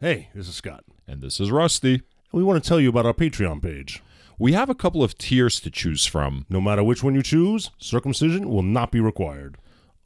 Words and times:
Hey, 0.00 0.28
this 0.32 0.46
is 0.46 0.54
Scott. 0.54 0.84
And 1.08 1.20
this 1.20 1.40
is 1.40 1.50
Rusty. 1.50 1.94
And 1.94 2.02
we 2.30 2.44
want 2.44 2.62
to 2.62 2.68
tell 2.68 2.78
you 2.78 2.88
about 2.88 3.04
our 3.04 3.12
Patreon 3.12 3.60
page. 3.60 4.00
We 4.38 4.52
have 4.52 4.70
a 4.70 4.74
couple 4.74 5.02
of 5.02 5.18
tiers 5.18 5.58
to 5.58 5.72
choose 5.72 6.06
from. 6.06 6.46
No 6.48 6.60
matter 6.60 6.84
which 6.84 7.02
one 7.02 7.16
you 7.16 7.22
choose, 7.24 7.72
circumcision 7.78 8.48
will 8.48 8.62
not 8.62 8.92
be 8.92 9.00
required. 9.00 9.56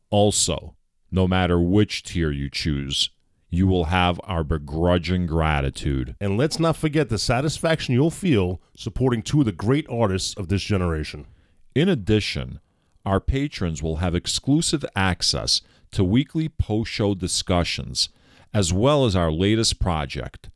Also, 0.08 0.76
no 1.10 1.28
matter 1.28 1.60
which 1.60 2.04
tier 2.04 2.30
you 2.30 2.48
choose, 2.48 3.10
you 3.50 3.66
will 3.66 3.84
have 3.84 4.18
our 4.24 4.42
begrudging 4.42 5.26
gratitude. 5.26 6.16
And 6.22 6.38
let's 6.38 6.58
not 6.58 6.76
forget 6.76 7.10
the 7.10 7.18
satisfaction 7.18 7.92
you'll 7.92 8.10
feel 8.10 8.62
supporting 8.74 9.20
two 9.20 9.40
of 9.40 9.44
the 9.44 9.52
great 9.52 9.86
artists 9.90 10.34
of 10.38 10.48
this 10.48 10.62
generation. 10.62 11.26
In 11.74 11.90
addition, 11.90 12.60
our 13.04 13.20
patrons 13.20 13.82
will 13.82 13.96
have 13.96 14.14
exclusive 14.14 14.86
access 14.96 15.60
to 15.90 16.02
weekly 16.02 16.48
post 16.48 16.90
show 16.90 17.14
discussions, 17.14 18.08
as 18.54 18.72
well 18.72 19.04
as 19.04 19.16
our 19.16 19.30
latest 19.30 19.80
project, 19.80 20.50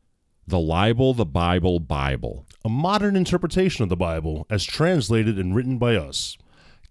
the 0.46 0.58
Libel 0.58 1.14
the 1.14 1.26
Bible 1.26 1.80
Bible. 1.80 2.46
A 2.64 2.68
modern 2.68 3.16
interpretation 3.16 3.82
of 3.82 3.88
the 3.88 3.96
Bible 3.96 4.46
as 4.50 4.64
translated 4.64 5.38
and 5.38 5.54
written 5.54 5.78
by 5.78 5.96
us. 5.96 6.36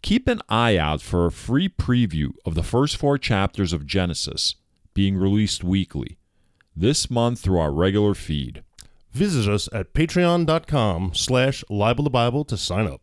Keep 0.01 0.27
an 0.27 0.41
eye 0.49 0.77
out 0.77 1.01
for 1.01 1.25
a 1.25 1.31
free 1.31 1.69
preview 1.69 2.31
of 2.45 2.55
the 2.55 2.63
first 2.63 2.97
four 2.97 3.17
chapters 3.17 3.73
of 3.73 3.85
Genesis 3.87 4.55
being 4.93 5.17
released 5.17 5.63
weekly, 5.63 6.17
this 6.75 7.09
month 7.09 7.39
through 7.39 7.59
our 7.59 7.71
regular 7.71 8.13
feed. 8.13 8.63
Visit 9.11 9.51
us 9.51 9.69
at 9.73 9.93
patreon.com 9.93 11.11
slash 11.13 11.63
libel 11.69 12.03
the 12.03 12.09
Bible 12.09 12.43
to 12.45 12.57
sign 12.57 12.87
up. 12.87 13.01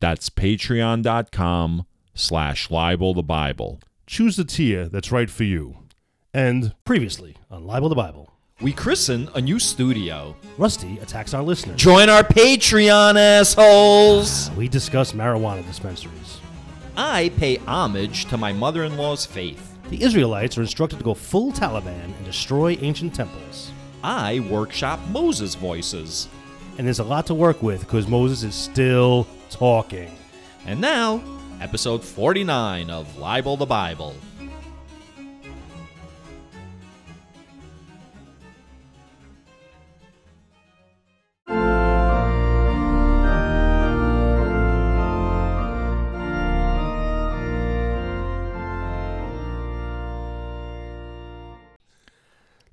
That's 0.00 0.28
patreon.com 0.28 1.86
slash 2.14 2.70
libel 2.70 3.14
the 3.14 3.22
Bible. 3.22 3.80
Choose 4.06 4.36
the 4.36 4.44
tier 4.44 4.88
that's 4.88 5.12
right 5.12 5.30
for 5.30 5.44
you. 5.44 5.85
And 6.36 6.74
previously 6.84 7.34
on 7.50 7.66
Libel 7.66 7.88
the 7.88 7.94
Bible, 7.94 8.30
We 8.60 8.70
christen 8.70 9.30
a 9.34 9.40
new 9.40 9.58
studio. 9.58 10.36
Rusty 10.58 10.98
attacks 10.98 11.32
our 11.32 11.42
listeners. 11.42 11.80
Join 11.80 12.10
our 12.10 12.22
Patreon, 12.22 13.16
assholes! 13.16 14.50
Uh, 14.50 14.52
we 14.54 14.68
discuss 14.68 15.12
marijuana 15.12 15.66
dispensaries. 15.66 16.40
I 16.94 17.30
pay 17.38 17.56
homage 17.66 18.26
to 18.26 18.36
my 18.36 18.52
mother 18.52 18.84
in 18.84 18.98
law's 18.98 19.24
faith. 19.24 19.78
The 19.88 20.02
Israelites 20.02 20.58
are 20.58 20.60
instructed 20.60 20.98
to 20.98 21.04
go 21.04 21.14
full 21.14 21.52
Taliban 21.52 22.04
and 22.04 22.24
destroy 22.26 22.76
ancient 22.82 23.14
temples. 23.14 23.70
I 24.04 24.40
workshop 24.50 25.00
Moses 25.08 25.54
voices. 25.54 26.28
And 26.76 26.86
there's 26.86 26.98
a 26.98 27.04
lot 27.04 27.24
to 27.28 27.34
work 27.34 27.62
with 27.62 27.80
because 27.80 28.06
Moses 28.06 28.42
is 28.42 28.54
still 28.54 29.26
talking. 29.48 30.14
And 30.66 30.82
now, 30.82 31.22
episode 31.62 32.04
49 32.04 32.90
of 32.90 33.16
Libel 33.16 33.56
the 33.56 33.64
Bible. 33.64 34.14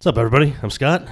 What's 0.04 0.18
up, 0.18 0.20
everybody? 0.20 0.54
I'm 0.62 0.70
Scott. 0.70 1.08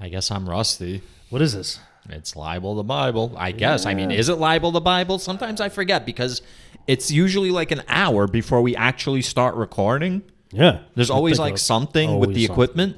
I 0.00 0.08
guess 0.08 0.32
I'm 0.32 0.50
rusty. 0.50 1.02
What 1.30 1.40
is 1.40 1.54
this? 1.54 1.78
It's 2.08 2.34
libel 2.34 2.74
the 2.74 2.82
Bible. 2.82 3.32
I 3.36 3.52
guess. 3.52 3.86
I 3.86 3.94
mean, 3.94 4.10
is 4.10 4.28
it 4.28 4.38
libel 4.38 4.72
the 4.72 4.80
Bible? 4.80 5.20
Sometimes 5.20 5.60
I 5.60 5.68
forget 5.68 6.04
because 6.04 6.42
it's 6.88 7.12
usually 7.12 7.52
like 7.52 7.70
an 7.70 7.84
hour 7.86 8.26
before 8.26 8.60
we 8.60 8.74
actually 8.74 9.22
start 9.22 9.54
recording. 9.54 10.20
Yeah. 10.50 10.80
There's 10.96 11.12
I 11.12 11.14
always 11.14 11.36
think 11.36 11.42
like 11.42 11.52
of- 11.52 11.60
something 11.60 12.18
with 12.18 12.30
always 12.30 12.34
the 12.34 12.46
something. 12.46 12.52
equipment. 12.52 12.96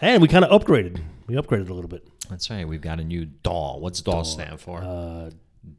And 0.00 0.22
we 0.22 0.28
kind 0.28 0.44
of 0.44 0.62
upgraded. 0.62 1.00
We 1.26 1.34
upgraded 1.34 1.68
a 1.68 1.74
little 1.74 1.90
bit. 1.90 2.06
That's 2.30 2.48
right. 2.48 2.68
We've 2.68 2.80
got 2.80 3.00
a 3.00 3.04
new 3.04 3.24
DAW. 3.24 3.78
What's 3.78 4.00
DAW, 4.00 4.22
stand 4.22 4.60
for? 4.60 4.80
Uh, 4.80 5.30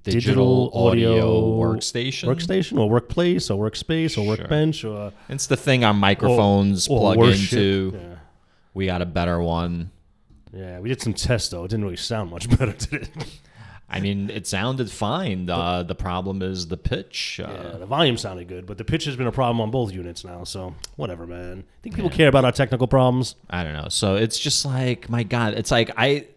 Digital 0.03 0.71
Audio 0.73 1.57
Workstation? 1.57 2.25
Workstation 2.25 2.77
or 2.77 2.89
workplace 2.89 3.49
or 3.49 3.71
workspace 3.71 4.17
or 4.17 4.27
workbench 4.27 4.83
or, 4.83 5.13
It's 5.29 5.47
the 5.47 5.55
thing 5.55 5.85
our 5.85 5.93
microphones 5.93 6.89
or 6.89 6.99
plug 6.99 7.17
worship. 7.17 7.53
into. 7.53 7.97
Yeah. 7.97 8.16
We 8.77 8.85
got 8.85 9.01
a 9.01 9.05
better 9.07 9.41
one. 9.41 9.89
yeah, 10.53 10.79
we 10.79 10.87
did 10.89 11.01
some 11.01 11.13
tests 11.15 11.49
though. 11.49 11.63
It 11.65 11.69
didn't 11.69 11.83
really 11.85 11.97
sound 11.97 12.29
much 12.29 12.47
better, 12.57 12.73
did 12.73 12.93
it? 12.93 13.09
I 13.89 13.99
mean, 14.01 14.29
it 14.29 14.45
sounded 14.45 14.91
fine. 14.91 15.49
Uh, 15.49 15.81
the 15.81 15.95
problem 15.95 16.41
is 16.43 16.67
the 16.67 16.77
pitch. 16.77 17.39
Uh, 17.43 17.49
Yeah, 17.51 17.77
the 17.77 17.85
volume 17.87 18.17
sounded 18.17 18.47
good, 18.47 18.65
but 18.67 18.77
the 18.77 18.83
pitch 18.83 19.05
has 19.05 19.15
been 19.15 19.25
a 19.25 19.31
problem 19.31 19.59
on 19.61 19.71
both 19.71 19.91
units 19.93 20.23
now. 20.23 20.43
So 20.43 20.75
whatever, 20.95 21.25
man. 21.25 21.63
I 21.65 21.81
think 21.81 21.95
people 21.95 22.11
care 22.11 22.27
about 22.27 22.45
our 22.45 22.51
technical 22.51 22.85
problems. 22.87 23.35
I 23.49 23.63
don't 23.63 23.73
know. 23.73 23.87
So 23.89 24.15
it's 24.15 24.37
just 24.37 24.63
like, 24.63 25.09
my 25.09 25.23
God, 25.23 25.55
it's 25.55 25.71
like 25.71 25.91
I. 25.97 26.27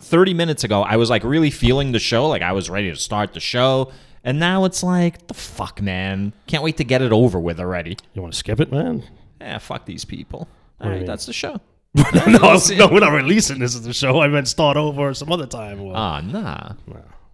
30 0.00 0.34
minutes 0.34 0.64
ago, 0.64 0.82
I 0.82 0.96
was 0.96 1.08
like 1.08 1.22
really 1.22 1.50
feeling 1.50 1.92
the 1.92 2.00
show. 2.00 2.26
Like 2.26 2.42
I 2.42 2.52
was 2.52 2.68
ready 2.68 2.90
to 2.90 2.96
start 2.96 3.32
the 3.34 3.40
show. 3.40 3.92
And 4.24 4.40
now 4.40 4.64
it's 4.64 4.82
like, 4.82 5.28
the 5.28 5.34
fuck, 5.34 5.80
man. 5.80 6.32
Can't 6.48 6.64
wait 6.64 6.76
to 6.78 6.84
get 6.84 7.02
it 7.02 7.12
over 7.12 7.38
with 7.38 7.60
already. 7.60 7.96
You 8.14 8.20
want 8.22 8.34
to 8.34 8.38
skip 8.38 8.58
it, 8.60 8.72
man? 8.72 9.04
Yeah, 9.40 9.58
fuck 9.58 9.86
these 9.86 10.04
people. 10.04 10.48
All 10.80 10.88
right, 10.90 10.98
mean? 10.98 11.06
that's 11.06 11.26
the 11.26 11.32
show. 11.32 11.60
no, 11.94 12.58
no, 12.76 12.88
we're 12.90 13.00
not 13.00 13.12
releasing 13.12 13.60
this 13.60 13.74
as 13.76 13.82
the 13.82 13.92
show. 13.92 14.20
I 14.20 14.26
meant 14.28 14.48
start 14.48 14.76
over 14.76 15.14
some 15.14 15.30
other 15.30 15.46
time. 15.46 15.84
Well, 15.84 15.94
Ah, 15.96 16.20
nah. 16.20 16.72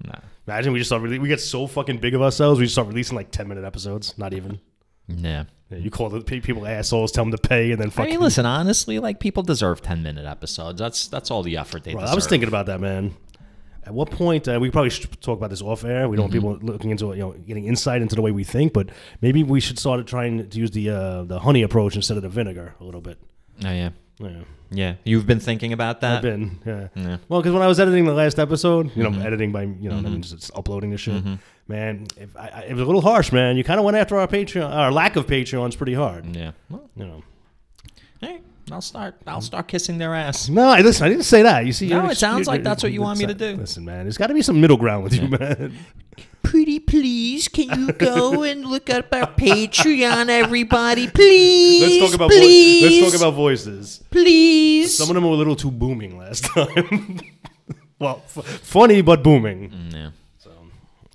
Nah. 0.05 0.15
imagine 0.47 0.73
we 0.73 0.79
just 0.81 0.91
start. 0.91 1.03
Rele- 1.03 1.19
we 1.21 1.29
get 1.29 1.41
so 1.41 1.67
fucking 1.67 1.99
big 1.99 2.15
of 2.15 2.21
ourselves. 2.23 2.59
We 2.61 2.67
just 2.67 2.75
start 2.75 2.89
releasing 2.89 3.17
like 3.17 3.31
ten 3.31 3.49
minute 3.49 3.65
episodes. 3.65 4.17
Not 4.19 4.35
even. 4.35 4.61
Nah. 5.09 5.45
Yeah, 5.71 5.79
you 5.79 5.91
call 5.91 6.09
the 6.11 6.21
pe- 6.21 6.41
people 6.41 6.67
assholes, 6.67 7.11
tell 7.13 7.25
them 7.25 7.31
to 7.31 7.39
pay, 7.39 7.71
and 7.73 7.81
then 7.81 7.89
I 7.89 7.91
fucking. 7.91 8.11
mean, 8.15 8.21
listen, 8.21 8.45
honestly, 8.45 8.99
like 8.99 9.19
people 9.21 9.43
deserve 9.45 9.81
10 9.81 10.03
minute 10.03 10.27
episodes. 10.27 10.79
That's 10.81 11.07
that's 11.09 11.31
all 11.31 11.43
the 11.45 11.57
effort 11.57 11.85
they 11.85 11.93
Bro, 11.93 12.01
deserve. 12.03 12.13
I 12.13 12.15
was 12.17 12.27
thinking 12.27 12.49
about 12.49 12.67
that, 12.67 12.81
man. 12.81 13.15
At 13.87 13.95
what 13.95 14.11
point 14.11 14.47
uh, 14.47 14.59
we 14.61 14.71
probably 14.71 14.91
should 14.91 15.21
talk 15.23 15.39
about 15.39 15.49
this 15.51 15.63
off 15.63 15.85
air? 15.85 16.09
We 16.09 16.17
don't 16.17 16.31
Mm-hmm. 16.31 16.45
want 16.45 16.61
people 16.61 16.73
looking 16.75 16.91
into 16.91 17.13
it, 17.13 17.17
you 17.17 17.23
know, 17.23 17.33
getting 17.33 17.65
insight 17.67 18.03
into 18.03 18.15
the 18.15 18.21
way 18.23 18.31
we 18.31 18.45
think, 18.45 18.73
but 18.73 18.91
maybe 19.23 19.43
we 19.43 19.59
should 19.61 19.79
start 19.79 20.07
trying 20.07 20.49
to 20.49 20.59
use 20.59 20.73
the 20.73 20.91
uh, 20.91 21.23
the 21.25 21.39
honey 21.41 21.63
approach 21.63 21.97
instead 21.97 22.17
of 22.19 22.23
the 22.25 22.29
vinegar 22.29 22.75
a 22.81 22.85
little 22.85 23.01
bit. 23.01 23.19
Oh, 23.65 23.71
yeah. 23.71 23.91
Yeah, 24.19 24.41
Yeah. 24.71 24.95
You've 25.05 25.27
been 25.27 25.41
thinking 25.41 25.73
about 25.73 26.01
that? 26.03 26.17
I've 26.17 26.23
been. 26.23 26.59
Yeah. 26.67 26.89
Yeah. 26.95 27.17
Well, 27.29 27.41
because 27.41 27.55
when 27.55 27.63
I 27.63 27.67
was 27.67 27.81
editing 27.81 28.05
the 28.05 28.13
last 28.13 28.39
episode, 28.39 28.95
you 28.95 29.03
know, 29.03 29.11
Mm-hmm. 29.11 29.23
editing 29.23 29.51
by 29.53 29.63
you 29.63 29.89
know, 29.89 30.01
that 30.01 30.11
means 30.11 30.33
it's 30.33 30.51
uploading 30.55 30.91
the 30.91 30.99
shit. 30.99 31.23
Man, 31.69 32.07
if 32.17 32.37
I, 32.37 32.49
I, 32.49 32.61
it 32.69 32.73
was 32.73 32.83
a 32.83 32.85
little 32.85 33.01
harsh, 33.01 33.33
man. 33.33 33.57
You 33.57 33.65
kind 33.65 33.79
of 33.79 33.85
went 33.85 33.97
after 33.97 34.19
our 34.19 34.27
Patreon, 34.27 34.69
our 34.75 34.91
lack 34.93 35.17
of 35.17 35.27
Patreons, 35.27 35.77
pretty 35.77 35.95
hard. 35.95 36.35
Yeah. 36.37 36.53
Well, 36.69 36.91
You 36.97 37.07
know. 37.07 37.23
hey, 38.21 38.41
I'll 38.73 38.81
start. 38.81 39.15
I'll 39.27 39.41
start 39.41 39.69
kissing 39.69 39.97
their 39.97 40.15
ass. 40.15 40.49
No, 40.49 40.69
I 40.69 40.81
listen. 40.81 41.07
I 41.07 41.09
didn't 41.09 41.25
say 41.25 41.43
that. 41.43 41.65
You 41.67 41.73
see, 41.73 41.89
No, 41.89 42.07
it 42.11 42.17
sounds 42.19 42.47
like 42.47 42.63
that's 42.63 42.83
what 42.83 42.93
you 42.93 43.01
want 43.01 43.19
me 43.21 43.27
to 43.27 43.35
do. 43.35 43.57
Listen, 43.57 43.85
man, 43.85 44.05
there's 44.05 44.19
got 44.19 44.27
to 44.27 44.35
be 44.35 44.43
some 44.43 44.61
middle 44.61 44.77
ground 44.77 45.05
with 45.05 45.15
you, 45.15 45.29
man. 45.29 45.79
Pretty 46.51 46.81
please, 46.81 47.47
can 47.47 47.79
you 47.79 47.93
go 47.93 48.43
and 48.51 48.65
look 48.67 48.91
up 48.91 49.15
our 49.15 49.29
Patreon, 49.35 50.29
everybody? 50.29 51.07
Please. 51.09 52.01
Let's 52.01 52.11
talk 52.11 52.15
about 52.17 52.31
vo- 52.33 52.37
let's 52.41 53.13
talk 53.13 53.21
about 53.21 53.35
voices. 53.35 54.03
please. 54.11 54.97
Some 54.97 55.11
of 55.11 55.15
them 55.15 55.23
were 55.23 55.31
a 55.31 55.37
little 55.37 55.55
too 55.55 55.71
booming 55.71 56.19
last 56.19 56.45
time. 56.55 57.21
well, 58.01 58.21
f- 58.37 58.45
funny 58.45 59.01
but 59.01 59.23
booming. 59.23 59.73
yeah. 59.95 60.11
So, 60.39 60.51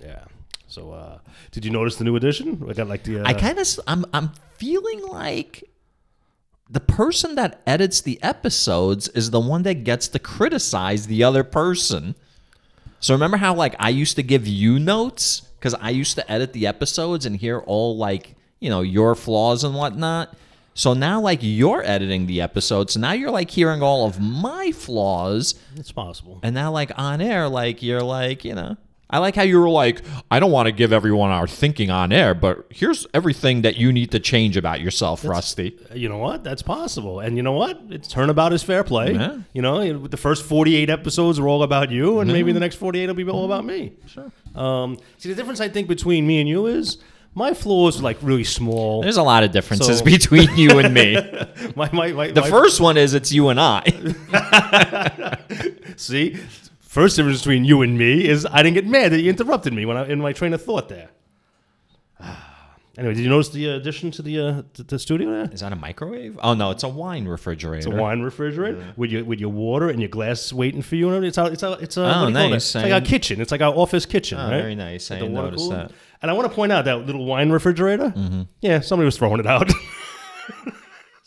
yeah. 0.02 0.24
So, 0.68 0.92
uh, 0.92 1.18
did 1.50 1.66
you 1.66 1.70
notice 1.70 1.96
the 1.96 2.04
new 2.04 2.16
edition? 2.16 2.64
I 2.66 2.72
got 2.72 2.88
like 2.88 3.02
the. 3.02 3.20
Uh, 3.20 3.24
I 3.26 3.34
kind 3.34 3.58
of 3.58 3.68
I'm 3.86 4.06
I'm 4.14 4.30
feeling 4.56 5.06
like 5.06 5.64
the 6.70 6.80
person 6.80 7.34
that 7.34 7.60
edits 7.66 8.00
the 8.00 8.18
episodes 8.22 9.08
is 9.08 9.30
the 9.32 9.40
one 9.40 9.64
that 9.64 9.84
gets 9.84 10.08
to 10.08 10.18
criticize 10.18 11.08
the 11.08 11.22
other 11.24 11.44
person. 11.44 12.14
So 13.00 13.14
remember 13.14 13.36
how 13.36 13.54
like 13.54 13.74
I 13.78 13.90
used 13.90 14.16
to 14.16 14.22
give 14.22 14.46
you 14.46 14.78
notes 14.78 15.40
because 15.58 15.74
I 15.74 15.90
used 15.90 16.16
to 16.16 16.30
edit 16.30 16.52
the 16.52 16.66
episodes 16.66 17.26
and 17.26 17.36
hear 17.36 17.58
all 17.60 17.96
like 17.96 18.34
you 18.60 18.70
know 18.70 18.80
your 18.80 19.14
flaws 19.14 19.64
and 19.64 19.74
whatnot. 19.74 20.34
So 20.74 20.92
now 20.92 21.20
like 21.20 21.38
you're 21.42 21.82
editing 21.82 22.26
the 22.26 22.42
episodes, 22.42 22.92
so 22.94 23.00
now 23.00 23.12
you're 23.12 23.30
like 23.30 23.50
hearing 23.50 23.82
all 23.82 24.06
of 24.06 24.20
my 24.20 24.72
flaws, 24.72 25.54
it's 25.74 25.92
possible. 25.92 26.38
and 26.42 26.54
now 26.54 26.70
like 26.70 26.90
on 26.96 27.20
air, 27.20 27.48
like 27.48 27.82
you're 27.82 28.02
like 28.02 28.44
you 28.44 28.54
know. 28.54 28.76
I 29.08 29.18
like 29.18 29.36
how 29.36 29.44
you 29.44 29.60
were 29.60 29.68
like, 29.68 30.02
I 30.32 30.40
don't 30.40 30.50
want 30.50 30.66
to 30.66 30.72
give 30.72 30.92
everyone 30.92 31.30
our 31.30 31.46
thinking 31.46 31.90
on 31.90 32.12
air, 32.12 32.34
but 32.34 32.66
here's 32.70 33.06
everything 33.14 33.62
that 33.62 33.76
you 33.76 33.92
need 33.92 34.10
to 34.10 34.18
change 34.18 34.56
about 34.56 34.80
yourself, 34.80 35.24
Rusty. 35.24 35.78
You 35.94 36.08
know 36.08 36.18
what? 36.18 36.42
That's 36.42 36.62
possible. 36.62 37.20
And 37.20 37.36
you 37.36 37.42
know 37.44 37.52
what? 37.52 37.80
It's 37.90 38.08
turnabout 38.08 38.52
is 38.52 38.64
fair 38.64 38.82
play. 38.82 39.12
Yeah. 39.14 39.38
You 39.52 39.62
know, 39.62 40.08
the 40.08 40.16
first 40.16 40.44
48 40.44 40.90
episodes 40.90 41.38
are 41.38 41.46
all 41.46 41.62
about 41.62 41.92
you, 41.92 42.18
and 42.18 42.32
maybe 42.32 42.50
the 42.50 42.58
next 42.60 42.76
48 42.76 43.06
will 43.06 43.14
be 43.14 43.24
all 43.28 43.44
about 43.44 43.64
me. 43.64 43.92
Sure. 44.06 44.32
Um, 44.56 44.98
see, 45.18 45.28
the 45.28 45.36
difference 45.36 45.60
I 45.60 45.68
think 45.68 45.86
between 45.86 46.26
me 46.26 46.40
and 46.40 46.48
you 46.48 46.66
is 46.66 46.98
my 47.34 47.54
flaws 47.54 48.00
are 48.00 48.02
like 48.02 48.16
really 48.22 48.44
small. 48.44 49.02
There's 49.02 49.18
a 49.18 49.22
lot 49.22 49.44
of 49.44 49.52
differences 49.52 49.98
So- 49.98 50.04
between 50.04 50.48
you 50.56 50.80
and 50.80 50.92
me. 50.92 51.16
My, 51.76 51.90
my, 51.92 52.12
my, 52.12 52.30
The 52.30 52.42
first 52.42 52.80
one 52.80 52.96
is 52.96 53.12
it's 53.14 53.30
you 53.32 53.48
and 53.50 53.60
I. 53.60 53.82
See, 55.96 56.38
first 56.96 57.16
difference 57.16 57.40
between 57.40 57.64
you 57.64 57.82
and 57.82 57.96
me 57.98 58.26
is 58.26 58.46
I 58.50 58.62
didn't 58.62 58.74
get 58.74 58.86
mad 58.86 59.12
that 59.12 59.20
you 59.20 59.28
interrupted 59.30 59.72
me 59.72 59.84
when 59.86 59.96
I 59.98 60.06
in 60.08 60.18
my 60.20 60.32
train 60.32 60.52
of 60.54 60.62
thought 60.62 60.88
there. 60.88 61.10
Anyway, 62.98 63.12
did 63.12 63.24
you 63.24 63.28
notice 63.28 63.50
the 63.50 63.68
uh, 63.72 63.76
addition 63.76 64.10
to 64.10 64.22
the 64.22 64.40
uh, 64.40 64.62
to 64.72 64.82
the 64.82 64.98
studio 64.98 65.28
there? 65.30 65.50
Is 65.52 65.60
that 65.60 65.70
a 65.70 65.76
microwave? 65.76 66.38
Oh 66.42 66.54
no, 66.54 66.70
it's 66.70 66.82
a 66.82 66.88
wine 66.88 67.26
refrigerator. 67.28 67.76
It's 67.76 67.86
a 67.86 68.02
wine 68.02 68.22
refrigerator 68.22 68.82
with 68.96 69.10
your 69.10 69.22
with 69.22 69.38
your 69.38 69.50
water 69.50 69.90
and 69.90 70.00
your 70.00 70.08
glass 70.08 70.50
waiting 70.50 70.80
for 70.80 70.96
you. 70.96 71.10
And 71.10 71.22
it's 71.22 71.36
a, 71.36 71.44
it's 71.44 71.62
a, 71.62 71.72
it's 71.72 71.98
a, 71.98 72.00
Oh, 72.00 72.06
what 72.06 72.12
do 72.12 72.18
you 72.18 72.24
call 72.24 72.32
that? 72.32 72.48
nice. 72.52 72.74
It's 72.74 72.84
like 72.84 72.92
our 72.94 73.02
kitchen. 73.02 73.42
It's 73.42 73.52
like 73.52 73.60
our 73.60 73.74
office 73.74 74.06
kitchen. 74.06 74.38
Oh, 74.38 74.44
right? 74.50 74.62
very 74.62 74.74
nice. 74.74 75.10
I 75.10 75.16
With 75.16 75.20
the 75.20 75.26
didn't 75.26 75.44
notice 75.44 75.62
cooler. 75.62 75.76
that. 75.76 75.92
And 76.22 76.30
I 76.30 76.34
want 76.38 76.48
to 76.48 76.54
point 76.54 76.72
out 76.72 76.86
that 76.86 77.04
little 77.04 77.26
wine 77.26 77.50
refrigerator. 77.50 78.14
Mm-hmm. 78.16 78.42
Yeah, 78.62 78.80
somebody 78.80 79.04
was 79.04 79.18
throwing 79.18 79.40
it 79.40 79.46
out. 79.46 79.70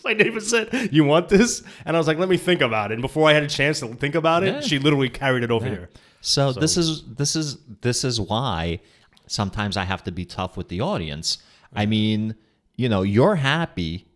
My 0.10 0.14
neighbor 0.24 0.40
said, 0.40 0.90
"You 0.92 1.04
want 1.04 1.30
this?" 1.30 1.62
And 1.86 1.96
I 1.96 2.00
was 2.00 2.08
like, 2.08 2.18
"Let 2.18 2.30
me 2.30 2.38
think 2.38 2.62
about 2.62 2.92
it." 2.92 2.96
And 2.96 3.02
before 3.02 3.30
I 3.30 3.34
had 3.34 3.44
a 3.44 3.48
chance 3.48 3.80
to 3.82 3.88
think 3.94 4.16
about 4.16 4.44
it, 4.44 4.54
Yeah. 4.56 4.62
she 4.62 4.80
literally 4.80 5.10
carried 5.10 5.44
it 5.44 5.52
over 5.52 5.68
here. 5.68 5.90
So, 6.22 6.52
this 6.52 6.78
is 6.78 7.04
this 7.16 7.36
is 7.36 7.58
this 7.82 8.04
is 8.04 8.20
why 8.20 8.80
sometimes 9.28 9.78
I 9.78 9.84
have 9.84 10.04
to 10.06 10.12
be 10.12 10.26
tough 10.26 10.58
with 10.58 10.68
the 10.70 10.82
audience. 10.82 11.38
I 11.76 11.86
mean, 11.86 12.34
you 12.76 12.90
know, 12.90 13.04
you're 13.04 13.36
happy 13.36 14.08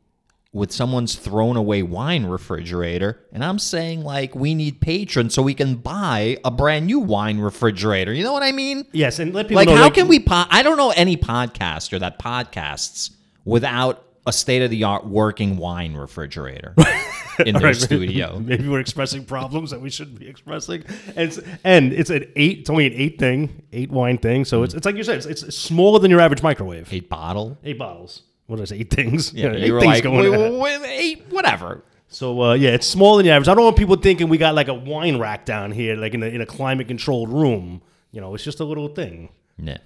with 0.52 0.72
someone's 0.72 1.16
thrown 1.16 1.58
away 1.58 1.82
wine 1.84 2.26
refrigerator, 2.26 3.20
and 3.32 3.44
I'm 3.46 3.60
saying 3.60 4.04
like 4.04 4.36
we 4.36 4.54
need 4.56 4.82
patrons 4.82 5.34
so 5.36 5.42
we 5.44 5.54
can 5.54 5.76
buy 5.76 6.38
a 6.44 6.50
brand 6.52 6.88
new 6.88 7.00
wine 7.00 7.38
refrigerator. 7.40 8.14
You 8.14 8.24
know 8.24 8.34
what 8.34 8.44
I 8.44 8.52
mean? 8.52 8.86
Yes, 8.94 9.20
and 9.20 9.34
let 9.34 9.48
people 9.48 9.58
Like, 9.58 9.70
know. 9.70 9.76
how 9.76 9.90
can 9.92 10.08
we? 10.08 10.20
Po- 10.20 10.46
I 10.50 10.64
don't 10.64 10.78
know 10.78 10.92
any 10.96 11.18
podcaster 11.18 12.00
that 12.00 12.18
podcasts 12.20 13.12
without 13.46 14.04
a 14.26 14.34
state 14.34 14.62
of 14.62 14.70
the 14.70 14.84
art 14.84 15.06
working 15.06 15.58
wine 15.58 15.96
refrigerator 15.96 16.74
in 17.46 17.54
their 17.56 17.64
Right, 17.64 17.76
studio. 17.76 18.40
Maybe 18.40 18.68
we're 18.68 18.80
expressing 18.80 19.26
problems 19.26 19.72
that 19.72 19.82
we 19.82 19.90
shouldn't 19.90 20.20
be 20.20 20.28
expressing. 20.28 20.84
And 21.16 21.18
it's, 21.18 21.40
and 21.64 21.94
it's 21.94 22.10
an 22.10 22.32
eight. 22.36 22.60
It's 22.60 22.70
only 22.70 22.88
an 22.88 22.94
eight 22.94 23.20
thing, 23.20 23.64
eight 23.74 23.92
wine 23.92 24.18
thing. 24.18 24.46
So 24.46 24.64
it's, 24.64 24.74
it's 24.74 24.86
like 24.86 24.96
you 24.96 25.04
said, 25.04 25.18
it's, 25.18 25.26
it's 25.26 25.56
smaller 25.56 26.00
than 26.00 26.10
your 26.10 26.22
average 26.22 26.42
microwave. 26.42 26.92
Eight 26.94 27.10
bottle. 27.10 27.58
Eight 27.64 27.78
bottles. 27.78 28.22
What 28.48 28.58
did 28.58 28.64
I 28.64 28.66
say? 28.66 28.78
Eight 28.78 28.92
things. 28.92 29.34
Yeah, 29.34 29.52
eight 29.54 29.66
you 29.68 29.74
were 29.74 29.80
things 29.82 29.96
like, 29.96 30.04
going 30.04 30.26
in 30.26 30.32
"Wait, 30.32 30.60
wait, 30.60 30.82
wait, 30.82 31.00
eight, 31.00 31.26
whatever. 31.30 31.84
So 32.08 32.42
uh, 32.44 32.54
yeah, 32.54 32.70
it's 32.72 32.88
smaller 32.88 33.18
than 33.18 33.26
the 33.26 33.32
average. 33.32 33.48
I 33.48 33.56
don't 33.56 33.64
want 33.64 33.78
people 33.78 33.96
thinking 33.96 34.30
we 34.30 34.38
got 34.38 34.54
like 34.56 34.68
a 34.68 34.74
wine 34.74 35.18
rack 35.18 35.46
down 35.46 35.72
here, 35.72 35.96
like 35.96 36.14
in 36.14 36.22
a, 36.24 36.28
in 36.28 36.42
a 36.42 36.46
climate 36.46 36.88
controlled 36.88 37.30
room. 37.30 37.82
You 38.12 38.22
know, 38.22 38.36
it's 38.36 38.44
just 38.44 38.60
a 38.60 38.64
little 38.64 38.88
thing. 38.90 39.30
Yeah. 39.58 39.80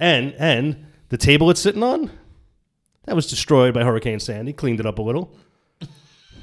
And 0.00 0.34
and 0.38 0.86
the 1.10 1.16
table 1.16 1.50
it's 1.50 1.60
sitting 1.60 1.82
on, 1.82 2.10
that 3.10 3.16
was 3.16 3.26
destroyed 3.28 3.74
by 3.74 3.82
Hurricane 3.82 4.20
Sandy. 4.20 4.52
Cleaned 4.52 4.78
it 4.78 4.86
up 4.86 5.00
a 5.00 5.02
little. 5.02 5.34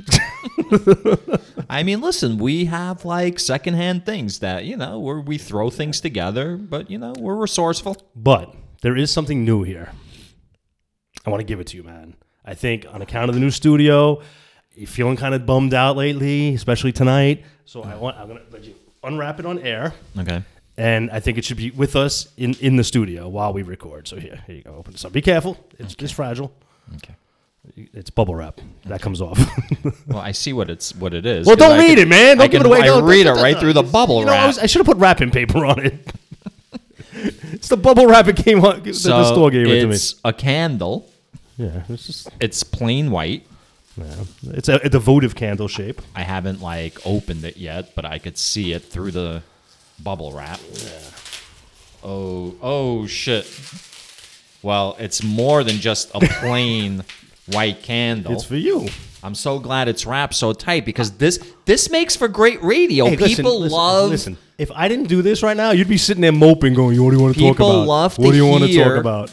I 1.69 1.81
mean, 1.81 2.01
listen, 2.01 2.37
we 2.37 2.65
have 2.65 3.05
like 3.05 3.39
secondhand 3.39 4.05
things 4.05 4.39
that, 4.39 4.65
you 4.65 4.75
know, 4.75 4.99
where 4.99 5.21
we 5.21 5.37
throw 5.37 5.69
things 5.69 6.01
together, 6.01 6.57
but, 6.57 6.91
you 6.91 6.97
know, 6.97 7.13
we're 7.17 7.37
resourceful. 7.37 7.95
But 8.17 8.53
there 8.81 8.97
is 8.97 9.11
something 9.11 9.45
new 9.45 9.63
here. 9.63 9.93
I 11.25 11.29
want 11.29 11.39
to 11.39 11.45
give 11.45 11.61
it 11.61 11.67
to 11.67 11.77
you, 11.77 11.83
man. 11.83 12.17
I 12.43 12.53
think 12.53 12.85
on 12.91 13.01
account 13.01 13.29
of 13.29 13.35
the 13.35 13.39
new 13.41 13.51
studio, 13.51 14.21
you're 14.75 14.87
feeling 14.87 15.15
kind 15.15 15.33
of 15.33 15.45
bummed 15.45 15.73
out 15.73 15.95
lately, 15.95 16.53
especially 16.53 16.91
tonight. 16.91 17.45
So 17.63 17.81
I 17.81 17.95
want 17.95 18.17
I'm 18.17 18.27
gonna 18.27 18.41
let 18.51 18.65
you 18.65 18.75
unwrap 19.03 19.39
it 19.39 19.45
on 19.45 19.59
air, 19.59 19.93
Okay. 20.19 20.43
And 20.77 21.09
I 21.11 21.19
think 21.19 21.37
it 21.37 21.45
should 21.45 21.57
be 21.57 21.71
with 21.71 21.95
us 21.95 22.27
in, 22.37 22.53
in 22.55 22.75
the 22.75 22.83
studio 22.83 23.27
while 23.27 23.53
we 23.53 23.63
record. 23.63 24.07
So 24.07 24.17
here, 24.19 24.43
here 24.47 24.55
you 24.57 24.61
go. 24.63 24.75
Open 24.75 24.93
this 24.93 25.03
up. 25.05 25.11
Be 25.11 25.21
careful. 25.21 25.57
It's 25.79 25.95
it's 25.99 26.11
fragile. 26.11 26.51
Okay. 26.95 27.15
It's 27.75 28.09
bubble 28.09 28.33
wrap. 28.35 28.61
That 28.85 29.01
comes 29.01 29.21
off. 29.21 29.39
Well, 30.07 30.19
I 30.19 30.31
see 30.31 30.53
what 30.53 30.69
it's 30.69 30.95
what 30.95 31.13
it 31.13 31.25
is. 31.25 31.45
well, 31.47 31.55
don't 31.57 31.73
I 31.73 31.77
read 31.79 31.97
can- 31.97 32.07
it, 32.07 32.07
man. 32.07 32.37
Don't 32.37 32.45
I 32.45 32.47
give 32.47 32.61
can 32.61 32.65
it 32.65 32.69
away. 32.73 32.81
I 32.81 32.85
Don't- 32.87 33.03
read 33.05 33.25
it 33.25 33.31
right 33.33 33.57
through 33.57 33.73
the 33.73 33.83
bubble 33.83 34.19
you 34.19 34.25
know, 34.25 34.31
I, 34.31 34.35
wrap. 34.35 34.47
was- 34.47 34.59
I 34.59 34.65
should 34.65 34.79
have 34.79 34.85
put 34.85 34.97
wrapping 34.97 35.31
paper 35.31 35.65
on 35.65 35.79
it. 35.85 36.13
it's 37.13 37.67
the 37.67 37.77
bubble 37.77 38.05
wrap 38.07 38.27
it 38.27 38.35
came 38.37 38.63
on. 38.63 38.83
the- 38.83 38.93
so 38.93 39.09
the 39.09 39.25
store 39.33 39.49
gave 39.51 39.67
it 39.67 39.81
to 39.81 39.87
me. 39.87 39.95
it's 39.95 40.15
a 40.23 40.31
candle. 40.33 41.09
Yeah, 41.57 41.83
it's 41.89 42.05
just 42.07 42.29
It's 42.39 42.63
plain 42.63 43.11
white. 43.11 43.45
yeah. 43.97 44.23
it's 44.43 44.69
a, 44.69 44.75
a 44.75 44.89
devotive 44.89 45.35
candle 45.35 45.67
shape. 45.67 46.01
I 46.15 46.21
haven't 46.23 46.61
like 46.61 46.99
opened 47.05 47.43
it 47.45 47.57
yet, 47.57 47.95
but 47.95 48.05
I 48.05 48.19
could 48.19 48.37
see 48.37 48.71
it 48.73 48.83
through 48.83 49.11
the 49.11 49.41
bubble 50.03 50.31
wrap. 50.31 50.59
Oh, 52.03 52.55
oh 52.61 53.07
shit. 53.07 53.45
Well, 54.61 54.95
it's 54.99 55.23
more 55.23 55.63
than 55.63 55.77
just 55.77 56.09
a 56.13 56.19
plain 56.39 57.03
white 57.47 57.83
candle. 57.83 58.33
It's 58.33 58.43
for 58.43 58.55
you. 58.55 58.87
I'm 59.23 59.35
so 59.35 59.59
glad 59.59 59.87
it's 59.87 60.05
wrapped 60.05 60.35
so 60.35 60.53
tight 60.53 60.85
because 60.85 61.11
this 61.17 61.39
this 61.65 61.89
makes 61.89 62.15
for 62.15 62.27
great 62.27 62.61
radio. 62.63 63.05
Hey, 63.05 63.15
listen, 63.17 63.35
People 63.37 63.59
listen, 63.61 63.75
love 63.77 64.09
Listen, 64.11 64.37
if 64.57 64.71
I 64.71 64.87
didn't 64.87 65.07
do 65.09 65.21
this 65.21 65.41
right 65.43 65.57
now, 65.57 65.71
you'd 65.71 65.87
be 65.89 65.97
sitting 65.97 66.21
there 66.21 66.31
moping, 66.31 66.73
going, 66.75 67.01
"What 67.03 67.11
do 67.11 67.17
you 67.17 67.23
want 67.23 67.35
to 67.35 67.39
talk 67.41 67.55
People 67.57 67.71
about? 67.71 67.87
love 67.87 68.17
what 68.19 68.25
to 68.27 68.31
do 68.31 68.37
you 68.37 68.45
want 68.45 68.63
to 68.63 68.67
talk 68.67 68.85
hear- 68.85 68.95
about?" 68.97 69.31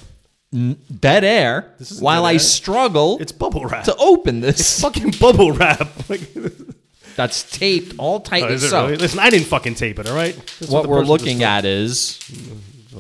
dead 1.01 1.25
air 1.25 1.75
isn't 1.81 2.01
while 2.03 2.23
dead 2.23 2.29
I 2.29 2.33
air. 2.35 2.39
struggle 2.39 3.19
It's 3.21 3.33
bubble 3.33 3.65
wrap. 3.67 3.85
to 3.87 3.97
open 3.97 4.41
this. 4.41 4.81
fucking 4.81 5.15
bubble 5.21 5.53
wrap. 5.53 5.91
Like, 6.09 6.21
That's 7.17 7.43
taped 7.51 7.95
all 7.99 8.17
oh, 8.17 8.21
tightly 8.21 8.55
is 8.55 8.65
it 8.65 8.71
so. 8.71 8.85
really? 8.87 8.97
Listen, 8.97 9.21
I 9.21 9.31
didn't 9.31 9.47
fucking 9.47 9.77
tape 9.77 9.99
it. 9.99 10.09
All 10.09 10.17
right. 10.17 10.35
That's 10.59 10.71
What 10.71 10.83
the 10.83 10.89
we're 10.89 10.99
person 11.01 11.11
looking 11.13 11.39
just- 11.39 11.43
at 11.43 11.65
is 11.65 12.19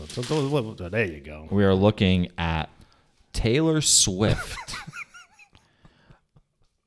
So- 0.09 0.23
so- 0.23 0.49
what- 0.49 0.65
what- 0.65 0.91
There 0.93 1.05
you 1.05 1.21
go. 1.21 1.49
we 1.51 1.65
are 1.65 1.75
looking 1.75 2.29
at 2.39 2.69
Taylor 3.33 3.81
Swift, 3.81 4.57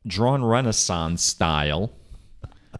drawn 0.07 0.43
Renaissance 0.43 1.23
style. 1.23 1.91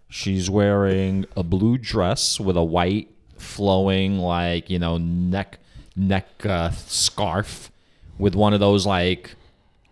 She's 0.10 0.50
wearing 0.50 1.26
a 1.36 1.44
blue 1.44 1.78
dress 1.78 2.40
with 2.40 2.56
a 2.56 2.64
white 2.64 3.10
flowing 3.38 4.18
like 4.20 4.70
you 4.70 4.80
know 4.80 4.98
neck 4.98 5.60
neck 5.96 6.28
uh, 6.46 6.72
scarf 6.72 7.70
with 8.18 8.34
one 8.36 8.54
of 8.54 8.60
those 8.60 8.86
like 8.86 9.36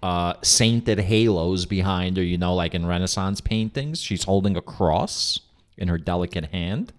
uh, 0.05 0.33
sainted 0.43 0.99
halos 0.99 1.65
behind 1.65 2.17
her. 2.17 2.23
You 2.23 2.37
know, 2.37 2.53
like 2.53 2.75
in 2.75 2.85
Renaissance 2.85 3.41
paintings. 3.41 4.01
She's 4.01 4.23
holding 4.23 4.55
a 4.55 4.61
cross 4.61 5.39
in 5.77 5.87
her 5.87 5.97
delicate 5.97 6.45
hand. 6.51 6.93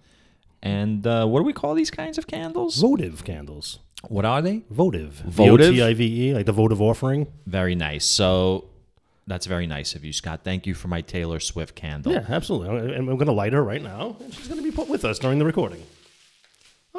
And 0.61 1.07
uh, 1.07 1.25
what 1.25 1.39
do 1.39 1.45
we 1.45 1.53
call 1.53 1.73
these 1.73 1.91
kinds 1.91 2.17
of 2.17 2.27
candles? 2.27 2.81
Votive 2.81 3.23
candles. 3.23 3.79
What 4.09 4.25
are 4.25 4.41
they? 4.41 4.63
Votive. 4.69 5.13
Votive? 5.25 5.73
V-O-T-I-V-E, 5.73 6.33
like 6.33 6.45
the 6.45 6.51
votive 6.51 6.81
offering. 6.81 7.27
Very 7.45 7.75
nice. 7.75 8.05
So 8.05 8.65
that's 9.25 9.45
very 9.45 9.67
nice 9.67 9.95
of 9.95 10.03
you, 10.03 10.13
Scott. 10.13 10.41
Thank 10.43 10.67
you 10.67 10.73
for 10.73 10.87
my 10.87 11.01
Taylor 11.01 11.39
Swift 11.39 11.75
candle. 11.75 12.11
Yeah, 12.11 12.25
absolutely. 12.27 12.93
And 12.93 13.07
we're 13.07 13.13
going 13.13 13.27
to 13.27 13.31
light 13.33 13.53
her 13.53 13.63
right 13.63 13.81
now. 13.81 14.17
And 14.19 14.33
she's 14.33 14.47
going 14.47 14.59
to 14.59 14.63
be 14.63 14.75
put 14.75 14.89
with 14.89 15.05
us 15.05 15.17
during 15.19 15.39
the 15.39 15.45
recording. 15.45 15.83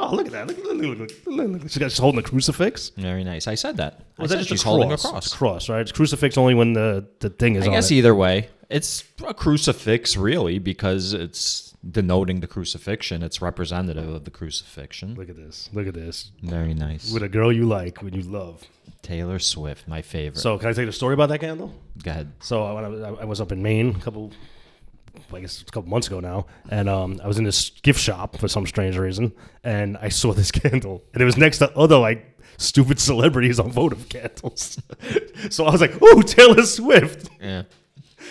Oh, 0.00 0.14
look 0.14 0.26
at 0.26 0.32
that. 0.32 0.46
Look, 0.46 0.58
look, 0.64 0.76
look, 0.98 1.10
look, 1.26 1.48
look. 1.50 1.62
She's 1.62 1.78
got- 1.78 1.90
she's 1.90 1.98
holding 1.98 2.20
a 2.20 2.22
crucifix. 2.22 2.90
Very 2.96 3.24
nice. 3.24 3.46
I 3.48 3.54
said 3.56 3.76
that. 3.78 4.00
I 4.18 4.22
Was 4.22 4.30
said 4.30 4.38
that 4.38 4.42
just 4.46 4.50
she's 4.50 4.62
a 4.64 4.68
holding 4.68 4.92
a 4.92 4.96
cross? 4.96 5.10
cross. 5.10 5.24
It's 5.26 5.34
a 5.34 5.36
cross, 5.36 5.68
right? 5.68 5.80
It's 5.80 5.92
crucifix 5.92 6.38
only 6.38 6.54
when 6.54 6.72
the, 6.74 7.06
the 7.20 7.30
thing 7.30 7.56
is 7.56 7.64
I 7.64 7.68
on 7.68 7.72
guess 7.74 7.90
it. 7.90 7.94
either 7.96 8.14
way, 8.14 8.48
it's 8.70 9.02
a 9.26 9.34
crucifix, 9.34 10.16
really, 10.16 10.58
because 10.60 11.12
it's 11.14 11.74
denoting 11.88 12.40
the 12.40 12.46
crucifixion. 12.46 13.22
It's 13.22 13.40
representative 13.42 14.08
of 14.08 14.24
the 14.24 14.30
crucifixion. 14.30 15.14
Look 15.14 15.28
at 15.30 15.36
this. 15.36 15.68
Look 15.72 15.86
at 15.88 15.94
this. 15.94 16.30
Very 16.42 16.74
nice. 16.74 17.10
With 17.12 17.22
a 17.24 17.28
girl 17.28 17.52
you 17.52 17.64
like, 17.66 18.02
when 18.02 18.14
you 18.14 18.22
love. 18.22 18.64
Taylor 19.02 19.38
Swift, 19.38 19.88
my 19.88 20.02
favorite. 20.02 20.40
So, 20.40 20.58
can 20.58 20.68
I 20.68 20.72
tell 20.72 20.82
you 20.82 20.86
the 20.86 20.92
story 20.92 21.14
about 21.14 21.28
that 21.30 21.38
candle? 21.40 21.72
Go 22.02 22.10
ahead. 22.10 22.32
So, 22.40 22.72
when 22.74 22.84
I 22.84 22.88
was, 22.88 23.02
I 23.02 23.24
was 23.24 23.40
up 23.40 23.52
in 23.52 23.62
Maine 23.62 23.96
a 23.96 24.00
couple, 24.00 24.32
I 25.32 25.40
guess 25.40 25.62
a 25.62 25.64
couple 25.66 25.90
months 25.90 26.06
ago 26.06 26.20
now, 26.20 26.46
and 26.68 26.88
um, 26.88 27.20
I 27.22 27.26
was 27.26 27.38
in 27.38 27.44
this 27.44 27.70
gift 27.70 28.00
shop 28.00 28.36
for 28.38 28.48
some 28.48 28.66
strange 28.66 28.96
reason, 28.96 29.32
and 29.64 29.96
I 29.98 30.08
saw 30.08 30.32
this 30.34 30.50
candle, 30.50 31.02
and 31.12 31.22
it 31.22 31.26
was 31.26 31.36
next 31.36 31.58
to 31.58 31.76
other 31.76 31.98
like 31.98 32.38
stupid 32.56 32.98
celebrities 32.98 33.60
on 33.60 33.70
votive 33.70 34.08
candles. 34.08 34.78
so 35.50 35.64
I 35.64 35.70
was 35.70 35.80
like, 35.80 36.00
"Ooh, 36.02 36.22
Taylor 36.22 36.62
Swift." 36.64 37.28
Yeah. 37.40 37.62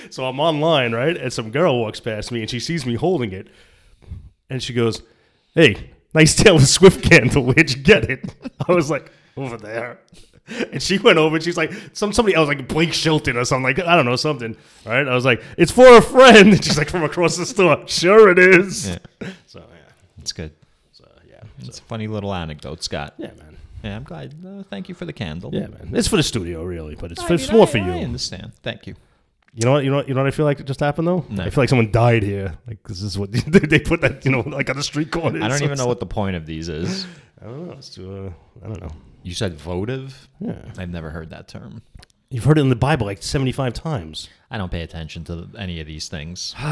So 0.09 0.25
I'm 0.25 0.39
online, 0.39 0.93
right? 0.93 1.15
And 1.17 1.31
some 1.31 1.49
girl 1.51 1.79
walks 1.79 1.99
past 1.99 2.31
me 2.31 2.41
and 2.41 2.49
she 2.49 2.59
sees 2.59 2.85
me 2.85 2.95
holding 2.95 3.31
it. 3.31 3.47
And 4.49 4.61
she 4.61 4.73
goes, 4.73 5.01
Hey, 5.53 5.91
nice 6.13 6.35
Taylor 6.35 6.59
Swift 6.59 7.03
candle. 7.03 7.43
Where'd 7.43 7.71
you 7.71 7.81
get 7.81 8.09
it? 8.09 8.33
I 8.67 8.73
was 8.73 8.89
like, 8.89 9.11
Over 9.35 9.57
there. 9.57 9.99
And 10.71 10.81
she 10.81 10.97
went 10.97 11.17
over 11.17 11.35
and 11.35 11.43
she's 11.43 11.57
like, 11.57 11.71
some 11.93 12.13
somebody 12.13 12.35
else, 12.35 12.47
like 12.47 12.67
Blake 12.67 12.93
Shelton 12.93 13.35
or 13.37 13.45
something, 13.45 13.63
like, 13.63 13.79
I 13.79 13.95
don't 13.95 14.05
know, 14.05 14.15
something. 14.15 14.55
All 14.85 14.91
right. 14.93 15.07
I 15.07 15.13
was 15.13 15.25
like, 15.25 15.41
It's 15.57 15.71
for 15.71 15.97
a 15.97 16.01
friend. 16.01 16.49
And 16.53 16.63
she's 16.63 16.77
like, 16.77 16.89
From 16.89 17.03
across 17.03 17.37
the 17.37 17.45
store. 17.45 17.83
Sure 17.87 18.29
it 18.29 18.39
is. 18.39 18.89
Yeah. 18.89 18.97
So, 19.45 19.59
yeah. 19.59 19.91
It's 20.19 20.31
good. 20.33 20.51
So, 20.91 21.05
yeah. 21.29 21.41
It's 21.59 21.79
a 21.79 21.83
funny 21.83 22.07
little 22.07 22.33
anecdote, 22.33 22.83
Scott. 22.83 23.13
Yeah, 23.17 23.31
man. 23.37 23.57
Yeah, 23.83 23.95
I'm 23.95 24.03
glad. 24.03 24.33
Uh, 24.45 24.63
thank 24.63 24.89
you 24.89 24.95
for 24.95 25.05
the 25.05 25.13
candle. 25.13 25.51
Yeah, 25.53 25.67
man. 25.67 25.91
It's 25.93 26.07
for 26.07 26.17
the 26.17 26.23
studio, 26.23 26.63
really, 26.63 26.95
but 26.95 27.11
it's, 27.11 27.21
I 27.23 27.27
for, 27.27 27.33
it's 27.35 27.47
mean, 27.49 27.57
more 27.57 27.67
I- 27.67 27.71
for 27.71 27.77
you. 27.77 27.91
I 27.91 28.03
understand. 28.03 28.53
Thank 28.63 28.87
you. 28.87 28.95
You 29.53 29.65
know 29.65 29.71
what? 29.73 29.83
You 29.83 29.89
know 29.89 29.95
what? 29.97 30.07
You 30.07 30.13
know 30.13 30.21
what 30.21 30.27
I 30.27 30.31
feel 30.31 30.45
like 30.45 30.63
just 30.65 30.79
happened 30.81 31.07
though. 31.07 31.25
No. 31.29 31.43
I 31.43 31.49
feel 31.49 31.63
like 31.63 31.69
someone 31.69 31.91
died 31.91 32.21
here. 32.21 32.55
Like 32.67 32.83
this 32.87 33.01
is 33.01 33.17
what 33.17 33.31
they 33.31 33.79
put 33.79 34.01
that 34.01 34.23
you 34.23 34.29
know 34.29 34.41
like 34.41 34.69
on 34.69 34.75
the 34.75 34.83
street 34.83 35.09
corner. 35.09 35.41
I 35.43 35.47
don't 35.47 35.63
even 35.63 35.77
know 35.79 35.87
what 35.87 35.99
the 35.99 36.05
point 36.05 36.35
of 36.35 36.45
these 36.45 36.69
is. 36.69 37.07
I 37.41 37.45
don't 37.45 37.67
know. 37.67 37.73
It's 37.73 37.89
to, 37.95 38.27
uh, 38.27 38.29
I 38.63 38.67
don't 38.67 38.81
know. 38.81 38.91
You 39.27 39.33
said 39.33 39.55
votive? 39.55 40.29
Yeah. 40.39 40.71
I've 40.77 40.89
never 40.89 41.09
heard 41.09 41.31
that 41.31 41.49
term. 41.49 41.81
You've 42.29 42.45
heard 42.45 42.57
it 42.57 42.61
in 42.61 42.69
the 42.69 42.77
Bible 42.77 43.05
like 43.05 43.21
75 43.21 43.73
times. 43.73 44.29
I 44.49 44.57
don't 44.57 44.71
pay 44.71 44.83
attention 44.83 45.25
to 45.25 45.49
any 45.57 45.81
of 45.81 45.87
these 45.87 46.07
things. 46.07 46.55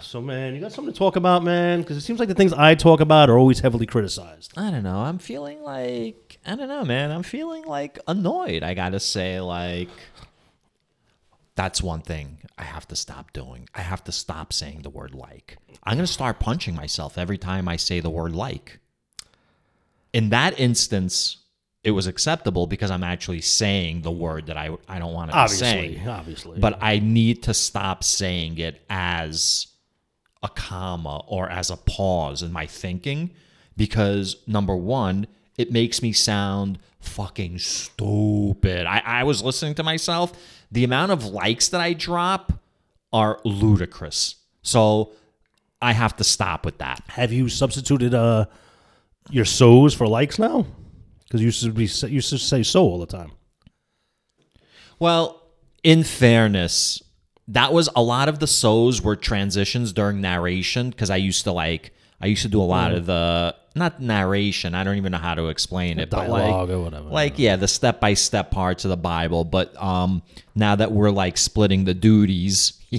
So, 0.00 0.20
man, 0.20 0.54
you 0.54 0.60
got 0.60 0.70
something 0.70 0.92
to 0.92 0.98
talk 0.98 1.16
about, 1.16 1.42
man? 1.42 1.80
Because 1.80 1.96
it 1.96 2.02
seems 2.02 2.20
like 2.20 2.28
the 2.28 2.34
things 2.34 2.52
I 2.52 2.74
talk 2.74 3.00
about 3.00 3.30
are 3.30 3.38
always 3.38 3.60
heavily 3.60 3.86
criticized. 3.86 4.52
I 4.56 4.70
don't 4.70 4.82
know. 4.82 4.98
I'm 4.98 5.18
feeling 5.18 5.62
like 5.62 6.38
I 6.46 6.54
don't 6.54 6.68
know, 6.68 6.84
man. 6.84 7.10
I'm 7.10 7.22
feeling 7.22 7.64
like 7.64 7.98
annoyed. 8.06 8.62
I 8.62 8.74
gotta 8.74 9.00
say, 9.00 9.40
like 9.40 9.88
that's 11.56 11.82
one 11.82 12.02
thing 12.02 12.38
I 12.58 12.64
have 12.64 12.86
to 12.88 12.96
stop 12.96 13.32
doing. 13.32 13.68
I 13.74 13.80
have 13.80 14.04
to 14.04 14.12
stop 14.12 14.52
saying 14.52 14.82
the 14.82 14.90
word 14.90 15.14
like. 15.14 15.56
I'm 15.82 15.96
gonna 15.96 16.06
start 16.06 16.38
punching 16.38 16.76
myself 16.76 17.16
every 17.16 17.38
time 17.38 17.66
I 17.66 17.76
say 17.76 17.98
the 18.00 18.10
word 18.10 18.32
like. 18.36 18.78
In 20.12 20.28
that 20.30 20.60
instance, 20.60 21.38
it 21.84 21.90
was 21.90 22.06
acceptable 22.06 22.66
because 22.66 22.90
I'm 22.90 23.04
actually 23.04 23.42
saying 23.42 24.02
the 24.02 24.10
word 24.10 24.46
that 24.46 24.56
I 24.56 24.70
I 24.88 24.98
don't 24.98 25.12
want 25.12 25.30
to 25.30 25.36
be 25.44 25.48
saying. 25.48 26.08
obviously. 26.08 26.58
But 26.58 26.78
I 26.82 26.98
need 26.98 27.42
to 27.44 27.54
stop 27.54 28.02
saying 28.02 28.58
it 28.58 28.82
as 28.88 29.68
a 30.42 30.48
comma 30.48 31.22
or 31.26 31.48
as 31.48 31.70
a 31.70 31.76
pause 31.76 32.42
in 32.42 32.52
my 32.52 32.66
thinking 32.66 33.30
because 33.76 34.36
number 34.46 34.74
one, 34.74 35.26
it 35.56 35.70
makes 35.72 36.02
me 36.02 36.12
sound 36.12 36.78
fucking 37.00 37.58
stupid. 37.58 38.86
I, 38.86 39.02
I 39.04 39.24
was 39.24 39.42
listening 39.42 39.74
to 39.76 39.82
myself. 39.82 40.32
The 40.72 40.84
amount 40.84 41.12
of 41.12 41.24
likes 41.26 41.68
that 41.68 41.80
I 41.80 41.92
drop 41.92 42.52
are 43.12 43.40
ludicrous. 43.44 44.36
So 44.62 45.12
I 45.82 45.92
have 45.92 46.16
to 46.16 46.24
stop 46.24 46.64
with 46.64 46.78
that. 46.78 47.02
have 47.08 47.30
you 47.32 47.48
substituted 47.50 48.14
uh 48.14 48.46
your 49.30 49.44
so's 49.44 49.94
for 49.94 50.06
likes 50.06 50.38
now? 50.38 50.66
Because 51.34 51.40
you 51.42 51.46
used 51.46 51.64
to 51.64 51.72
be 51.72 52.08
you 52.08 52.14
used 52.14 52.30
to 52.30 52.38
say 52.38 52.62
so 52.62 52.84
all 52.84 53.00
the 53.00 53.06
time. 53.06 53.32
Well, 55.00 55.42
in 55.82 56.04
fairness, 56.04 57.02
that 57.48 57.72
was 57.72 57.88
a 57.96 58.02
lot 58.04 58.28
of 58.28 58.38
the 58.38 58.46
so's 58.46 59.02
were 59.02 59.16
transitions 59.16 59.92
during 59.92 60.20
narration 60.20 60.90
because 60.90 61.10
I 61.10 61.16
used 61.16 61.42
to 61.42 61.50
like 61.50 61.92
I 62.20 62.26
used 62.26 62.42
to 62.42 62.48
do 62.48 62.60
a 62.60 62.62
lot 62.62 62.92
of 62.92 63.06
the 63.06 63.56
not 63.74 64.00
narration. 64.00 64.76
I 64.76 64.84
don't 64.84 64.96
even 64.96 65.10
know 65.10 65.18
how 65.18 65.34
to 65.34 65.48
explain 65.48 65.98
it, 65.98 66.08
but 66.08 66.18
Dialogue 66.28 66.68
like 66.68 66.76
or 66.76 66.82
whatever. 66.84 67.08
like 67.08 67.36
yeah, 67.40 67.56
the 67.56 67.66
step 67.66 67.98
by 67.98 68.14
step 68.14 68.52
parts 68.52 68.84
of 68.84 68.90
the 68.90 68.96
Bible. 68.96 69.42
But 69.42 69.76
um, 69.82 70.22
now 70.54 70.76
that 70.76 70.92
we're 70.92 71.10
like 71.10 71.36
splitting 71.36 71.84
the 71.84 71.94
duties, 71.94 72.80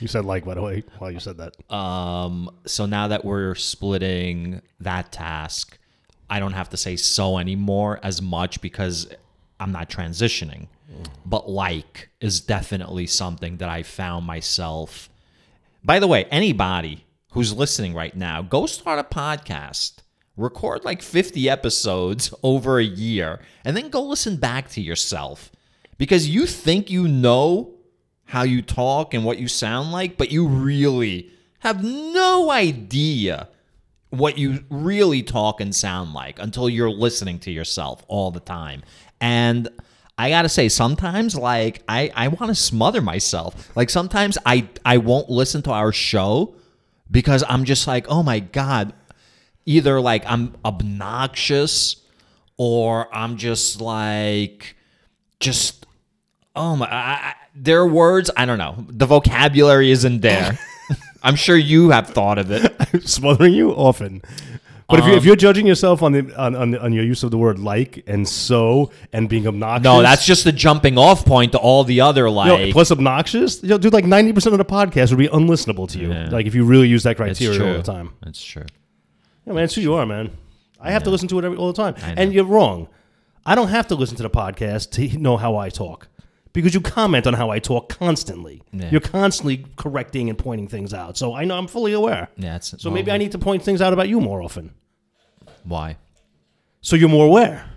You 0.00 0.08
said 0.08 0.24
like, 0.24 0.44
by 0.44 0.54
the 0.54 0.62
way, 0.62 0.82
while 0.98 1.12
you 1.12 1.20
said 1.20 1.36
that. 1.36 1.72
um, 1.72 2.50
so 2.66 2.86
now 2.86 3.06
that 3.06 3.24
we're 3.24 3.54
splitting 3.54 4.62
that 4.80 5.12
task, 5.12 5.78
I 6.30 6.38
don't 6.38 6.52
have 6.52 6.70
to 6.70 6.76
say 6.76 6.96
so 6.96 7.38
anymore 7.38 7.98
as 8.02 8.22
much 8.22 8.60
because 8.60 9.12
I'm 9.58 9.72
not 9.72 9.90
transitioning. 9.90 10.68
But 11.26 11.48
like 11.48 12.08
is 12.20 12.40
definitely 12.40 13.06
something 13.06 13.58
that 13.58 13.68
I 13.68 13.82
found 13.82 14.26
myself. 14.26 15.08
By 15.84 15.98
the 15.98 16.08
way, 16.08 16.24
anybody 16.26 17.04
who's 17.32 17.52
listening 17.54 17.94
right 17.94 18.16
now, 18.16 18.42
go 18.42 18.66
start 18.66 18.98
a 18.98 19.04
podcast. 19.04 19.98
Record 20.36 20.84
like 20.84 21.02
50 21.02 21.50
episodes 21.50 22.32
over 22.42 22.78
a 22.78 22.84
year 22.84 23.40
and 23.64 23.76
then 23.76 23.90
go 23.90 24.02
listen 24.02 24.36
back 24.36 24.70
to 24.70 24.80
yourself. 24.80 25.50
Because 25.98 26.28
you 26.28 26.46
think 26.46 26.90
you 26.90 27.06
know 27.06 27.74
how 28.24 28.42
you 28.42 28.62
talk 28.62 29.12
and 29.12 29.24
what 29.24 29.38
you 29.38 29.48
sound 29.48 29.92
like, 29.92 30.16
but 30.16 30.30
you 30.32 30.46
really 30.46 31.30
have 31.60 31.84
no 31.84 32.50
idea 32.50 33.48
what 34.10 34.38
you 34.38 34.64
really 34.68 35.22
talk 35.22 35.60
and 35.60 35.74
sound 35.74 36.12
like 36.12 36.38
until 36.38 36.68
you're 36.68 36.90
listening 36.90 37.38
to 37.40 37.50
yourself 37.50 38.04
all 38.08 38.30
the 38.30 38.40
time. 38.40 38.82
And 39.20 39.68
I 40.18 40.30
gotta 40.30 40.48
say, 40.48 40.68
sometimes 40.68 41.34
like 41.34 41.82
I, 41.88 42.10
I 42.14 42.28
want 42.28 42.48
to 42.48 42.54
smother 42.54 43.00
myself. 43.00 43.74
Like 43.76 43.88
sometimes 43.88 44.36
I 44.44 44.68
I 44.84 44.98
won't 44.98 45.30
listen 45.30 45.62
to 45.62 45.70
our 45.70 45.92
show 45.92 46.54
because 47.10 47.44
I'm 47.48 47.64
just 47.64 47.86
like, 47.86 48.06
oh 48.08 48.22
my 48.22 48.40
god, 48.40 48.92
either 49.64 50.00
like 50.00 50.24
I'm 50.26 50.54
obnoxious 50.64 51.96
or 52.56 53.14
I'm 53.14 53.36
just 53.36 53.80
like 53.80 54.76
just 55.38 55.86
oh 56.54 56.76
my 56.76 56.86
I, 56.86 57.12
I, 57.12 57.34
there 57.54 57.80
are 57.80 57.88
words 57.88 58.30
I 58.36 58.44
don't 58.44 58.58
know. 58.58 58.84
The 58.88 59.06
vocabulary 59.06 59.90
isn't 59.90 60.20
there. 60.20 60.58
I'm 61.22 61.36
sure 61.36 61.56
you 61.56 61.90
have 61.90 62.08
thought 62.08 62.38
of 62.38 62.50
it. 62.50 62.74
smothering 63.08 63.52
you 63.54 63.70
often. 63.72 64.22
But 64.88 64.98
if, 64.98 65.04
you, 65.04 65.12
Um, 65.12 65.18
if 65.18 65.24
you're 65.24 65.36
judging 65.36 65.66
yourself 65.68 66.02
on 66.02 66.10
the 66.12 66.34
on, 66.36 66.56
on, 66.56 66.76
on 66.76 66.92
your 66.92 67.04
use 67.04 67.22
of 67.22 67.30
the 67.30 67.38
word 67.38 67.60
like 67.60 68.02
and 68.08 68.28
so 68.28 68.90
and 69.12 69.28
being 69.28 69.46
obnoxious, 69.46 69.84
No, 69.84 70.02
that's 70.02 70.26
just 70.26 70.42
the 70.42 70.50
jumping 70.50 70.98
off 70.98 71.24
point 71.24 71.52
to 71.52 71.58
all 71.58 71.84
the 71.84 72.00
other 72.00 72.28
like. 72.28 72.72
plus 72.72 72.90
obnoxious. 72.90 73.62
You 73.62 73.68
know, 73.68 73.78
dude, 73.78 73.92
like 73.92 74.04
ninety 74.04 74.32
percent 74.32 74.52
of 74.52 74.58
the 74.58 74.64
podcast 74.64 75.10
would 75.10 75.18
be 75.18 75.28
unlistenable 75.28 75.88
to 75.90 75.98
you. 76.00 76.10
Yeah. 76.10 76.30
Like 76.30 76.46
if 76.46 76.56
you 76.56 76.64
really 76.64 76.88
use 76.88 77.04
that 77.04 77.16
criteria 77.16 77.64
all 77.64 77.76
the 77.76 77.82
time. 77.84 78.14
It's 78.26 78.42
true. 78.42 78.64
Yeah, 79.46 79.52
man, 79.52 79.64
it's 79.64 79.74
who 79.76 79.80
you 79.80 79.94
are, 79.94 80.04
man. 80.06 80.32
I 80.80 80.90
have 80.90 81.04
to 81.04 81.10
listen 81.10 81.28
to 81.28 81.38
it 81.38 81.44
every, 81.44 81.56
all 81.56 81.72
the 81.72 81.82
time, 81.82 81.94
and 82.16 82.32
you're 82.32 82.44
wrong. 82.44 82.88
I 83.46 83.54
don't 83.54 83.68
have 83.68 83.86
to 83.88 83.94
listen 83.94 84.16
to 84.16 84.22
the 84.24 84.30
podcast 84.30 84.90
to 84.92 85.16
know 85.18 85.36
how 85.36 85.56
I 85.56 85.68
talk 85.68 86.08
because 86.52 86.74
you 86.74 86.80
comment 86.80 87.26
on 87.26 87.34
how 87.34 87.50
I 87.50 87.58
talk 87.58 87.88
constantly. 87.88 88.62
Yeah. 88.72 88.90
You're 88.90 89.00
constantly 89.00 89.66
correcting 89.76 90.28
and 90.28 90.36
pointing 90.38 90.68
things 90.68 90.92
out, 90.94 91.16
so 91.16 91.34
I 91.34 91.44
know 91.44 91.56
I'm 91.56 91.68
fully 91.68 91.92
aware. 91.92 92.28
Yeah, 92.36 92.56
it's, 92.56 92.74
So 92.82 92.90
maybe 92.90 93.10
I 93.10 93.16
need 93.18 93.32
to 93.32 93.38
point 93.38 93.62
things 93.62 93.80
out 93.80 93.92
about 93.92 94.08
you 94.08 94.20
more 94.20 94.42
often, 94.42 94.72
Why? 95.64 95.96
so 96.80 96.96
you're 96.96 97.08
more 97.08 97.26
aware. 97.26 97.70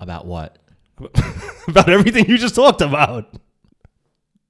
About 0.00 0.26
what? 0.26 0.58
about 1.68 1.88
everything 1.88 2.26
you 2.28 2.38
just 2.38 2.54
talked 2.54 2.80
about. 2.82 3.26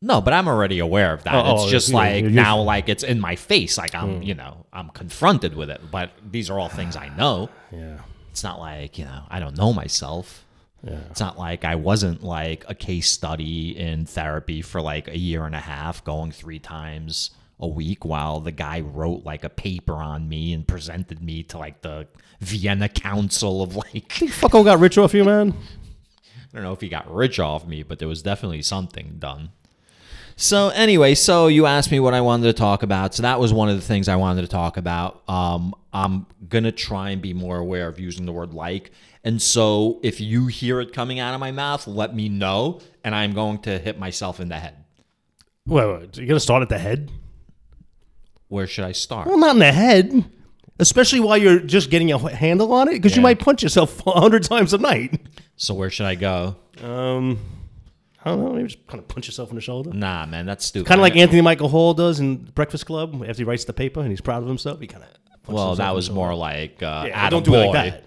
No, 0.00 0.20
but 0.20 0.32
I'm 0.32 0.46
already 0.46 0.78
aware 0.78 1.12
of 1.12 1.24
that. 1.24 1.34
Oh, 1.34 1.54
it's 1.54 1.64
oh, 1.64 1.68
just 1.70 1.88
yeah, 1.88 1.96
like 1.96 2.20
you're- 2.20 2.30
Hmm. 2.30 2.36
now, 2.36 2.60
like 2.60 2.88
it's 2.88 3.02
in 3.02 3.18
my 3.20 3.34
face. 3.34 3.76
Like 3.76 3.94
I'm, 3.94 4.22
you 4.22 4.34
know, 4.34 4.66
I'm 4.72 4.90
confronted 4.90 5.56
with 5.56 5.70
it. 5.70 5.80
But 5.90 6.10
these 6.30 6.50
are 6.50 6.58
all 6.58 6.68
things 6.68 6.96
I 6.96 7.08
know. 7.16 7.48
Yeah. 7.72 7.98
It's 8.30 8.42
not 8.44 8.60
like 8.60 8.98
you 8.98 9.04
know 9.04 9.24
I 9.28 9.40
don't 9.40 9.56
know 9.58 9.72
myself. 9.72 10.44
Yeah. 10.82 11.00
It's 11.10 11.20
not 11.20 11.38
like 11.38 11.64
I 11.64 11.74
wasn't 11.74 12.22
like 12.22 12.64
a 12.68 12.74
case 12.74 13.10
study 13.10 13.76
in 13.76 14.06
therapy 14.06 14.62
for 14.62 14.80
like 14.80 15.08
a 15.08 15.18
year 15.18 15.44
and 15.44 15.54
a 15.54 15.60
half, 15.60 16.04
going 16.04 16.30
three 16.30 16.58
times 16.58 17.30
a 17.60 17.66
week 17.66 18.04
while 18.04 18.38
the 18.40 18.52
guy 18.52 18.80
wrote 18.80 19.24
like 19.24 19.42
a 19.42 19.48
paper 19.48 19.94
on 19.94 20.28
me 20.28 20.52
and 20.52 20.66
presented 20.66 21.20
me 21.20 21.42
to 21.42 21.58
like 21.58 21.82
the 21.82 22.06
Vienna 22.40 22.88
Council 22.88 23.62
of 23.62 23.74
like 23.74 24.12
Think 24.12 24.30
fucko 24.30 24.64
got 24.64 24.78
rich 24.78 24.96
off 24.98 25.14
you, 25.14 25.24
man? 25.24 25.52
I 26.36 26.56
don't 26.56 26.62
know 26.62 26.72
if 26.72 26.80
he 26.80 26.88
got 26.88 27.12
rich 27.12 27.38
off 27.38 27.66
me, 27.66 27.82
but 27.82 27.98
there 27.98 28.08
was 28.08 28.22
definitely 28.22 28.62
something 28.62 29.16
done. 29.18 29.50
So 30.40 30.68
anyway, 30.68 31.16
so 31.16 31.48
you 31.48 31.66
asked 31.66 31.90
me 31.90 31.98
what 31.98 32.14
I 32.14 32.20
wanted 32.20 32.44
to 32.44 32.52
talk 32.52 32.84
about. 32.84 33.12
So 33.12 33.22
that 33.24 33.40
was 33.40 33.52
one 33.52 33.68
of 33.68 33.74
the 33.74 33.82
things 33.82 34.08
I 34.08 34.14
wanted 34.14 34.42
to 34.42 34.46
talk 34.46 34.76
about. 34.76 35.28
Um, 35.28 35.74
I'm 35.92 36.26
gonna 36.48 36.70
try 36.70 37.10
and 37.10 37.20
be 37.20 37.34
more 37.34 37.58
aware 37.58 37.88
of 37.88 37.98
using 37.98 38.24
the 38.24 38.30
word 38.30 38.54
like. 38.54 38.92
And 39.24 39.42
so 39.42 39.98
if 40.04 40.20
you 40.20 40.46
hear 40.46 40.80
it 40.80 40.92
coming 40.92 41.18
out 41.18 41.34
of 41.34 41.40
my 41.40 41.50
mouth, 41.50 41.88
let 41.88 42.14
me 42.14 42.28
know, 42.28 42.80
and 43.02 43.16
I'm 43.16 43.32
going 43.32 43.58
to 43.62 43.80
hit 43.80 43.98
myself 43.98 44.38
in 44.38 44.48
the 44.48 44.54
head. 44.54 44.76
Wait, 45.66 45.84
wait, 45.84 46.16
you're 46.16 46.28
gonna 46.28 46.38
start 46.38 46.62
at 46.62 46.68
the 46.68 46.78
head? 46.78 47.10
Where 48.46 48.68
should 48.68 48.84
I 48.84 48.92
start? 48.92 49.26
Well, 49.26 49.38
not 49.38 49.56
in 49.56 49.58
the 49.58 49.72
head. 49.72 50.24
Especially 50.78 51.18
while 51.18 51.36
you're 51.36 51.58
just 51.58 51.90
getting 51.90 52.12
a 52.12 52.18
handle 52.32 52.72
on 52.72 52.86
it, 52.86 52.92
because 52.92 53.16
you 53.16 53.22
might 53.22 53.40
punch 53.40 53.64
yourself 53.64 54.00
a 54.06 54.12
hundred 54.12 54.44
times 54.44 54.72
a 54.72 54.78
night. 54.78 55.20
So 55.56 55.74
where 55.74 55.90
should 55.90 56.06
I 56.06 56.14
go? 56.14 56.54
Um, 56.80 57.40
I 58.28 58.36
don't 58.36 58.44
know. 58.44 58.52
Maybe 58.52 58.68
just 58.68 58.86
kind 58.86 58.98
of 59.00 59.08
punch 59.08 59.26
yourself 59.26 59.50
in 59.50 59.54
the 59.56 59.60
shoulder. 59.60 59.90
Nah, 59.92 60.26
man, 60.26 60.46
that's 60.46 60.64
stupid. 60.64 60.86
Kind 60.88 61.00
of 61.00 61.02
like 61.02 61.16
Anthony 61.16 61.40
Michael 61.40 61.68
Hall 61.68 61.94
does 61.94 62.20
in 62.20 62.36
Breakfast 62.36 62.86
Club 62.86 63.14
after 63.26 63.34
he 63.40 63.44
writes 63.44 63.64
the 63.64 63.72
paper 63.72 64.00
and 64.00 64.10
he's 64.10 64.20
proud 64.20 64.42
of 64.42 64.48
himself. 64.48 64.80
He 64.80 64.86
kind 64.86 65.04
of 65.04 65.10
Well, 65.52 65.74
that 65.76 65.94
was 65.94 66.10
more 66.10 66.34
like 66.34 66.82
uh, 66.82 67.04
yeah. 67.08 67.28
Don't 67.30 67.44
do 67.44 67.54
it 67.54 67.66
like 67.66 67.72
that. 67.72 68.04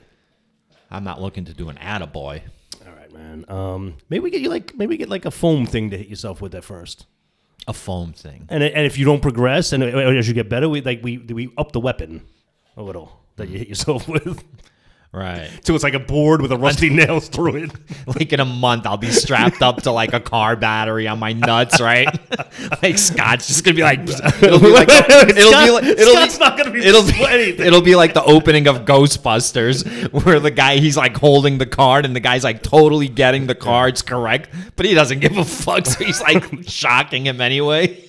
I'm 0.89 1.03
not 1.03 1.21
looking 1.21 1.45
to 1.45 1.53
do 1.53 1.69
an 1.69 1.77
attaboy. 1.77 2.41
All 2.85 2.93
right, 2.93 3.11
man. 3.13 3.45
Um, 3.47 3.95
maybe 4.09 4.23
we 4.23 4.29
get 4.29 4.41
you 4.41 4.49
like 4.49 4.75
maybe 4.75 4.89
we 4.89 4.97
get 4.97 5.09
like 5.09 5.25
a 5.25 5.31
foam 5.31 5.65
thing 5.65 5.89
to 5.91 5.97
hit 5.97 6.07
yourself 6.07 6.41
with 6.41 6.53
at 6.55 6.63
first. 6.63 7.05
A 7.67 7.73
foam 7.73 8.11
thing. 8.13 8.45
And 8.49 8.63
and 8.63 8.85
if 8.85 8.97
you 8.97 9.05
don't 9.05 9.21
progress 9.21 9.71
and 9.73 9.83
as 9.83 10.27
you 10.27 10.33
get 10.33 10.49
better, 10.49 10.67
we 10.67 10.81
like 10.81 11.01
we 11.03 11.17
we 11.17 11.51
up 11.57 11.71
the 11.71 11.79
weapon 11.79 12.25
a 12.75 12.81
little 12.83 13.19
that 13.37 13.49
you 13.49 13.57
hit 13.57 13.69
yourself 13.69 14.07
with. 14.07 14.43
Right. 15.13 15.49
So 15.63 15.75
it's 15.75 15.83
like 15.83 15.93
a 15.93 15.99
board 15.99 16.41
with 16.41 16.53
a 16.53 16.57
rusty 16.57 16.89
nails 16.89 17.27
through 17.27 17.57
it. 17.57 17.71
like 18.07 18.31
in 18.31 18.39
a 18.39 18.45
month 18.45 18.85
I'll 18.85 18.95
be 18.95 19.11
strapped 19.11 19.61
up 19.61 19.81
to 19.83 19.91
like 19.91 20.13
a 20.13 20.21
car 20.21 20.55
battery 20.55 21.05
on 21.05 21.19
my 21.19 21.33
nuts, 21.33 21.81
right? 21.81 22.07
like 22.81 22.97
Scott's 22.97 23.47
just 23.47 23.65
gonna 23.65 23.75
be 23.75 23.83
like 23.83 23.99
it'll 24.41 24.59
be 24.59 24.71
like 24.71 24.87
it'll 24.87 25.51
be 25.51 25.69
like 25.69 25.83
it'll 25.83 26.13
Scott's 26.13 26.37
be, 26.37 26.43
not 26.43 26.57
gonna 26.57 26.71
be 26.71 26.79
it'll 26.79 27.03
be 27.03 27.25
anything. 27.25 27.67
it'll 27.67 27.81
be 27.81 27.97
like 27.97 28.13
the 28.13 28.23
opening 28.23 28.67
of 28.67 28.85
Ghostbusters 28.85 30.13
where 30.23 30.39
the 30.39 30.51
guy 30.51 30.77
he's 30.77 30.95
like 30.95 31.17
holding 31.17 31.57
the 31.57 31.65
card 31.65 32.05
and 32.05 32.15
the 32.15 32.21
guy's 32.21 32.45
like 32.45 32.63
totally 32.63 33.09
getting 33.09 33.47
the 33.47 33.55
cards 33.55 34.01
correct, 34.01 34.49
but 34.77 34.85
he 34.85 34.93
doesn't 34.93 35.19
give 35.19 35.35
a 35.35 35.43
fuck, 35.43 35.87
so 35.87 36.05
he's 36.05 36.21
like 36.21 36.69
shocking 36.69 37.25
him 37.25 37.41
anyway. 37.41 38.05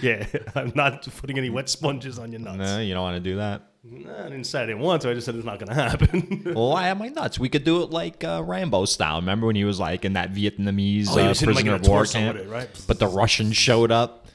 Yeah, 0.00 0.24
I'm 0.54 0.72
not 0.76 1.06
putting 1.16 1.38
any 1.38 1.50
wet 1.50 1.68
sponges 1.68 2.20
on 2.20 2.30
your 2.30 2.40
nuts. 2.40 2.58
No, 2.58 2.78
you 2.78 2.94
don't 2.94 3.02
want 3.02 3.16
to 3.16 3.30
do 3.30 3.36
that. 3.36 3.73
Nah, 3.86 4.20
I 4.20 4.22
didn't 4.24 4.44
say 4.44 4.62
I 4.62 4.66
didn't 4.66 4.80
want 4.80 5.02
to. 5.02 5.10
I 5.10 5.14
just 5.14 5.26
said 5.26 5.34
it's 5.34 5.44
not 5.44 5.58
going 5.58 5.68
to 5.68 5.74
happen. 5.74 6.42
Well, 6.54 6.70
why 6.70 6.88
am 6.88 7.02
I 7.02 7.08
nuts? 7.08 7.38
We 7.38 7.48
could 7.50 7.64
do 7.64 7.82
it 7.82 7.90
like 7.90 8.24
uh, 8.24 8.42
Rambo 8.42 8.86
style. 8.86 9.16
Remember 9.20 9.46
when 9.46 9.56
he 9.56 9.64
was 9.64 9.78
like 9.78 10.04
in 10.04 10.14
that 10.14 10.32
Vietnamese 10.32 11.08
Oh, 11.10 11.18
uh, 11.18 11.28
hitting, 11.34 11.48
like, 11.48 11.54
prisoner 11.66 11.74
of 11.74 11.86
war 11.86 12.04
camp? 12.06 12.38
it, 12.38 12.48
right? 12.48 12.68
But 12.86 12.98
the 12.98 13.06
Russians 13.08 13.56
showed 13.56 13.90
up, 13.92 14.26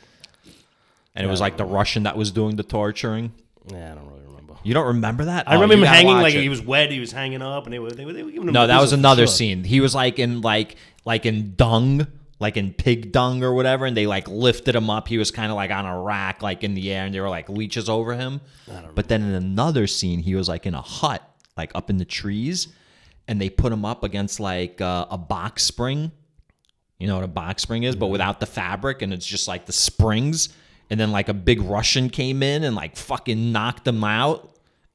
and 1.15 1.25
it 1.25 1.29
was 1.29 1.41
like 1.41 1.57
the 1.57 1.65
Russian 1.65 2.03
that 2.03 2.15
was 2.17 2.31
doing 2.31 2.57
the 2.57 2.63
torturing. 2.63 3.31
yeah, 3.71 3.91
I 3.91 3.95
don't 3.95 4.05
really 4.07 4.25
remember. 4.27 4.55
You 4.63 4.73
don't 4.75 4.87
remember 4.87 5.25
that? 5.25 5.47
I 5.47 5.55
Oh, 5.55 5.61
remember 5.61 5.85
him 5.85 5.93
hanging 5.93 6.17
like 6.17 6.35
it. 6.35 6.41
he 6.41 6.49
was 6.49 6.61
wet. 6.61 6.91
He 6.91 6.99
was 6.99 7.11
hanging 7.11 7.41
up, 7.41 7.63
and 7.65 7.73
they 7.73 7.79
were 7.79 7.89
they 7.91 8.05
were, 8.05 8.13
they 8.13 8.23
were 8.23 8.31
giving 8.31 8.49
him. 8.49 8.53
No, 8.53 8.67
that 8.67 8.79
was 8.81 8.93
another 8.93 9.25
sure. 9.25 9.33
scene. 9.35 9.63
He 9.63 9.79
was 9.79 9.95
like 9.95 10.19
in 10.19 10.41
like 10.41 10.75
like 11.05 11.25
in 11.25 11.55
dung, 11.55 12.05
like 12.39 12.55
in 12.55 12.73
pig 12.73 13.11
dung 13.11 13.43
or 13.43 13.53
whatever, 13.53 13.85
and 13.85 13.95
they 13.97 14.07
like 14.07 14.27
lifted 14.27 14.75
him 14.75 14.89
up. 14.89 15.07
He 15.07 15.17
was 15.17 15.29
kind 15.29 15.51
of 15.51 15.55
like 15.55 15.71
on 15.71 15.85
a 15.85 16.01
rack, 16.01 16.41
like 16.41 16.63
in 16.63 16.73
the 16.73 16.91
air, 16.91 17.05
and 17.05 17.13
there 17.13 17.21
were 17.23 17.29
like 17.29 17.49
leeches 17.49 17.89
over 17.89 18.15
him. 18.15 18.39
But 18.95 19.07
then 19.09 19.21
in 19.23 19.33
another 19.33 19.87
scene, 19.87 20.19
he 20.19 20.35
was 20.35 20.47
like 20.47 20.65
in 20.65 20.73
a 20.73 20.81
hut, 20.81 21.21
like 21.57 21.71
up 21.75 21.89
in 21.89 21.97
the 21.97 22.05
trees, 22.05 22.69
and 23.27 23.41
they 23.41 23.49
put 23.49 23.73
him 23.73 23.83
up 23.85 24.03
against 24.03 24.39
like 24.39 24.79
uh, 24.79 25.05
a 25.09 25.17
box 25.17 25.63
spring. 25.63 26.11
You 26.97 27.07
know 27.07 27.15
what 27.15 27.23
a 27.23 27.29
box 27.29 27.61
spring 27.61 27.83
is, 27.83 27.95
but 27.95 28.07
without 28.07 28.39
the 28.39 28.45
fabric, 28.45 29.01
and 29.01 29.13
it's 29.13 29.25
just 29.25 29.47
like 29.47 29.65
the 29.65 29.73
springs. 29.73 30.49
And 30.89 30.99
then 30.99 31.11
like 31.11 31.29
a 31.29 31.35
big 31.35 31.61
Russian 31.61 32.09
came 32.09 32.41
in 32.41 32.63
and 32.63 32.75
like 32.75 32.95
fucking 32.95 33.51
knocked 33.51 33.87
him 33.87 34.03
out. 34.03 34.48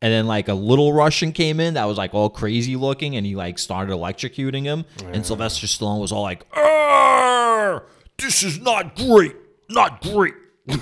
And 0.05 0.13
then 0.13 0.27
like 0.27 0.49
a 0.49 0.55
little 0.55 0.93
Russian 0.93 1.33
came 1.33 1.61
in 1.61 1.75
that 1.75 1.87
was 1.87 1.97
like 1.97 2.13
all 2.13 2.29
crazy 2.29 2.77
looking, 2.77 3.17
and 3.17 3.25
he 3.25 3.35
like 3.35 3.59
started 3.59 3.91
electrocuting 3.91 4.65
him. 4.65 4.85
And 5.03 5.25
Sylvester 5.25 5.67
Stallone 5.67 5.99
was 5.99 6.13
all 6.13 6.21
like, 6.21 6.45
"Arr, 6.55 7.85
"This 8.19 8.43
is 8.43 8.61
not 8.61 8.97
great, 8.97 9.35
not 9.71 10.03
great." 10.03 10.35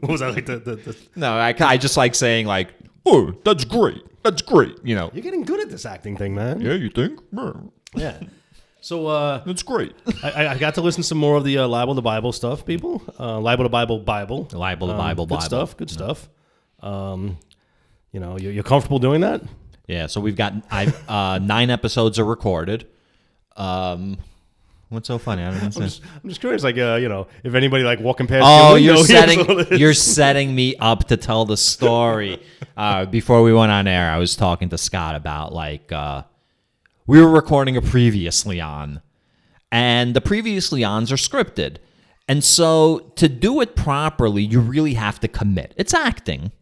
What 0.00 0.12
was 0.12 0.20
that 0.20 0.34
like? 0.34 0.46
The, 0.46 0.58
the, 0.58 0.76
the, 0.76 0.96
No, 1.16 1.32
I, 1.32 1.52
I 1.58 1.76
just 1.76 1.96
like 1.96 2.14
saying 2.14 2.46
like, 2.46 2.72
"Oh, 3.04 3.32
that's 3.44 3.64
great, 3.64 4.04
that's 4.22 4.42
great." 4.42 4.76
You 4.84 4.94
know? 4.94 5.10
you're 5.12 5.22
getting 5.22 5.42
good 5.42 5.58
at 5.60 5.68
this 5.70 5.84
acting 5.84 6.16
thing, 6.16 6.32
man. 6.34 6.60
Yeah, 6.60 6.74
you 6.74 6.90
think? 6.90 7.18
Yeah, 7.32 7.52
Yeah. 7.96 8.20
So 8.82 9.08
uh, 9.08 9.42
That's 9.44 9.62
great. 9.64 9.94
I- 10.22 10.30
I, 10.30 10.48
I 10.52 10.58
got 10.58 10.74
to 10.76 10.80
listen 10.80 11.02
to 11.02 11.06
some 11.08 11.18
more 11.18 11.36
of 11.36 11.44
the 11.44 11.58
uh, 11.58 11.66
libel 11.68 11.94
the 11.94 12.00
Bible 12.02 12.32
stuff, 12.32 12.64
people. 12.64 13.02
Uh, 13.18 13.38
libel 13.40 13.64
the 13.64 13.68
Bible 13.68 13.98
Bible. 13.98 14.48
Libel 14.52 14.90
Um, 14.92 14.96
Bible 14.96 15.26
good 15.26 15.34
Bible. 15.34 15.44
stuff. 15.44 15.76
Good 15.76 15.90
stuff. 15.90 16.28
Um, 16.82 17.38
you 18.12 18.20
know, 18.20 18.36
you're, 18.38 18.52
you're 18.52 18.64
comfortable 18.64 18.98
doing 18.98 19.20
that? 19.20 19.42
Yeah, 19.86 20.06
so 20.06 20.20
we've 20.20 20.36
got 20.36 20.54
I 20.70 20.86
uh, 21.08 21.38
nine 21.38 21.70
episodes 21.70 22.18
are 22.18 22.24
recorded. 22.24 22.86
Um, 23.56 24.18
what's 24.88 25.08
so 25.08 25.18
funny? 25.18 25.42
I 25.42 25.50
don't 25.50 25.60
understand. 25.60 26.00
I'm 26.22 26.28
just 26.28 26.40
curious, 26.40 26.62
like, 26.62 26.78
uh, 26.78 26.94
you 26.94 27.08
know, 27.08 27.26
if 27.42 27.54
anybody 27.54 27.82
like 27.82 27.98
walking 28.00 28.26
past. 28.26 28.44
Oh, 28.46 28.76
your 28.76 28.94
you're 28.94 28.94
window 28.94 29.26
hears 29.26 29.38
all 29.38 29.64
setting 29.64 29.78
you're 29.80 29.94
setting 29.94 30.54
me 30.54 30.76
up 30.76 31.08
to 31.08 31.16
tell 31.16 31.44
the 31.44 31.56
story. 31.56 32.42
Uh, 32.76 33.04
before 33.04 33.42
we 33.42 33.52
went 33.52 33.70
on 33.70 33.86
air, 33.86 34.10
I 34.10 34.16
was 34.16 34.34
talking 34.34 34.70
to 34.70 34.78
Scott 34.78 35.14
about 35.14 35.52
like 35.52 35.92
uh, 35.92 36.22
we 37.06 37.20
were 37.20 37.28
recording 37.28 37.76
a 37.76 37.82
previously 37.82 38.58
on, 38.58 39.02
and 39.70 40.14
the 40.14 40.20
previously 40.22 40.82
ons 40.82 41.12
are 41.12 41.16
scripted, 41.16 41.76
and 42.26 42.42
so 42.42 43.12
to 43.16 43.28
do 43.28 43.60
it 43.60 43.76
properly, 43.76 44.42
you 44.42 44.60
really 44.60 44.94
have 44.94 45.20
to 45.20 45.28
commit. 45.28 45.74
It's 45.76 45.92
acting, 45.92 46.52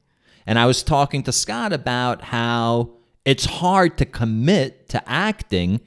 and 0.49 0.59
I 0.59 0.65
was 0.65 0.83
talking 0.83 1.23
to 1.25 1.33
Scott 1.33 1.75
about 1.75 2.23
how 2.23 2.93
it's 3.27 3.45
hard 3.45 3.99
to 3.99 4.07
commit 4.07 4.89
to 4.89 5.03
acting 5.07 5.83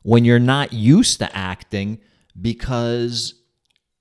when 0.00 0.24
you're 0.24 0.38
not 0.38 0.72
used 0.72 1.18
to 1.18 1.36
acting 1.36 1.98
because 2.40 3.34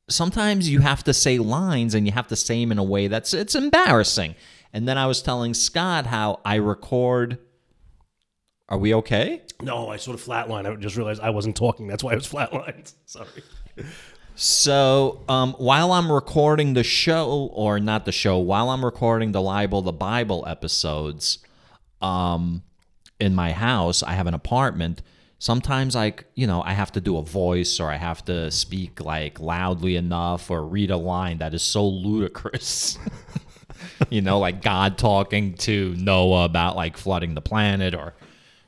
sometimes 0.09 0.69
you 0.69 0.79
have 0.79 1.03
to 1.03 1.13
say 1.13 1.37
lines 1.37 1.93
and 1.93 2.07
you 2.07 2.13
have 2.13 2.27
to 2.27 2.37
say 2.37 2.61
them 2.63 2.71
in 2.71 2.77
a 2.77 2.83
way 2.83 3.09
that's 3.09 3.33
it's 3.33 3.55
embarrassing. 3.55 4.35
And 4.71 4.87
then 4.87 4.97
I 4.97 5.05
was 5.05 5.21
telling 5.21 5.53
Scott 5.53 6.05
how 6.05 6.39
I 6.45 6.55
record. 6.55 7.37
Are 8.69 8.77
we 8.77 8.93
okay? 8.93 9.41
No, 9.61 9.89
I 9.89 9.97
sort 9.97 10.17
of 10.17 10.25
flatlined. 10.25 10.65
I 10.65 10.73
just 10.77 10.95
realized 10.95 11.19
I 11.19 11.31
wasn't 11.31 11.57
talking. 11.57 11.87
That's 11.87 12.05
why 12.05 12.13
I 12.13 12.15
was 12.15 12.27
flatlined. 12.31 12.93
Sorry. 13.05 13.27
So 14.35 15.23
um, 15.29 15.53
while 15.53 15.93
I'm 15.93 16.11
recording 16.11 16.73
the 16.73 16.83
show, 16.83 17.49
or 17.53 17.79
not 17.79 18.03
the 18.05 18.11
show, 18.11 18.37
while 18.37 18.69
I'm 18.69 18.83
recording 18.83 19.31
the 19.31 19.41
libel 19.41 19.81
the 19.81 19.93
Bible 19.93 20.43
episodes, 20.45 21.39
um, 22.01 22.61
in 23.19 23.33
my 23.33 23.53
house, 23.53 24.03
I 24.03 24.11
have 24.11 24.27
an 24.27 24.33
apartment. 24.33 25.01
Sometimes, 25.39 25.95
like 25.95 26.25
you 26.35 26.47
know, 26.47 26.61
I 26.61 26.73
have 26.73 26.91
to 26.93 27.01
do 27.01 27.17
a 27.17 27.21
voice, 27.21 27.79
or 27.79 27.89
I 27.89 27.95
have 27.95 28.25
to 28.25 28.51
speak 28.51 28.99
like 28.99 29.39
loudly 29.39 29.95
enough, 29.95 30.51
or 30.51 30.65
read 30.65 30.91
a 30.91 30.97
line 30.97 31.37
that 31.37 31.53
is 31.53 31.63
so 31.63 31.87
ludicrous. 31.87 32.97
you 34.09 34.21
know, 34.21 34.39
like 34.39 34.61
God 34.61 34.97
talking 34.97 35.53
to 35.55 35.95
Noah 35.97 36.43
about 36.43 36.75
like 36.75 36.97
flooding 36.97 37.35
the 37.35 37.41
planet, 37.41 37.95
or 37.95 38.15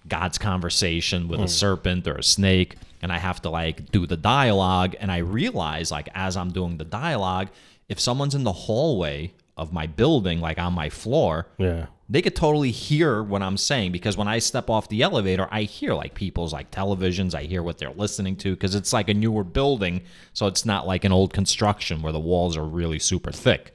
God's 0.07 0.37
conversation 0.37 1.27
with 1.27 1.39
a 1.39 1.43
mm. 1.43 1.49
serpent 1.49 2.07
or 2.07 2.15
a 2.15 2.23
snake, 2.23 2.75
and 3.01 3.11
I 3.11 3.17
have 3.17 3.41
to 3.43 3.49
like 3.49 3.91
do 3.91 4.05
the 4.05 4.17
dialogue. 4.17 4.95
And 4.99 5.11
I 5.11 5.17
realize, 5.17 5.91
like, 5.91 6.09
as 6.15 6.37
I'm 6.37 6.51
doing 6.51 6.77
the 6.77 6.85
dialogue, 6.85 7.49
if 7.89 7.99
someone's 7.99 8.35
in 8.35 8.43
the 8.43 8.51
hallway 8.51 9.33
of 9.55 9.73
my 9.73 9.87
building, 9.87 10.39
like 10.39 10.59
on 10.59 10.73
my 10.73 10.89
floor, 10.89 11.47
Yeah. 11.57 11.87
they 12.09 12.21
could 12.21 12.35
totally 12.35 12.71
hear 12.71 13.23
what 13.23 13.41
I'm 13.41 13.57
saying 13.57 13.91
because 13.91 14.15
when 14.15 14.27
I 14.27 14.39
step 14.39 14.69
off 14.69 14.87
the 14.87 15.01
elevator, 15.01 15.47
I 15.51 15.63
hear 15.63 15.93
like 15.93 16.13
people's 16.13 16.53
like 16.53 16.69
televisions. 16.69 17.33
I 17.33 17.43
hear 17.43 17.63
what 17.63 17.79
they're 17.79 17.91
listening 17.91 18.35
to 18.37 18.51
because 18.51 18.75
it's 18.75 18.93
like 18.93 19.09
a 19.09 19.13
newer 19.13 19.43
building, 19.43 20.01
so 20.33 20.45
it's 20.45 20.65
not 20.65 20.85
like 20.85 21.03
an 21.03 21.11
old 21.11 21.33
construction 21.33 22.01
where 22.01 22.13
the 22.13 22.19
walls 22.19 22.55
are 22.55 22.65
really 22.65 22.99
super 22.99 23.31
thick. 23.31 23.73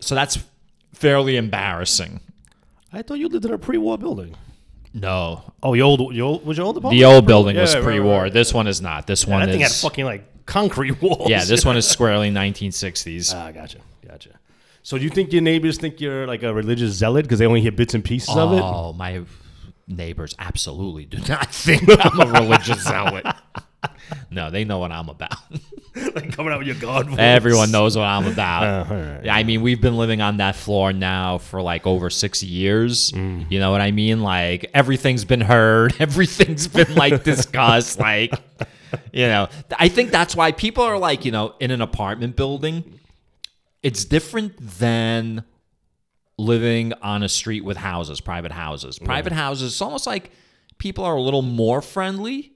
So 0.00 0.14
that's 0.14 0.38
fairly 0.92 1.36
embarrassing. 1.36 2.20
I 2.92 3.02
thought 3.02 3.18
you 3.18 3.28
lived 3.28 3.44
in 3.44 3.52
a 3.52 3.58
pre-war 3.58 3.98
building. 3.98 4.34
No, 4.98 5.52
Oh, 5.62 5.74
the 5.74 5.82
old, 5.82 6.14
the 6.14 6.22
old, 6.22 6.46
was 6.46 6.56
your 6.56 6.66
old 6.66 6.76
apartment? 6.78 6.98
the 6.98 7.04
old 7.04 7.26
building 7.26 7.56
was 7.56 7.72
Yeah, 7.72 7.80
right, 7.80 7.84
pre-war. 7.84 8.22
right. 8.22 8.32
This 8.32 8.54
one 8.54 8.66
is 8.66 8.80
not. 8.80 9.06
This 9.06 9.26
one 9.26 9.40
That 9.40 9.50
thing 9.52 9.60
had 9.60 9.70
is 9.70 9.82
fucking 9.82 10.04
like 10.06 10.46
concrete 10.46 11.00
walls. 11.02 11.28
yeah. 11.28 11.44
This 11.44 11.64
one 11.66 11.76
is 11.76 11.86
squarely 11.86 12.30
1960s. 12.30 13.34
Ah, 13.34 13.52
gotcha, 13.52 13.78
gotcha. 14.06 14.30
So 14.82 14.96
do 14.96 15.04
you 15.04 15.10
think 15.10 15.32
your 15.32 15.42
neighbors 15.42 15.76
think 15.78 16.00
you're 16.00 16.26
like 16.26 16.42
a 16.44 16.54
religious 16.54 16.92
zealot 16.92 17.24
because 17.24 17.38
they 17.40 17.46
only 17.46 17.60
hear 17.60 17.72
bits 17.72 17.92
and 17.94 18.02
pieces 18.04 18.34
of 18.36 18.52
it? 18.54 18.62
Oh, 18.62 18.92
my 18.94 19.22
neighbors 19.86 20.34
absolutely 20.38 21.04
do 21.04 21.18
not 21.28 21.52
think 21.54 21.82
I'm 21.88 22.20
a 22.20 22.40
religious 22.40 22.82
zealot. 22.84 23.26
No, 24.30 24.50
they 24.50 24.64
know 24.64 24.78
what 24.78 24.92
I'm 24.92 25.08
about. 25.08 25.36
like 26.14 26.32
coming 26.32 26.52
out 26.52 26.58
with 26.58 26.66
your 26.66 26.76
God 26.76 27.08
voice. 27.08 27.18
Everyone 27.18 27.70
knows 27.70 27.96
what 27.96 28.04
I'm 28.04 28.26
about. 28.26 28.46
Uh, 28.66 28.94
right. 28.94 29.24
Yeah, 29.24 29.34
I 29.34 29.44
mean, 29.44 29.62
we've 29.62 29.80
been 29.80 29.96
living 29.96 30.20
on 30.20 30.38
that 30.38 30.56
floor 30.56 30.92
now 30.92 31.38
for 31.38 31.62
like 31.62 31.86
over 31.86 32.10
six 32.10 32.42
years. 32.42 33.12
You 33.12 33.58
know 33.58 33.70
what 33.70 33.80
I 33.80 33.90
mean? 33.90 34.22
Like 34.22 34.70
everything's 34.74 35.24
been 35.24 35.40
heard, 35.40 35.94
everything's 36.00 36.68
been 36.68 36.94
like 36.94 37.24
discussed. 37.24 37.98
Like, 37.98 38.32
you 39.12 39.26
know, 39.26 39.48
I 39.78 39.88
think 39.88 40.10
that's 40.10 40.34
why 40.36 40.52
people 40.52 40.84
are 40.84 40.98
like, 40.98 41.24
you 41.24 41.32
know, 41.32 41.54
in 41.60 41.70
an 41.70 41.80
apartment 41.80 42.36
building, 42.36 42.98
it's 43.82 44.04
different 44.04 44.56
than 44.78 45.44
living 46.38 46.92
on 46.94 47.22
a 47.22 47.28
street 47.28 47.64
with 47.64 47.76
houses, 47.76 48.20
private 48.20 48.52
houses. 48.52 48.98
Private 48.98 49.32
houses, 49.32 49.72
it's 49.72 49.82
almost 49.82 50.06
like 50.06 50.30
people 50.78 51.04
are 51.04 51.16
a 51.16 51.22
little 51.22 51.42
more 51.42 51.80
friendly. 51.80 52.52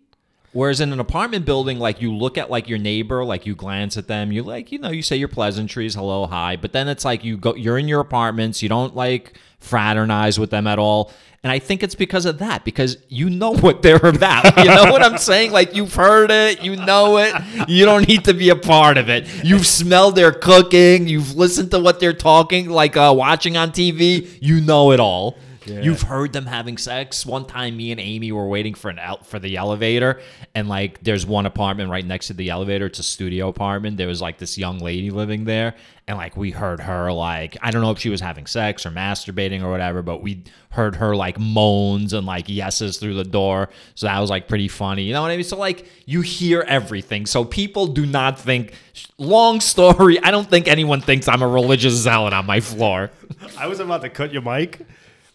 Whereas 0.53 0.81
in 0.81 0.93
an 0.93 0.99
apartment 0.99 1.45
building, 1.45 1.79
like 1.79 2.03
you 2.03 2.13
look 2.13 2.37
at 2.37 2.51
like 2.51 2.69
your 2.69 2.79
neighbor, 2.79 3.25
like 3.25 3.47
you 3.47 3.55
glance 3.55 3.97
at 3.97 4.09
them, 4.09 4.33
you 4.33 4.43
like, 4.43 4.73
you 4.73 4.81
know, 4.81 4.91
you 4.91 5.03
say 5.03 5.15
your 5.15 5.29
pleasantries, 5.29 5.95
hello, 5.95 6.27
hi, 6.27 6.57
but 6.57 6.73
then 6.73 6.89
it's 6.89 7.05
like 7.05 7.23
you 7.23 7.37
go 7.37 7.55
you're 7.55 7.79
in 7.79 7.87
your 7.87 8.01
apartments, 8.01 8.61
you 8.61 8.69
don't 8.69 8.97
like 8.97 9.39
fraternize 9.61 10.41
with 10.41 10.51
them 10.51 10.67
at 10.67 10.79
all. 10.79 11.13
And 11.43 11.53
I 11.53 11.59
think 11.59 11.83
it's 11.83 11.95
because 11.95 12.27
of 12.27 12.39
that, 12.39 12.65
because 12.65 12.99
you 13.09 13.31
know 13.31 13.53
what 13.55 13.81
they're 13.83 13.97
about. 13.97 14.45
You 14.59 14.65
know 14.65 14.91
what 14.91 15.03
I'm 15.03 15.19
saying? 15.19 15.53
Like 15.53 15.75
you've 15.75 15.95
heard 15.95 16.33
it, 16.33 16.63
you 16.63 16.75
know 16.75 17.19
it. 17.19 17.33
You 17.69 17.85
don't 17.85 18.07
need 18.09 18.25
to 18.25 18.35
be 18.35 18.51
a 18.51 18.57
part 18.57 18.99
of 18.99 19.09
it. 19.09 19.29
You've 19.45 19.67
smelled 19.67 20.17
their 20.17 20.33
cooking, 20.33 21.07
you've 21.07 21.37
listened 21.37 21.71
to 21.71 21.79
what 21.79 22.01
they're 22.01 22.13
talking, 22.13 22.69
like 22.69 22.97
uh, 22.97 23.15
watching 23.17 23.57
on 23.57 23.71
TV. 23.71 24.37
You 24.41 24.61
know 24.61 24.91
it 24.91 24.99
all. 24.99 25.39
You've 25.67 26.03
heard 26.03 26.33
them 26.33 26.47
having 26.47 26.79
sex. 26.79 27.25
One 27.27 27.45
time, 27.45 27.77
me 27.77 27.91
and 27.91 28.01
Amy 28.01 28.33
were 28.33 28.47
waiting 28.49 28.75
for 28.75 28.91
an 28.91 28.99
el- 28.99 29.23
for 29.23 29.39
the 29.39 29.57
elevator, 29.57 30.21
and 30.55 30.69
like, 30.69 31.03
there's 31.03 31.27
one 31.27 31.47
apartment 31.47 31.91
right 31.91 32.05
next 32.05 32.29
to 32.29 32.35
the 32.35 32.51
elevator. 32.51 32.87
It's 32.87 32.99
a 32.99 33.03
studio 33.03 33.49
apartment. 33.49 33.97
There 33.97 34.07
was 34.09 34.21
like 34.21 34.39
this 34.39 34.57
young 34.57 34.79
lady 34.79 35.11
living 35.11 35.45
there, 35.45 35.75
and 36.09 36.17
like 36.17 36.37
we 36.37 36.51
heard 36.51 36.81
her 36.81 37.13
like 37.13 37.57
I 37.63 37.71
don't 37.71 37.83
know 37.83 37.91
if 37.91 37.99
she 37.99 38.09
was 38.09 38.21
having 38.21 38.47
sex 38.47 38.85
or 38.85 38.91
masturbating 38.91 39.63
or 39.63 39.71
whatever, 39.71 40.03
but 40.03 40.23
we 40.23 40.43
heard 40.71 40.97
her 40.97 41.15
like 41.15 41.39
moans 41.39 42.13
and 42.13 42.27
like 42.27 42.49
yeses 42.49 42.99
through 42.99 43.15
the 43.15 43.25
door. 43.25 43.69
So 43.95 44.07
that 44.07 44.19
was 44.19 44.31
like 44.31 44.49
pretty 44.49 44.69
funny. 44.69 45.03
You 45.03 45.13
know 45.13 45.23
what 45.23 45.31
I 45.31 45.37
mean? 45.37 45.45
So 45.45 45.57
like 45.57 45.87
you 46.07 46.21
hear 46.21 46.63
everything. 46.63 47.27
So 47.27 47.45
people 47.45 47.87
do 47.87 48.07
not 48.07 48.39
think. 48.39 48.75
Long 49.19 49.61
story. 49.61 50.21
I 50.23 50.31
don't 50.31 50.49
think 50.49 50.69
anyone 50.69 51.01
thinks 51.01 51.29
I'm 51.29 51.43
a 51.43 51.49
religious 51.49 51.95
zealot 51.95 52.33
on 52.33 52.47
my 52.47 52.61
floor. 52.61 53.11
I 53.59 53.67
was 53.67 53.81
about 53.81 54.03
to 54.03 54.11
cut 54.11 54.33
your 54.33 54.43
mic 54.43 54.87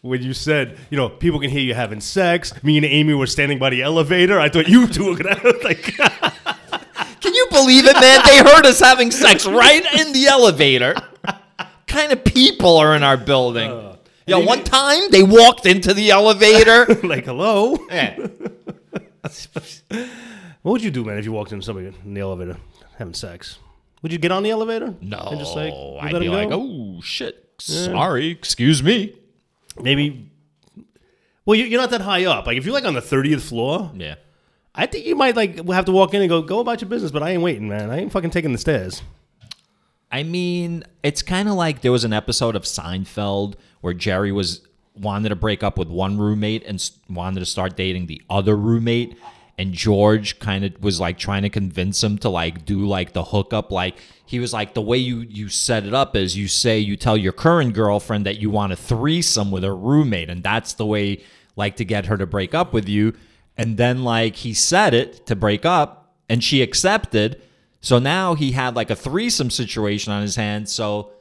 when 0.05 0.21
you 0.21 0.33
said, 0.33 0.77
you 0.91 0.97
know, 0.97 1.09
people 1.09 1.39
can 1.39 1.49
hear 1.49 1.61
you 1.61 1.73
having 1.73 1.99
sex. 1.99 2.53
Me 2.63 2.77
and 2.77 2.85
Amy 2.85 3.13
were 3.15 3.25
standing 3.25 3.57
by 3.57 3.71
the 3.71 3.81
elevator. 3.81 4.39
I 4.39 4.49
thought 4.49 4.67
you 4.67 4.87
two 4.95 5.05
were 5.05 5.15
gonna 5.17 5.53
like. 5.63 5.83
Can 7.21 7.33
you 7.33 7.47
believe 7.49 7.85
it, 7.87 7.95
man? 7.99 8.21
They 8.23 8.37
heard 8.37 8.65
us 8.67 8.79
having 8.79 9.09
sex 9.09 9.47
right 9.47 9.83
in 9.99 10.13
the 10.13 10.27
elevator. 10.27 10.93
kind 11.87 12.11
of 12.11 12.23
people 12.23 12.77
are 12.77 12.95
in 12.95 13.01
our 13.01 13.17
building? 13.17 13.71
Uh, 13.71 13.97
Yo, 14.27 14.39
one 14.41 14.63
time 14.63 15.09
they 15.09 15.23
walked 15.23 15.65
into 15.65 15.93
the 15.93 16.11
elevator. 16.11 16.85
like, 17.03 17.25
hello. 17.25 17.77
Yeah. 17.89 18.27
What 20.61 20.71
would 20.71 20.83
you 20.83 20.91
do, 20.91 21.03
man, 21.03 21.17
if 21.17 21.25
you 21.25 21.31
walked 21.31 21.51
into 21.51 21.65
somebody 21.65 21.87
in 21.87 22.13
the 22.13 22.21
elevator 22.21 22.57
having 22.97 23.15
sex? 23.15 23.57
Would 24.03 24.11
you 24.11 24.19
get 24.19 24.31
on 24.31 24.43
the 24.43 24.51
elevator? 24.51 24.93
No, 25.01 25.17
And 25.31 25.39
just 25.39 25.55
like, 25.55 25.73
I'd 25.73 26.19
be 26.19 26.29
like, 26.29 26.49
oh 26.51 27.01
shit, 27.01 27.53
sorry, 27.59 28.27
excuse 28.29 28.83
me. 28.83 29.15
Maybe. 29.81 30.29
Well, 31.45 31.55
you- 31.57 31.65
you're 31.65 31.79
not 31.81 31.91
that 31.91 32.01
high 32.01 32.25
up. 32.25 32.47
Like 32.47 32.57
if 32.57 32.65
you're 32.65 32.73
like 32.73 32.85
on 32.85 32.93
the 32.95 33.01
thirtieth 33.01 33.43
floor, 33.43 33.91
Yeah. 33.95 34.15
I 34.77 34.87
think 34.87 35.05
you 35.05 35.15
might 35.15 35.35
like 35.37 35.65
have 35.69 35.85
to 35.85 35.91
walk 35.93 36.13
in 36.13 36.21
and 36.21 36.29
go, 36.29 36.41
go 36.41 36.59
about 36.59 36.81
your 36.81 36.89
business. 36.89 37.11
But 37.11 37.23
I 37.23 37.29
ain't 37.31 37.41
waiting, 37.41 37.69
man. 37.69 37.89
I 37.89 37.99
ain't 37.99 38.11
fucking 38.11 38.31
taking 38.31 38.51
the 38.51 38.57
stairs. 38.57 39.01
I 40.11 40.23
mean, 40.23 40.83
it's 41.03 41.21
kind 41.21 41.47
of 41.49 41.55
like 41.55 41.81
there 41.81 41.91
was 41.91 42.03
an 42.03 42.13
episode 42.13 42.55
of 42.55 42.63
Seinfeld 42.63 43.55
where 43.81 43.93
Jerry 43.93 44.31
was 44.31 44.61
wanted 44.97 45.29
to 45.29 45.35
break 45.35 45.63
up 45.63 45.77
with 45.77 45.87
one 45.89 46.17
roommate 46.17 46.63
and 46.65 46.75
s- 46.75 46.91
wanted 47.09 47.39
to 47.41 47.45
start 47.45 47.75
dating 47.75 48.07
the 48.07 48.21
other 48.29 48.55
roommate, 48.55 49.17
and 49.57 49.73
George 49.73 50.39
kind 50.39 50.65
of 50.65 50.81
was 50.83 50.99
like 50.99 51.17
trying 51.17 51.43
to 51.43 51.49
convince 51.49 52.03
him 52.03 52.17
to 52.19 52.29
like 52.29 52.65
do 52.65 52.85
like 52.85 53.13
the 53.13 53.23
hookup. 53.23 53.71
Like 53.71 53.97
he 54.25 54.39
was 54.39 54.53
like, 54.53 54.73
the 54.73 54.81
way 54.81 54.97
you 54.97 55.21
you 55.21 55.49
set 55.49 55.85
it 55.85 55.93
up 55.93 56.15
is 56.15 56.35
you 56.35 56.47
say 56.47 56.77
you 56.79 56.97
tell 56.97 57.15
your 57.15 57.31
current 57.31 57.73
girlfriend 57.73 58.25
that 58.25 58.39
you 58.39 58.49
want 58.49 58.73
a 58.73 58.75
threesome 58.75 59.51
with 59.51 59.63
her 59.63 59.75
roommate, 59.75 60.29
and 60.29 60.43
that's 60.43 60.73
the 60.73 60.85
way 60.85 61.23
like 61.55 61.77
to 61.77 61.85
get 61.85 62.07
her 62.07 62.17
to 62.17 62.25
break 62.25 62.53
up 62.53 62.73
with 62.73 62.89
you. 62.89 63.13
And 63.57 63.77
then 63.77 64.03
like 64.03 64.35
he 64.37 64.53
said 64.53 64.93
it 64.93 65.25
to 65.27 65.35
break 65.35 65.65
up, 65.65 66.13
and 66.27 66.43
she 66.43 66.61
accepted. 66.61 67.41
So 67.79 67.99
now 67.99 68.35
he 68.35 68.51
had 68.51 68.75
like 68.75 68.89
a 68.89 68.95
threesome 68.95 69.51
situation 69.51 70.11
on 70.11 70.21
his 70.21 70.35
hands. 70.35 70.73
So 70.73 71.11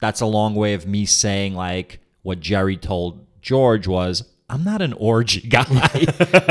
that's 0.00 0.20
a 0.20 0.26
long 0.26 0.54
way 0.54 0.72
of 0.74 0.86
me 0.86 1.04
saying 1.04 1.54
like 1.54 2.00
what 2.22 2.40
Jerry 2.40 2.76
told 2.76 3.26
George 3.42 3.86
was 3.86 4.24
I'm 4.48 4.62
not 4.64 4.80
an 4.82 4.92
orgy 4.94 5.40
guy. 5.40 5.64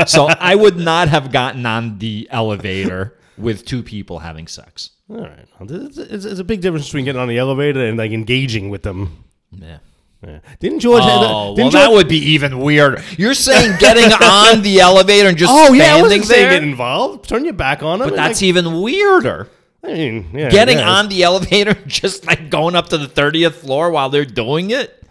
so 0.06 0.26
I 0.28 0.54
would 0.54 0.76
not 0.76 1.08
have 1.08 1.32
gotten 1.32 1.64
on 1.66 1.98
the 1.98 2.28
elevator 2.30 3.16
with 3.38 3.64
two 3.64 3.82
people 3.82 4.18
having 4.20 4.46
sex. 4.46 4.90
All 5.08 5.18
right, 5.18 5.46
Well, 5.60 5.70
it's, 5.86 5.98
it's, 5.98 6.24
it's 6.24 6.40
a 6.40 6.44
big 6.44 6.60
difference 6.60 6.86
between 6.86 7.04
getting 7.04 7.20
on 7.20 7.28
the 7.28 7.38
elevator 7.38 7.84
and 7.86 7.96
like 7.96 8.10
engaging 8.12 8.70
with 8.70 8.82
them. 8.82 9.24
Yeah. 9.52 9.78
Yeah. 10.26 10.40
Didn't 10.58 10.80
George? 10.80 11.02
Oh, 11.04 11.20
well, 11.20 11.54
didn't 11.54 11.72
that 11.74 11.86
George- 11.86 11.96
would 11.96 12.08
be 12.08 12.18
even 12.18 12.58
weirder. 12.58 13.02
You're 13.16 13.34
saying 13.34 13.76
getting 13.78 14.04
on 14.22 14.62
the 14.62 14.80
elevator 14.80 15.28
and 15.28 15.38
just 15.38 15.52
Oh 15.54 15.72
yeah, 15.74 15.82
I 15.82 15.86
standing 15.86 16.02
wasn't 16.02 16.24
saying 16.24 16.48
there? 16.48 16.60
get 16.60 16.62
involved. 16.68 17.28
Turn 17.28 17.44
your 17.44 17.52
back 17.54 17.82
on 17.82 18.00
them. 18.00 18.08
but 18.08 18.16
that's 18.16 18.42
even 18.42 18.80
weirder. 18.80 19.48
I 19.84 19.92
mean, 19.92 20.30
yeah, 20.32 20.50
Getting 20.50 20.78
yeah. 20.78 20.90
on 20.90 21.08
the 21.08 21.22
elevator, 21.22 21.74
just 21.86 22.26
like 22.26 22.50
going 22.50 22.74
up 22.74 22.88
to 22.88 22.98
the 22.98 23.06
30th 23.06 23.52
floor 23.54 23.90
while 23.90 24.08
they're 24.08 24.24
doing 24.24 24.70
it. 24.70 25.04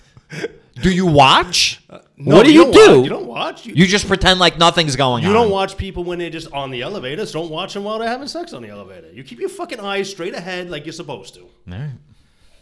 Do 0.82 0.92
you 0.92 1.06
watch? 1.06 1.82
Uh, 1.90 2.00
No, 2.18 2.38
what 2.38 2.46
do 2.46 2.54
you, 2.54 2.64
don't 2.64 2.74
do? 2.74 2.80
Watch. 2.80 3.04
You 3.04 3.10
don't 3.10 3.28
watch. 3.28 3.66
You, 3.66 3.74
You 3.76 3.86
just 3.86 4.08
pretend 4.08 4.40
like 4.40 4.58
nothing's 4.58 4.96
going 4.96 5.24
you 5.24 5.30
on. 5.30 5.36
You 5.36 5.40
don't 5.42 5.52
watch 5.52 5.76
people 5.76 6.04
when 6.06 6.18
they're 6.18 6.30
just 6.30 6.52
on 6.54 6.72
the 6.72 6.82
elevator. 6.82 7.26
So 7.26 7.42
don't 7.42 7.52
watch 7.52 7.74
them 7.74 7.84
while 7.84 8.00
they're 8.00 8.08
having 8.08 8.28
sex 8.28 8.54
on 8.54 8.62
the 8.62 8.70
elevator. 8.70 9.12
You 9.12 9.24
keep 9.24 9.40
your 9.40 9.50
fucking 9.50 9.80
eyes 9.82 10.10
straight 10.10 10.34
ahead 10.34 10.70
like 10.70 10.86
you're 10.86 10.94
supposed 10.94 11.34
to. 11.34 11.42
All 11.42 11.50
right. 11.68 11.92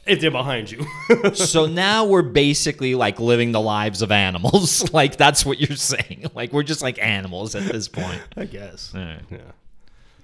If 0.06 0.20
they're 0.20 0.32
behind 0.32 0.70
you. 0.72 0.86
so 1.34 1.66
now 1.66 2.06
we're 2.06 2.24
basically 2.24 2.96
like 2.96 3.20
living 3.20 3.52
the 3.52 3.62
lives 3.62 4.02
of 4.02 4.12
animals. 4.12 4.92
like 4.94 5.18
that's 5.18 5.46
what 5.46 5.60
you're 5.60 5.78
saying. 5.78 6.26
Like 6.34 6.52
we're 6.52 6.64
just 6.64 6.82
like 6.82 6.98
animals 7.00 7.54
at 7.54 7.64
this 7.72 7.88
point. 7.88 8.22
I 8.36 8.46
guess. 8.46 8.92
All 8.96 9.02
right. 9.02 9.20
Yeah. 9.30 9.38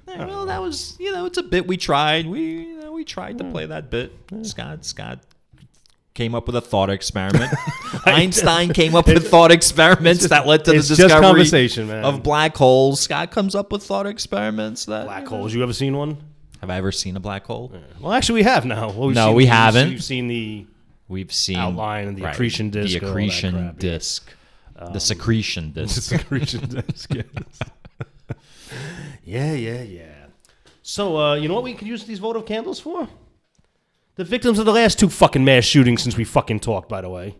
Yeah, 0.07 0.25
well, 0.25 0.47
that 0.47 0.59
was 0.59 0.97
you 0.99 1.11
know 1.11 1.25
it's 1.25 1.37
a 1.37 1.43
bit 1.43 1.67
we 1.67 1.77
tried. 1.77 2.25
We 2.25 2.41
you 2.41 2.79
know, 2.81 2.91
we 2.93 3.03
tried 3.03 3.37
to 3.37 3.43
play 3.43 3.67
that 3.67 3.91
bit. 3.91 4.11
Scott 4.41 4.83
Scott 4.83 5.19
came 6.13 6.35
up 6.35 6.47
with 6.47 6.55
a 6.55 6.61
thought 6.61 6.89
experiment. 6.89 7.53
Einstein 8.05 8.73
came 8.73 8.95
up 8.95 9.07
with 9.07 9.27
thought 9.27 9.51
experiments 9.51 10.27
that 10.27 10.45
led 10.47 10.65
to 10.65 10.71
the 10.71 10.77
discovery 10.77 11.91
of 12.03 12.23
black 12.23 12.55
holes. 12.57 12.99
Scott 13.01 13.31
comes 13.31 13.55
up 13.55 13.71
with 13.71 13.83
thought 13.83 14.05
experiments 14.07 14.85
that 14.85 15.05
Black 15.05 15.27
holes. 15.27 15.53
You 15.53 15.63
ever 15.63 15.73
seen 15.73 15.95
one? 15.95 16.17
Have 16.61 16.69
I 16.69 16.75
ever 16.77 16.91
seen 16.91 17.15
a 17.15 17.19
black 17.21 17.45
hole? 17.45 17.71
Well, 18.01 18.11
actually, 18.11 18.41
we 18.41 18.43
have 18.43 18.65
now. 18.65 18.89
Well, 18.89 19.07
we've 19.07 19.15
No, 19.15 19.27
seen- 19.27 19.35
we 19.35 19.45
haven't. 19.45 19.89
We've 19.89 20.03
seen 20.03 20.27
the 20.27 20.65
We've 21.07 21.33
seen 21.33 21.57
Outline 21.57 22.07
and 22.09 22.17
the 22.17 22.25
accretion 22.25 22.69
disk 22.69 22.91
the 22.91 22.97
and 22.97 23.05
all 23.07 23.09
that 23.13 23.19
accretion 23.19 23.55
yeah. 23.55 23.71
disk, 23.77 24.33
the 24.93 24.99
secretion 24.99 25.71
disk. 25.73 26.01
secretion 26.03 26.67
disk. 26.69 27.13
yes. 27.13 27.25
yeah, 29.23 29.53
yeah, 29.53 29.81
yeah. 29.81 30.03
So, 30.83 31.17
uh, 31.17 31.35
you 31.35 31.47
know 31.47 31.55
what 31.55 31.63
we 31.63 31.73
could 31.73 31.87
use 31.87 32.03
these 32.05 32.19
votive 32.19 32.45
candles 32.45 32.79
for? 32.79 33.07
The 34.19 34.25
victims 34.25 34.60
of 34.60 34.65
the 34.65 34.73
last 34.73 34.99
two 34.99 35.08
fucking 35.08 35.45
mass 35.45 35.63
shootings 35.63 36.03
since 36.03 36.17
we 36.17 36.25
fucking 36.25 36.60
talked, 36.60 36.89
by 36.89 36.99
the 36.99 37.08
way. 37.08 37.38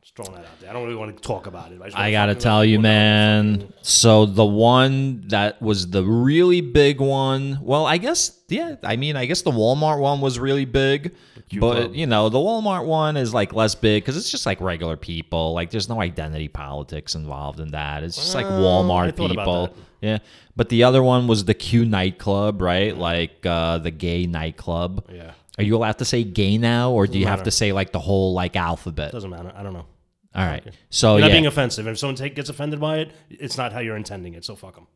Just 0.00 0.16
throwing 0.16 0.32
that 0.32 0.46
out 0.46 0.60
there. 0.60 0.70
I 0.70 0.72
don't 0.72 0.84
really 0.84 0.96
want 0.96 1.14
to 1.14 1.22
talk 1.22 1.46
about 1.46 1.72
it. 1.72 1.78
just 1.84 1.94
I 1.94 2.10
gotta 2.10 2.34
tell 2.34 2.64
you, 2.64 2.80
man. 2.80 3.70
So 3.82 4.24
the 4.24 4.42
one 4.42 5.28
that 5.28 5.60
was 5.60 5.90
the 5.90 6.02
really 6.02 6.62
big 6.62 7.02
one. 7.02 7.58
Well, 7.60 7.84
I 7.84 7.98
guess 7.98 8.40
yeah. 8.48 8.76
I 8.82 8.96
mean, 8.96 9.14
I 9.14 9.26
guess 9.26 9.42
the 9.42 9.50
Walmart 9.50 10.00
one 10.00 10.22
was 10.22 10.38
really 10.38 10.64
big, 10.64 11.14
but 11.60 11.94
you 11.94 12.06
know, 12.06 12.30
the 12.30 12.38
Walmart 12.38 12.86
one 12.86 13.18
is 13.18 13.34
like 13.34 13.52
less 13.52 13.74
big 13.74 14.02
because 14.02 14.16
it's 14.16 14.30
just 14.30 14.46
like 14.46 14.58
regular 14.62 14.96
people. 14.96 15.52
Like, 15.52 15.68
there's 15.68 15.90
no 15.90 16.00
identity 16.00 16.48
politics 16.48 17.14
involved 17.14 17.60
in 17.60 17.72
that. 17.72 18.04
It's 18.04 18.16
just 18.16 18.34
like 18.34 18.46
I 18.46 18.52
Walmart 18.52 19.18
people. 19.18 19.76
Yeah, 20.00 20.20
but 20.56 20.70
the 20.70 20.84
other 20.84 21.02
one 21.02 21.26
was 21.26 21.44
the 21.44 21.52
Q 21.52 21.84
nightclub, 21.84 22.62
right? 22.62 22.96
Like 22.96 23.44
uh, 23.44 23.76
the 23.76 23.90
gay 23.90 24.24
nightclub. 24.26 25.10
Yeah. 25.12 25.32
Are 25.58 25.64
you 25.64 25.74
allowed 25.76 25.98
to 25.98 26.04
say 26.04 26.22
gay 26.24 26.58
now, 26.58 26.90
or 26.92 27.06
do 27.06 27.18
you 27.18 27.26
have 27.26 27.38
matter. 27.40 27.50
to 27.50 27.50
say 27.50 27.72
like 27.72 27.92
the 27.92 27.98
whole 28.00 28.34
like 28.34 28.56
alphabet? 28.56 29.12
Doesn't 29.12 29.30
matter. 29.30 29.52
I 29.56 29.62
don't 29.62 29.72
know. 29.72 29.86
All 30.34 30.44
right. 30.46 30.62
So 30.90 31.12
You're 31.12 31.20
not 31.22 31.26
yeah. 31.28 31.32
being 31.34 31.46
offensive. 31.46 31.86
If 31.86 31.98
someone 31.98 32.14
take, 32.16 32.34
gets 32.34 32.50
offended 32.50 32.78
by 32.78 32.98
it, 32.98 33.12
it's 33.30 33.56
not 33.56 33.72
how 33.72 33.80
you're 33.80 33.96
intending 33.96 34.34
it. 34.34 34.44
So 34.44 34.54
fuck 34.54 34.74
them. 34.74 34.86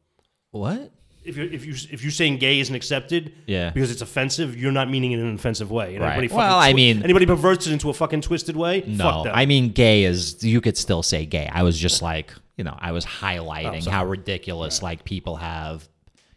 what? 0.50 0.92
If 1.22 1.36
you 1.36 1.44
if 1.52 1.66
you 1.66 1.74
if 1.90 2.02
you're 2.02 2.10
saying 2.12 2.38
gay 2.38 2.60
isn't 2.60 2.74
accepted, 2.74 3.34
Yeah. 3.46 3.70
because 3.70 3.90
it's 3.90 4.00
offensive, 4.00 4.56
you're 4.56 4.72
not 4.72 4.88
meaning 4.90 5.12
it 5.12 5.18
in 5.20 5.26
an 5.26 5.34
offensive 5.34 5.70
way. 5.70 5.94
And 5.96 6.02
Right. 6.04 6.30
Well, 6.32 6.58
I 6.58 6.72
mean- 6.72 7.02
anybody 7.02 7.26
perverts 7.26 7.66
it 7.66 7.72
into 7.74 7.90
a 7.90 7.92
fucking 7.94 8.22
twisted 8.22 8.56
way. 8.56 8.82
No, 8.86 9.04
fuck 9.04 9.24
them. 9.24 9.32
I 9.36 9.44
mean 9.44 9.68
gay 9.72 10.04
is 10.04 10.42
you 10.42 10.62
could 10.62 10.78
still 10.78 11.02
say 11.02 11.26
gay. 11.26 11.46
I 11.52 11.62
was 11.62 11.78
just 11.78 12.00
like, 12.00 12.32
you 12.56 12.64
know, 12.64 12.74
I 12.78 12.92
was 12.92 13.04
Oh, 13.04 13.08
highlighting 13.08 13.86
how 13.86 14.06
ridiculous 14.06 14.82
like 14.82 15.04
people 15.04 15.36
have 15.36 15.86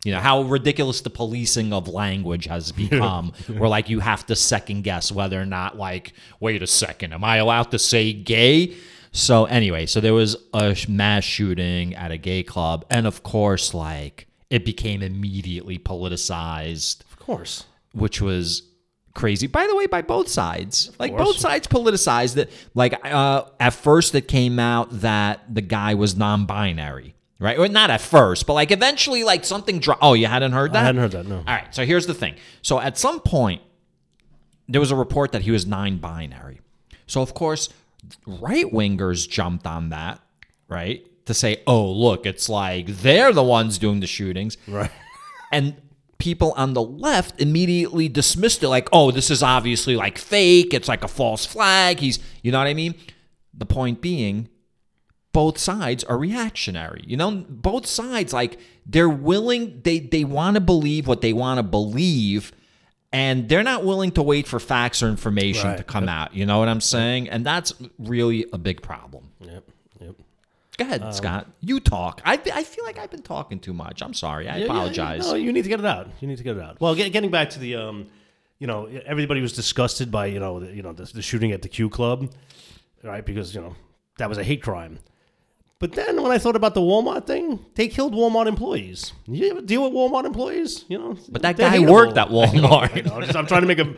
you 0.04 0.12
know, 0.12 0.20
how 0.20 0.42
ridiculous 0.44 1.02
the 1.02 1.10
policing 1.10 1.74
of 1.74 1.88
language 1.88 2.46
has 2.46 2.72
become 2.84 3.34
where 3.48 3.70
like 3.70 3.90
you 3.90 4.00
have 4.00 4.26
to 4.28 4.36
second 4.36 4.84
guess 4.84 5.12
whether 5.12 5.42
or 5.42 5.46
not 5.46 5.78
like, 5.78 6.14
wait 6.40 6.62
a 6.62 6.68
second, 6.68 7.14
am 7.14 7.24
I 7.24 7.38
allowed 7.38 7.72
to 7.72 7.80
say 7.80 8.14
gay? 8.14 8.76
So 9.12 9.46
anyway, 9.46 9.86
so 9.86 10.02
there 10.02 10.14
was 10.14 10.36
a 10.54 10.76
mass 10.90 11.24
shooting 11.24 11.96
at 11.96 12.12
a 12.12 12.18
gay 12.18 12.44
club 12.44 12.86
and 12.90 13.06
of 13.06 13.24
course 13.24 13.74
like 13.74 14.28
it 14.50 14.66
became 14.66 15.02
immediately 15.02 15.80
politicized 15.80 17.02
of 17.12 17.20
course. 17.20 17.66
which 17.94 18.22
was 18.22 18.64
crazy. 19.14 19.48
By 19.48 19.68
the 19.68 19.76
way, 19.76 19.88
by 19.88 20.02
both 20.02 20.28
sides, 20.28 20.92
like 21.00 21.12
course. 21.12 21.24
both 21.24 21.38
sides 21.38 21.68
politicized 21.68 22.38
it. 22.38 22.52
Like 22.74 23.00
uh, 23.06 23.46
at 23.60 23.74
first, 23.74 24.16
it 24.16 24.28
came 24.28 24.60
out 24.60 24.90
that 25.02 25.54
the 25.54 25.62
guy 25.62 25.94
was 25.94 26.16
non-binary, 26.16 27.16
right? 27.44 27.60
Or 27.60 27.68
not 27.68 27.90
at 27.90 28.00
first, 28.00 28.48
but 28.48 28.54
like 28.54 28.72
eventually, 28.72 29.24
like 29.24 29.44
something. 29.44 29.80
Dro- 29.80 29.98
oh, 30.02 30.14
you 30.14 30.28
hadn't 30.28 30.54
heard 30.54 30.72
that? 30.74 30.80
I 30.80 30.86
hadn't 30.86 31.02
heard 31.02 31.12
that. 31.12 31.28
No. 31.28 31.38
All 31.38 31.44
right. 31.44 31.76
So 31.76 31.86
here's 31.86 32.08
the 32.08 32.14
thing. 32.14 32.36
So 32.62 32.80
at 32.80 32.98
some 32.98 33.20
point, 33.20 33.62
there 34.70 34.80
was 34.80 34.92
a 34.92 34.96
report 34.96 35.34
that 35.34 35.42
he 35.42 35.52
was 35.52 35.68
non-binary. 35.68 36.62
So 37.06 37.22
of 37.22 37.34
course, 37.34 37.68
right 38.26 38.66
wingers 38.66 39.30
jumped 39.30 39.68
on 39.68 39.90
that, 39.90 40.22
right? 40.70 41.06
To 41.26 41.34
say, 41.34 41.62
oh, 41.68 41.92
look, 41.92 42.26
it's 42.26 42.48
like 42.48 42.88
they're 42.88 43.34
the 43.34 43.44
ones 43.44 43.78
doing 43.78 44.00
the 44.00 44.08
shootings. 44.08 44.58
Right. 44.68 44.90
And 45.52 45.76
people 46.18 46.52
on 46.58 46.74
the 46.74 46.82
left 46.82 47.40
immediately 47.40 48.10
dismissed 48.10 48.64
it 48.64 48.70
like, 48.70 48.90
oh, 48.92 49.12
this 49.12 49.30
is 49.30 49.44
obviously 49.44 49.96
like 49.96 50.18
fake. 50.18 50.74
It's 50.74 50.88
like 50.88 51.04
a 51.04 51.08
false 51.08 51.46
flag. 51.46 52.00
He's, 52.00 52.18
you 52.42 52.52
know 52.52 52.58
what 52.58 52.66
I 52.66 52.74
mean? 52.74 52.96
The 53.54 53.68
point 53.68 54.02
being, 54.02 54.50
both 55.34 55.58
sides 55.58 56.04
are 56.06 56.18
reactionary. 56.18 57.04
You 57.06 57.18
know, 57.18 57.32
both 57.50 57.86
sides, 57.86 58.32
like, 58.34 58.60
they're 58.86 59.10
willing, 59.10 59.82
they, 59.84 60.00
they 60.00 60.24
want 60.24 60.56
to 60.56 60.62
believe 60.62 61.08
what 61.08 61.22
they 61.22 61.34
want 61.34 61.58
to 61.58 61.64
believe. 61.64 62.52
And 63.12 63.48
they're 63.50 63.64
not 63.64 63.84
willing 63.84 64.12
to 64.14 64.24
wait 64.24 64.48
for 64.48 64.60
facts 64.60 65.04
or 65.04 65.08
information 65.10 65.70
Right. 65.70 65.78
to 65.78 65.84
come 65.84 66.08
out. 66.10 66.34
You 66.34 66.46
know 66.48 66.58
what 66.60 66.68
I'm 66.68 66.82
saying? 66.82 67.30
And 67.30 67.46
that's 67.46 67.74
really 68.00 68.46
a 68.54 68.58
big 68.58 68.82
problem. 68.82 69.30
Yep. 69.40 69.64
Yep. 70.02 70.16
Go 70.78 70.86
ahead, 70.86 71.04
Um, 71.04 71.14
Scott. 71.14 71.48
You 71.62 71.80
talk. 71.80 72.22
I, 72.26 72.34
I 72.54 72.64
feel 72.64 72.84
like 72.86 72.98
I've 72.98 73.12
been 73.12 73.22
talking 73.22 73.60
too 73.60 73.74
much. 73.74 74.02
I'm 74.02 74.16
sorry. 74.16 74.48
I 74.50 74.54
Yeah, 74.54 74.58
yeah, 74.58 74.66
apologize. 74.66 75.28
no, 75.28 75.36
you 75.36 75.52
need 75.54 75.62
to 75.64 75.70
get 75.70 75.80
it 75.80 75.86
out. 75.86 76.10
You 76.22 76.28
need 76.28 76.38
to 76.40 76.44
get 76.44 76.58
it 76.58 76.64
out. 76.64 76.82
Well, 76.82 76.96
get, 76.96 77.12
getting 77.14 77.30
back 77.30 77.52
to 77.52 77.60
the, 77.60 77.76
um, 77.76 78.08
you 78.58 78.66
know, 78.66 78.88
everybody 79.06 79.42
was 79.42 79.54
disgusted 79.54 80.10
by 80.12 80.26
you 80.28 80.40
know, 80.40 80.60
the, 80.62 80.74
you 80.74 80.82
know, 80.82 80.94
the, 80.94 81.04
the 81.06 81.22
shooting 81.22 81.52
at 81.52 81.62
the 81.62 81.70
Q 81.70 81.90
Club, 81.90 82.32
right? 83.04 83.24
Because 83.26 83.54
you 83.54 83.62
know 83.62 83.76
that 84.18 84.28
was 84.30 84.38
a 84.40 84.44
hate 84.44 84.64
crime. 84.64 84.98
But 85.84 85.92
then 85.92 86.24
when 86.24 86.32
I 86.32 86.38
thought 86.38 86.56
about 86.56 86.76
the 86.76 86.80
Walmart 86.80 87.28
thing, 87.28 87.60
they 87.76 87.90
killed 87.90 88.14
Walmart 88.14 88.46
employees. 88.48 89.12
You 89.28 89.50
ever 89.52 89.60
deal 89.60 89.84
with 89.84 89.92
Walmart 89.92 90.24
employees? 90.24 90.86
You 90.88 90.98
know, 90.98 91.18
But 91.28 91.42
that 91.42 91.58
guy 91.58 91.78
hateable. 91.78 91.92
worked 91.92 92.18
at 92.18 92.30
Walmart. 92.30 92.96
I 92.96 93.02
know. 93.02 93.20
Just- 93.20 93.36
I'm 93.36 93.46
trying 93.46 93.64
to 93.64 93.68
make 93.68 93.80
a 93.80 93.94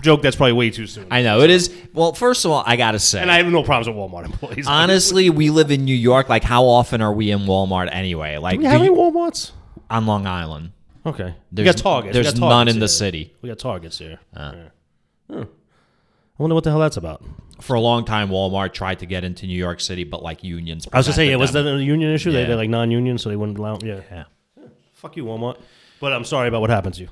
joke 0.00 0.22
that's 0.22 0.36
probably 0.36 0.52
way 0.52 0.70
too 0.70 0.86
soon. 0.86 1.08
I 1.10 1.22
know 1.24 1.40
it 1.40 1.50
is. 1.50 1.74
Well, 1.92 2.12
first 2.12 2.44
of 2.44 2.52
all, 2.52 2.62
I 2.64 2.76
gotta 2.76 3.00
say, 3.00 3.20
and 3.20 3.28
I 3.28 3.38
have 3.38 3.48
no 3.48 3.64
problems 3.64 3.88
with 3.88 3.96
Walmart 3.96 4.24
employees. 4.26 4.66
honestly, 4.68 5.28
we 5.28 5.50
live 5.50 5.72
in 5.72 5.84
New 5.84 5.96
York. 5.96 6.28
Like, 6.28 6.44
how 6.44 6.64
often 6.64 7.02
are 7.02 7.12
we 7.12 7.32
in 7.32 7.40
Walmart 7.40 7.88
anyway? 7.90 8.36
Like, 8.36 8.54
do 8.54 8.58
we 8.60 8.66
have 8.66 8.78
do 8.80 8.84
any 8.86 8.94
Walmarts? 8.94 9.50
on 9.90 10.06
Long 10.06 10.28
Island. 10.28 10.70
Okay, 11.04 11.24
we 11.24 11.34
There's- 11.50 11.74
got 11.74 11.82
Targets. 11.82 12.16
We 12.16 12.22
there's 12.22 12.34
got 12.34 12.40
none 12.40 12.50
Targets 12.50 12.74
in 12.74 12.78
the 12.80 12.88
city. 12.88 13.34
We 13.42 13.48
got 13.48 13.58
Targets 13.58 13.98
here. 13.98 14.20
Yeah. 14.32 14.54
Hmm. 15.28 15.42
I 15.42 15.46
wonder 16.38 16.54
what 16.54 16.62
the 16.62 16.70
hell 16.70 16.78
that's 16.78 16.96
about. 16.96 17.20
For 17.60 17.74
a 17.74 17.80
long 17.80 18.04
time, 18.04 18.28
Walmart 18.28 18.72
tried 18.74 18.98
to 18.98 19.06
get 19.06 19.24
into 19.24 19.46
New 19.46 19.56
York 19.58 19.80
City, 19.80 20.04
but 20.04 20.22
like 20.22 20.44
unions. 20.44 20.86
I 20.92 20.98
was 20.98 21.06
gonna 21.06 21.14
say, 21.16 21.30
yeah, 21.30 21.36
was 21.36 21.52
that 21.52 21.66
a 21.66 21.82
union 21.82 22.12
issue? 22.12 22.30
They, 22.32 22.40
Yeah. 22.42 22.46
they're 22.48 22.56
like 22.56 22.68
non-union, 22.70 23.18
so 23.18 23.28
they 23.30 23.36
wouldn't 23.36 23.58
allow. 23.58 23.78
Yeah. 23.82 24.00
Yeah. 24.10 24.24
Fuck 24.92 25.16
you, 25.16 25.24
Walmart. 25.24 25.58
But 26.00 26.12
I'm 26.12 26.24
sorry 26.24 26.48
about 26.48 26.60
what 26.60 26.70
happened 26.70 26.94
to 26.96 27.02
you. 27.02 27.08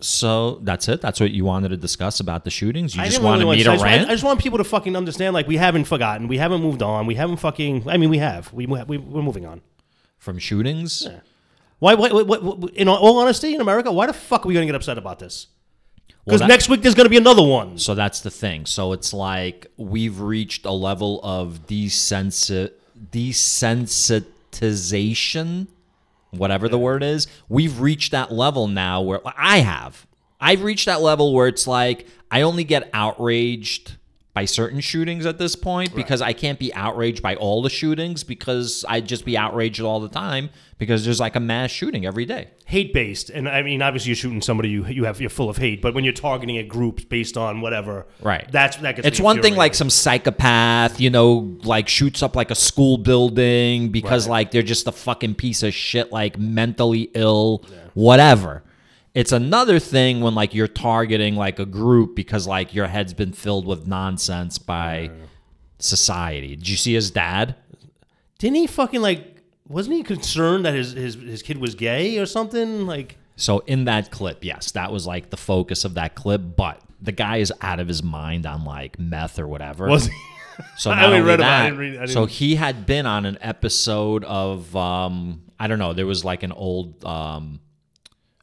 So 0.00 0.60
that's 0.62 0.88
it. 0.88 1.00
That's 1.00 1.18
what 1.18 1.30
you 1.32 1.44
wanted 1.44 1.70
to 1.70 1.76
discuss 1.76 2.20
about 2.20 2.44
the 2.44 2.50
shootings. 2.50 2.94
You 2.94 3.02
I 3.02 3.06
just 3.06 3.16
didn't 3.16 3.24
wanted 3.26 3.44
really 3.44 3.56
me 3.64 3.64
want 3.64 3.64
to 3.64 3.70
I 3.70 3.74
just, 3.74 3.84
rant. 3.84 4.08
I 4.10 4.12
just 4.14 4.24
want 4.24 4.40
people 4.40 4.58
to 4.58 4.64
fucking 4.64 4.94
understand. 4.94 5.34
Like 5.34 5.48
we 5.48 5.56
haven't 5.56 5.84
forgotten. 5.86 6.28
We 6.28 6.38
haven't 6.38 6.60
moved 6.62 6.82
on. 6.82 7.06
We 7.06 7.14
haven't 7.16 7.38
fucking. 7.38 7.88
I 7.88 7.96
mean, 7.96 8.10
we 8.10 8.18
have. 8.18 8.52
We, 8.52 8.66
we 8.66 8.98
we're 8.98 9.22
moving 9.22 9.44
on. 9.46 9.60
from 10.18 10.38
shootings. 10.38 11.08
Why? 11.80 11.94
Why? 11.94 12.10
What, 12.12 12.26
what, 12.26 12.42
what, 12.42 12.70
in 12.74 12.88
all 12.88 13.18
honesty, 13.18 13.54
in 13.54 13.60
America, 13.60 13.90
why 13.90 14.06
the 14.06 14.12
fuck 14.12 14.44
are 14.44 14.48
we 14.48 14.54
gonna 14.54 14.66
get 14.66 14.74
upset 14.74 14.98
about 14.98 15.18
this? 15.18 15.48
Well, 16.28 16.36
Because 16.36 16.40
that- 16.40 16.48
next 16.48 16.68
week 16.68 16.82
there's 16.82 16.94
gonna 16.94 17.08
be 17.08 17.16
another 17.16 17.42
one. 17.42 17.78
So 17.78 17.94
that's 17.94 18.20
the 18.20 18.30
thing. 18.30 18.66
So 18.66 18.92
it's 18.92 19.14
like 19.14 19.66
we've 19.78 20.20
reached 20.20 20.66
a 20.66 20.72
level 20.72 21.20
of 21.22 21.66
desensi- 21.66 22.70
desensitization, 23.10 25.68
whatever 26.30 26.68
the 26.68 26.78
word 26.78 27.02
is. 27.02 27.26
We've 27.48 27.80
reached 27.80 28.12
that 28.12 28.30
level 28.32 28.68
now 28.68 29.00
where 29.00 29.20
I 29.24 29.60
have. 29.60 30.06
I've 30.40 30.62
reached 30.62 30.84
that 30.86 31.00
level 31.00 31.32
where 31.32 31.48
it's 31.48 31.66
like 31.66 32.06
I 32.30 32.42
only 32.42 32.64
get 32.64 32.90
outraged 32.92 33.92
by 34.38 34.44
certain 34.44 34.78
shootings 34.78 35.26
at 35.26 35.36
this 35.38 35.56
point 35.56 35.92
because 35.96 36.22
I 36.22 36.32
can't 36.32 36.60
be 36.60 36.72
outraged 36.72 37.22
by 37.22 37.34
all 37.34 37.60
the 37.60 37.68
shootings 37.68 38.22
because 38.22 38.84
I'd 38.88 39.08
just 39.08 39.24
be 39.24 39.36
outraged 39.36 39.80
all 39.80 39.98
the 39.98 40.08
time 40.08 40.50
because 40.78 41.04
there's 41.04 41.18
like 41.18 41.34
a 41.34 41.40
mass 41.40 41.72
shooting 41.72 42.06
every 42.06 42.24
day. 42.24 42.50
hate 42.64 42.92
based, 42.94 43.30
and 43.30 43.48
I 43.48 43.62
mean, 43.62 43.82
obviously, 43.82 44.10
you're 44.10 44.16
shooting 44.16 44.40
somebody 44.40 44.68
you 44.68 44.86
you 44.86 45.06
have 45.06 45.20
you're 45.20 45.28
full 45.28 45.50
of 45.50 45.56
hate. 45.56 45.82
But 45.82 45.92
when 45.92 46.04
you're 46.04 46.12
targeting 46.12 46.56
a 46.56 46.62
group 46.62 47.08
based 47.08 47.36
on 47.36 47.60
whatever, 47.60 48.06
Right. 48.22 48.46
That's 48.52 48.76
that 48.76 48.94
gets. 48.94 49.08
It's 49.08 49.18
one 49.20 49.42
thing 49.42 49.56
like 49.56 49.74
some 49.74 49.90
psychopath, 49.90 51.00
you 51.00 51.10
know, 51.10 51.58
like 51.64 51.88
shoots 51.88 52.22
up 52.22 52.36
like 52.36 52.52
a 52.52 52.54
school 52.54 52.96
building 52.96 53.88
because 53.88 54.28
like 54.28 54.52
they're 54.52 54.62
just 54.62 54.86
a 54.86 54.92
fucking 54.92 55.34
piece 55.34 55.64
of 55.64 55.74
shit, 55.74 56.12
like 56.12 56.38
mentally 56.38 57.10
ill, 57.14 57.64
whatever. 57.94 58.62
It's 59.18 59.32
another 59.32 59.78
thing 59.78 60.20
when 60.20 60.34
like 60.34 60.54
you're 60.54 60.68
targeting 60.68 61.34
like 61.34 61.58
a 61.58 61.66
group 61.66 62.14
because 62.14 62.46
like 62.46 62.72
your 62.74 62.86
head's 62.86 63.14
been 63.14 63.32
filled 63.32 63.66
with 63.66 63.86
nonsense 63.86 64.58
by 64.58 65.10
society. 65.78 66.56
Did 66.56 66.68
you 66.68 66.76
see 66.76 66.94
his 66.94 67.10
dad? 67.10 67.54
Didn't 68.38 68.56
he 68.56 68.66
fucking 68.66 69.00
like? 69.00 69.36
Wasn't 69.68 69.94
he 69.96 70.02
concerned 70.02 70.64
that 70.64 70.74
his 70.74 70.92
his 70.92 71.14
his 71.16 71.42
kid 71.42 71.58
was 71.58 71.74
gay 71.74 72.18
or 72.18 72.26
something? 72.26 72.86
Like, 72.86 73.16
So 73.36 73.58
in 73.66 73.84
that 73.86 74.10
clip, 74.10 74.44
yes, 74.44 74.70
that 74.72 74.92
was 74.92 75.06
like 75.06 75.30
the 75.30 75.36
focus 75.36 75.84
of 75.84 75.94
that 75.94 76.14
clip, 76.14 76.40
but 76.56 76.80
the 77.00 77.12
guy 77.12 77.36
is 77.38 77.52
out 77.60 77.80
of 77.80 77.88
his 77.88 78.02
mind 78.02 78.46
on 78.46 78.64
like 78.64 78.98
meth 78.98 79.38
or 79.38 79.46
whatever. 79.48 79.86
was 79.88 80.06
he? 80.06 80.12
So 80.76 80.90
I 80.92 80.94
not 80.96 81.04
only 81.06 81.18
only 81.18 81.28
read 81.30 81.40
about 81.40 81.46
it. 81.46 81.52
I 81.52 81.58
that, 81.58 81.64
didn't 81.70 81.78
read- 81.80 82.00
I 82.00 82.06
so 82.06 82.20
didn't- 82.20 82.30
he 82.32 82.54
had 82.54 82.86
been 82.86 83.06
on 83.06 83.26
an 83.26 83.38
episode 83.40 84.24
of 84.24 84.74
um, 84.76 85.42
I 85.58 85.66
don't 85.66 85.78
know. 85.80 85.92
There 85.92 86.06
was 86.06 86.24
like 86.24 86.42
an 86.44 86.52
old 86.52 87.04
um, 87.04 87.60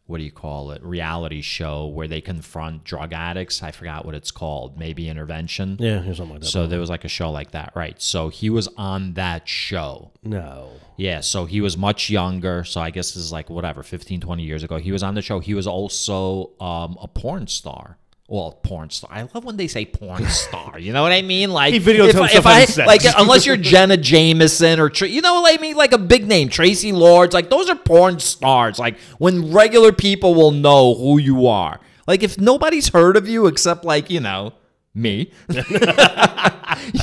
what 0.07 0.19
do 0.19 0.23
you 0.23 0.31
call 0.31 0.71
it? 0.71 0.83
Reality 0.83 1.41
show 1.41 1.87
where 1.87 2.07
they 2.07 2.21
confront 2.21 2.83
drug 2.83 3.11
addicts. 3.11 3.63
I 3.63 3.71
forgot 3.71 4.05
what 4.05 4.13
it's 4.13 4.29
called. 4.29 4.77
Maybe 4.77 5.09
intervention. 5.09 5.77
Yeah, 5.79 6.03
something 6.13 6.29
like 6.29 6.39
that. 6.41 6.47
So 6.47 6.67
there 6.67 6.79
was 6.79 6.89
like 6.91 7.05
a 7.05 7.09
show 7.09 7.31
like 7.31 7.51
that, 7.51 7.71
right? 7.75 7.99
So 8.01 8.29
he 8.29 8.49
was 8.49 8.67
on 8.77 9.13
that 9.13 9.47
show. 9.47 10.11
no. 10.23 10.69
Yeah, 10.97 11.19
so 11.19 11.43
he 11.43 11.59
was 11.59 11.75
much 11.75 12.09
younger. 12.09 12.63
So 12.63 12.79
I 12.79 12.89
guess 12.89 13.11
this 13.11 13.21
is 13.21 13.29
like 13.29 13.49
whatever, 13.49 13.83
15, 13.83 14.21
20 14.21 14.43
years 14.43 14.63
ago. 14.63 14.77
He 14.77 14.93
was 14.93 15.03
on 15.03 15.13
the 15.13 15.21
show. 15.21 15.39
He 15.41 15.53
was 15.53 15.67
also 15.67 16.51
um, 16.61 16.97
a 17.01 17.07
porn 17.09 17.47
star. 17.47 17.97
Well, 18.27 18.53
porn 18.63 18.89
star. 18.89 19.11
I 19.13 19.21
love 19.35 19.45
when 19.45 19.55
they 19.55 19.67
say 19.67 19.85
porn 19.85 20.25
star. 20.29 20.79
You 20.79 20.93
know 20.93 21.03
what 21.03 21.11
I 21.11 21.21
mean? 21.21 21.51
Like, 21.51 21.73
He 21.73 21.79
videotaped 21.79 22.09
if, 22.09 22.15
himself 22.15 22.35
if 22.35 22.45
I 22.47 22.65
sex. 22.65 22.88
like, 22.88 23.01
unless 23.19 23.45
you're 23.45 23.55
Jenna 23.55 23.97
Jameson 23.97 24.79
or 24.79 24.89
you 25.05 25.21
know 25.21 25.41
what 25.41 25.53
I 25.53 25.61
mean, 25.61 25.75
like 25.75 25.93
a 25.93 25.99
big 25.99 26.27
name, 26.27 26.49
Traci 26.49 26.91
Lords. 26.91 27.35
Like 27.35 27.51
those 27.51 27.69
are 27.69 27.75
porn 27.75 28.19
stars. 28.19 28.79
Like 28.79 28.97
when 29.19 29.51
regular 29.53 29.91
people 29.91 30.33
will 30.33 30.51
know 30.51 30.95
who 30.95 31.19
you 31.19 31.45
are. 31.45 31.79
Like 32.07 32.23
if 32.23 32.39
nobody's 32.39 32.89
heard 32.89 33.15
of 33.15 33.27
you 33.27 33.45
except 33.45 33.85
like 33.85 34.09
you 34.09 34.19
know 34.21 34.53
me, 34.95 35.31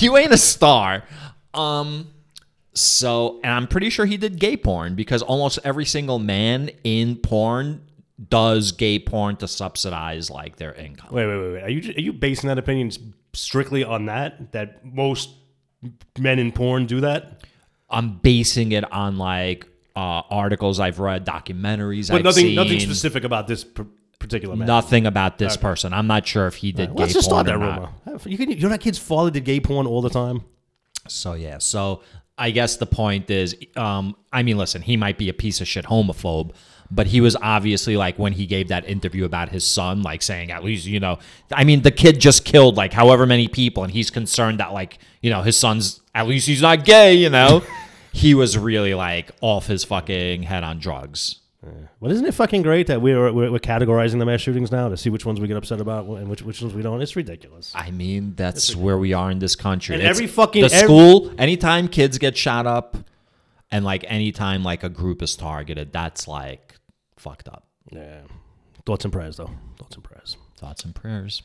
you 0.00 0.16
ain't 0.16 0.32
a 0.32 0.38
star. 0.38 1.04
Um. 1.54 2.08
So, 2.74 3.38
and 3.44 3.52
I'm 3.52 3.66
pretty 3.66 3.90
sure 3.90 4.06
he 4.06 4.16
did 4.16 4.38
gay 4.38 4.56
porn 4.56 4.94
because 4.94 5.20
almost 5.20 5.58
every 5.62 5.85
single 5.85 6.18
man 6.18 6.70
in 6.85 7.16
porn 7.16 7.82
does 8.29 8.72
gay 8.72 8.98
porn 8.98 9.37
to 9.37 9.48
subsidize 9.48 10.31
like 10.31 10.57
their 10.57 10.75
income. 10.75 11.09
Wait, 11.12 11.27
wait, 11.27 11.37
wait, 11.38 11.53
wait. 11.55 11.62
Are 11.62 11.70
you 11.70 11.94
are 11.96 12.01
you 12.01 12.12
basing 12.12 12.48
that 12.48 12.59
opinion 12.59 12.90
strictly 13.33 13.85
on 13.85 14.07
that? 14.07 14.53
That 14.53 14.85
most 14.85 15.31
men 16.18 16.38
in 16.38 16.53
porn 16.53 16.87
do 16.87 17.01
that? 17.01 17.42
I'm 17.90 18.18
basing 18.18 18.72
it 18.72 18.90
on 18.92 19.18
like 19.18 19.66
uh, 19.94 20.22
articles 20.31 20.81
I've 20.81 20.98
read, 20.98 21.27
documentaries 21.27 22.09
But 22.09 22.18
I've 22.18 22.25
nothing, 22.25 22.46
seen. 22.46 22.55
nothing 22.55 22.81
specific 22.81 23.25
about 23.25 23.46
this 23.46 23.64
p- 23.64 23.85
particular 24.18 24.57
man. 24.57 24.66
Nothing 24.66 25.07
about 25.07 25.37
this 25.38 25.57
person. 25.57 25.92
I'm 25.92 26.07
not 26.07 26.27
sure 26.27 26.46
if 26.46 26.55
he 26.55 26.72
did 26.72 26.90
Let's 26.98 27.12
gay 27.12 27.18
just 27.18 27.29
porn 27.29 27.44
start 27.44 27.46
that 27.46 27.59
rumor. 27.59 27.90
You, 28.25 28.38
can, 28.38 28.51
you 28.51 28.61
know 28.61 28.68
that 28.70 28.81
kid's 28.81 28.98
father 28.98 29.31
did 29.31 29.44
gay 29.44 29.61
porn 29.61 29.87
all 29.87 30.01
the 30.01 30.09
time. 30.09 30.42
So 31.09 31.35
yeah, 31.35 31.59
so 31.59 32.03
I 32.38 32.51
guess 32.51 32.77
the 32.77 32.87
point 32.87 33.31
is, 33.31 33.57
um, 33.77 34.16
I 34.33 34.42
mean, 34.42 34.57
listen, 34.57 34.81
he 34.83 34.96
might 34.96 35.18
be 35.18 35.29
a 35.29 35.35
piece 35.35 35.61
of 35.61 35.68
shit 35.68 35.85
homophobe, 35.85 36.53
but 36.94 37.07
he 37.07 37.20
was 37.20 37.35
obviously 37.37 37.96
like 37.96 38.18
when 38.18 38.33
he 38.35 38.44
gave 38.46 38.68
that 38.68 38.87
interview 38.88 39.24
about 39.24 39.48
his 39.48 39.64
son, 39.66 40.02
like 40.02 40.20
saying 40.22 40.50
at 40.50 40.62
least 40.62 40.87
you 40.87 41.00
know, 41.00 41.18
I 41.52 41.64
mean, 41.64 41.83
the 41.83 41.90
kid 41.90 42.20
just 42.20 42.44
killed 42.44 42.76
like 42.76 42.92
however 42.92 43.26
many 43.26 43.48
people, 43.48 43.83
and 43.83 43.92
he's 43.92 44.11
concerned 44.11 44.61
that 44.61 44.72
like 44.72 44.98
you 45.22 45.31
know 45.31 45.42
his 45.42 45.57
son's 45.57 46.00
at 46.14 46.26
least 46.28 46.46
he's 46.46 46.62
not 46.62 46.85
gay, 46.85 47.14
you 47.14 47.31
know. 47.31 47.62
he 48.12 48.35
was 48.35 48.59
really 48.59 48.92
like 48.94 49.31
off 49.40 49.66
his 49.66 49.85
fucking 49.85 50.42
head 50.42 50.62
on 50.62 50.78
drugs. 50.78 51.38
Well, 52.00 52.11
isn't 52.11 52.26
it 52.26 52.35
fucking 52.35 52.62
great 52.62 52.88
that 52.88 53.00
we're, 53.00 53.33
we're, 53.33 53.52
we're 53.52 53.59
categorizing 53.61 54.18
the 54.18 54.24
mass 54.26 54.40
shootings 54.40 54.72
now 54.72 54.88
to 54.88 54.96
see 54.96 55.11
which 55.11 55.24
ones 55.24 55.38
we 55.38 55.46
get 55.46 55.57
upset 55.57 55.81
about 55.81 56.07
and 56.07 56.28
which, 56.28 56.42
which 56.42 56.61
ones 56.61 56.74
we 56.74 56.83
don't? 56.83 57.00
It's 57.00 57.14
ridiculous. 57.14 57.70
I 57.72 57.92
mean, 57.92 58.35
that's 58.35 58.74
where 58.74 58.98
we 58.98 59.12
are 59.12 59.31
in 59.31 59.38
this 59.38 59.55
country. 59.55 59.94
And 59.94 60.02
It's- 60.02 60.16
every 60.16 60.26
fucking- 60.26 60.62
the 60.62 60.74
every- 60.74 60.87
school. 60.88 61.33
Anytime 61.38 61.87
kids 61.87 62.18
get 62.18 62.37
shot 62.37 62.66
up, 62.66 62.96
and 63.70 63.85
like 63.85 64.05
anytime 64.09 64.64
like 64.64 64.83
a 64.83 64.88
group 64.88 65.22
is 65.22 65.37
targeted, 65.37 65.92
that's 65.92 66.26
like 66.26 66.71
fucked 67.22 67.48
up. 67.48 67.66
Yeah. 67.90 68.22
Thoughts 68.85 69.04
and 69.04 69.12
prayers, 69.12 69.37
though. 69.37 69.50
Thoughts 69.78 69.94
and 69.94 70.04
prayers. 70.04 70.37
Thoughts 70.56 70.85
and 70.85 70.94
prayers. 70.94 71.42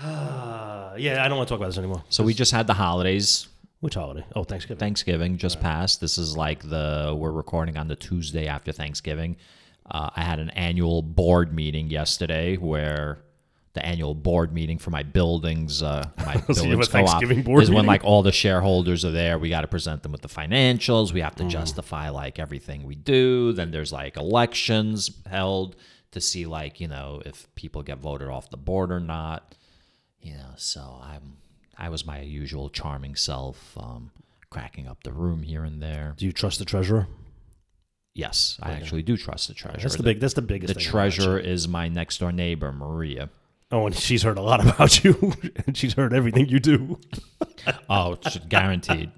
Uh, 0.00 0.94
yeah, 0.98 1.24
I 1.24 1.28
don't 1.28 1.36
want 1.36 1.48
to 1.48 1.52
talk 1.52 1.60
about 1.60 1.68
this 1.68 1.78
anymore. 1.78 2.02
So 2.08 2.24
we 2.24 2.34
just 2.34 2.52
had 2.52 2.66
the 2.66 2.74
holidays. 2.74 3.48
Which 3.80 3.94
holiday? 3.94 4.24
Oh, 4.36 4.44
Thanksgiving. 4.44 4.78
Thanksgiving 4.78 5.36
just 5.38 5.60
passed. 5.60 6.00
This 6.00 6.16
is 6.16 6.36
like 6.36 6.62
the 6.62 7.14
we're 7.18 7.32
recording 7.32 7.76
on 7.76 7.88
the 7.88 7.96
Tuesday 7.96 8.46
after 8.46 8.70
Thanksgiving. 8.70 9.36
Uh, 9.90 10.08
I 10.14 10.22
had 10.22 10.38
an 10.38 10.50
annual 10.50 11.02
board 11.02 11.52
meeting 11.52 11.90
yesterday 11.90 12.56
where 12.56 13.18
the 13.74 13.84
annual 13.86 14.14
board 14.14 14.52
meeting 14.52 14.78
for 14.78 14.90
my 14.90 15.02
buildings, 15.02 15.82
uh, 15.82 16.06
my 16.18 16.34
So 16.52 16.64
you 16.64 16.70
have 16.70 16.80
a 16.80 16.86
buildings 16.86 16.88
co-op 16.88 17.08
Thanksgiving 17.08 17.42
board 17.42 17.62
is 17.62 17.70
when 17.70 17.86
like 17.86 18.04
all 18.04 18.22
the 18.22 18.32
shareholders 18.32 19.04
are 19.04 19.10
there. 19.10 19.38
We 19.38 19.48
got 19.48 19.62
to 19.62 19.66
present 19.68 20.02
them 20.02 20.12
with 20.12 20.20
the 20.22 20.28
financials. 20.28 21.12
We 21.12 21.20
have 21.22 21.34
Mm. 21.34 21.38
to 21.38 21.44
justify 21.46 22.10
like 22.10 22.38
everything 22.38 22.82
we 22.84 22.94
do. 22.94 23.52
Then 23.52 23.70
there's 23.70 23.92
like 23.92 24.16
elections 24.16 25.10
held 25.30 25.76
to 26.10 26.20
see 26.20 26.44
like 26.44 26.80
you 26.80 26.88
know 26.88 27.22
if 27.24 27.46
people 27.54 27.82
get 27.82 27.98
voted 27.98 28.28
off 28.28 28.50
the 28.50 28.58
board 28.58 28.92
or 28.92 29.00
not. 29.00 29.54
You 30.20 30.34
know, 30.34 30.52
so 30.56 31.00
I'm 31.02 31.38
I 31.78 31.88
was 31.88 32.04
my 32.06 32.20
usual 32.20 32.68
charming 32.68 33.16
self, 33.16 33.76
um, 33.78 34.10
cracking 34.50 34.86
up 34.86 35.02
the 35.02 35.12
room 35.12 35.42
here 35.42 35.64
and 35.64 35.82
there. 35.82 36.14
Do 36.18 36.26
you 36.26 36.32
trust 36.32 36.58
the 36.58 36.66
treasurer? 36.66 37.08
Yes, 38.14 38.58
I 38.62 38.72
actually 38.72 39.02
do 39.02 39.16
trust 39.16 39.48
the 39.48 39.54
treasurer. 39.54 39.80
That's 39.80 39.96
the 39.96 40.02
big. 40.02 40.20
That's 40.20 40.34
the 40.34 40.42
biggest. 40.42 40.74
the 40.74 40.80
treasurer 40.80 41.38
is 41.38 41.66
my 41.66 41.88
next 41.88 42.18
door 42.18 42.30
neighbor, 42.30 42.70
Maria. 42.70 43.30
Oh, 43.72 43.86
and 43.86 43.94
she's 43.94 44.22
heard 44.22 44.36
a 44.38 44.42
lot 44.42 44.60
about 44.66 45.02
you, 45.02 45.32
and 45.66 45.76
she's 45.76 45.94
heard 45.94 46.12
everything 46.12 46.48
you 46.48 46.60
do. 46.60 46.98
Oh, 47.88 48.18
guaranteed. 48.48 49.10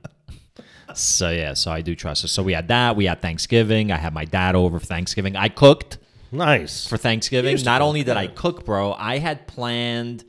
So 0.95 1.31
yeah, 1.31 1.55
so 1.55 1.71
I 1.73 1.81
do 1.81 1.95
trust 1.95 2.23
her. 2.23 2.29
So 2.29 2.43
we 2.43 2.53
had 2.53 2.69
that. 2.69 2.95
We 2.95 3.07
had 3.07 3.23
Thanksgiving. 3.23 3.91
I 3.91 3.97
had 3.97 4.13
my 4.13 4.27
dad 4.27 4.55
over 4.55 4.79
for 4.79 4.85
Thanksgiving. 4.85 5.35
I 5.35 5.49
cooked 5.49 5.97
Nice. 6.31 6.87
for 6.87 6.99
Thanksgiving. 6.99 7.57
Not 7.65 7.81
only 7.81 8.03
did 8.03 8.17
I 8.19 8.27
cook, 8.27 8.65
bro, 8.67 8.93
I 8.93 9.19
had 9.19 9.47
planned 9.47 10.25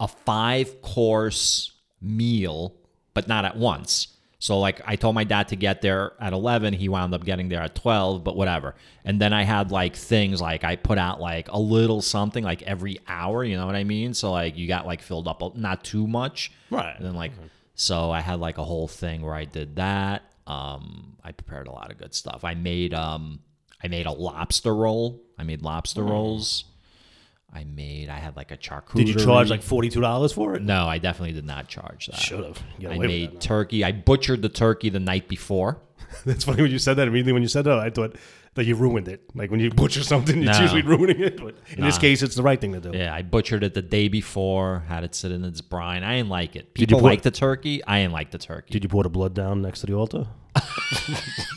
a 0.00 0.08
five 0.08 0.82
course 0.82 1.72
meal, 2.00 2.74
but 3.14 3.28
not 3.28 3.44
at 3.44 3.56
once. 3.56 4.08
So 4.38 4.58
like 4.58 4.80
I 4.84 4.96
told 4.96 5.14
my 5.14 5.24
dad 5.24 5.48
to 5.48 5.56
get 5.56 5.80
there 5.82 6.12
at 6.20 6.32
11, 6.32 6.74
he 6.74 6.88
wound 6.88 7.14
up 7.14 7.24
getting 7.24 7.48
there 7.48 7.62
at 7.62 7.74
12, 7.74 8.22
but 8.22 8.36
whatever. 8.36 8.74
And 9.04 9.20
then 9.20 9.32
I 9.32 9.44
had 9.44 9.70
like 9.70 9.96
things 9.96 10.40
like 10.40 10.62
I 10.62 10.76
put 10.76 10.98
out 10.98 11.20
like 11.20 11.48
a 11.50 11.58
little 11.58 12.02
something 12.02 12.44
like 12.44 12.62
every 12.62 12.98
hour, 13.08 13.44
you 13.44 13.56
know 13.56 13.66
what 13.66 13.76
I 13.76 13.84
mean? 13.84 14.12
So 14.14 14.32
like 14.32 14.56
you 14.56 14.68
got 14.68 14.86
like 14.86 15.00
filled 15.00 15.26
up 15.26 15.56
not 15.56 15.84
too 15.84 16.06
much. 16.06 16.52
Right. 16.70 16.94
And 16.96 17.04
then 17.04 17.14
like 17.14 17.32
so 17.74 18.10
I 18.10 18.20
had 18.20 18.40
like 18.40 18.58
a 18.58 18.64
whole 18.64 18.88
thing 18.88 19.22
where 19.22 19.34
I 19.34 19.44
did 19.44 19.76
that. 19.76 20.22
Um 20.46 21.16
I 21.24 21.32
prepared 21.32 21.66
a 21.66 21.72
lot 21.72 21.90
of 21.90 21.98
good 21.98 22.14
stuff. 22.14 22.44
I 22.44 22.54
made 22.54 22.92
um 22.92 23.40
I 23.82 23.88
made 23.88 24.06
a 24.06 24.12
lobster 24.12 24.74
roll. 24.74 25.22
I 25.38 25.44
made 25.44 25.62
lobster 25.62 26.02
rolls. 26.02 26.64
I 27.56 27.64
made 27.64 28.08
I 28.10 28.18
had 28.18 28.36
like 28.36 28.50
a 28.52 28.56
charcuterie. 28.56 28.94
Did 28.96 29.08
you 29.08 29.14
charge 29.14 29.50
like 29.50 29.62
forty 29.62 29.88
two 29.88 30.00
dollars 30.00 30.32
for 30.32 30.54
it? 30.54 30.62
No, 30.62 30.86
I 30.86 30.98
definitely 30.98 31.32
did 31.32 31.46
not 31.46 31.68
charge 31.68 32.06
that. 32.06 32.16
Should 32.20 32.44
have. 32.44 32.62
I 32.88 32.98
made 32.98 33.40
turkey. 33.40 33.82
I 33.84 33.92
butchered 33.92 34.42
the 34.42 34.48
turkey 34.48 34.90
the 34.90 35.00
night 35.00 35.26
before. 35.28 35.78
That's 36.24 36.44
funny 36.44 36.62
when 36.62 36.70
you 36.70 36.78
said 36.78 36.94
that. 36.98 37.08
Immediately 37.08 37.32
when 37.32 37.42
you 37.42 37.48
said 37.48 37.64
that, 37.64 37.78
I 37.78 37.90
thought 37.90 38.16
that 38.54 38.64
you 38.64 38.74
ruined 38.74 39.08
it. 39.08 39.22
Like 39.34 39.50
when 39.50 39.60
you 39.60 39.70
butcher 39.70 40.02
something, 40.02 40.42
you're 40.42 40.52
No. 40.52 40.60
usually 40.60 40.82
ruining 40.82 41.20
it. 41.20 41.36
But 41.42 41.56
in 41.76 41.82
this 41.84 41.96
Nah. 41.96 42.00
case, 42.00 42.22
it's 42.22 42.36
the 42.36 42.42
right 42.42 42.60
thing 42.60 42.72
to 42.72 42.80
do. 42.80 42.92
Yeah, 42.96 43.14
I 43.14 43.22
butchered 43.22 43.62
it 43.64 43.74
the 43.74 43.82
day 43.82 44.08
before, 44.08 44.84
had 44.88 45.02
it 45.04 45.14
sit 45.14 45.30
in 45.32 45.44
its 45.44 45.60
brine. 45.60 46.02
I 46.04 46.16
didn't 46.16 46.30
like 46.30 46.56
it. 46.56 46.72
Did 46.74 46.82
you 46.82 46.86
People 46.86 47.00
put- 47.00 47.06
like 47.06 47.22
the 47.22 47.30
turkey. 47.30 47.82
I 47.86 48.00
didn't 48.00 48.12
like 48.14 48.30
the 48.30 48.38
turkey. 48.38 48.72
Did 48.72 48.82
you 48.84 48.88
pour 48.88 49.02
the 49.02 49.10
blood 49.10 49.34
down 49.34 49.62
next 49.62 49.80
to 49.80 49.86
the 49.86 49.94
altar? 49.94 50.26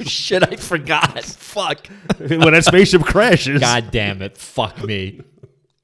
Shit, 0.03 0.43
I 0.43 0.55
forgot. 0.57 1.23
Fuck. 1.23 1.87
when 2.17 2.51
that 2.53 2.65
spaceship 2.65 3.03
crashes. 3.03 3.59
God 3.61 3.91
damn 3.91 4.21
it. 4.21 4.37
Fuck 4.37 4.83
me. 4.83 5.21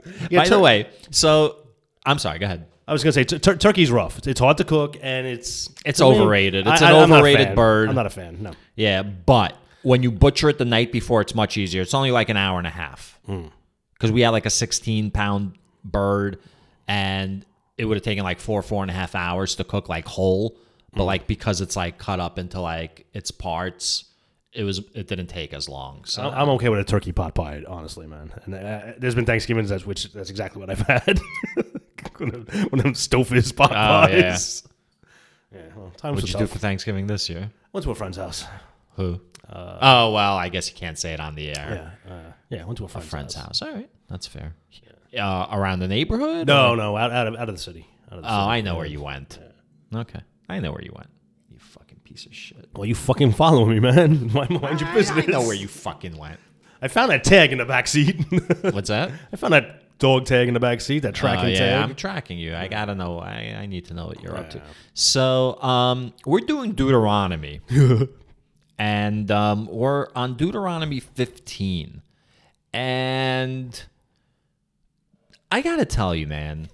Yeah, 0.29 0.43
By 0.43 0.49
the 0.49 0.59
way, 0.59 0.87
so 1.11 1.57
I'm 2.05 2.19
sorry. 2.19 2.39
Go 2.39 2.45
ahead. 2.45 2.65
I 2.87 2.93
was 2.93 3.03
gonna 3.03 3.13
say 3.13 3.23
tur- 3.23 3.39
tur- 3.39 3.55
turkey's 3.57 3.89
rough. 3.91 4.25
It's 4.27 4.39
hard 4.39 4.57
to 4.57 4.63
cook, 4.63 4.97
and 5.01 5.25
it's 5.25 5.69
It's 5.85 5.97
to 5.99 6.05
me, 6.05 6.11
overrated. 6.19 6.67
It's 6.67 6.81
an 6.81 6.87
I'm 6.87 7.09
not 7.09 7.15
a 7.15 7.19
overrated 7.19 7.47
fan. 7.47 7.55
bird. 7.55 7.89
I'm 7.89 7.95
not 7.95 8.05
a 8.05 8.09
fan. 8.11 8.37
No. 8.43 8.51
Yeah, 8.75 9.01
but 9.01 9.57
when 9.81 10.03
you 10.03 10.11
butcher 10.11 10.49
it 10.49 10.57
the 10.59 10.65
night 10.65 10.91
before, 10.91 11.21
it's 11.21 11.33
much 11.33 11.57
easier. 11.57 11.81
It's 11.81 11.93
only 11.95 12.11
like 12.11 12.29
an 12.29 12.37
hour 12.37 12.57
and 12.59 12.67
a 12.67 12.71
half. 12.71 13.19
Hmm. 13.25 13.47
Because 13.93 14.11
we 14.11 14.21
had 14.21 14.29
like 14.29 14.45
a 14.45 14.49
16 14.51 15.09
pound 15.11 15.53
bird, 15.83 16.37
and 16.87 17.45
it 17.77 17.85
would 17.85 17.97
have 17.97 18.03
taken 18.03 18.23
like 18.23 18.39
four, 18.39 18.61
four 18.61 18.83
and 18.83 18.91
a 18.91 18.93
half 18.93 19.15
hours 19.15 19.55
to 19.55 19.63
cook 19.63 19.89
like 19.89 20.05
whole. 20.07 20.55
But 20.93 21.01
Hmm. 21.03 21.07
like 21.07 21.27
because 21.27 21.61
it's 21.61 21.75
like 21.75 21.97
cut 21.97 22.19
up 22.19 22.37
into 22.39 22.61
like 22.61 23.05
its 23.13 23.31
parts, 23.31 24.05
it 24.55 24.63
was 24.63 24.79
it 24.93 25.07
didn't 25.07 25.27
take 25.27 25.53
as 25.53 25.67
long. 25.69 26.05
So 26.05 26.23
I'm 26.23 26.49
okay 26.49 26.69
with 26.69 26.79
a 26.79 26.83
turkey 26.83 27.11
pot 27.11 27.35
pie, 27.35 27.63
honestly, 27.67 28.07
man. 28.07 28.31
And 28.45 28.55
uh, 28.55 28.81
there's 28.97 29.15
been 29.15 29.25
Thanksgivings 29.25 29.69
that's 29.69 29.85
which 29.85 30.11
that's 30.13 30.29
exactly 30.29 30.59
what 30.59 30.69
I've 30.69 30.79
had. 30.87 31.19
one 32.17 32.33
of 32.35 32.45
them- 32.45 32.61
one 32.69 32.79
of 32.79 32.83
them 32.83 32.93
Stouffer's 32.93 33.51
pot 33.51 33.71
Oh, 33.71 33.73
pies. 33.73 34.63
Yeah. 35.53 35.61
well, 35.75 35.91
times 35.97 36.15
what'd 36.15 36.33
you 36.33 36.39
do 36.39 36.47
for 36.47 36.59
Thanksgiving 36.59 37.07
this 37.07 37.29
year? 37.29 37.51
Went 37.73 37.83
to 37.85 37.91
a 37.91 37.95
friend's 37.95 38.17
house. 38.17 38.45
Who? 38.95 39.19
oh 39.53 40.11
well, 40.11 40.35
I 40.37 40.49
guess 40.49 40.69
you 40.69 40.75
can't 40.75 40.97
say 40.97 41.13
it 41.13 41.19
on 41.19 41.35
the 41.35 41.49
air. 41.49 41.93
Yeah. 42.07 42.13
Uh, 42.13 42.31
yeah. 42.49 42.63
Went 42.65 42.77
to 42.79 42.85
a 42.85 42.87
friend's, 42.87 43.09
Friend's 43.09 43.35
house. 43.35 43.59
house. 43.59 43.61
All 43.61 43.73
right, 43.75 43.89
that's 44.09 44.25
fair. 44.27 44.55
Uh, 45.17 45.47
around 45.51 45.79
the 45.79 45.87
neighborhood? 45.87 46.47
No, 46.47 46.71
or- 46.71 46.75
no, 46.77 46.97
out, 46.97 47.11
out 47.11 47.27
of 47.27 47.35
out 47.35 47.47
of 47.49 47.55
the 47.55 47.61
city. 47.61 47.87
Out 48.11 48.17
of 48.17 48.23
the 48.23 48.27
Oh, 48.29 48.31
city. 48.31 48.51
I 48.51 48.61
know 48.61 48.75
where 48.75 48.85
you 48.85 49.01
went. 49.01 49.39
Okay, 49.93 50.19
I 50.49 50.59
know 50.59 50.71
where 50.71 50.81
you 50.83 50.91
went. 50.95 51.09
You 52.15 52.17
piece 52.17 52.25
of 52.28 52.34
shit. 52.34 52.69
Well, 52.73 52.86
you 52.86 52.95
fucking 52.95 53.34
follow 53.34 53.65
me, 53.65 53.82
man. 53.82 54.32
Mind 54.34 54.62
mind 54.62 54.80
your 54.80 54.93
business. 54.93 55.28
I 55.28 55.32
know 55.32 55.41
where 55.41 55.54
you 55.54 55.67
fucking 55.67 56.15
went. 56.17 56.39
I 56.82 56.88
found 56.88 57.12
that 57.12 57.25
tag 57.25 57.51
in 57.51 57.58
the 57.58 57.65
back 57.65 57.88
seat. 57.88 58.23
What's 58.62 58.88
that? 58.88 59.12
I 59.34 59.36
found 59.36 59.51
that 59.51 59.97
dog 59.99 60.25
tag 60.25 60.47
in 60.47 60.54
the 60.54 60.62
back 60.62 60.80
seat. 60.80 60.99
That 60.99 61.13
tracking 61.13 61.45
Oh, 61.45 61.49
yeah, 61.49 61.58
tag. 61.58 61.84
I'm 61.84 61.93
tracking 61.95 62.38
you. 62.39 62.56
I 62.56 62.69
gotta 62.69 62.95
know. 62.95 63.19
I, 63.19 63.58
I 63.60 63.65
need 63.65 63.84
to 63.88 63.93
know 63.93 64.06
what 64.08 64.23
you're 64.23 64.38
up 64.38 64.49
to. 64.51 64.62
So, 64.93 65.62
um, 65.62 66.13
we're 66.25 66.39
doing 66.39 66.71
Deuteronomy, 66.71 67.60
and 68.80 69.30
um, 69.30 69.67
we're 69.67 70.08
on 70.15 70.38
Deuteronomy 70.38 71.01
15, 71.01 72.01
and 72.71 73.84
I 75.51 75.62
gotta 75.62 75.86
tell 75.86 76.15
you, 76.15 76.28
man, 76.28 76.69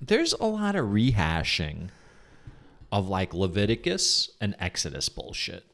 there's 0.00 0.34
a 0.34 0.46
lot 0.46 0.76
of 0.76 0.86
rehashing 0.86 1.88
of 2.92 3.08
like 3.08 3.34
Leviticus 3.34 4.30
and 4.40 4.54
Exodus 4.58 5.08
bullshit. 5.08 5.64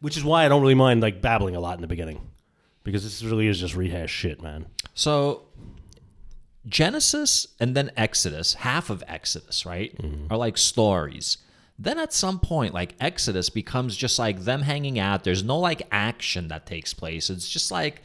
Which 0.00 0.16
is 0.16 0.24
why 0.24 0.44
I 0.44 0.48
don't 0.48 0.62
really 0.62 0.74
mind 0.74 1.02
like 1.02 1.20
babbling 1.20 1.56
a 1.56 1.60
lot 1.60 1.74
in 1.74 1.82
the 1.82 1.86
beginning, 1.86 2.20
because 2.84 3.02
this 3.02 3.22
really 3.22 3.48
is 3.48 3.60
just 3.60 3.76
rehash 3.76 4.10
shit, 4.10 4.42
man. 4.42 4.66
So 4.94 5.42
Genesis 6.66 7.46
and 7.58 7.76
then 7.76 7.90
Exodus, 7.96 8.54
half 8.54 8.90
of 8.90 9.04
Exodus, 9.06 9.66
right, 9.66 9.96
mm-hmm. 9.98 10.32
are 10.32 10.38
like 10.38 10.56
stories. 10.56 11.38
Then 11.78 11.98
at 11.98 12.12
some 12.12 12.40
point, 12.40 12.74
like 12.74 12.94
Exodus 13.00 13.48
becomes 13.50 13.96
just 13.96 14.18
like 14.18 14.40
them 14.40 14.62
hanging 14.62 14.98
out. 14.98 15.24
There's 15.24 15.42
no 15.44 15.58
like 15.58 15.82
action 15.90 16.48
that 16.48 16.66
takes 16.66 16.92
place. 16.94 17.30
It's 17.30 17.48
just 17.48 17.70
like 17.70 18.02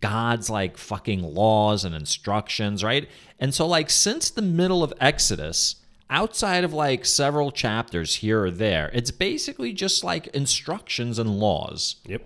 God's 0.00 0.50
like 0.50 0.76
fucking 0.76 1.22
laws 1.22 1.84
and 1.84 1.94
instructions, 1.94 2.84
right? 2.84 3.08
And 3.38 3.54
so, 3.54 3.66
like, 3.66 3.90
since 3.90 4.30
the 4.30 4.42
middle 4.42 4.82
of 4.82 4.92
Exodus, 5.00 5.76
outside 6.10 6.64
of 6.64 6.72
like 6.72 7.04
several 7.04 7.50
chapters 7.50 8.16
here 8.16 8.42
or 8.44 8.50
there, 8.50 8.90
it's 8.92 9.10
basically 9.10 9.72
just 9.72 10.02
like 10.04 10.26
instructions 10.28 11.18
and 11.18 11.38
laws 11.38 11.96
Yep. 12.06 12.22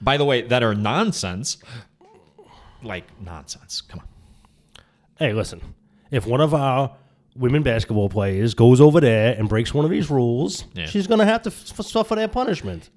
by 0.00 0.16
the 0.16 0.24
way, 0.24 0.42
that 0.42 0.62
are 0.62 0.74
nonsense. 0.74 1.58
Like 2.82 3.04
nonsense. 3.20 3.80
Come 3.80 4.00
on. 4.00 4.06
Hey, 5.18 5.32
listen. 5.32 5.60
If 6.10 6.26
one 6.26 6.40
of 6.40 6.52
our 6.54 6.94
women 7.36 7.62
basketball 7.62 8.08
players 8.08 8.54
goes 8.54 8.80
over 8.80 9.00
there 9.00 9.34
and 9.38 9.48
breaks 9.48 9.72
one 9.74 9.84
of 9.84 9.90
these 9.90 10.10
rules, 10.10 10.64
Yeah. 10.74 10.86
she's 10.86 11.06
gonna 11.06 11.24
have 11.24 11.42
to 11.42 11.48
f- 11.50 11.80
suffer 11.84 12.14
their 12.14 12.28
punishment, 12.28 12.90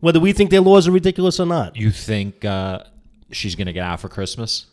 whether 0.00 0.18
we 0.18 0.32
think 0.32 0.50
their 0.50 0.60
laws 0.62 0.88
are 0.88 0.92
ridiculous 0.92 1.38
or 1.38 1.46
not. 1.46 1.76
You 1.76 1.90
think 1.90 2.44
uh, 2.44 2.84
she's 3.30 3.54
gonna 3.54 3.72
get 3.72 3.84
out 3.84 4.00
for 4.00 4.08
Christmas? 4.08 4.66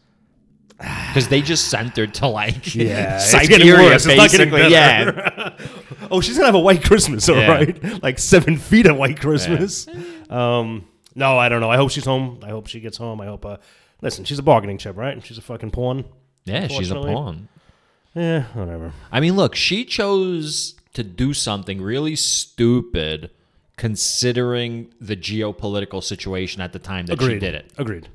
Because 1.11 1.27
they 1.27 1.41
just 1.41 1.67
sent 1.69 1.97
her 1.97 2.07
to 2.07 2.27
like 2.27 2.73
Yeah, 2.73 3.15
it's 3.17 3.31
Siberia. 3.31 3.95
It's 3.95 4.05
basically. 4.05 4.49
better. 4.61 4.69
Yeah, 4.69 5.57
Oh, 6.11 6.21
she's 6.21 6.35
gonna 6.37 6.45
have 6.47 6.55
a 6.55 6.59
white 6.59 6.83
Christmas, 6.83 7.27
all 7.29 7.35
Yeah. 7.37 7.51
right? 7.51 8.03
Like 8.03 8.17
seven 8.19 8.57
feet 8.57 8.85
of 8.87 8.97
white 8.97 9.19
Christmas. 9.19 9.87
Um, 10.29 10.85
no, 11.15 11.37
I 11.37 11.49
don't 11.49 11.59
know. 11.61 11.69
I 11.69 11.75
hope 11.77 11.91
she's 11.91 12.05
home. 12.05 12.39
I 12.43 12.49
hope 12.49 12.67
she 12.67 12.79
gets 12.79 12.97
home. 12.97 13.19
I 13.21 13.25
hope. 13.25 13.45
Uh, 13.45 13.57
listen, 14.01 14.23
she's 14.25 14.39
a 14.39 14.43
bargaining 14.43 14.77
chip, 14.77 14.95
right? 14.97 15.23
She's 15.25 15.37
a 15.37 15.41
fucking 15.41 15.71
pawn. 15.71 16.05
yeah, 16.45 16.67
she's 16.67 16.89
a 16.91 16.95
pawn. 16.95 17.47
Yeah, 18.15 18.43
whatever. 18.53 18.93
I 19.11 19.19
mean, 19.19 19.35
look, 19.35 19.55
she 19.55 19.85
chose 19.85 20.75
to 20.93 21.03
do 21.03 21.33
something 21.33 21.81
really 21.81 22.15
stupid, 22.15 23.31
considering 23.77 24.93
the 24.99 25.15
geopolitical 25.17 26.01
situation 26.03 26.61
at 26.61 26.71
the 26.73 26.79
time 26.79 27.05
that 27.07 27.13
Agreed. 27.13 27.33
she 27.35 27.39
did 27.39 27.55
it. 27.55 27.71
Agreed. 27.77 28.07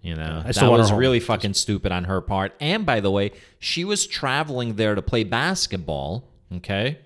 You 0.00 0.14
know, 0.14 0.42
I 0.44 0.52
that 0.52 0.70
was 0.70 0.92
really 0.92 1.20
fucking 1.20 1.54
stupid 1.54 1.90
on 1.90 2.04
her 2.04 2.20
part. 2.20 2.54
And 2.60 2.86
by 2.86 3.00
the 3.00 3.10
way, 3.10 3.32
she 3.58 3.84
was 3.84 4.06
traveling 4.06 4.76
there 4.76 4.94
to 4.94 5.02
play 5.02 5.24
basketball. 5.24 6.28
Okay, 6.56 6.98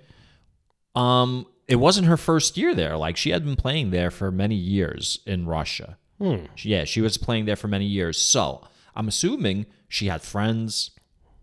um, 0.94 1.46
it 1.66 1.76
wasn't 1.76 2.06
her 2.06 2.16
first 2.16 2.56
year 2.56 2.74
there. 2.74 2.96
Like 2.96 3.16
she 3.16 3.30
had 3.30 3.44
been 3.44 3.56
playing 3.56 3.90
there 3.90 4.10
for 4.10 4.30
many 4.30 4.54
years 4.54 5.20
in 5.26 5.46
Russia. 5.46 5.96
Hmm. 6.18 6.46
Yeah, 6.58 6.84
she 6.84 7.00
was 7.00 7.16
playing 7.16 7.46
there 7.46 7.56
for 7.56 7.68
many 7.68 7.86
years. 7.86 8.20
So 8.20 8.66
I'm 8.94 9.08
assuming 9.08 9.66
she 9.88 10.06
had 10.06 10.22
friends. 10.22 10.90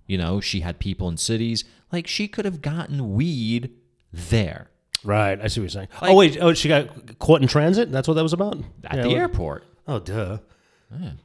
You 0.06 0.18
know, 0.18 0.40
she 0.40 0.62
had 0.62 0.80
people 0.80 1.10
in 1.10 1.18
cities. 1.18 1.66
Like 1.92 2.08
she 2.08 2.28
could 2.28 2.46
have 2.46 2.62
gotten 2.62 3.14
weed 3.14 3.72
there 4.14 4.70
Right. 5.04 5.40
I 5.42 5.48
see 5.48 5.62
what 5.62 5.64
you're 5.64 5.70
saying. 5.70 5.88
oh 6.02 6.16
wait. 6.16 6.38
Oh, 6.42 6.54
she 6.54 6.68
got 6.68 7.20
caught 7.20 7.42
in 7.42 7.48
transit. 7.48 7.92
That's 7.92 8.08
what 8.08 8.16
that 8.16 8.24
was 8.24 8.34
about. 8.34 8.58
at 8.84 8.98
Yeah, 8.98 9.04
the 9.04 9.16
airport. 9.16 9.64
Oh, 9.88 10.00
duh. 10.00 10.40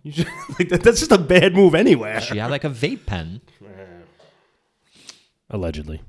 You 0.02 0.12
just, 0.12 0.28
like, 0.58 0.68
that, 0.68 0.82
that's 0.82 0.98
just 1.00 1.12
a 1.12 1.18
bad 1.18 1.54
move 1.54 1.74
anywhere. 1.74 2.20
She 2.20 2.36
had 2.38 2.50
like 2.50 2.64
a 2.64 2.70
vape 2.70 3.06
pen. 3.06 3.40
Allegedly. 5.50 6.02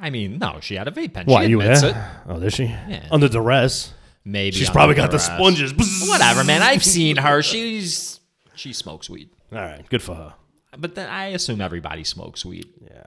I 0.00 0.10
mean, 0.10 0.38
no, 0.38 0.58
she 0.60 0.74
had 0.76 0.88
a 0.88 0.90
vape 0.90 1.12
pen. 1.14 1.26
Why 1.26 1.44
she 1.44 1.50
you 1.50 1.60
admits 1.60 1.82
it. 1.82 1.94
Oh, 2.28 2.40
did 2.40 2.52
she? 2.52 2.64
Yeah. 2.64 3.06
Under 3.10 3.28
duress. 3.28 3.92
Maybe 4.24 4.56
She's 4.56 4.68
under 4.68 4.76
probably 4.78 4.94
got 4.96 5.10
the 5.10 5.18
duress. 5.18 5.26
sponges. 5.26 6.08
Whatever, 6.08 6.44
man. 6.44 6.62
I've 6.62 6.84
seen 6.84 7.16
her. 7.16 7.42
She's 7.42 8.20
she 8.54 8.72
smokes 8.72 9.08
weed, 9.08 9.30
All 9.52 9.58
right. 9.58 9.88
Good 9.88 10.02
for 10.02 10.14
her. 10.14 10.34
but 10.76 10.94
then 10.94 11.08
I 11.08 11.26
assume 11.28 11.60
everybody 11.60 12.04
smokes 12.04 12.44
weed. 12.44 12.68
Yeah. 12.82 13.04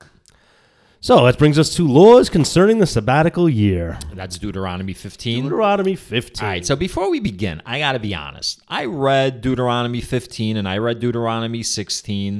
So 1.03 1.25
that 1.25 1.37
brings 1.37 1.59
us 1.59 1.75
to 1.75 1.85
laws 1.85 2.29
concerning 2.29 2.79
the 2.79 2.85
sabbatical 2.85 3.49
year. 3.49 3.99
That's 4.13 4.37
Deuteronomy 4.37 4.93
15. 4.93 5.43
Deuteronomy 5.43 5.97
15. 5.97 6.41
All 6.41 6.49
right, 6.49 6.65
so 6.65 6.77
before 6.77 7.09
we 7.09 7.19
begin, 7.19 7.61
I 7.65 7.79
got 7.79 7.91
to 7.91 7.99
be 7.99 8.15
honest. 8.15 8.61
I 8.69 8.85
read 8.85 9.41
Deuteronomy 9.41 9.99
15 9.99 10.55
and 10.55 10.65
I 10.65 10.77
read 10.77 11.01
Deuteronomy 11.01 11.61
16, 11.61 12.35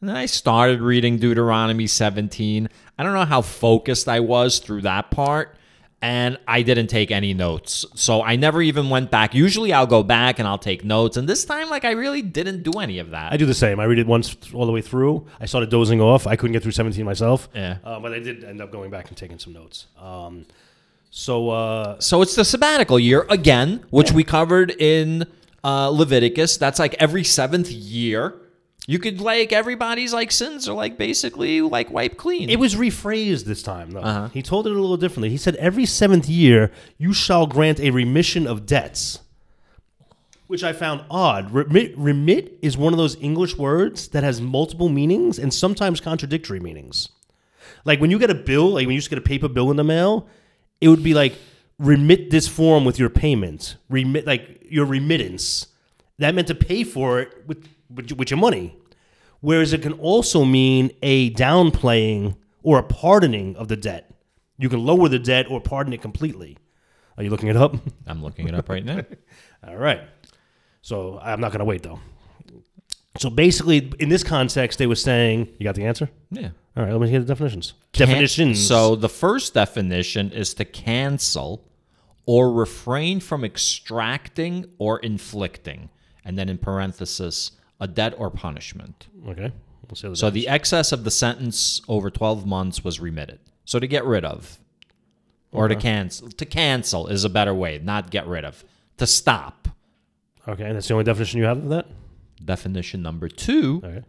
and 0.00 0.08
then 0.08 0.16
I 0.16 0.24
started 0.24 0.80
reading 0.80 1.18
Deuteronomy 1.18 1.86
17. 1.86 2.70
I 2.96 3.02
don't 3.02 3.12
know 3.12 3.26
how 3.26 3.42
focused 3.42 4.08
I 4.08 4.20
was 4.20 4.58
through 4.58 4.80
that 4.80 5.10
part, 5.10 5.57
and 6.00 6.38
I 6.46 6.62
didn't 6.62 6.86
take 6.86 7.10
any 7.10 7.34
notes. 7.34 7.84
So 7.94 8.22
I 8.22 8.36
never 8.36 8.62
even 8.62 8.88
went 8.88 9.10
back. 9.10 9.34
Usually 9.34 9.72
I'll 9.72 9.86
go 9.86 10.02
back 10.04 10.38
and 10.38 10.46
I'll 10.46 10.58
take 10.58 10.84
notes, 10.84 11.16
and 11.16 11.28
this 11.28 11.44
time, 11.44 11.68
like, 11.70 11.84
I 11.84 11.90
really 11.92 12.22
didn't 12.22 12.62
do 12.62 12.78
any 12.78 12.98
of 13.00 13.10
that. 13.10 13.32
I 13.32 13.36
do 13.36 13.46
the 13.46 13.54
same. 13.54 13.80
I 13.80 13.84
read 13.84 13.98
it 13.98 14.06
once 14.06 14.36
all 14.54 14.64
the 14.66 14.72
way 14.72 14.80
through. 14.80 15.26
I 15.40 15.46
started 15.46 15.70
dozing 15.70 16.00
off. 16.00 16.26
I 16.26 16.36
couldn't 16.36 16.52
get 16.52 16.62
through 16.62 16.72
17 16.72 17.04
myself. 17.04 17.48
Yeah. 17.54 17.78
Uh, 17.84 17.98
but 17.98 18.12
I 18.12 18.20
did 18.20 18.44
end 18.44 18.60
up 18.60 18.70
going 18.70 18.90
back 18.90 19.08
and 19.08 19.16
taking 19.16 19.38
some 19.38 19.52
notes. 19.52 19.86
Um, 19.98 20.46
So 21.10 21.50
uh, 21.50 21.98
So 22.00 22.22
it's 22.22 22.34
the 22.36 22.44
sabbatical 22.44 22.98
year 23.00 23.26
again, 23.30 23.84
which 23.90 24.12
we 24.12 24.22
covered 24.24 24.70
in 24.70 25.26
uh, 25.64 25.88
Leviticus. 25.88 26.58
That's 26.58 26.78
like 26.78 26.94
every 27.00 27.24
seventh 27.24 27.70
year. 27.70 28.34
You 28.90 28.98
could 28.98 29.20
like 29.20 29.52
everybody's 29.52 30.14
like 30.14 30.32
sins 30.32 30.66
are 30.66 30.72
like 30.72 30.96
basically 30.96 31.60
like 31.60 31.90
wiped 31.90 32.16
clean. 32.16 32.48
it 32.48 32.58
was 32.58 32.74
rephrased 32.74 33.44
this 33.44 33.62
time, 33.62 33.90
though. 33.90 34.00
Uh-huh. 34.00 34.28
He 34.28 34.40
told 34.40 34.66
it 34.66 34.70
a 34.74 34.80
little 34.80 34.96
differently. 34.96 35.28
He 35.28 35.36
said, 35.36 35.56
"Every 35.56 35.84
seventh 35.84 36.26
year, 36.26 36.72
you 36.96 37.12
shall 37.12 37.46
grant 37.46 37.80
a 37.80 37.90
remission 37.90 38.46
of 38.46 38.64
debts." 38.64 39.20
Which 40.46 40.64
I 40.64 40.72
found 40.72 41.04
odd. 41.10 41.50
Remit, 41.52 41.98
remit 41.98 42.58
is 42.62 42.78
one 42.78 42.94
of 42.94 42.98
those 42.98 43.14
English 43.20 43.58
words 43.58 44.08
that 44.08 44.22
has 44.22 44.40
multiple 44.40 44.88
meanings 44.88 45.38
and 45.38 45.52
sometimes 45.52 46.00
contradictory 46.00 46.58
meanings. 46.58 47.10
Like 47.84 48.00
when 48.00 48.10
you 48.10 48.18
get 48.18 48.30
a 48.30 48.34
bill, 48.34 48.70
like 48.70 48.86
when 48.86 48.92
you 48.92 48.94
used 48.94 49.10
to 49.10 49.16
get 49.16 49.18
a 49.18 49.28
paper 49.28 49.48
bill 49.48 49.70
in 49.70 49.76
the 49.76 49.84
mail, 49.84 50.26
it 50.80 50.88
would 50.88 51.02
be 51.02 51.12
like 51.12 51.34
remit 51.78 52.30
this 52.30 52.48
form 52.48 52.86
with 52.86 52.98
your 52.98 53.10
payment, 53.10 53.76
remit 53.90 54.26
like 54.26 54.64
your 54.70 54.86
remittance. 54.86 55.66
That 56.18 56.34
meant 56.34 56.48
to 56.48 56.54
pay 56.54 56.84
for 56.84 57.20
it 57.20 57.44
with 57.46 57.68
with, 57.90 58.30
your 58.30 58.38
money. 58.38 58.76
Whereas 59.40 59.72
it 59.72 59.82
can 59.82 59.92
also 59.94 60.44
mean 60.44 60.90
a 61.02 61.30
downplaying 61.32 62.36
or 62.62 62.78
a 62.78 62.82
pardoning 62.82 63.56
of 63.56 63.68
the 63.68 63.76
debt. 63.76 64.10
You 64.58 64.68
can 64.68 64.84
lower 64.84 65.08
the 65.08 65.18
debt 65.18 65.46
or 65.48 65.60
pardon 65.60 65.92
it 65.92 66.02
completely. 66.02 66.58
Are 67.16 67.22
you 67.22 67.30
looking 67.30 67.48
it 67.48 67.56
up? 67.56 67.74
I'm 68.06 68.22
looking 68.22 68.48
it 68.48 68.54
up 68.54 68.68
right 68.68 68.84
now. 68.84 69.02
All 69.66 69.76
right. 69.76 70.02
So 70.82 71.18
I'm 71.22 71.40
not 71.40 71.52
going 71.52 71.60
to 71.60 71.64
wait 71.64 71.82
though. 71.82 72.00
So 73.18 73.30
basically, 73.30 73.92
in 73.98 74.08
this 74.08 74.22
context, 74.22 74.78
they 74.78 74.86
were 74.86 74.94
saying, 74.94 75.48
"You 75.58 75.64
got 75.64 75.74
the 75.74 75.84
answer." 75.84 76.08
Yeah. 76.30 76.50
All 76.76 76.84
right, 76.84 76.92
let 76.92 77.00
me 77.00 77.10
hear 77.10 77.18
the 77.18 77.26
definitions. 77.26 77.74
Can- 77.92 78.06
definitions. 78.06 78.64
So 78.64 78.94
the 78.94 79.08
first 79.08 79.54
definition 79.54 80.30
is 80.30 80.54
to 80.54 80.64
cancel 80.64 81.64
or 82.24 82.52
refrain 82.52 83.18
from 83.18 83.44
extracting 83.44 84.66
or 84.78 85.00
inflicting, 85.00 85.88
and 86.24 86.38
then 86.38 86.48
in 86.48 86.58
parenthesis, 86.58 87.52
a 87.80 87.86
debt 87.88 88.14
or 88.18 88.30
punishment. 88.30 89.08
okay, 89.28 89.52
let's 89.88 90.00
see. 90.00 90.14
So 90.14 90.30
the 90.30 90.48
excess 90.48 90.92
of 90.92 91.04
the 91.04 91.10
sentence 91.10 91.80
over 91.88 92.10
12 92.10 92.46
months 92.46 92.82
was 92.84 93.00
remitted. 93.00 93.38
So 93.64 93.78
to 93.78 93.86
get 93.86 94.04
rid 94.04 94.24
of 94.24 94.58
or 95.52 95.68
to 95.68 95.76
cancel 95.76 96.28
to 96.30 96.44
cancel 96.46 97.06
is 97.06 97.24
a 97.24 97.28
better 97.30 97.54
way, 97.54 97.78
not 97.82 98.10
get 98.10 98.26
rid 98.26 98.44
of. 98.44 98.64
To 98.98 99.06
stop. 99.06 99.68
okay, 100.48 100.64
and 100.64 100.76
that's 100.76 100.88
the 100.88 100.94
only 100.94 101.04
definition 101.04 101.38
you 101.38 101.44
have 101.46 101.58
of 101.58 101.68
that. 101.68 101.86
Definition 102.44 103.02
number 103.02 103.28
2 103.28 103.80
Okay, 103.84 104.02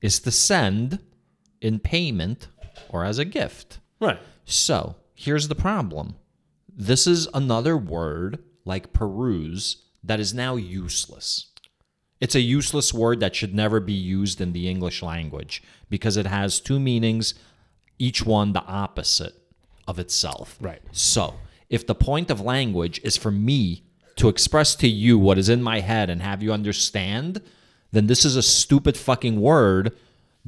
is 0.00 0.20
to 0.20 0.30
send 0.30 0.98
in 1.60 1.78
payment 1.78 2.48
or 2.88 3.04
as 3.04 3.18
a 3.18 3.24
gift. 3.24 3.80
right. 4.00 4.18
So 4.44 4.96
here's 5.14 5.48
the 5.48 5.54
problem 5.54 6.14
this 6.78 7.06
is 7.06 7.26
another 7.34 7.76
word 7.76 8.38
like 8.64 8.92
peruse 8.92 9.82
that 10.04 10.20
is 10.20 10.32
now 10.34 10.56
useless. 10.56 11.46
It's 12.20 12.34
a 12.34 12.40
useless 12.40 12.94
word 12.94 13.20
that 13.20 13.36
should 13.36 13.54
never 13.54 13.80
be 13.80 13.92
used 13.92 14.40
in 14.40 14.52
the 14.52 14.68
English 14.68 15.02
language 15.02 15.62
because 15.90 16.16
it 16.16 16.26
has 16.26 16.60
two 16.60 16.80
meanings, 16.80 17.34
each 17.98 18.24
one 18.24 18.52
the 18.52 18.64
opposite 18.64 19.34
of 19.86 19.98
itself. 19.98 20.56
Right. 20.60 20.80
So, 20.92 21.34
if 21.68 21.86
the 21.86 21.94
point 21.94 22.30
of 22.30 22.40
language 22.40 23.00
is 23.02 23.16
for 23.16 23.30
me 23.30 23.82
to 24.16 24.28
express 24.28 24.74
to 24.76 24.88
you 24.88 25.18
what 25.18 25.36
is 25.36 25.48
in 25.48 25.62
my 25.62 25.80
head 25.80 26.08
and 26.08 26.22
have 26.22 26.42
you 26.42 26.52
understand, 26.52 27.42
then 27.92 28.06
this 28.06 28.24
is 28.24 28.36
a 28.36 28.42
stupid 28.42 28.96
fucking 28.96 29.40
word 29.40 29.92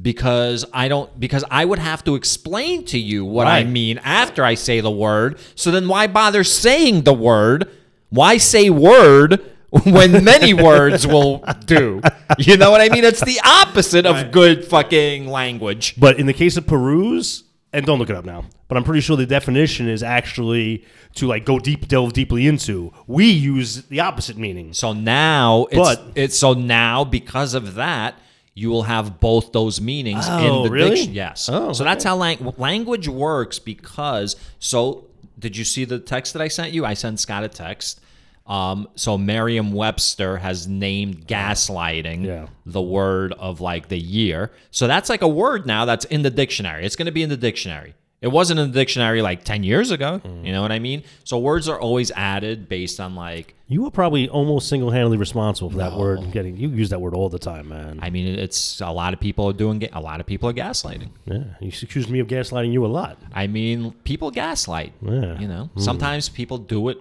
because 0.01 0.65
I 0.73 0.87
don't 0.87 1.19
because 1.19 1.43
I 1.51 1.65
would 1.65 1.79
have 1.79 2.03
to 2.05 2.15
explain 2.15 2.85
to 2.85 2.97
you 2.97 3.25
what 3.25 3.47
I 3.47 3.63
mean 3.63 3.97
after 3.99 4.43
I 4.43 4.53
say 4.53 4.79
the 4.79 4.91
word. 4.91 5.37
So 5.55 5.71
then 5.71 5.87
why 5.87 6.07
bother 6.07 6.43
saying 6.43 7.01
the 7.01 7.13
word? 7.13 7.69
Why 8.09 8.37
say 8.37 8.69
word 8.69 9.45
when 9.85 10.23
many 10.23 10.53
words 10.53 11.05
will 11.05 11.43
do? 11.65 12.01
You 12.37 12.57
know 12.57 12.71
what 12.71 12.81
I 12.81 12.89
mean? 12.89 13.03
It's 13.03 13.23
the 13.23 13.39
opposite 13.45 14.05
of 14.05 14.31
good 14.31 14.65
fucking 14.65 15.27
language. 15.27 15.95
But 15.99 16.19
in 16.19 16.25
the 16.25 16.33
case 16.33 16.57
of 16.57 16.65
peruse, 16.65 17.43
and 17.71 17.85
don't 17.85 17.99
look 17.99 18.09
it 18.09 18.15
up 18.15 18.25
now, 18.25 18.45
but 18.67 18.77
I'm 18.77 18.83
pretty 18.83 19.01
sure 19.01 19.15
the 19.15 19.25
definition 19.27 19.87
is 19.87 20.01
actually 20.01 20.85
to 21.15 21.27
like 21.27 21.45
go 21.45 21.59
deep, 21.59 21.87
delve 21.87 22.13
deeply 22.13 22.47
into. 22.47 22.91
We 23.05 23.25
use 23.29 23.83
the 23.83 23.99
opposite 23.99 24.37
meaning. 24.37 24.73
So 24.73 24.93
now 24.93 25.67
it's 25.69 25.77
But- 25.77 26.11
it's 26.15 26.37
so 26.37 26.53
now 26.53 27.03
because 27.03 27.53
of 27.53 27.75
that 27.75 28.15
you 28.55 28.69
will 28.69 28.83
have 28.83 29.19
both 29.19 29.51
those 29.53 29.79
meanings 29.79 30.25
Oh, 30.27 30.57
in 30.57 30.63
the 30.63 30.69
really? 30.71 30.89
diction. 30.95 31.13
Yes. 31.13 31.47
Oh, 31.51 31.71
so 31.73 31.83
that's 31.83 32.03
how 32.03 32.15
lang- 32.17 32.53
language 32.57 33.07
works 33.07 33.57
because 33.59 34.35
so 34.59 35.05
did 35.37 35.55
you 35.55 35.63
see 35.63 35.85
the 35.85 35.99
text 35.99 36.33
that 36.33 36.41
I 36.41 36.47
sent 36.49 36.73
you? 36.73 36.85
I 36.85 36.93
sent 36.95 37.19
Scott 37.19 37.43
a 37.43 37.47
text. 37.47 38.01
Um, 38.49 38.87
so 38.95 39.15
Merriam-Webster 39.17 40.37
has 40.37 40.67
named 40.67 41.27
gaslighting 41.27 42.25
Yeah. 42.25 42.47
the 42.65 42.81
word 42.81 43.33
of 43.33 43.61
like 43.61 43.89
the 43.89 43.99
year. 43.99 44.51
So 44.71 44.87
that's 44.87 45.09
like 45.09 45.21
a 45.21 45.27
word 45.27 45.65
now 45.65 45.85
that's 45.85 46.05
in 46.05 46.23
the 46.23 46.31
dictionary. 46.31 46.85
It's 46.85 46.95
going 46.95 47.05
to 47.05 47.11
be 47.11 47.21
in 47.23 47.29
the 47.29 47.37
dictionary. 47.37 47.93
It 48.21 48.27
wasn't 48.29 48.59
in 48.59 48.71
the 48.71 48.73
dictionary 48.77 49.21
like 49.21 49.45
10 49.45 49.63
years 49.63 49.91
ago. 49.91 50.19
Mm. 50.25 50.45
You 50.45 50.51
know 50.51 50.61
what 50.61 50.73
I 50.73 50.79
mean? 50.79 51.03
So 51.23 51.39
words 51.39 51.69
are 51.69 51.79
always 51.79 52.11
added 52.11 52.67
based 52.67 52.99
on 52.99 53.15
like 53.15 53.55
You 53.69 53.83
were 53.83 53.91
probably 53.91 54.27
almost 54.27 54.67
single 54.67 54.91
handedly 54.91 55.15
responsible 55.17 55.69
for 55.69 55.77
that 55.77 55.95
word 55.95 56.29
getting. 56.33 56.57
You 56.57 56.67
use 56.69 56.89
that 56.89 56.99
word 56.99 57.13
all 57.13 57.29
the 57.29 57.39
time, 57.39 57.69
man. 57.69 57.97
I 58.01 58.09
mean, 58.09 58.27
it's 58.27 58.81
a 58.81 58.91
lot 58.91 59.13
of 59.13 59.21
people 59.21 59.45
are 59.47 59.53
doing. 59.53 59.87
A 59.93 60.01
lot 60.01 60.19
of 60.19 60.25
people 60.25 60.49
are 60.49 60.53
gaslighting. 60.53 61.09
yeah, 61.27 61.43
you 61.61 61.69
accused 61.69 62.09
me 62.09 62.19
of 62.19 62.27
gaslighting 62.27 62.73
you 62.73 62.85
a 62.85 62.87
lot. 62.87 63.17
I 63.31 63.47
mean, 63.47 63.91
people 64.03 64.31
gaslight. 64.31 64.91
Yeah. 65.01 65.39
You 65.39 65.47
know, 65.47 65.69
sometimes 65.77 66.27
people 66.27 66.57
do 66.57 66.89
it 66.89 66.97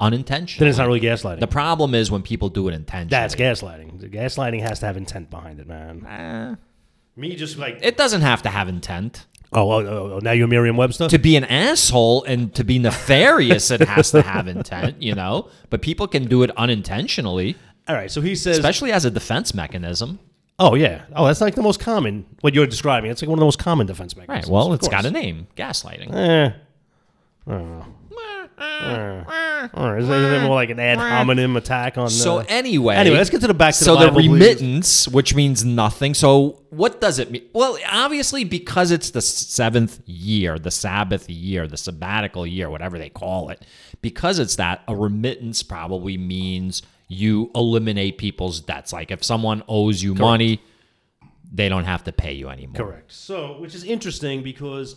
unintentionally. 0.00 0.64
Then 0.64 0.68
it's 0.68 0.78
not 0.78 0.86
really 0.86 1.00
gaslighting. 1.00 1.40
the 1.40 1.46
problem 1.46 1.94
is 1.94 2.10
when 2.10 2.22
people 2.22 2.48
do 2.48 2.68
it 2.68 2.74
intentionally. 2.74 3.10
That's 3.10 3.34
gaslighting. 3.34 4.00
The 4.00 4.08
gaslighting 4.08 4.60
has 4.62 4.80
to 4.80 4.86
have 4.86 4.96
intent 4.96 5.30
behind 5.30 5.60
it, 5.60 5.66
man. 5.68 6.04
Eh, 6.06 6.54
Me 7.16 7.36
just 7.36 7.58
like 7.58 7.78
it 7.82 7.96
doesn't 7.96 8.22
have 8.22 8.42
to 8.42 8.48
have 8.48 8.68
intent. 8.68 9.26
oh, 9.52 9.70
oh, 9.70 9.86
oh, 9.86 10.12
oh, 10.14 10.18
now 10.20 10.32
you're 10.32 10.48
Merriam-Webster. 10.48 11.08
To 11.08 11.18
be 11.18 11.36
an 11.36 11.44
asshole 11.44 12.24
and 12.24 12.52
to 12.56 12.64
be 12.64 12.78
nefarious, 12.80 13.70
it 13.70 13.80
has 13.82 14.10
to 14.10 14.22
have 14.22 14.48
intent. 14.48 15.00
You 15.00 15.14
know, 15.14 15.48
but 15.70 15.80
people 15.80 16.08
can 16.08 16.26
do 16.26 16.42
it 16.42 16.50
unintentionally, 16.56 17.54
All 17.88 17.94
right, 17.94 18.10
so 18.10 18.20
he 18.20 18.34
says, 18.34 18.58
especially 18.58 18.90
as 18.92 19.04
a 19.04 19.10
defense 19.12 19.54
mechanism. 19.54 20.18
oh 20.58 20.74
yeah, 20.74 21.04
oh 21.14 21.26
that's 21.26 21.40
like 21.40 21.54
the 21.54 21.62
most 21.62 21.78
common. 21.78 22.26
What 22.40 22.52
you're 22.54 22.66
describing, 22.66 23.10
it's 23.12 23.22
like 23.22 23.28
one 23.28 23.38
of 23.38 23.40
the 23.40 23.46
most 23.46 23.60
common 23.60 23.86
defense 23.86 24.16
mechanisms. 24.16 24.48
Right. 24.48 24.52
Well, 24.52 24.72
it's 24.72 24.88
got 24.88 25.04
a 25.04 25.10
name: 25.12 25.46
gaslighting. 25.56 26.12
Eh. 26.12 26.50
I 27.46 27.84
don't 28.58 29.26
know. 29.26 29.32
Eh. 29.32 29.68
Or 29.74 29.98
is 29.98 30.08
it 30.08 30.42
more 30.42 30.54
like 30.54 30.70
an 30.70 30.78
ad 30.78 30.98
hominem 30.98 31.56
attack 31.56 31.96
on? 31.98 32.10
So 32.10 32.38
uh, 32.38 32.44
anyway, 32.48 32.96
anyway, 32.96 33.16
let's 33.16 33.30
get 33.30 33.40
to 33.40 33.46
the 33.46 33.54
back 33.54 33.74
to 33.74 33.84
so 33.84 33.96
the 33.96 34.10
the 34.10 34.12
remittance, 34.12 35.08
which 35.08 35.34
means 35.34 35.64
nothing. 35.64 36.14
So 36.14 36.62
what 36.70 37.00
does 37.00 37.18
it 37.18 37.30
mean? 37.30 37.42
Well, 37.52 37.78
obviously 37.90 38.44
because 38.44 38.90
it's 38.90 39.10
the 39.10 39.22
seventh 39.22 40.00
year, 40.06 40.58
the 40.58 40.70
Sabbath 40.70 41.28
year, 41.30 41.66
the 41.66 41.76
sabbatical 41.76 42.46
year, 42.46 42.70
whatever 42.70 42.98
they 42.98 43.10
call 43.10 43.50
it. 43.50 43.64
Because 44.02 44.38
it's 44.38 44.56
that, 44.56 44.82
a 44.86 44.94
remittance 44.94 45.62
probably 45.62 46.18
means 46.18 46.82
you 47.08 47.50
eliminate 47.54 48.18
people's 48.18 48.60
debts. 48.60 48.92
Like 48.92 49.10
if 49.10 49.24
someone 49.24 49.62
owes 49.68 50.02
you 50.02 50.14
money, 50.14 50.60
they 51.52 51.68
don't 51.68 51.84
have 51.84 52.04
to 52.04 52.12
pay 52.12 52.32
you 52.32 52.48
anymore. 52.48 52.74
Correct. 52.74 53.12
So, 53.12 53.58
which 53.60 53.74
is 53.74 53.84
interesting 53.84 54.42
because 54.42 54.96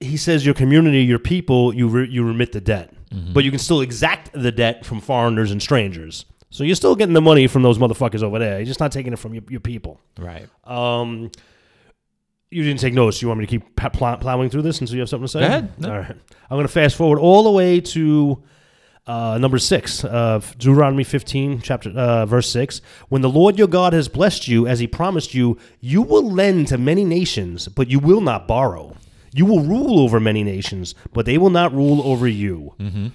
he 0.00 0.16
says 0.16 0.44
your 0.44 0.54
community, 0.54 1.02
your 1.02 1.18
people, 1.18 1.74
you 1.74 1.88
re- 1.88 2.08
you 2.08 2.24
remit 2.24 2.52
the 2.52 2.60
debt, 2.60 2.92
Mm-hmm. 3.14 3.32
but 3.34 3.44
you 3.44 3.50
can 3.52 3.60
still 3.60 3.80
exact 3.82 4.32
the 4.32 4.50
debt 4.50 4.84
from 4.84 5.00
foreigners 5.00 5.52
and 5.52 5.62
strangers. 5.62 6.24
So 6.50 6.64
you're 6.64 6.74
still 6.74 6.96
getting 6.96 7.14
the 7.14 7.20
money 7.20 7.46
from 7.46 7.62
those 7.62 7.78
motherfuckers 7.78 8.22
over 8.24 8.40
there. 8.40 8.58
You're 8.58 8.66
just 8.66 8.80
not 8.80 8.90
taking 8.90 9.12
it 9.12 9.18
from 9.20 9.32
your, 9.32 9.44
your 9.48 9.60
people. 9.60 10.00
Right. 10.18 10.48
Um, 10.64 11.30
you 12.50 12.64
didn't 12.64 12.80
take 12.80 12.94
notes. 12.94 13.22
You 13.22 13.28
want 13.28 13.38
me 13.40 13.46
to 13.46 13.50
keep 13.60 13.76
plow- 13.76 14.16
plowing 14.16 14.50
through 14.50 14.62
this 14.62 14.80
until 14.80 14.96
you 14.96 15.00
have 15.02 15.08
something 15.08 15.26
to 15.26 15.30
say? 15.30 15.40
Go 15.40 15.46
ahead. 15.46 15.72
No. 15.78 15.92
All 15.92 15.98
right. 16.00 16.10
I'm 16.10 16.56
going 16.56 16.66
to 16.66 16.72
fast 16.72 16.96
forward 16.96 17.20
all 17.20 17.44
the 17.44 17.50
way 17.52 17.80
to 17.80 18.42
uh, 19.06 19.38
number 19.38 19.58
six 19.58 20.04
of 20.04 20.56
Deuteronomy 20.58 21.04
15, 21.04 21.60
chapter 21.60 21.90
uh, 21.90 22.26
verse 22.26 22.50
six. 22.50 22.80
When 23.08 23.22
the 23.22 23.30
Lord 23.30 23.56
your 23.56 23.68
God 23.68 23.92
has 23.92 24.08
blessed 24.08 24.48
you 24.48 24.66
as 24.66 24.80
He 24.80 24.88
promised 24.88 25.32
you, 25.32 25.58
you 25.80 26.02
will 26.02 26.28
lend 26.28 26.66
to 26.68 26.78
many 26.78 27.04
nations, 27.04 27.68
but 27.68 27.88
you 27.88 28.00
will 28.00 28.20
not 28.20 28.48
borrow. 28.48 28.96
You 29.32 29.44
will 29.46 29.60
rule 29.60 30.00
over 30.00 30.20
many 30.20 30.42
nations, 30.42 30.94
but 31.12 31.26
they 31.26 31.38
will 31.38 31.50
not 31.50 31.74
rule 31.74 32.02
over 32.02 32.26
you. 32.26 32.74
Mm-hmm. 32.78 33.06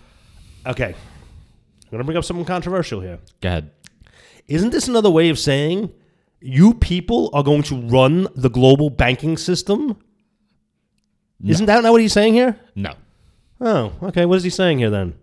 Okay. 0.67 0.93
I'm 0.93 1.89
going 1.89 1.99
to 1.99 2.03
bring 2.03 2.17
up 2.17 2.23
something 2.23 2.45
controversial 2.45 3.01
here. 3.01 3.19
Go 3.41 3.49
ahead. 3.49 3.71
Isn't 4.47 4.71
this 4.71 4.87
another 4.87 5.09
way 5.09 5.29
of 5.29 5.39
saying 5.39 5.91
you 6.39 6.73
people 6.73 7.29
are 7.33 7.43
going 7.43 7.63
to 7.63 7.81
run 7.81 8.27
the 8.35 8.49
global 8.49 8.89
banking 8.89 9.37
system? 9.37 9.97
Isn't 11.43 11.65
that 11.65 11.81
not 11.83 11.91
what 11.91 12.01
he's 12.01 12.13
saying 12.13 12.33
here? 12.33 12.59
No. 12.75 12.93
Oh, 13.59 13.93
okay. 14.03 14.25
What 14.25 14.35
is 14.35 14.43
he 14.43 14.49
saying 14.49 14.79
here 14.79 14.89
then? 14.89 15.15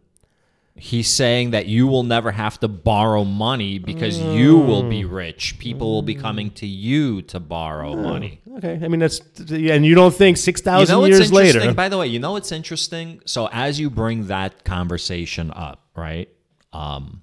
He's 0.79 1.09
saying 1.09 1.51
that 1.51 1.67
you 1.67 1.87
will 1.87 2.05
never 2.05 2.31
have 2.31 2.61
to 2.61 2.69
borrow 2.69 3.25
money 3.25 3.79
because 3.79 4.19
you 4.19 4.59
will 4.59 4.89
be 4.89 5.05
rich. 5.05 5.59
People 5.59 5.93
will 5.93 6.03
be 6.03 6.15
coming 6.15 6.51
to 6.53 6.67
you 6.67 7.23
to 7.23 7.41
borrow 7.41 7.97
money. 7.97 8.41
Okay, 8.57 8.81
I 8.83 8.89
mean 8.89 9.01
that's 9.01 9.21
and 9.51 9.85
you 9.85 9.95
don't 9.95 10.15
think 10.15 10.37
six 10.37 10.61
thousand 10.61 10.95
You 10.95 11.03
know 11.03 11.07
years 11.07 11.33
later? 11.33 11.73
By 11.75 11.89
the 11.89 11.99
way, 11.99 12.07
you 12.07 12.19
know 12.19 12.33
what's 12.33 12.53
interesting? 12.53 13.21
So 13.25 13.49
as 13.53 13.79
you 13.79 13.91
bring 13.91 14.29
that 14.29 14.65
conversation 14.65 15.51
up, 15.51 15.85
right? 15.97 16.29
Um, 16.73 17.23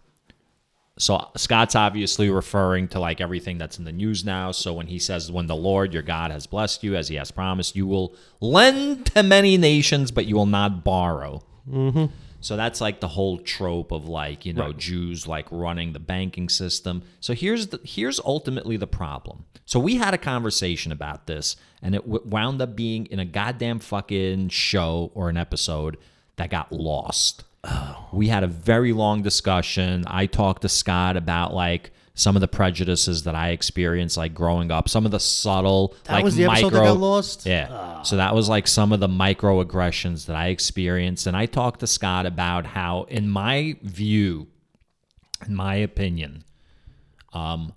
so 0.97 1.29
Scott's 1.35 1.75
obviously 1.75 2.29
referring 2.29 2.87
to 2.89 2.99
like 2.99 3.19
everything 3.19 3.57
that's 3.57 3.77
in 3.77 3.83
the 3.83 3.91
news 3.91 4.23
now. 4.23 4.51
So 4.51 4.73
when 4.73 4.87
he 4.87 4.97
says, 4.97 5.31
"When 5.31 5.47
the 5.47 5.55
Lord 5.55 5.93
your 5.93 6.03
God 6.03 6.31
has 6.31 6.47
blessed 6.47 6.83
you, 6.83 6.95
as 6.95 7.09
He 7.09 7.15
has 7.15 7.31
promised, 7.31 7.75
you 7.75 7.85
will 7.85 8.15
lend 8.39 9.07
to 9.07 9.23
many 9.23 9.57
nations, 9.57 10.11
but 10.11 10.25
you 10.25 10.35
will 10.35 10.45
not 10.45 10.83
borrow." 10.83 11.43
Mm-hmm. 11.69 12.05
So 12.45 12.55
that's 12.55 12.79
like 12.79 12.99
the 12.99 13.07
whole 13.07 13.39
trope 13.39 13.91
of 13.91 14.07
like 14.07 14.45
you 14.45 14.53
know 14.53 14.71
Jews 14.71 15.25
like 15.25 15.47
running 15.49 15.93
the 15.93 15.99
banking 15.99 16.47
system. 16.47 17.01
So 17.19 17.33
here's 17.33 17.69
the 17.69 17.79
here's 17.83 18.19
ultimately 18.19 18.77
the 18.77 18.85
problem. 18.85 19.45
So 19.65 19.79
we 19.79 19.95
had 19.95 20.13
a 20.13 20.19
conversation 20.19 20.91
about 20.91 21.25
this, 21.25 21.55
and 21.81 21.95
it 21.95 22.03
w- 22.05 22.21
wound 22.23 22.61
up 22.61 22.75
being 22.75 23.07
in 23.07 23.17
a 23.17 23.25
goddamn 23.25 23.79
fucking 23.79 24.49
show 24.49 25.09
or 25.15 25.27
an 25.29 25.37
episode 25.37 25.97
that 26.35 26.51
got 26.51 26.71
lost. 26.71 27.45
Oh. 27.63 28.09
We 28.13 28.27
had 28.27 28.43
a 28.43 28.47
very 28.47 28.93
long 28.93 29.23
discussion. 29.23 30.03
I 30.05 30.27
talked 30.27 30.61
to 30.61 30.69
Scott 30.69 31.17
about 31.17 31.51
like 31.51 31.93
some 32.17 32.35
of 32.37 32.39
the 32.39 32.47
prejudices 32.47 33.23
that 33.23 33.35
I 33.35 33.49
experienced 33.49 34.15
like 34.15 34.33
growing 34.33 34.71
up, 34.71 34.87
some 34.87 35.05
of 35.05 35.11
the 35.11 35.19
subtle 35.19 35.93
That 36.05 36.13
like 36.13 36.23
was 36.23 36.35
the 36.35 36.45
episode 36.45 36.69
that 36.71 36.77
micro 36.79 36.93
got 36.93 36.99
lost? 36.99 37.45
yeah. 37.45 38.01
So 38.03 38.15
that 38.17 38.33
was 38.33 38.47
like 38.47 38.67
some 38.67 38.93
of 38.93 39.01
the 39.01 39.09
microaggressions 39.09 40.25
that 40.27 40.35
I 40.35 40.47
experienced. 40.47 41.27
And 41.27 41.35
I 41.35 41.45
talked 41.45 41.81
to 41.81 41.87
Scott 41.87 42.25
about 42.25 42.67
how, 42.67 43.03
in 43.09 43.29
my 43.29 43.75
view, 43.83 44.47
in 45.45 45.55
my 45.55 45.75
opinion, 45.75 46.45
um, 47.33 47.73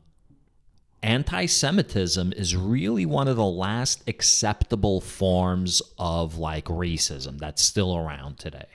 anti 1.02 1.46
Semitism 1.46 2.32
is 2.34 2.54
really 2.54 3.06
one 3.06 3.26
of 3.26 3.36
the 3.36 3.44
last 3.44 4.04
acceptable 4.08 5.00
forms 5.00 5.82
of 5.98 6.38
like 6.38 6.66
racism 6.66 7.38
that's 7.38 7.62
still 7.62 7.96
around 7.96 8.38
today. 8.38 8.66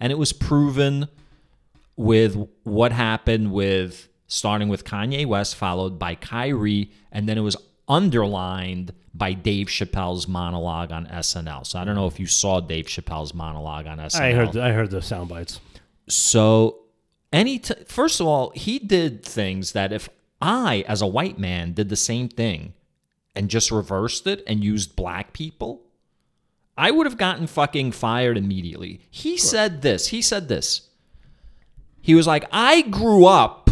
And 0.00 0.10
it 0.10 0.18
was 0.18 0.32
proven 0.32 1.06
with 1.96 2.48
what 2.64 2.90
happened 2.90 3.52
with 3.52 4.08
starting 4.32 4.68
with 4.68 4.82
Kanye 4.82 5.26
West, 5.26 5.56
followed 5.56 5.98
by 5.98 6.14
Kyrie, 6.14 6.90
and 7.12 7.28
then 7.28 7.36
it 7.36 7.42
was 7.42 7.54
underlined 7.86 8.94
by 9.12 9.34
Dave 9.34 9.66
Chappelle's 9.66 10.26
monologue 10.26 10.90
on 10.90 11.06
SNL. 11.06 11.66
So 11.66 11.78
I 11.78 11.84
don't 11.84 11.94
know 11.94 12.06
if 12.06 12.18
you 12.18 12.26
saw 12.26 12.58
Dave 12.58 12.86
Chappelle's 12.86 13.34
monologue 13.34 13.86
on 13.86 13.98
SNL. 13.98 14.20
I 14.20 14.32
heard 14.32 14.56
I 14.56 14.72
heard 14.72 14.90
the 14.90 15.02
sound 15.02 15.28
bites. 15.28 15.60
So, 16.08 16.78
any 17.30 17.58
t- 17.58 17.74
first 17.86 18.20
of 18.20 18.26
all, 18.26 18.52
he 18.54 18.78
did 18.78 19.22
things 19.22 19.72
that 19.72 19.92
if 19.92 20.08
I, 20.40 20.82
as 20.88 21.02
a 21.02 21.06
white 21.06 21.38
man, 21.38 21.74
did 21.74 21.90
the 21.90 21.96
same 21.96 22.30
thing 22.30 22.72
and 23.36 23.50
just 23.50 23.70
reversed 23.70 24.26
it 24.26 24.42
and 24.46 24.64
used 24.64 24.96
black 24.96 25.34
people, 25.34 25.82
I 26.76 26.90
would 26.90 27.04
have 27.06 27.18
gotten 27.18 27.46
fucking 27.46 27.92
fired 27.92 28.38
immediately. 28.38 29.00
He 29.10 29.36
said 29.36 29.82
this. 29.82 30.08
He 30.08 30.22
said 30.22 30.48
this. 30.48 30.88
He 32.00 32.14
was 32.14 32.26
like, 32.26 32.46
I 32.50 32.80
grew 32.80 33.26
up 33.26 33.62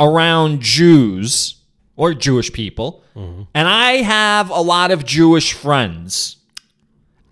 around 0.00 0.60
Jews 0.60 1.56
or 1.96 2.14
Jewish 2.14 2.52
people, 2.52 3.02
mm-hmm. 3.16 3.42
and 3.54 3.68
I 3.68 4.02
have 4.02 4.50
a 4.50 4.60
lot 4.60 4.90
of 4.90 5.04
Jewish 5.04 5.52
friends. 5.52 6.36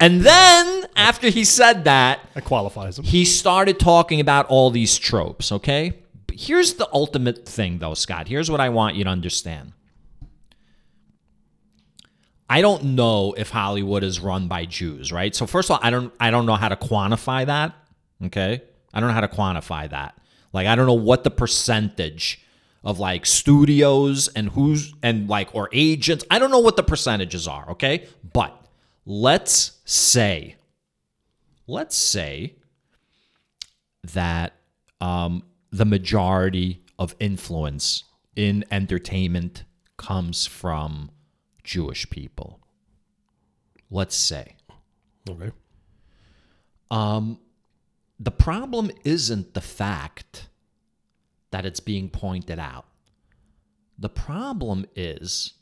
And 0.01 0.21
then 0.21 0.87
after 0.97 1.29
he 1.29 1.45
said 1.45 1.85
that, 1.85 2.21
That 2.35 2.45
qualifies 2.45 2.97
them. 2.97 3.05
he 3.05 3.25
started 3.25 3.79
talking 3.79 4.21
about 4.21 4.47
all 4.47 4.71
these 4.71 4.99
tropes, 4.99 5.53
okay? 5.53 5.95
But 6.27 6.37
here's 6.39 6.75
the 6.75 6.89
ultimate 6.93 7.47
thing 7.49 7.79
though, 7.79 7.95
Scott. 7.95 8.29
Here's 8.29 8.51
what 8.51 8.61
I 8.61 8.69
want 8.69 8.97
you 8.97 9.05
to 9.05 9.11
understand. 9.11 9.73
I 12.49 12.61
don't 12.61 12.95
know 12.95 13.35
if 13.37 13.51
Hollywood 13.51 14.05
is 14.05 14.21
run 14.21 14.47
by 14.47 14.67
Jews, 14.67 15.11
right? 15.11 15.35
So 15.35 15.47
first 15.47 15.69
of 15.69 15.75
all, 15.75 15.81
I 15.83 15.91
don't 15.91 16.13
I 16.21 16.31
don't 16.31 16.47
know 16.47 16.55
how 16.55 16.69
to 16.69 16.77
quantify 16.77 17.47
that, 17.47 17.75
okay? 18.27 18.63
I 18.95 19.01
don't 19.01 19.09
know 19.09 19.15
how 19.15 19.21
to 19.21 19.29
quantify 19.29 19.91
that. 19.91 20.17
Like 20.53 20.67
I 20.67 20.75
don't 20.77 20.87
know 20.87 20.95
what 20.95 21.25
the 21.25 21.31
percentage 21.31 22.41
of 22.87 22.99
like 22.99 23.27
studios 23.27 24.29
and 24.29 24.49
who's 24.51 24.95
and 25.03 25.29
like 25.29 25.55
or 25.55 25.69
agents, 25.73 26.25
I 26.31 26.39
don't 26.39 26.51
know 26.51 26.61
what 26.61 26.77
the 26.77 26.83
percentages 26.83 27.47
are, 27.47 27.71
okay? 27.73 28.07
But 28.33 28.67
let's 29.05 29.79
say 29.85 30.57
let's 31.67 31.97
say 31.97 32.55
that 34.13 34.53
um, 35.01 35.43
the 35.71 35.85
majority 35.85 36.83
of 36.99 37.15
influence 37.19 38.05
in 38.37 38.65
entertainment 38.71 39.65
comes 39.97 40.47
from 40.47 41.11
Jewish 41.65 42.09
people. 42.09 42.61
Let's 43.91 44.17
say. 44.17 44.57
Okay. 45.29 45.51
Um, 46.91 47.41
The 48.21 48.31
problem 48.31 48.91
isn't 49.05 49.55
the 49.55 49.61
fact 49.61 50.49
that 51.51 51.67
it's 51.67 51.81
being 51.81 52.09
pointed 52.09 52.59
out. 52.59 52.87
The 53.99 54.09
problem 54.09 54.87
is 54.95 55.55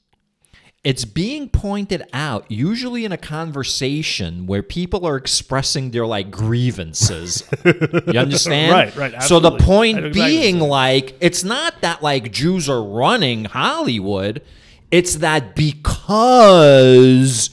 it's 0.85 1.07
being 1.07 1.49
pointed 1.49 2.03
out 2.12 2.51
usually 2.51 3.07
in 3.07 3.12
a 3.12 3.16
conversation 3.16 4.47
where 4.47 4.62
people 4.62 5.07
are 5.07 5.16
expressing 5.16 5.93
their 5.93 6.07
like 6.07 6.30
grievances. 6.30 7.43
you 7.64 8.18
understand? 8.20 8.72
Right, 8.72 8.95
right, 8.95 9.14
Absolutely. 9.14 9.51
So 9.51 9.57
the 9.57 9.64
point 9.64 9.99
exactly 9.99 10.20
being 10.20 10.61
like 10.61 11.16
it's 11.20 11.43
not 11.43 11.80
that 11.80 12.03
like 12.03 12.30
Jews 12.32 12.68
are 12.68 12.82
running 12.82 13.47
Hollywood, 13.47 14.43
it's 14.91 15.16
that 15.16 15.57
because 15.57 17.49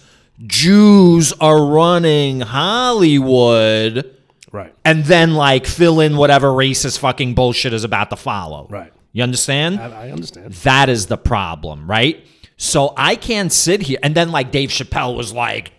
Jews 0.45 1.32
are 1.39 1.65
running 1.65 2.41
Hollywood, 2.41 4.17
Right. 4.52 4.76
and 4.84 5.06
then 5.06 5.34
like 5.34 5.66
fill 5.66 6.02
in 6.02 6.18
whatever 6.18 6.49
racist 6.49 6.99
fucking 6.99 7.36
bullshit 7.36 7.72
is 7.74 7.84
about 7.84 8.10
to 8.10 8.16
follow. 8.18 8.68
Right. 8.70 8.91
You 9.14 9.24
understand? 9.24 9.80
I, 9.80 10.08
I 10.08 10.12
understand. 10.12 10.54
That 10.54 10.89
is 10.89 11.08
the 11.08 11.18
problem, 11.18 11.89
right? 11.89 12.26
So 12.58 12.93
I 12.95 13.16
can't 13.16 13.52
sit 13.52 13.82
here 13.82 13.97
and 14.04 14.14
then 14.14 14.32
like 14.32 14.52
Dave 14.52 14.70
Chappelle 14.70 15.16
was 15.16 15.34
like, 15.34 15.72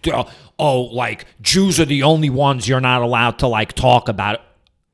"Oh, 0.59 0.81
like 0.81 1.27
Jews 1.41 1.79
are 1.79 1.85
the 1.85 2.03
only 2.03 2.29
ones 2.29 2.67
you're 2.67 2.81
not 2.81 3.03
allowed 3.03 3.39
to 3.39 3.47
like 3.47 3.73
talk 3.75 4.09
about." 4.09 4.41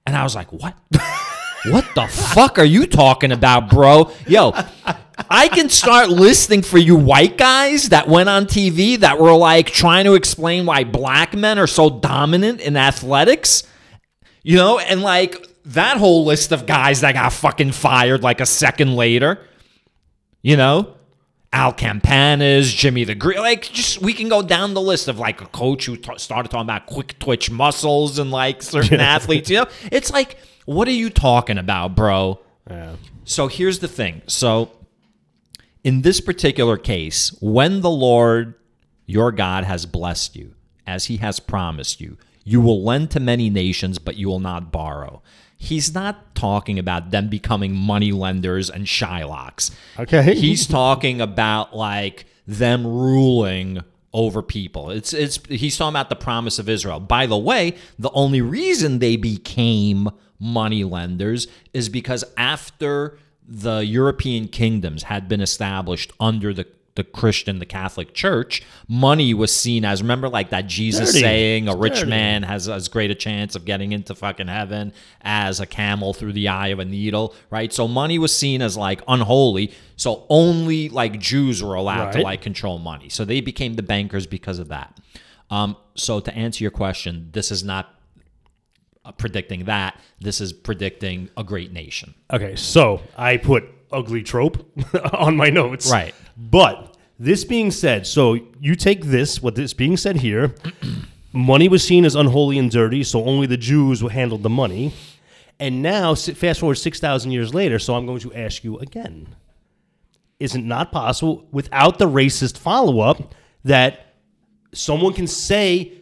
And 0.06 0.14
I 0.14 0.22
was 0.22 0.34
like, 0.34 0.52
"What? 0.52 0.74
what 1.66 1.86
the 1.94 2.06
fuck 2.06 2.58
are 2.58 2.64
you 2.64 2.86
talking 2.86 3.32
about, 3.32 3.70
bro? 3.70 4.12
Yo, 4.26 4.52
I 5.30 5.48
can 5.48 5.68
start 5.68 6.08
listing 6.10 6.62
for 6.62 6.78
you 6.78 6.96
white 6.96 7.36
guys 7.36 7.88
that 7.88 8.08
went 8.08 8.28
on 8.28 8.46
TV 8.46 8.98
that 8.98 9.18
were 9.18 9.34
like 9.34 9.66
trying 9.66 10.04
to 10.04 10.14
explain 10.14 10.66
why 10.66 10.84
black 10.84 11.34
men 11.34 11.58
are 11.58 11.66
so 11.66 11.90
dominant 11.90 12.60
in 12.60 12.76
athletics. 12.76 13.64
You 14.42 14.56
know, 14.56 14.78
and 14.78 15.02
like 15.02 15.46
that 15.66 15.96
whole 15.96 16.24
list 16.24 16.52
of 16.52 16.66
guys 16.66 17.00
that 17.00 17.12
got 17.12 17.32
fucking 17.32 17.72
fired 17.72 18.22
like 18.22 18.40
a 18.40 18.46
second 18.46 18.94
later. 18.94 19.44
You 20.40 20.56
know, 20.56 20.94
Al 21.52 21.72
Campanis, 21.72 22.74
Jimmy 22.74 23.04
the 23.04 23.14
Greek. 23.14 23.38
Like, 23.38 23.62
just 23.62 24.00
we 24.00 24.12
can 24.12 24.28
go 24.28 24.42
down 24.42 24.74
the 24.74 24.80
list 24.80 25.08
of 25.08 25.18
like 25.18 25.40
a 25.40 25.46
coach 25.46 25.86
who 25.86 25.96
t- 25.96 26.18
started 26.18 26.50
talking 26.50 26.66
about 26.66 26.86
quick 26.86 27.18
twitch 27.18 27.50
muscles 27.50 28.18
and 28.18 28.30
like 28.30 28.62
certain 28.62 29.00
athletes. 29.00 29.50
You 29.50 29.58
know, 29.58 29.66
it's 29.90 30.12
like, 30.12 30.36
what 30.64 30.86
are 30.88 30.92
you 30.92 31.10
talking 31.10 31.58
about, 31.58 31.94
bro? 31.94 32.40
Yeah. 32.70 32.96
So 33.24 33.48
here's 33.48 33.80
the 33.80 33.88
thing. 33.88 34.22
So 34.26 34.70
in 35.88 36.02
this 36.02 36.20
particular 36.20 36.76
case, 36.76 37.34
when 37.40 37.80
the 37.80 37.88
Lord 37.88 38.56
your 39.06 39.32
God 39.32 39.64
has 39.64 39.86
blessed 39.86 40.36
you, 40.36 40.54
as 40.86 41.06
he 41.06 41.16
has 41.16 41.40
promised 41.40 41.98
you, 41.98 42.18
you 42.44 42.60
will 42.60 42.84
lend 42.84 43.10
to 43.12 43.20
many 43.20 43.48
nations, 43.48 43.98
but 43.98 44.18
you 44.18 44.28
will 44.28 44.38
not 44.38 44.70
borrow. 44.70 45.22
He's 45.56 45.94
not 45.94 46.34
talking 46.34 46.78
about 46.78 47.10
them 47.10 47.30
becoming 47.30 47.74
money 47.74 48.12
lenders 48.12 48.68
and 48.68 48.84
Shylocks. 48.84 49.70
Okay. 49.98 50.34
He's 50.38 50.66
talking 50.66 51.22
about 51.22 51.74
like 51.74 52.26
them 52.46 52.86
ruling 52.86 53.82
over 54.12 54.42
people. 54.42 54.90
It's 54.90 55.14
it's 55.14 55.38
he's 55.48 55.78
talking 55.78 55.92
about 55.94 56.10
the 56.10 56.16
promise 56.16 56.58
of 56.58 56.68
Israel. 56.68 57.00
By 57.00 57.24
the 57.24 57.38
way, 57.38 57.76
the 57.98 58.10
only 58.10 58.42
reason 58.42 58.98
they 58.98 59.16
became 59.16 60.10
money 60.38 60.84
lenders 60.84 61.46
is 61.72 61.88
because 61.88 62.24
after 62.36 63.18
the 63.48 63.78
European 63.78 64.46
kingdoms 64.48 65.04
had 65.04 65.28
been 65.28 65.40
established 65.40 66.12
under 66.20 66.52
the 66.54 66.66
the 66.94 67.04
Christian, 67.04 67.60
the 67.60 67.64
Catholic 67.64 68.12
Church, 68.12 68.60
money 68.88 69.32
was 69.32 69.54
seen 69.54 69.84
as 69.84 70.02
remember 70.02 70.28
like 70.28 70.50
that 70.50 70.66
Jesus 70.66 71.10
Dirty. 71.12 71.20
saying 71.20 71.68
a 71.68 71.70
It's 71.70 71.80
rich 71.80 71.94
dirty. 72.00 72.10
man 72.10 72.42
has 72.42 72.68
as 72.68 72.88
great 72.88 73.12
a 73.12 73.14
chance 73.14 73.54
of 73.54 73.64
getting 73.64 73.92
into 73.92 74.16
fucking 74.16 74.48
heaven 74.48 74.92
as 75.22 75.60
a 75.60 75.66
camel 75.66 76.12
through 76.12 76.32
the 76.32 76.48
eye 76.48 76.68
of 76.68 76.80
a 76.80 76.84
needle, 76.84 77.36
right? 77.50 77.72
So 77.72 77.86
money 77.86 78.18
was 78.18 78.36
seen 78.36 78.60
as 78.62 78.76
like 78.76 79.00
unholy. 79.06 79.72
So 79.94 80.26
only 80.28 80.88
like 80.88 81.20
Jews 81.20 81.62
were 81.62 81.76
allowed 81.76 82.10
to 82.14 82.20
like 82.20 82.42
control 82.42 82.80
money. 82.80 83.08
So 83.10 83.24
they 83.24 83.40
became 83.40 83.74
the 83.74 83.84
bankers 83.84 84.26
because 84.26 84.58
of 84.58 84.66
that. 84.66 84.98
Um, 85.50 85.76
so 85.94 86.18
to 86.18 86.34
answer 86.34 86.64
your 86.64 86.72
question, 86.72 87.28
this 87.30 87.52
is 87.52 87.62
not 87.62 87.94
Uh, 89.08 89.12
predicting 89.12 89.64
that. 89.64 89.98
This 90.20 90.38
is 90.38 90.52
predicting 90.52 91.30
a 91.36 91.42
great 91.42 91.72
nation. 91.72 92.14
Okay, 92.30 92.56
so 92.56 93.00
I 93.16 93.38
put 93.38 93.64
ugly 93.90 94.22
trope 94.22 94.70
on 95.14 95.34
my 95.34 95.48
notes. 95.48 95.90
Right. 95.90 96.14
But 96.36 96.94
this 97.18 97.42
being 97.44 97.70
said, 97.70 98.06
so 98.06 98.38
you 98.60 98.74
take 98.74 99.06
this, 99.06 99.42
what 99.42 99.54
this 99.54 99.72
being 99.72 99.96
said 99.96 100.16
here, 100.16 100.54
money 101.32 101.68
was 101.68 101.82
seen 101.82 102.04
as 102.04 102.14
unholy 102.14 102.58
and 102.58 102.70
dirty, 102.70 103.02
so 103.02 103.24
only 103.24 103.46
the 103.46 103.56
Jews 103.56 104.02
handled 104.02 104.42
the 104.42 104.50
money. 104.50 104.92
And 105.58 105.80
now, 105.80 106.14
fast 106.14 106.60
forward 106.60 106.74
6,000 106.74 107.30
years 107.30 107.54
later, 107.54 107.78
so 107.78 107.94
I'm 107.94 108.04
going 108.04 108.20
to 108.20 108.34
ask 108.34 108.62
you 108.62 108.78
again. 108.78 109.34
Is 110.38 110.54
it 110.54 110.62
not 110.62 110.92
possible, 110.92 111.48
without 111.50 111.98
the 111.98 112.08
racist 112.08 112.58
follow 112.58 113.00
up, 113.00 113.34
that 113.64 114.14
someone 114.74 115.14
can 115.14 115.26
say, 115.26 115.92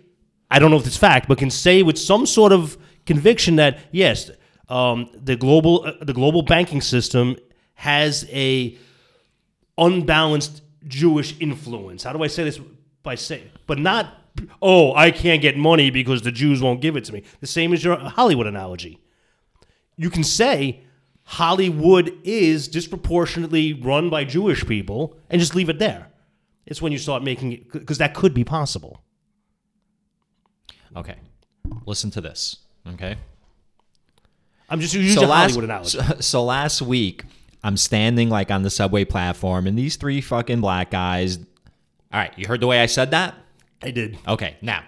I 0.50 0.59
don't 0.59 0.72
know 0.72 0.76
if 0.76 0.86
it's 0.88 0.96
fact, 0.96 1.28
but 1.28 1.38
can 1.38 1.50
say 1.50 1.84
with 1.84 1.98
some 1.98 2.26
sort 2.26 2.50
of 2.50 2.76
conviction 3.07 3.57
that 3.57 3.78
yes, 3.92 4.30
um, 4.68 5.09
the 5.14 5.36
global 5.36 5.84
uh, 5.84 6.04
the 6.04 6.12
global 6.12 6.42
banking 6.42 6.80
system 6.80 7.36
has 7.74 8.26
a 8.30 8.76
unbalanced 9.78 10.62
Jewish 10.86 11.38
influence. 11.40 12.02
How 12.02 12.12
do 12.12 12.22
I 12.22 12.26
say 12.26 12.44
this? 12.44 12.61
By 13.02 13.14
say, 13.14 13.44
but 13.66 13.78
not. 13.78 14.12
Oh, 14.61 14.94
I 14.94 15.12
can't 15.12 15.40
get 15.40 15.57
money 15.57 15.90
because 15.90 16.22
the 16.22 16.32
Jews 16.32 16.61
won't 16.61 16.82
give 16.82 16.96
it 16.96 17.04
to 17.04 17.12
me. 17.12 17.22
The 17.40 17.46
same 17.46 17.72
as 17.72 17.82
your 17.82 17.96
Hollywood 17.96 18.46
analogy. 18.46 19.00
You 19.96 20.11
can 20.11 20.24
say 20.24 20.82
Hollywood 21.22 22.12
is 22.22 22.68
disproportionately 22.68 23.72
run 23.72 24.11
by 24.11 24.24
Jewish 24.24 24.66
people 24.66 25.16
and 25.30 25.40
just 25.40 25.54
leave 25.54 25.70
it 25.70 25.78
there. 25.78 26.09
It's 26.66 26.82
when 26.82 26.92
you 26.92 26.98
start 26.98 27.22
making 27.22 27.52
it 27.52 27.72
because 27.72 27.98
that 27.98 28.14
could 28.14 28.34
be 28.34 28.44
possible. 28.44 29.00
Okay. 30.96 31.16
Listen 31.86 32.11
to 32.11 32.20
this. 32.20 32.59
Okay. 32.95 33.16
I'm 34.68 34.80
just 34.80 34.95
using 34.95 35.22
a 35.22 35.26
last, 35.26 35.51
Hollywood 35.53 35.64
analogy. 35.64 35.99
So, 35.99 36.16
so 36.20 36.45
last 36.45 36.82
week, 36.82 37.24
I'm 37.62 37.76
standing 37.76 38.28
like 38.30 38.51
on 38.51 38.62
the 38.62 38.70
subway 38.70 39.05
platform, 39.05 39.66
and 39.66 39.78
these 39.78 39.97
three 39.97 40.20
fucking 40.20 40.61
black 40.61 40.91
guys. 40.91 41.39
All 41.39 42.20
right, 42.20 42.32
you 42.37 42.47
heard 42.47 42.61
the 42.61 42.66
way 42.66 42.80
I 42.80 42.87
said 42.87 43.11
that? 43.12 43.34
I 43.82 43.91
did. 43.91 44.18
Okay, 44.26 44.57
now 44.62 44.82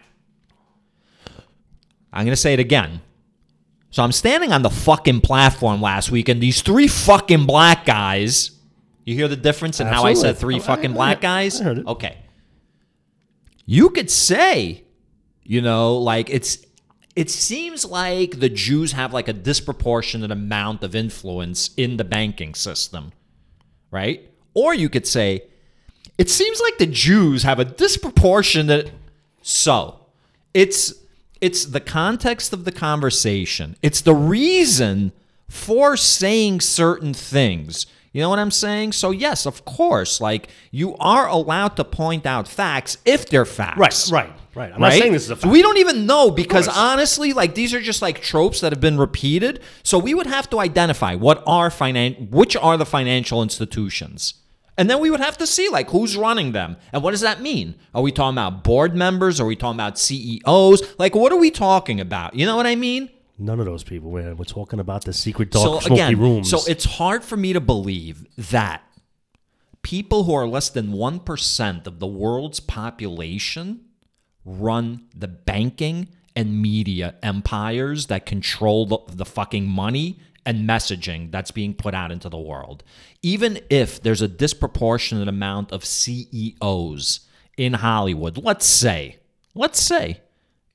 I'm 2.12 2.24
gonna 2.24 2.36
say 2.36 2.54
it 2.54 2.60
again. 2.60 3.00
So 3.90 4.02
I'm 4.02 4.12
standing 4.12 4.52
on 4.52 4.62
the 4.62 4.70
fucking 4.70 5.20
platform 5.22 5.80
last 5.80 6.10
week, 6.10 6.28
and 6.28 6.40
these 6.40 6.62
three 6.62 6.88
fucking 6.88 7.46
black 7.46 7.84
guys. 7.86 8.52
You 9.04 9.14
hear 9.14 9.28
the 9.28 9.36
difference 9.36 9.80
in 9.80 9.86
how 9.86 10.04
I 10.04 10.12
said 10.12 10.30
Absolutely. 10.30 10.58
three 10.60 10.66
fucking 10.66 10.90
I- 10.90 10.94
black 10.94 11.18
I 11.18 11.20
guys? 11.20 11.58
heard 11.60 11.78
it. 11.78 11.86
Okay. 11.86 12.18
You 13.64 13.88
could 13.90 14.10
say, 14.10 14.84
you 15.44 15.62
know, 15.62 15.96
like 15.96 16.28
it's 16.28 16.58
it 17.18 17.28
seems 17.28 17.84
like 17.84 18.38
the 18.38 18.48
Jews 18.48 18.92
have 18.92 19.12
like 19.12 19.26
a 19.26 19.32
disproportionate 19.32 20.30
amount 20.30 20.84
of 20.84 20.94
influence 20.94 21.70
in 21.76 21.96
the 21.96 22.04
banking 22.04 22.54
system, 22.54 23.10
right? 23.90 24.30
Or 24.54 24.72
you 24.72 24.88
could 24.88 25.04
say, 25.04 25.42
it 26.16 26.30
seems 26.30 26.60
like 26.60 26.78
the 26.78 26.86
Jews 26.86 27.42
have 27.42 27.58
a 27.58 27.64
disproportionate. 27.64 28.92
So, 29.42 29.98
it's 30.54 30.94
it's 31.40 31.64
the 31.64 31.80
context 31.80 32.52
of 32.52 32.64
the 32.64 32.70
conversation. 32.70 33.74
It's 33.82 34.00
the 34.00 34.14
reason 34.14 35.10
for 35.48 35.96
saying 35.96 36.60
certain 36.60 37.14
things. 37.14 37.86
You 38.12 38.22
know 38.22 38.30
what 38.30 38.38
I'm 38.38 38.52
saying? 38.52 38.92
So 38.92 39.10
yes, 39.10 39.44
of 39.44 39.64
course, 39.64 40.20
like 40.20 40.50
you 40.70 40.94
are 40.98 41.26
allowed 41.26 41.74
to 41.78 41.84
point 41.84 42.26
out 42.26 42.46
facts 42.46 42.96
if 43.04 43.28
they're 43.28 43.44
facts. 43.44 44.12
Right, 44.12 44.26
right, 44.28 44.32
right. 44.58 44.72
I'm 44.72 44.80
not 44.80 44.92
saying 44.92 45.12
this 45.12 45.24
is 45.24 45.30
a 45.30 45.36
fact. 45.36 45.52
We 45.52 45.62
don't 45.62 45.78
even 45.78 46.06
know 46.06 46.30
because 46.30 46.68
honestly, 46.68 47.32
like 47.32 47.54
these 47.54 47.72
are 47.72 47.80
just 47.80 48.02
like 48.02 48.20
tropes 48.20 48.60
that 48.60 48.72
have 48.72 48.80
been 48.80 48.98
repeated. 48.98 49.60
So 49.82 49.98
we 49.98 50.14
would 50.14 50.26
have 50.26 50.50
to 50.50 50.60
identify 50.60 51.14
what 51.14 51.42
are 51.46 51.70
finan- 51.70 52.30
which 52.30 52.56
are 52.56 52.76
the 52.76 52.86
financial 52.86 53.42
institutions. 53.42 54.34
And 54.76 54.88
then 54.88 55.00
we 55.00 55.10
would 55.10 55.20
have 55.20 55.36
to 55.38 55.46
see 55.46 55.68
like 55.68 55.90
who's 55.90 56.16
running 56.16 56.52
them 56.52 56.76
and 56.92 57.02
what 57.02 57.10
does 57.10 57.20
that 57.22 57.40
mean? 57.40 57.74
Are 57.94 58.02
we 58.02 58.12
talking 58.12 58.34
about 58.34 58.62
board 58.62 58.94
members? 58.94 59.40
Are 59.40 59.46
we 59.46 59.56
talking 59.56 59.76
about 59.76 59.98
CEOs? 59.98 60.94
Like 60.98 61.14
what 61.14 61.32
are 61.32 61.38
we 61.38 61.50
talking 61.50 62.00
about? 62.00 62.34
You 62.34 62.46
know 62.46 62.56
what 62.56 62.66
I 62.66 62.76
mean? 62.76 63.10
None 63.40 63.60
of 63.60 63.66
those 63.66 63.84
people, 63.84 64.10
man. 64.12 64.36
We're 64.36 64.44
talking 64.44 64.80
about 64.80 65.04
the 65.04 65.12
secret 65.12 65.50
dark 65.50 65.64
so 65.64 65.80
smoky 65.80 66.02
again, 66.02 66.20
rooms. 66.20 66.50
so 66.50 66.60
it's 66.68 66.84
hard 66.84 67.24
for 67.24 67.36
me 67.36 67.52
to 67.52 67.60
believe 67.60 68.26
that 68.36 68.82
people 69.82 70.24
who 70.24 70.34
are 70.34 70.46
less 70.46 70.68
than 70.70 70.88
1% 70.88 71.86
of 71.86 71.98
the 71.98 72.06
world's 72.06 72.60
population 72.60 73.84
run 74.48 75.04
the 75.14 75.28
banking 75.28 76.08
and 76.34 76.62
media 76.62 77.14
empires 77.22 78.06
that 78.06 78.24
control 78.24 78.86
the, 78.86 78.98
the 79.08 79.24
fucking 79.24 79.66
money 79.66 80.18
and 80.46 80.66
messaging 80.66 81.30
that's 81.30 81.50
being 81.50 81.74
put 81.74 81.94
out 81.94 82.10
into 82.10 82.28
the 82.28 82.38
world. 82.38 82.82
Even 83.22 83.60
if 83.68 84.02
there's 84.02 84.22
a 84.22 84.28
disproportionate 84.28 85.28
amount 85.28 85.72
of 85.72 85.84
CEOs 85.84 87.20
in 87.56 87.74
Hollywood, 87.74 88.38
let's 88.38 88.64
say, 88.64 89.18
let's 89.54 89.80
say, 89.80 90.20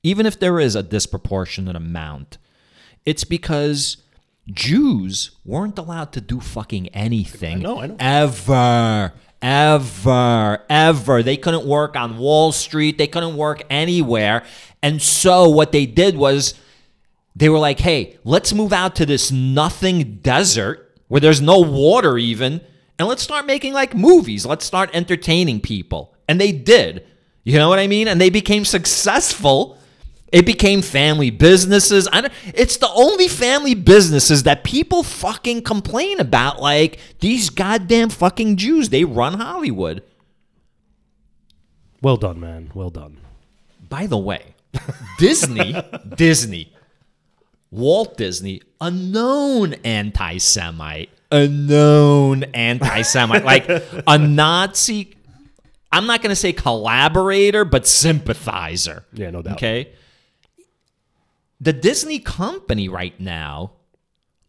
even 0.02 0.26
if 0.26 0.38
there 0.38 0.60
is 0.60 0.76
a 0.76 0.82
disproportionate 0.82 1.74
amount, 1.74 2.38
it's 3.04 3.24
because 3.24 3.96
Jews 4.46 5.32
weren't 5.44 5.78
allowed 5.78 6.12
to 6.12 6.20
do 6.20 6.38
fucking 6.38 6.88
anything. 6.88 7.58
I 7.58 7.60
know, 7.60 7.80
I 7.80 7.86
know. 7.86 7.96
Ever. 7.98 9.12
Ever. 9.44 10.64
Ever. 10.70 11.22
They 11.22 11.36
couldn't 11.36 11.66
work 11.66 11.96
on 11.96 12.16
Wall 12.16 12.50
Street. 12.50 12.96
They 12.96 13.06
couldn't 13.06 13.36
work 13.36 13.62
anywhere. 13.68 14.42
And 14.82 15.02
so 15.02 15.50
what 15.50 15.70
they 15.70 15.84
did 15.84 16.16
was 16.16 16.54
they 17.36 17.50
were 17.50 17.58
like, 17.58 17.80
hey, 17.80 18.18
let's 18.24 18.54
move 18.54 18.72
out 18.72 18.96
to 18.96 19.06
this 19.06 19.30
nothing 19.30 20.16
desert 20.22 20.98
where 21.08 21.20
there's 21.20 21.42
no 21.42 21.58
water 21.58 22.16
even, 22.16 22.62
and 22.98 23.06
let's 23.06 23.22
start 23.22 23.44
making 23.44 23.74
like 23.74 23.94
movies. 23.94 24.46
Let's 24.46 24.64
start 24.64 24.88
entertaining 24.94 25.60
people. 25.60 26.14
And 26.26 26.40
they 26.40 26.50
did. 26.50 27.06
You 27.42 27.58
know 27.58 27.68
what 27.68 27.78
I 27.78 27.86
mean? 27.86 28.08
And 28.08 28.18
they 28.18 28.30
became 28.30 28.64
successful. 28.64 29.78
It 30.34 30.44
became 30.46 30.82
family 30.82 31.30
businesses. 31.30 32.08
It's 32.46 32.76
the 32.78 32.90
only 32.92 33.28
family 33.28 33.76
businesses 33.76 34.42
that 34.42 34.64
people 34.64 35.04
fucking 35.04 35.62
complain 35.62 36.18
about. 36.18 36.60
Like 36.60 36.98
these 37.20 37.50
goddamn 37.50 38.08
fucking 38.08 38.56
Jews, 38.56 38.88
they 38.88 39.04
run 39.04 39.34
Hollywood. 39.34 40.02
well 42.02 42.16
done, 42.16 42.40
man. 42.40 42.72
Well 42.74 42.90
done. 42.90 43.18
By 43.88 44.08
the 44.08 44.18
way, 44.18 44.56
Disney, 45.18 45.76
Disney, 46.16 46.72
Walt 47.70 48.16
Disney, 48.16 48.60
a 48.80 48.90
known 48.90 49.74
anti 49.84 50.38
Semite, 50.38 51.10
a 51.30 51.46
known 51.46 52.42
anti 52.54 53.02
Semite, 53.02 53.44
like 53.44 53.68
a 53.68 54.18
Nazi, 54.18 55.14
I'm 55.92 56.06
not 56.06 56.22
going 56.22 56.30
to 56.30 56.36
say 56.36 56.52
collaborator, 56.52 57.64
but 57.64 57.86
sympathizer. 57.86 59.04
Yeah, 59.12 59.30
no 59.30 59.40
doubt. 59.40 59.58
Okay. 59.58 59.92
The 61.64 61.72
Disney 61.72 62.18
company 62.18 62.90
right 62.90 63.18
now 63.18 63.72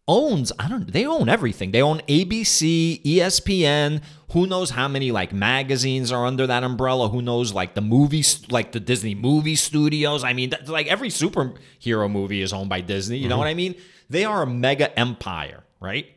owns, 0.06 0.52
I 0.58 0.68
don't 0.68 0.92
they 0.92 1.06
own 1.06 1.30
everything. 1.30 1.70
They 1.70 1.80
own 1.80 2.00
ABC, 2.00 3.02
ESPN, 3.02 4.02
who 4.32 4.46
knows 4.46 4.68
how 4.68 4.86
many 4.86 5.10
like 5.10 5.32
magazines 5.32 6.12
are 6.12 6.26
under 6.26 6.46
that 6.46 6.62
umbrella, 6.62 7.08
who 7.08 7.22
knows 7.22 7.54
like 7.54 7.74
the 7.74 7.80
movies 7.80 8.42
like 8.50 8.72
the 8.72 8.80
Disney 8.80 9.14
movie 9.14 9.56
studios. 9.56 10.24
I 10.24 10.34
mean, 10.34 10.50
that's 10.50 10.68
like 10.68 10.88
every 10.88 11.08
superhero 11.08 12.10
movie 12.10 12.42
is 12.42 12.52
owned 12.52 12.68
by 12.68 12.82
Disney, 12.82 13.16
you 13.16 13.30
know 13.30 13.38
what 13.38 13.46
I 13.46 13.52
mm-hmm. 13.52 13.56
mean? 13.56 13.74
They 14.10 14.26
are 14.26 14.42
a 14.42 14.46
mega 14.46 14.96
empire, 14.98 15.64
right? 15.80 16.08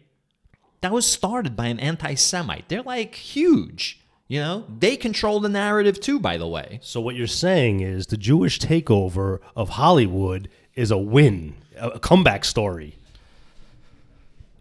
That 0.82 0.92
was 0.92 1.06
started 1.06 1.56
by 1.56 1.68
an 1.68 1.80
anti-Semite. 1.80 2.68
They're 2.68 2.84
like 2.84 3.16
huge. 3.16 4.02
You 4.28 4.42
know, 4.42 4.66
they 4.78 4.98
control 4.98 5.40
the 5.40 5.50
narrative 5.50 6.02
too, 6.02 6.20
by 6.20 6.38
the 6.38 6.48
way. 6.48 6.80
So 6.84 7.00
what 7.00 7.16
you're 7.16 7.26
saying 7.26 7.80
is 7.80 8.08
the 8.08 8.18
Jewish 8.18 8.60
takeover 8.60 9.40
of 9.56 9.70
Hollywood 9.70 10.50
is 10.80 10.92
a 10.92 10.98
win, 10.98 11.56
a 11.78 12.00
comeback 12.00 12.46
story. 12.46 12.96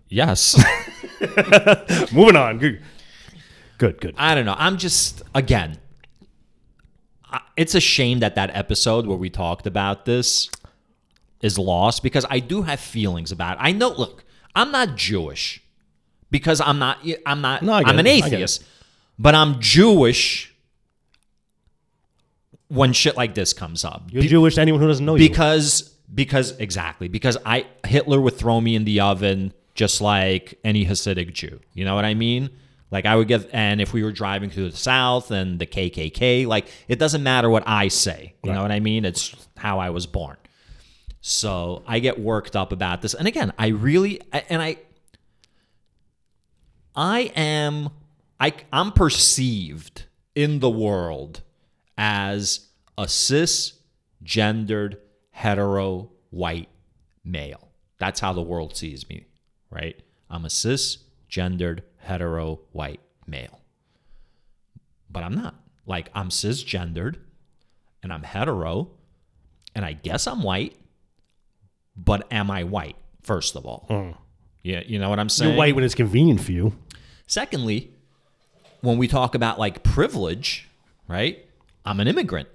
Yes. 0.09 0.61
Moving 2.13 2.35
on. 2.35 2.59
Good. 2.59 2.83
Good, 3.79 4.01
good. 4.01 4.15
I 4.19 4.35
don't 4.35 4.45
know. 4.45 4.57
I'm 4.59 4.79
just 4.79 5.23
again. 5.33 5.79
It's 7.57 7.77
a 7.77 7.81
shame 7.81 8.19
that 8.21 8.35
that 8.35 8.51
episode 8.57 9.07
where 9.07 9.17
we 9.17 9.31
talked 9.31 9.67
about 9.69 10.07
this 10.07 10.51
is 11.41 11.57
lost 11.57 12.03
because 12.03 12.27
I 12.29 12.41
do 12.41 12.63
have 12.63 12.81
feelings 12.81 13.31
about 13.31 13.59
it. 13.59 13.61
I 13.61 13.71
know. 13.71 13.91
Look, 13.91 14.25
I'm 14.57 14.73
not 14.73 14.97
Jewish 14.97 15.63
because 16.33 16.61
I'm 16.61 16.81
not. 16.81 16.99
I'm 17.27 17.41
not. 17.41 17.63
No, 17.63 17.75
I'm 17.75 17.97
an 17.97 18.07
it. 18.07 18.11
I 18.11 18.21
get 18.21 18.33
it. 18.33 18.35
atheist, 18.35 18.65
but 19.21 19.37
I'm 19.37 19.61
Jewish 19.61 20.53
when 22.67 22.93
shit 22.93 23.17
like 23.17 23.35
this 23.37 23.53
comes 23.53 23.85
up. 23.85 24.03
You're 24.11 24.25
Jewish 24.25 24.57
to 24.57 24.63
anyone 24.63 24.81
who 24.81 24.89
doesn't 24.89 25.07
know 25.07 25.15
you. 25.15 25.29
because 25.29 25.95
because 26.13 26.53
exactly 26.59 27.09
because 27.09 27.37
I 27.45 27.67
Hitler 27.87 28.21
would 28.21 28.37
throw 28.37 28.61
me 28.61 28.75
in 28.75 28.85
the 28.85 29.01
oven 29.01 29.53
just 29.75 30.01
like 30.01 30.59
any 30.65 30.85
Hasidic 30.85 31.33
Jew. 31.33 31.61
You 31.73 31.85
know 31.85 31.95
what 31.95 32.05
I 32.05 32.15
mean? 32.15 32.51
Like 32.91 33.07
I 33.07 33.15
would 33.17 33.29
get, 33.29 33.49
and 33.53 33.81
if 33.81 33.93
we 33.93 34.03
were 34.03 34.13
driving 34.13 34.51
through 34.51 34.71
the 34.71 34.77
South 34.77 35.31
and 35.31 35.59
the 35.59 35.67
KKK, 35.67 36.47
like 36.47 36.69
it 36.89 36.99
doesn't 36.99 37.23
matter 37.23 37.49
what 37.51 37.63
I 37.67 37.89
say. 37.89 38.35
You 38.43 38.53
know 38.53 38.63
what 38.63 38.73
I 38.73 38.81
mean? 38.81 39.05
It's 39.05 39.37
how 39.57 39.79
I 39.79 39.91
was 39.91 40.07
born. 40.07 40.37
So 41.21 41.83
I 41.87 41.99
get 41.99 42.19
worked 42.19 42.57
up 42.57 42.73
about 42.73 43.03
this. 43.03 43.15
And 43.15 43.29
again, 43.29 43.53
I 43.59 43.69
really 43.69 44.21
and 44.33 44.63
I 44.63 44.79
I 46.97 47.21
am 47.37 47.91
I 48.41 48.55
I'm 48.73 48.93
perceived 48.93 50.07
in 50.35 50.61
the 50.61 50.71
world 50.71 51.43
as 51.97 52.69
a 52.97 53.05
cisgendered 53.05 54.97
hetero 55.39 56.11
white 56.31 56.69
male. 57.25 57.69
That's 57.99 58.19
how 58.19 58.33
the 58.33 58.43
world 58.43 58.77
sees 58.77 59.09
me, 59.09 59.27
right? 59.71 59.97
I'm 60.29 60.45
a 60.45 60.49
cisgendered 60.49 61.83
hetero 61.99 62.61
white 62.73 63.01
male. 63.25 63.61
But 65.09 65.23
I'm 65.23 65.37
not. 65.37 65.55
Like 65.87 66.11
I'm 66.13 66.31
cisgendered 66.31 67.17
and 68.03 68.13
I'm 68.13 68.25
hetero 68.25 68.91
and 69.77 69.85
I 69.85 69.93
guess 69.93 70.27
I'm 70.27 70.43
white, 70.43 70.77
but 71.97 72.27
am 72.33 72.51
I 72.51 72.65
white 72.65 72.97
first 73.23 73.55
of 73.55 73.65
all? 73.65 73.87
Hmm. 73.89 74.11
Yeah, 74.65 74.83
you 74.85 74.99
know 74.99 75.09
what 75.09 75.21
I'm 75.21 75.29
saying? 75.29 75.53
You're 75.53 75.59
white 75.59 75.77
when 75.77 75.85
it's 75.85 75.95
convenient 75.95 76.41
for 76.41 76.51
you. 76.51 76.73
Secondly, 77.29 77.93
when 78.81 78.99
we 78.99 79.07
talk 79.07 79.37
about 79.37 79.61
like 79.61 79.85
privilege, 79.85 80.69
right? 81.07 81.47
I'm 81.85 82.01
an 82.01 82.09
immigrant. 82.09 82.49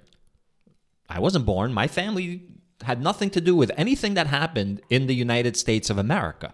I 1.08 1.20
wasn't 1.20 1.46
born. 1.46 1.72
My 1.72 1.88
family 1.88 2.42
had 2.82 3.00
nothing 3.02 3.30
to 3.30 3.40
do 3.40 3.54
with 3.56 3.70
anything 3.76 4.14
that 4.14 4.26
happened 4.26 4.80
in 4.90 5.06
the 5.06 5.14
United 5.14 5.56
States 5.56 5.90
of 5.90 5.98
America. 5.98 6.52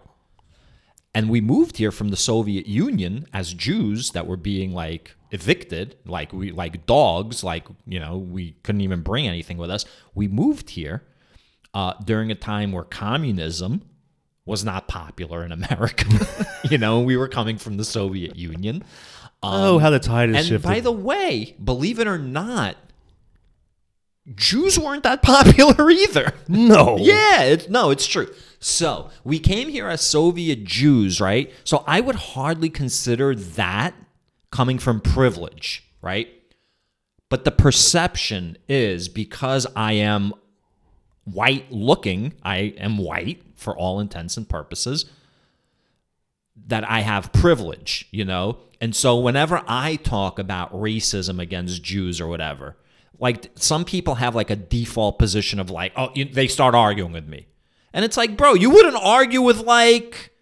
And 1.15 1.29
we 1.29 1.41
moved 1.41 1.79
here 1.79 1.91
from 1.91 2.11
the 2.11 2.17
Soviet 2.17 2.67
Union 2.67 3.27
as 3.33 3.53
Jews 3.53 4.11
that 4.13 4.27
were 4.29 4.37
being 4.37 4.73
like 4.73 5.17
evicted, 5.33 5.97
like 6.07 6.33
we 6.33 6.53
like 6.53 6.87
dogs, 6.87 7.43
like 7.43 7.67
you 7.85 7.99
know, 7.99 8.17
we 8.19 8.53
couldn't 8.63 8.83
even 8.83 9.03
bring 9.03 9.27
anything 9.27 9.57
with 9.57 9.71
us. 9.71 9.85
We 10.15 10.29
moved 10.29 10.71
here 10.71 11.03
uh, 11.75 11.95
during 12.05 12.31
a 12.31 12.37
time 12.37 12.71
where 12.71 12.85
communism 12.85 13.83
was 14.47 14.65
not 14.65 14.87
popular 14.87 15.45
in 15.45 15.51
America. 15.61 16.07
you 16.71 16.79
know, 16.79 17.01
we 17.01 17.17
were 17.17 17.29
coming 17.29 17.59
from 17.59 17.77
the 17.77 17.85
Soviet 17.85 18.37
Union. 18.37 18.85
oh, 19.43 19.79
how 19.79 19.91
the 19.91 19.99
tide 19.99 20.31
is 20.31 20.37
And 20.37 20.47
shifted. 20.47 20.67
by 20.69 20.79
the 20.81 20.93
way, 20.93 21.57
believe 21.63 21.99
it 21.99 22.07
or 22.07 22.19
not, 22.19 22.77
Jews 24.35 24.79
weren't 24.79 25.03
that 25.03 25.23
popular 25.25 25.91
either. 25.91 26.33
no. 26.49 26.97
Yeah, 26.99 27.43
it's, 27.43 27.69
no, 27.69 27.91
it's 27.91 28.07
true. 28.07 28.33
So 28.59 29.11
we 29.25 29.39
came 29.39 29.69
here 29.69 29.89
as 29.89 30.03
Soviet 30.03 30.65
Jews, 30.65 31.21
right? 31.21 31.51
So 31.65 31.83
I 31.87 32.01
would 32.01 32.17
hardly 32.17 32.69
consider 32.69 33.35
that 33.35 33.95
coming 34.51 34.79
from 34.79 35.01
privilege, 35.01 35.85
right? 36.03 36.29
But 37.31 37.45
the 37.45 37.53
perception 37.53 38.59
is 38.69 39.09
because 39.09 39.67
I 39.75 39.93
am 39.95 40.35
white 41.25 41.71
looking, 41.71 42.35
I 42.43 42.75
am 42.77 42.99
white 42.99 43.43
for 43.55 43.77
all 43.77 44.01
intents 44.01 44.37
and 44.37 44.49
purposes, 44.49 45.07
that 46.67 46.89
I 46.89 47.01
have 47.01 47.33
privilege, 47.33 48.07
you 48.11 48.25
know? 48.25 48.59
And 48.81 48.95
so 48.95 49.19
whenever 49.19 49.63
I 49.67 49.97
talk 49.97 50.39
about 50.39 50.73
racism 50.73 51.41
against 51.41 51.83
Jews 51.83 52.21
or 52.21 52.27
whatever, 52.27 52.77
like 53.21 53.51
some 53.55 53.85
people 53.85 54.17
have 54.17 54.35
like 54.35 54.51
a 54.51 54.57
default 54.57 55.19
position 55.19 55.61
of 55.61 55.71
like, 55.71 55.93
oh, 55.97 56.11
you, 56.15 56.25
they 56.25 56.49
start 56.49 56.75
arguing 56.75 57.13
with 57.13 57.29
me. 57.29 57.47
And 57.93 58.05
it's 58.05 58.17
like, 58.17 58.37
bro, 58.37 58.55
you 58.55 58.71
wouldn't 58.71 58.97
argue 58.97 59.43
with 59.43 59.59
like, 59.59 60.33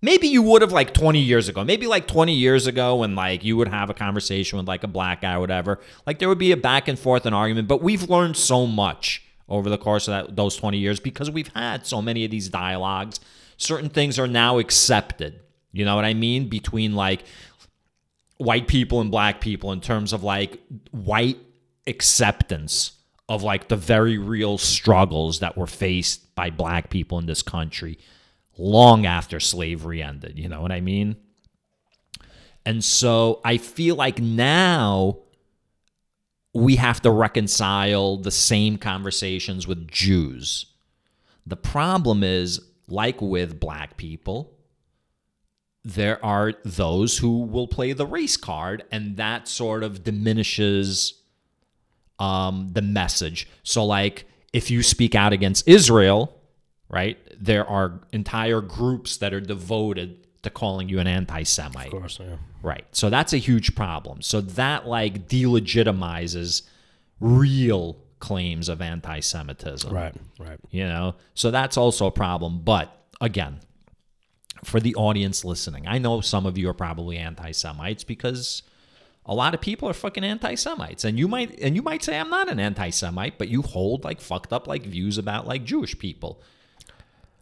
maybe 0.00 0.28
you 0.28 0.40
would 0.42 0.62
have 0.62 0.70
like 0.70 0.94
20 0.94 1.18
years 1.18 1.48
ago. 1.48 1.64
Maybe 1.64 1.88
like 1.88 2.06
20 2.06 2.32
years 2.32 2.68
ago 2.68 2.96
when 2.96 3.16
like 3.16 3.42
you 3.44 3.56
would 3.56 3.68
have 3.68 3.90
a 3.90 3.94
conversation 3.94 4.56
with 4.56 4.68
like 4.68 4.84
a 4.84 4.88
black 4.88 5.22
guy 5.22 5.34
or 5.34 5.40
whatever. 5.40 5.80
Like 6.06 6.20
there 6.20 6.28
would 6.28 6.38
be 6.38 6.52
a 6.52 6.56
back 6.56 6.86
and 6.86 6.98
forth 6.98 7.26
and 7.26 7.34
argument, 7.34 7.66
but 7.66 7.82
we've 7.82 8.08
learned 8.08 8.36
so 8.36 8.66
much 8.66 9.24
over 9.48 9.68
the 9.68 9.78
course 9.78 10.06
of 10.06 10.12
that, 10.12 10.36
those 10.36 10.56
20 10.56 10.78
years 10.78 11.00
because 11.00 11.30
we've 11.30 11.48
had 11.48 11.86
so 11.86 12.00
many 12.00 12.24
of 12.24 12.30
these 12.30 12.48
dialogues. 12.48 13.18
Certain 13.56 13.88
things 13.88 14.16
are 14.18 14.28
now 14.28 14.58
accepted. 14.58 15.40
You 15.72 15.84
know 15.84 15.96
what 15.96 16.04
I 16.04 16.14
mean? 16.14 16.48
Between 16.48 16.94
like 16.94 17.24
white 18.36 18.68
people 18.68 19.00
and 19.00 19.10
black 19.10 19.40
people 19.40 19.72
in 19.72 19.80
terms 19.80 20.12
of 20.12 20.22
like 20.22 20.60
white 20.92 21.38
acceptance 21.88 22.92
of 23.28 23.42
like 23.42 23.68
the 23.68 23.76
very 23.76 24.18
real 24.18 24.58
struggles 24.58 25.40
that 25.40 25.56
were 25.56 25.66
faced 25.66 26.34
by 26.34 26.50
black 26.50 26.90
people 26.90 27.18
in 27.18 27.26
this 27.26 27.42
country 27.42 27.98
long 28.56 29.06
after 29.06 29.40
slavery 29.40 30.02
ended. 30.02 30.38
You 30.38 30.48
know 30.48 30.60
what 30.60 30.72
I 30.72 30.80
mean? 30.80 31.16
And 32.64 32.82
so 32.84 33.40
I 33.44 33.58
feel 33.58 33.96
like 33.96 34.20
now 34.20 35.18
we 36.54 36.76
have 36.76 37.00
to 37.02 37.10
reconcile 37.10 38.16
the 38.16 38.30
same 38.30 38.78
conversations 38.78 39.66
with 39.66 39.88
Jews. 39.88 40.66
The 41.46 41.56
problem 41.56 42.22
is, 42.22 42.60
like 42.88 43.20
with 43.22 43.60
black 43.60 43.96
people, 43.96 44.54
there 45.84 46.22
are 46.24 46.54
those 46.64 47.18
who 47.18 47.42
will 47.42 47.68
play 47.68 47.92
the 47.92 48.06
race 48.06 48.36
card, 48.36 48.84
and 48.90 49.16
that 49.16 49.48
sort 49.48 49.82
of 49.82 50.04
diminishes 50.04 51.17
um, 52.18 52.68
the 52.72 52.82
message. 52.82 53.48
So, 53.62 53.84
like, 53.84 54.26
if 54.52 54.70
you 54.70 54.82
speak 54.82 55.14
out 55.14 55.32
against 55.32 55.68
Israel, 55.68 56.34
right, 56.88 57.18
there 57.40 57.66
are 57.66 58.00
entire 58.12 58.60
groups 58.60 59.18
that 59.18 59.32
are 59.32 59.40
devoted 59.40 60.26
to 60.42 60.50
calling 60.50 60.88
you 60.88 60.98
an 60.98 61.06
anti 61.06 61.42
Semite. 61.42 61.86
Of 61.86 61.92
course, 61.92 62.18
yeah. 62.20 62.36
Right. 62.62 62.84
So 62.92 63.10
that's 63.10 63.32
a 63.32 63.38
huge 63.38 63.74
problem. 63.74 64.22
So 64.22 64.40
that 64.40 64.86
like 64.86 65.28
delegitimizes 65.28 66.62
real 67.20 67.96
claims 68.18 68.68
of 68.68 68.80
anti 68.80 69.20
Semitism. 69.20 69.92
Right, 69.92 70.14
right. 70.38 70.58
You 70.70 70.84
know? 70.84 71.14
So 71.34 71.50
that's 71.50 71.76
also 71.76 72.06
a 72.06 72.10
problem. 72.10 72.60
But 72.62 72.92
again, 73.20 73.60
for 74.64 74.80
the 74.80 74.94
audience 74.96 75.44
listening, 75.44 75.86
I 75.86 75.98
know 75.98 76.20
some 76.20 76.46
of 76.46 76.58
you 76.58 76.68
are 76.68 76.74
probably 76.74 77.16
anti 77.16 77.52
Semites 77.52 78.04
because 78.04 78.62
a 79.28 79.34
lot 79.34 79.54
of 79.54 79.60
people 79.60 79.88
are 79.88 79.94
fucking 79.94 80.24
anti 80.24 80.54
Semites. 80.54 81.04
And 81.04 81.18
you 81.18 81.28
might 81.28 81.60
and 81.60 81.76
you 81.76 81.82
might 81.82 82.02
say 82.02 82.18
I'm 82.18 82.30
not 82.30 82.48
an 82.48 82.58
anti 82.58 82.90
Semite, 82.90 83.38
but 83.38 83.48
you 83.48 83.62
hold 83.62 84.04
like 84.04 84.20
fucked 84.20 84.52
up 84.52 84.66
like 84.66 84.82
views 84.84 85.18
about 85.18 85.46
like 85.46 85.64
Jewish 85.64 85.98
people. 85.98 86.40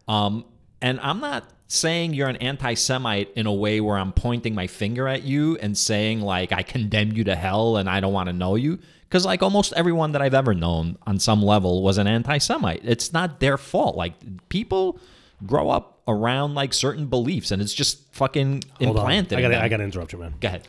Um, 0.09 0.45
and 0.83 1.01
I'm 1.01 1.21
not 1.21 1.49
saying 1.69 2.15
you're 2.15 2.29
an 2.29 2.37
anti 2.37 2.75
Semite 2.75 3.33
in 3.35 3.47
a 3.47 3.53
way 3.53 3.81
where 3.81 3.97
I'm 3.97 4.13
pointing 4.13 4.55
my 4.55 4.67
finger 4.67 5.09
at 5.09 5.23
you 5.23 5.57
and 5.59 5.77
saying, 5.77 6.21
like, 6.21 6.53
I 6.53 6.63
condemn 6.63 7.13
you 7.13 7.25
to 7.25 7.35
hell 7.35 7.77
and 7.77 7.89
I 7.89 8.01
don't 8.01 8.13
want 8.13 8.29
to 8.29 8.33
know 8.33 8.57
you. 8.57 8.79
Because, 9.03 9.25
like, 9.25 9.43
almost 9.43 9.73
everyone 9.75 10.13
that 10.13 10.23
I've 10.23 10.35
ever 10.35 10.53
known 10.53 10.99
on 11.07 11.19
some 11.21 11.41
level 11.43 11.83
was 11.83 11.99
an 11.99 12.07
anti 12.07 12.39
Semite. 12.39 12.81
It's 12.85 13.13
not 13.13 13.41
their 13.41 13.57
fault. 13.57 13.97
Like, 13.97 14.15
people 14.49 14.99
grow 15.45 15.71
up 15.71 16.01
around, 16.09 16.55
like, 16.55 16.73
certain 16.73 17.07
beliefs 17.07 17.51
and 17.51 17.63
it's 17.63 17.75
just 17.75 18.13
fucking 18.13 18.63
Hold 18.79 18.97
on. 18.99 19.03
implanted. 19.03 19.39
I 19.39 19.43
gotta. 19.43 19.63
I 19.63 19.69
gotta 19.69 19.85
interrupt 19.85 20.13
you, 20.13 20.19
man. 20.19 20.35
Go 20.41 20.49
ahead. 20.49 20.69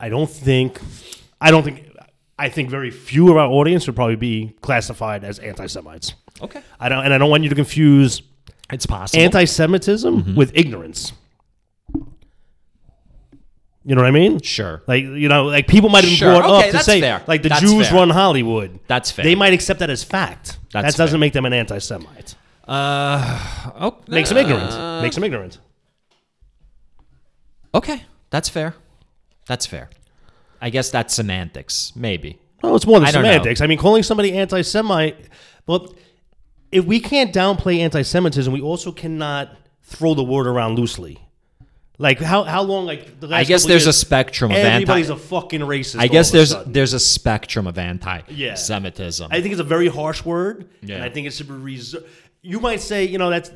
I 0.00 0.08
don't 0.08 0.30
think, 0.30 0.80
I 1.40 1.50
don't 1.50 1.62
think, 1.62 1.86
I 2.38 2.48
think 2.48 2.70
very 2.70 2.90
few 2.90 3.30
of 3.30 3.36
our 3.36 3.48
audience 3.48 3.86
would 3.86 3.94
probably 3.94 4.16
be 4.16 4.54
classified 4.62 5.22
as 5.24 5.38
anti-Semites. 5.38 6.14
Okay. 6.40 6.62
I 6.80 6.88
don't, 6.88 7.04
and 7.04 7.12
I 7.12 7.18
don't 7.18 7.28
want 7.30 7.42
you 7.42 7.50
to 7.50 7.54
confuse 7.54 8.22
It's 8.72 8.86
possible. 8.86 9.22
anti-Semitism 9.22 10.22
Mm-hmm. 10.22 10.34
with 10.36 10.52
ignorance. 10.54 11.12
You 13.82 13.94
know 13.94 14.02
what 14.02 14.08
I 14.08 14.10
mean? 14.10 14.40
sure. 14.42 14.82
Like 14.86 15.02
you 15.04 15.28
know, 15.28 15.44
like 15.46 15.66
people 15.66 15.88
might 15.88 16.04
have 16.04 16.10
been 16.10 16.16
Sure. 16.16 16.38
brought 16.38 16.50
Okay, 16.60 16.68
up 16.68 16.72
to 16.76 16.82
say, 16.84 17.00
fair. 17.00 17.22
like 17.26 17.42
the 17.42 17.48
That's 17.48 17.62
Jews 17.62 17.88
fair. 17.88 17.96
run 17.98 18.10
Hollywood. 18.10 18.78
That's 18.86 19.10
fair. 19.10 19.24
They 19.24 19.34
might 19.34 19.54
accept 19.54 19.80
that 19.80 19.88
as 19.90 20.04
fact. 20.04 20.58
That's 20.72 20.94
that 20.94 21.02
doesn't 21.02 21.14
fair. 21.14 21.18
make 21.18 21.32
them 21.32 21.46
an 21.46 21.54
anti-Semite. 21.54 22.34
Uh, 22.68 23.72
oh, 23.80 23.96
Makes 24.06 24.28
them 24.28 24.38
ignorant. 24.38 25.02
Makes 25.02 25.14
them 25.16 25.24
ignorant. 25.24 25.58
Okay. 27.74 28.04
That's 28.28 28.48
fair. 28.50 28.74
That's 29.50 29.66
fair. 29.66 29.90
I 30.60 30.70
guess 30.70 30.90
that's 30.90 31.12
semantics. 31.12 31.92
Maybe. 31.96 32.38
No, 32.62 32.76
it's 32.76 32.86
more 32.86 33.00
than 33.00 33.08
I 33.08 33.10
semantics. 33.10 33.60
I 33.60 33.66
mean, 33.66 33.78
calling 33.78 34.04
somebody 34.04 34.32
anti-Semite. 34.32 35.16
Well, 35.66 35.92
if 36.70 36.84
we 36.84 37.00
can't 37.00 37.34
downplay 37.34 37.80
anti-Semitism, 37.80 38.52
we 38.52 38.60
also 38.60 38.92
cannot 38.92 39.56
throw 39.82 40.14
the 40.14 40.22
word 40.22 40.46
around 40.46 40.76
loosely. 40.76 41.18
Like 41.98 42.20
how 42.20 42.44
how 42.44 42.62
long? 42.62 42.86
Like 42.86 43.18
the 43.18 43.26
last 43.26 43.40
I 43.40 43.42
guess 43.42 43.66
there's 43.66 43.88
a 43.88 43.92
spectrum 43.92 44.52
of 44.52 44.56
anti. 44.56 44.74
Everybody's 44.74 45.10
a 45.10 45.16
fucking 45.16 45.62
racist. 45.62 45.98
I 45.98 46.06
guess 46.06 46.28
of 46.28 46.34
a 46.34 46.36
there's 46.36 46.54
there's 46.66 46.92
a 46.92 47.00
spectrum 47.00 47.66
of 47.66 47.76
anti-Semitism. 47.76 49.28
I 49.32 49.40
think 49.40 49.50
it's 49.50 49.60
a 49.60 49.64
very 49.64 49.88
harsh 49.88 50.24
word, 50.24 50.70
and 50.80 50.90
Yeah. 50.90 51.04
I 51.04 51.08
think 51.08 51.26
it 51.26 51.32
should 51.32 51.48
be 51.48 51.54
reserved. 51.54 52.06
You 52.40 52.60
might 52.60 52.80
say, 52.80 53.04
you 53.04 53.18
know, 53.18 53.30
that's 53.30 53.50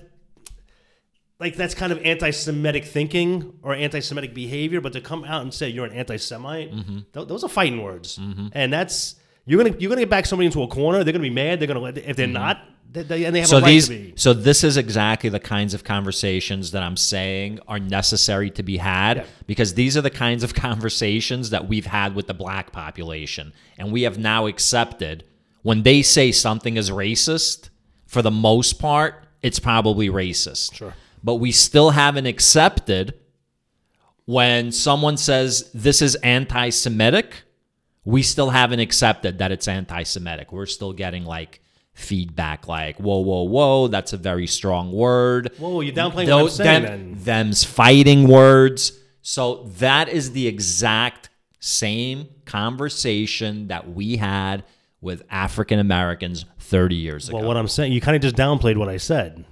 like 1.41 1.57
that's 1.57 1.75
kind 1.75 1.93
of 1.93 2.01
anti-Semitic 2.05 2.85
thinking 2.85 3.59
or 3.63 3.75
anti-Semitic 3.75 4.35
behavior, 4.35 4.81
but 4.81 4.93
to 4.93 5.01
come 5.01 5.25
out 5.25 5.43
and 5.43 5.53
say 5.53 5.69
you're 5.69 5.85
an 5.87 5.93
anti-Semite, 5.93 6.73
Mm-hmm. 6.73 6.99
th- 7.13 7.29
those 7.29 7.43
are 7.45 7.49
fighting 7.49 7.83
words, 7.83 8.19
and 8.53 8.73
that's 8.73 9.17
you're 9.47 9.63
gonna 9.63 9.77
you're 9.79 9.89
gonna 9.91 10.03
get 10.03 10.11
back 10.11 10.27
somebody 10.27 10.47
into 10.47 10.63
a 10.63 10.69
corner. 10.69 11.03
They're 11.05 11.13
gonna 11.13 11.23
be 11.23 11.31
mad. 11.31 11.61
They're 11.61 11.69
gonna 11.69 11.85
if 11.87 12.17
they're 12.17 12.27
not, 12.29 12.61
they, 12.91 13.03
they, 13.03 13.25
and 13.25 13.35
they 13.35 13.41
have 13.41 13.49
Mm-hmm. 13.49 13.51
so 13.51 13.59
a 13.59 13.61
right 13.63 13.69
these 13.69 13.89
to 13.89 13.95
be. 13.95 14.13
so 14.17 14.33
this 14.33 14.63
is 14.65 14.77
exactly 14.77 15.29
the 15.29 15.41
kinds 15.41 15.75
of 15.75 15.83
conversations 15.85 16.71
that 16.71 16.83
I'm 16.83 16.97
saying 16.97 17.59
are 17.69 17.79
necessary 17.81 18.51
to 18.53 18.63
be 18.63 18.77
had 18.79 19.17
Yeah. 19.19 19.25
because 19.47 19.75
these 19.75 19.97
are 19.97 20.01
the 20.03 20.11
kinds 20.11 20.45
of 20.45 20.55
conversations 20.55 21.51
that 21.51 21.69
we've 21.69 21.87
had 21.87 22.15
with 22.15 22.27
the 22.29 22.35
black 22.35 22.71
population 22.73 23.53
and 23.77 23.93
we 23.93 24.03
have 24.03 24.19
now 24.19 24.47
accepted 24.47 25.25
when 25.63 25.83
they 25.83 26.01
say 26.03 26.31
something 26.31 26.77
is 26.77 26.91
racist 26.91 27.71
for 28.07 28.23
the 28.23 28.31
most 28.31 28.75
part, 28.79 29.27
it's 29.43 29.59
probably 29.59 30.09
racist. 30.09 30.75
Sure. 30.75 30.95
But 31.25 31.37
we 31.37 31.51
still 31.51 31.91
haven't 31.91 32.27
accepted 32.27 33.15
when 34.27 34.71
someone 34.71 35.17
says 35.17 35.71
this 35.73 36.03
is 36.03 36.15
anti 36.17 36.69
Semitic, 36.69 37.43
we 38.05 38.23
still 38.23 38.51
haven't 38.51 38.81
accepted 38.81 39.39
that 39.39 39.51
it's 39.51 39.67
anti 39.67 40.03
Semitic. 40.03 40.53
We're 40.53 40.67
still 40.67 40.93
getting 40.93 41.25
like 41.25 41.61
feedback 41.95 42.69
like, 42.69 42.99
whoa, 42.99 43.19
whoa, 43.19 43.45
whoa, 43.45 43.89
that's 43.89 44.13
a 44.13 44.17
very 44.17 44.47
strong 44.47 44.93
word. 44.93 45.51
Whoa, 45.59 45.81
you're 45.81 45.95
downplaying 45.95 46.15
what 46.15 46.21
I'm 46.21 46.27
Those- 46.27 46.57
saying 46.57 46.83
them-. 46.83 47.15
Them's 47.19 47.65
fighting 47.65 48.29
words. 48.29 48.93
So 49.23 49.65
that 49.79 50.11
is 50.11 50.33
the 50.33 50.47
exact 50.47 51.31
same 51.61 52.29
conversation 52.45 53.69
that 53.69 53.91
we 53.91 54.19
had 54.19 54.65
with 55.01 55.23
African 55.31 55.79
Americans 55.79 56.45
30 56.59 56.97
years 56.97 57.29
ago. 57.29 57.39
Well, 57.39 57.47
what 57.47 57.57
I'm 57.57 57.69
saying, 57.69 57.93
you 57.93 58.03
kind 58.03 58.17
of 58.17 58.23
just 58.23 58.37
downplayed 58.37 58.77
what 58.77 58.89
I 58.91 58.99
said. 58.99 59.47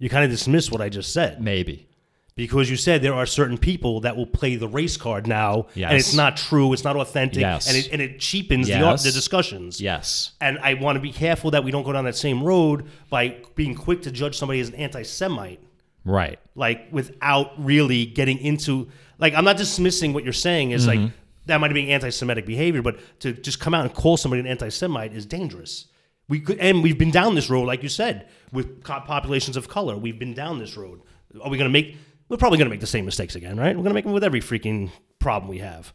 You 0.00 0.08
kind 0.08 0.24
of 0.24 0.30
dismissed 0.30 0.72
what 0.72 0.80
I 0.80 0.88
just 0.88 1.12
said 1.12 1.40
Maybe. 1.40 1.86
because 2.34 2.68
you 2.70 2.76
said 2.76 3.02
there 3.02 3.14
are 3.14 3.26
certain 3.26 3.58
people 3.58 4.00
that 4.00 4.16
will 4.16 4.26
play 4.26 4.56
the 4.56 4.66
race 4.66 4.96
card 4.96 5.26
now, 5.26 5.66
and 5.76 5.96
it's 5.96 6.14
not 6.14 6.36
true, 6.38 6.72
it's 6.72 6.82
not 6.84 6.96
authentic, 6.96 7.42
Yes. 7.42 7.68
and 7.68 7.76
it 7.76 7.92
and 7.92 8.00
it 8.02 8.18
cheapens 8.18 8.66
the 8.66 8.72
Yes. 8.78 9.02
the 9.04 9.12
discussions. 9.12 9.80
Yes. 9.80 10.32
And 10.40 10.58
I 10.60 10.74
want 10.74 10.96
to 10.96 11.00
be 11.00 11.12
careful 11.12 11.50
that 11.52 11.62
we 11.64 11.70
don't 11.70 11.84
go 11.84 11.92
down 11.92 12.04
that 12.06 12.16
same 12.16 12.42
road 12.42 12.86
by 13.10 13.36
being 13.54 13.74
quick 13.74 14.02
to 14.02 14.10
judge 14.10 14.36
somebody 14.36 14.58
as 14.60 14.68
an 14.70 14.74
anti-Semite, 14.76 15.60
Right. 16.04 16.38
like 16.54 16.88
without 16.90 17.52
really 17.62 18.06
getting 18.06 18.38
into 18.38 18.88
like 19.18 19.34
I'm 19.34 19.44
not 19.44 19.58
dismissing 19.58 20.14
what 20.14 20.24
you're 20.24 20.32
saying 20.32 20.70
is 20.70 20.86
Mm-hmm. 20.86 21.02
like 21.04 21.12
that 21.46 21.60
might 21.60 21.74
be 21.74 21.90
anti-Semitic 21.90 22.46
behavior, 22.46 22.80
but 22.80 22.98
to 23.20 23.32
just 23.32 23.60
come 23.60 23.74
out 23.74 23.84
and 23.84 23.92
call 23.92 24.16
somebody 24.16 24.40
an 24.40 24.46
anti-Semite 24.46 25.12
is 25.12 25.26
dangerous. 25.26 25.86
We 26.30 26.40
could, 26.40 26.58
and 26.58 26.82
we've 26.82 26.96
been 26.96 27.10
down 27.10 27.34
this 27.34 27.50
road, 27.50 27.64
like 27.66 27.82
you 27.82 27.90
said, 27.90 28.28
with 28.52 28.82
co- 28.82 29.00
populations 29.00 29.58
of 29.58 29.68
color. 29.68 29.96
We've 29.98 30.18
been 30.18 30.32
down 30.32 30.58
this 30.58 30.76
road. 30.76 31.02
Are 31.42 31.50
we 31.50 31.58
going 31.58 31.68
to 31.68 31.72
make? 31.72 31.96
We're 32.28 32.38
probably 32.38 32.56
going 32.56 32.66
to 32.68 32.70
make 32.70 32.80
the 32.80 32.86
same 32.86 33.04
mistakes 33.04 33.34
again, 33.34 33.58
right? 33.58 33.76
We're 33.76 33.82
going 33.82 33.90
to 33.90 33.94
make 33.94 34.04
them 34.04 34.14
with 34.14 34.24
every 34.24 34.40
freaking 34.40 34.90
problem 35.18 35.50
we 35.50 35.58
have. 35.58 35.92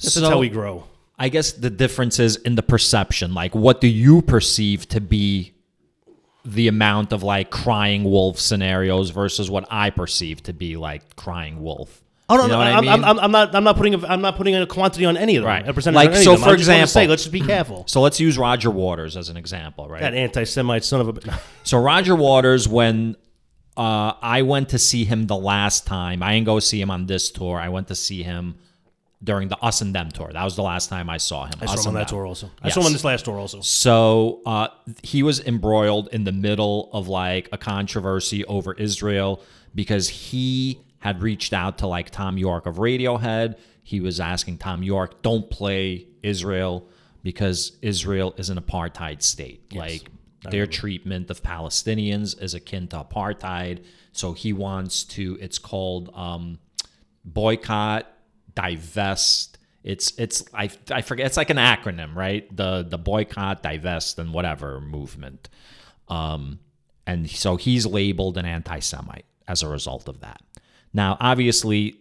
That's 0.00 0.14
So- 0.14 0.30
how 0.30 0.38
we 0.38 0.48
grow. 0.50 0.84
I 1.18 1.28
guess 1.28 1.52
the 1.52 1.68
difference 1.70 2.18
is 2.18 2.36
in 2.36 2.54
the 2.54 2.62
perception. 2.62 3.34
Like, 3.34 3.54
what 3.54 3.80
do 3.82 3.88
you 3.88 4.22
perceive 4.22 4.88
to 4.88 5.00
be 5.02 5.52
the 6.46 6.66
amount 6.68 7.12
of 7.12 7.22
like 7.22 7.50
crying 7.50 8.04
wolf 8.04 8.38
scenarios 8.40 9.10
versus 9.10 9.50
what 9.50 9.66
I 9.70 9.90
perceive 9.90 10.42
to 10.44 10.54
be 10.54 10.76
like 10.78 11.16
crying 11.16 11.62
wolf? 11.62 12.02
Oh 12.30 12.36
no, 12.36 12.42
You 12.44 12.48
know 12.48 12.54
no, 12.58 12.60
I 12.60 12.70
I'm, 12.76 12.80
mean? 12.82 12.90
I'm, 12.92 13.04
I'm, 13.04 13.18
I'm 13.18 13.30
not. 13.32 13.54
I'm 13.54 13.64
not 13.64 13.76
putting. 13.76 13.94
A, 13.94 14.06
I'm 14.06 14.20
not 14.22 14.36
putting 14.36 14.54
a 14.54 14.66
quantity 14.66 15.04
on 15.04 15.16
any 15.16 15.36
of 15.36 15.42
them. 15.42 15.48
Right. 15.48 15.68
A 15.68 15.74
percentage 15.74 15.96
Like, 15.96 16.08
on 16.10 16.14
any 16.14 16.24
so 16.24 16.34
of 16.34 16.40
them. 16.40 16.48
for 16.48 16.54
example- 16.54 16.86
say, 16.86 17.06
let's 17.06 17.22
just 17.24 17.32
be 17.32 17.40
careful. 17.40 17.84
So 17.86 18.00
let's 18.00 18.20
use 18.20 18.38
Roger 18.38 18.70
Waters 18.70 19.16
as 19.16 19.28
an 19.28 19.36
example, 19.36 19.88
right? 19.88 20.00
That 20.00 20.14
anti-Semite 20.14 20.84
son 20.84 21.00
of 21.00 21.08
a. 21.18 21.40
So 21.64 21.78
Roger 21.78 22.14
Waters, 22.16 22.66
when 22.68 23.16
uh, 23.76 24.12
I 24.22 24.42
went 24.42 24.68
to 24.70 24.78
see 24.78 25.04
him 25.04 25.26
the 25.26 25.36
last 25.36 25.86
time, 25.86 26.22
I 26.22 26.34
didn't 26.34 26.46
go 26.46 26.60
see 26.60 26.80
him 26.80 26.90
on 26.90 27.06
this 27.06 27.30
tour. 27.30 27.58
I 27.58 27.68
went 27.68 27.88
to 27.88 27.94
see 27.94 28.22
him 28.22 28.56
during 29.22 29.48
the 29.48 29.56
Us 29.58 29.80
and 29.82 29.94
Them 29.94 30.10
tour. 30.10 30.30
That 30.32 30.44
was 30.44 30.56
the 30.56 30.62
last 30.62 30.88
time 30.88 31.10
I 31.10 31.18
saw 31.18 31.44
him. 31.46 31.52
I 31.60 31.64
Us 31.66 31.74
saw 31.74 31.80
him 31.82 31.88
on 31.88 31.94
that 31.94 32.08
Them. 32.08 32.16
tour 32.16 32.26
also. 32.26 32.46
I 32.62 32.68
Yes. 32.68 32.74
saw 32.74 32.80
him 32.80 32.86
on 32.86 32.92
this 32.92 33.04
last 33.04 33.24
tour 33.26 33.38
also. 33.38 33.60
So 33.60 34.40
uh, 34.46 34.68
he 35.02 35.22
was 35.22 35.40
embroiled 35.46 36.08
in 36.12 36.24
the 36.24 36.32
middle 36.32 36.88
of 36.92 37.08
like 37.08 37.48
a 37.52 37.58
controversy 37.58 38.44
over 38.46 38.72
Israel 38.74 39.42
because 39.74 40.08
he 40.08 40.80
had 41.00 41.22
reached 41.22 41.52
out 41.52 41.78
to 41.78 41.86
like 41.86 42.10
Thom 42.10 42.38
Yorke 42.38 42.66
of 42.66 42.76
Radiohead. 42.76 43.58
He 43.82 44.00
was 44.00 44.20
asking 44.20 44.58
Thom 44.58 44.82
Yorke, 44.82 45.20
"Don't 45.22 45.50
play 45.50 46.06
Israel 46.22 46.88
because 47.22 47.72
Israel 47.82 48.34
is 48.36 48.50
an 48.50 48.58
apartheid 48.58 49.22
state. 49.22 49.74
Like 49.74 50.10
their 50.48 50.66
treatment 50.66 51.30
of 51.30 51.42
Palestinians 51.42 52.40
is 52.40 52.54
akin 52.54 52.88
to 52.88 52.96
apartheid. 52.96 53.84
So 54.12 54.32
he 54.32 54.52
wants 54.52 55.04
to. 55.04 55.36
It's 55.40 55.58
called 55.58 56.10
um, 56.14 56.58
boycott, 57.24 58.06
divest. 58.54 59.58
It's 59.82 60.12
it's 60.18 60.44
I, 60.54 60.70
I 60.90 61.02
forget 61.02 61.26
it's 61.26 61.36
like 61.36 61.50
an 61.50 61.56
acronym, 61.56 62.14
right? 62.14 62.54
The 62.54 62.86
the 62.88 62.98
boycott, 62.98 63.62
divest, 63.62 64.18
and 64.18 64.32
whatever 64.32 64.80
movement. 64.80 65.48
Um, 66.08 66.60
and 67.06 67.30
so 67.30 67.56
he's 67.56 67.86
labeled 67.86 68.36
an 68.36 68.46
anti-Semite 68.46 69.24
as 69.46 69.62
a 69.62 69.68
result 69.68 70.08
of 70.08 70.20
that. 70.20 70.42
Now, 70.92 71.16
obviously, 71.20 71.96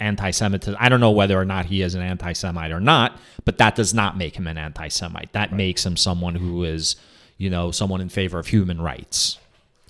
anti-Semitism. 0.00 0.76
I 0.78 0.88
don't 0.88 1.00
know 1.00 1.12
whether 1.12 1.38
or 1.38 1.44
not 1.44 1.66
he 1.66 1.82
is 1.82 1.94
an 1.94 2.02
anti-Semite 2.02 2.72
or 2.72 2.80
not, 2.80 3.18
but 3.44 3.58
that 3.58 3.74
does 3.74 3.94
not 3.94 4.16
make 4.16 4.36
him 4.36 4.46
an 4.46 4.58
anti-Semite. 4.58 5.32
That 5.32 5.52
makes 5.52 5.86
him 5.86 5.96
someone 5.96 6.34
who 6.34 6.64
is, 6.64 6.96
you 7.38 7.48
know, 7.48 7.70
someone 7.70 8.00
in 8.00 8.08
favor 8.08 8.38
of 8.38 8.48
human 8.48 8.80
rights. 8.80 9.38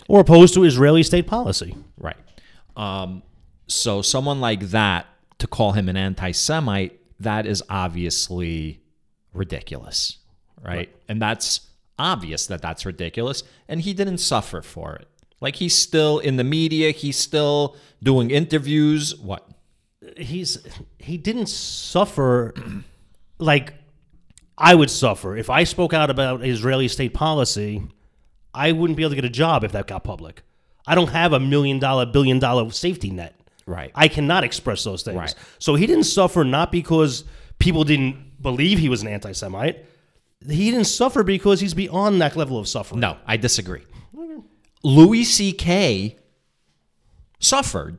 Or 0.06 0.20
opposed 0.20 0.54
to 0.54 0.64
Israeli 0.64 1.02
state 1.02 1.26
policy. 1.26 1.74
Right. 1.98 2.16
Um, 2.76 3.22
so 3.66 4.02
someone 4.02 4.40
like 4.40 4.60
that 4.70 5.06
to 5.38 5.46
call 5.46 5.72
him 5.72 5.88
an 5.88 5.96
anti-Semite, 5.96 7.00
that 7.20 7.46
is 7.46 7.62
obviously 7.68 8.80
ridiculous, 9.32 10.18
right? 10.62 10.94
And 11.08 11.20
that's 11.20 11.60
obvious 11.98 12.46
that 12.46 12.60
that's 12.60 12.84
ridiculous, 12.84 13.42
and 13.68 13.80
he 13.80 13.94
didn't 13.94 14.18
suffer 14.18 14.62
for 14.62 14.96
it. 14.96 15.08
Like 15.44 15.56
he's 15.56 15.74
still 15.74 16.20
in 16.20 16.36
the 16.36 16.42
media, 16.42 16.90
he's 16.90 17.18
still 17.18 17.76
doing 18.02 18.30
interviews. 18.30 19.14
What? 19.14 19.46
He's 20.16 20.56
he 20.98 21.18
didn't 21.18 21.50
suffer 21.50 22.54
like 23.38 23.74
I 24.56 24.74
would 24.74 24.90
suffer 24.90 25.36
if 25.36 25.50
I 25.50 25.64
spoke 25.64 25.92
out 25.92 26.08
about 26.08 26.46
Israeli 26.46 26.88
state 26.88 27.12
policy. 27.12 27.82
I 28.54 28.72
wouldn't 28.72 28.96
be 28.96 29.02
able 29.02 29.10
to 29.10 29.16
get 29.16 29.26
a 29.26 29.36
job 29.44 29.64
if 29.64 29.72
that 29.72 29.86
got 29.86 30.02
public. 30.02 30.40
I 30.86 30.94
don't 30.94 31.10
have 31.10 31.34
a 31.34 31.40
million 31.40 31.78
dollar, 31.78 32.06
billion 32.06 32.38
dollar 32.38 32.70
safety 32.70 33.10
net. 33.10 33.38
Right. 33.66 33.90
I 33.94 34.08
cannot 34.08 34.44
express 34.44 34.82
those 34.82 35.02
things. 35.02 35.18
Right. 35.18 35.34
So 35.58 35.74
he 35.74 35.86
didn't 35.86 36.04
suffer 36.04 36.44
not 36.44 36.72
because 36.72 37.24
people 37.58 37.84
didn't 37.84 38.40
believe 38.40 38.78
he 38.78 38.88
was 38.88 39.02
an 39.02 39.08
anti 39.08 39.32
Semite. 39.32 39.84
He 40.48 40.70
didn't 40.70 40.86
suffer 40.86 41.22
because 41.22 41.60
he's 41.60 41.74
beyond 41.74 42.22
that 42.22 42.34
level 42.34 42.58
of 42.58 42.66
suffering. 42.66 43.00
No, 43.00 43.18
I 43.26 43.36
disagree. 43.36 43.82
Louis 44.84 45.24
C.K. 45.24 46.16
suffered. 47.40 47.98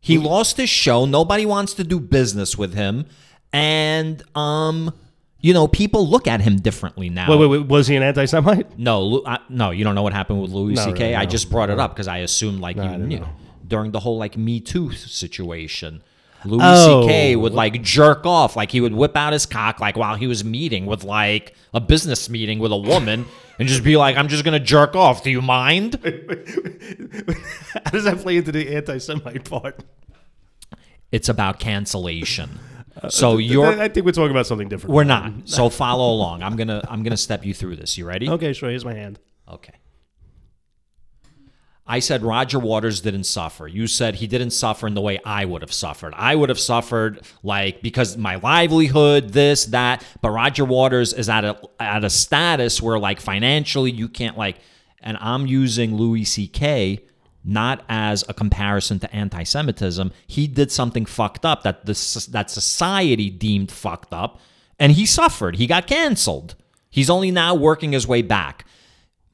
He 0.00 0.18
lost 0.18 0.56
his 0.56 0.68
show. 0.68 1.06
Nobody 1.06 1.46
wants 1.46 1.74
to 1.74 1.84
do 1.84 1.98
business 2.00 2.58
with 2.58 2.74
him, 2.74 3.06
and 3.52 4.22
um, 4.36 4.92
you 5.40 5.54
know, 5.54 5.66
people 5.68 6.06
look 6.08 6.26
at 6.26 6.40
him 6.42 6.56
differently 6.56 7.08
now. 7.08 7.30
Wait, 7.30 7.38
wait, 7.38 7.46
wait. 7.46 7.66
Was 7.68 7.86
he 7.86 7.96
an 7.96 8.02
anti 8.02 8.24
Semite? 8.26 8.78
No, 8.78 9.02
Lu- 9.02 9.22
uh, 9.22 9.38
no, 9.48 9.70
you 9.70 9.82
don't 9.84 9.94
know 9.94 10.02
what 10.02 10.12
happened 10.12 10.42
with 10.42 10.50
Louis 10.50 10.74
No, 10.74 10.84
C.K. 10.84 11.12
no, 11.12 11.18
I 11.18 11.26
just 11.26 11.50
brought 11.50 11.70
it 11.70 11.78
up 11.78 11.92
because 11.94 12.08
I 12.08 12.18
assumed 12.18 12.60
like 12.60 12.76
you 12.76 12.82
didn't 12.82 13.08
knew 13.08 13.20
know. 13.20 13.28
during 13.66 13.92
the 13.92 14.00
whole 14.00 14.18
like 14.18 14.36
Me 14.36 14.60
Too 14.60 14.92
situation. 14.92 16.02
Louis 16.44 16.60
Oh. 16.62 17.02
C.K. 17.02 17.36
would 17.36 17.52
like 17.54 17.82
jerk 17.82 18.26
off, 18.26 18.56
like 18.56 18.70
he 18.70 18.80
would 18.80 18.94
whip 18.94 19.16
out 19.16 19.32
his 19.32 19.46
cock, 19.46 19.80
like 19.80 19.96
while 19.96 20.14
he 20.16 20.26
was 20.26 20.44
meeting 20.44 20.86
with 20.86 21.04
like 21.04 21.54
a 21.72 21.80
business 21.80 22.28
meeting 22.28 22.58
with 22.58 22.72
a 22.72 22.76
woman, 22.76 23.26
and 23.58 23.68
just 23.68 23.82
be 23.84 23.96
like, 23.96 24.16
"I'm 24.16 24.28
just 24.28 24.44
gonna 24.44 24.60
jerk 24.60 24.94
off. 24.96 25.22
Do 25.22 25.30
you 25.30 25.40
mind?" 25.42 25.94
How 26.04 27.90
does 27.90 28.04
that 28.04 28.18
play 28.18 28.36
into 28.36 28.52
the 28.52 28.74
anti 28.76 28.98
Semite 28.98 29.44
part? 29.48 29.80
It's 31.12 31.28
about 31.28 31.58
cancellation. 31.60 32.58
Uh, 33.02 33.08
so 33.08 33.38
you're 33.38 33.66
I 33.80 33.88
think 33.88 34.06
we're 34.06 34.12
talking 34.12 34.30
about 34.30 34.46
something 34.46 34.68
different. 34.68 34.94
we're 34.94 35.02
not. 35.02 35.32
So 35.46 35.68
follow 35.68 36.12
along. 36.14 36.44
I'm 36.44 36.54
gonna 36.54 36.80
I'm 36.88 37.02
gonna 37.02 37.16
step 37.16 37.44
you 37.44 37.52
through 37.52 37.74
this. 37.74 37.98
You 37.98 38.06
ready? 38.06 38.28
Okay, 38.28 38.52
sure. 38.52 38.70
Here's 38.70 38.84
my 38.84 38.94
hand. 38.94 39.18
Okay. 39.50 39.72
I 41.86 41.98
said 41.98 42.22
Roger 42.22 42.58
Waters 42.58 43.00
didn't 43.00 43.24
suffer. 43.24 43.68
You 43.68 43.86
said 43.86 44.14
he 44.14 44.26
didn't 44.26 44.50
suffer 44.50 44.86
in 44.86 44.94
the 44.94 45.02
way 45.02 45.20
I 45.24 45.44
would 45.44 45.60
have 45.60 45.72
suffered. 45.72 46.14
I 46.16 46.34
would 46.34 46.48
have 46.48 46.58
suffered 46.58 47.20
like 47.42 47.82
because 47.82 48.16
my 48.16 48.36
livelihood, 48.36 49.30
this, 49.30 49.66
that. 49.66 50.04
But 50.22 50.30
Roger 50.30 50.64
Waters 50.64 51.12
is 51.12 51.28
at 51.28 51.44
a 51.44 51.60
at 51.78 52.02
a 52.02 52.10
status 52.10 52.80
where 52.80 52.98
like 52.98 53.20
financially 53.20 53.90
you 53.90 54.08
can't 54.08 54.38
like. 54.38 54.56
And 55.00 55.18
I'm 55.20 55.46
using 55.46 55.96
Louis 55.96 56.24
C.K. 56.24 57.00
not 57.44 57.84
as 57.90 58.24
a 58.26 58.32
comparison 58.32 58.98
to 59.00 59.14
anti-Semitism. 59.14 60.10
He 60.26 60.46
did 60.46 60.72
something 60.72 61.04
fucked 61.04 61.44
up 61.44 61.62
that 61.64 61.84
this 61.84 62.24
that 62.26 62.50
society 62.50 63.28
deemed 63.28 63.70
fucked 63.70 64.14
up, 64.14 64.40
and 64.78 64.92
he 64.92 65.04
suffered. 65.04 65.56
He 65.56 65.66
got 65.66 65.86
canceled. 65.86 66.54
He's 66.88 67.10
only 67.10 67.30
now 67.30 67.54
working 67.54 67.92
his 67.92 68.06
way 68.06 68.22
back. 68.22 68.64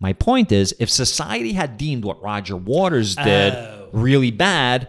My 0.00 0.14
point 0.14 0.50
is, 0.50 0.74
if 0.80 0.88
society 0.90 1.52
had 1.52 1.76
deemed 1.76 2.04
what 2.04 2.22
Roger 2.22 2.56
Waters 2.56 3.14
did 3.14 3.52
oh. 3.52 3.90
really 3.92 4.30
bad, 4.30 4.88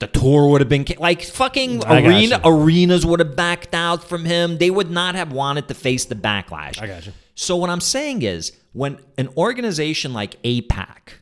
the 0.00 0.08
tour 0.08 0.48
would 0.48 0.60
have 0.60 0.68
been 0.68 0.84
like 0.98 1.22
fucking 1.22 1.84
I 1.84 2.04
arena 2.04 2.40
arenas 2.44 3.06
would 3.06 3.20
have 3.20 3.36
backed 3.36 3.72
out 3.72 4.02
from 4.02 4.24
him. 4.24 4.58
They 4.58 4.68
would 4.68 4.90
not 4.90 5.14
have 5.14 5.32
wanted 5.32 5.68
to 5.68 5.74
face 5.74 6.06
the 6.06 6.16
backlash. 6.16 6.82
I 6.82 6.88
got 6.88 7.06
you. 7.06 7.12
So 7.36 7.56
what 7.56 7.70
I'm 7.70 7.80
saying 7.80 8.22
is, 8.22 8.52
when 8.72 8.98
an 9.16 9.28
organization 9.36 10.12
like 10.12 10.42
AIPAC, 10.42 11.20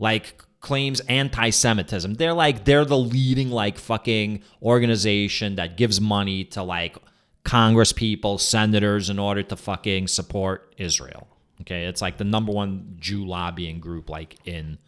like 0.00 0.42
claims 0.58 0.98
anti-Semitism, 1.00 2.14
they're 2.14 2.34
like 2.34 2.64
they're 2.64 2.84
the 2.84 2.98
leading 2.98 3.50
like 3.50 3.78
fucking 3.78 4.42
organization 4.60 5.54
that 5.54 5.76
gives 5.76 6.00
money 6.00 6.42
to 6.46 6.64
like 6.64 6.96
Congress 7.44 7.92
people, 7.92 8.38
senators 8.38 9.08
in 9.08 9.20
order 9.20 9.44
to 9.44 9.54
fucking 9.54 10.08
support 10.08 10.74
Israel. 10.78 11.29
Okay, 11.62 11.84
it's 11.84 12.00
like 12.00 12.16
the 12.16 12.24
number 12.24 12.52
one 12.52 12.96
Jew 12.98 13.26
lobbying 13.26 13.80
group, 13.80 14.08
like 14.08 14.36
in 14.44 14.78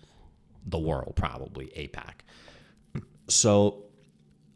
the 0.66 0.78
world, 0.78 1.14
probably 1.16 1.66
AIPAC. 1.76 3.02
So 3.28 3.84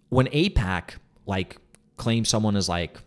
when 0.08 0.26
AIPAC 0.28 0.96
like 1.26 1.58
claims 1.96 2.28
someone 2.28 2.56
is 2.56 2.68
like 2.68 2.98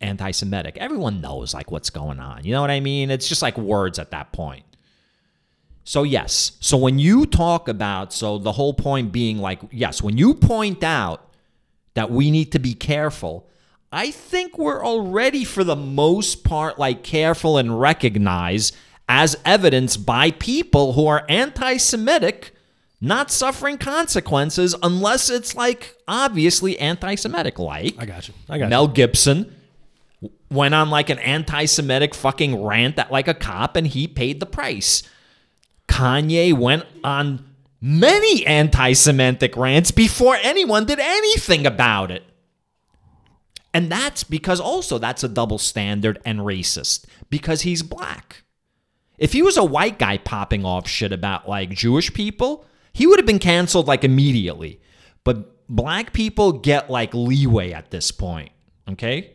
anti-Semitic, 0.00 0.78
everyone 0.78 1.20
knows 1.20 1.52
like 1.52 1.70
what's 1.70 1.90
going 1.90 2.20
on. 2.20 2.44
You 2.44 2.52
know 2.52 2.60
what 2.60 2.70
I 2.70 2.80
mean? 2.80 3.10
It's 3.10 3.28
just 3.28 3.42
like 3.42 3.58
words 3.58 3.98
at 3.98 4.10
that 4.12 4.32
point. 4.32 4.64
So 5.84 6.02
yes, 6.02 6.52
so 6.60 6.76
when 6.76 6.98
you 6.98 7.26
talk 7.26 7.68
about, 7.68 8.12
so 8.12 8.38
the 8.38 8.52
whole 8.52 8.74
point 8.74 9.10
being 9.10 9.38
like, 9.38 9.60
yes, 9.70 10.02
when 10.02 10.16
you 10.18 10.34
point 10.34 10.84
out 10.84 11.28
that 11.94 12.10
we 12.12 12.30
need 12.30 12.52
to 12.52 12.60
be 12.60 12.74
careful. 12.74 13.48
I 13.90 14.10
think 14.10 14.58
we're 14.58 14.84
already, 14.84 15.44
for 15.44 15.64
the 15.64 15.76
most 15.76 16.44
part, 16.44 16.78
like 16.78 17.02
careful 17.02 17.56
and 17.56 17.80
recognize 17.80 18.72
as 19.08 19.36
evidenced 19.44 20.04
by 20.04 20.30
people 20.32 20.92
who 20.92 21.06
are 21.06 21.24
anti 21.28 21.78
Semitic 21.78 22.52
not 23.00 23.30
suffering 23.30 23.78
consequences 23.78 24.74
unless 24.82 25.30
it's 25.30 25.54
like 25.54 25.96
obviously 26.06 26.78
anti 26.78 27.14
Semitic. 27.14 27.58
Like, 27.58 27.94
I 27.98 28.06
got 28.06 28.28
you. 28.28 28.34
I 28.48 28.58
got 28.58 28.64
you. 28.64 28.70
Mel 28.70 28.88
Gibson 28.88 29.54
went 30.50 30.74
on 30.74 30.90
like 30.90 31.10
an 31.10 31.18
anti 31.20 31.64
Semitic 31.64 32.14
fucking 32.14 32.62
rant 32.62 32.98
at 32.98 33.10
like 33.10 33.28
a 33.28 33.34
cop 33.34 33.76
and 33.76 33.86
he 33.86 34.06
paid 34.06 34.40
the 34.40 34.46
price. 34.46 35.02
Kanye 35.86 36.52
went 36.52 36.84
on 37.02 37.44
many 37.80 38.44
anti 38.46 38.92
Semitic 38.92 39.56
rants 39.56 39.90
before 39.90 40.36
anyone 40.42 40.84
did 40.84 40.98
anything 40.98 41.66
about 41.66 42.10
it. 42.10 42.24
And 43.74 43.90
that's 43.90 44.24
because 44.24 44.60
also 44.60 44.98
that's 44.98 45.24
a 45.24 45.28
double 45.28 45.58
standard 45.58 46.20
and 46.24 46.40
racist 46.40 47.04
because 47.30 47.62
he's 47.62 47.82
black. 47.82 48.42
If 49.18 49.32
he 49.32 49.42
was 49.42 49.56
a 49.56 49.64
white 49.64 49.98
guy 49.98 50.18
popping 50.18 50.64
off 50.64 50.88
shit 50.88 51.12
about 51.12 51.48
like 51.48 51.70
Jewish 51.70 52.12
people, 52.14 52.64
he 52.92 53.06
would 53.06 53.18
have 53.18 53.26
been 53.26 53.38
canceled 53.38 53.86
like 53.86 54.04
immediately. 54.04 54.80
But 55.24 55.66
black 55.68 56.12
people 56.12 56.52
get 56.52 56.90
like 56.90 57.12
leeway 57.12 57.72
at 57.72 57.90
this 57.90 58.10
point. 58.10 58.50
Okay? 58.88 59.32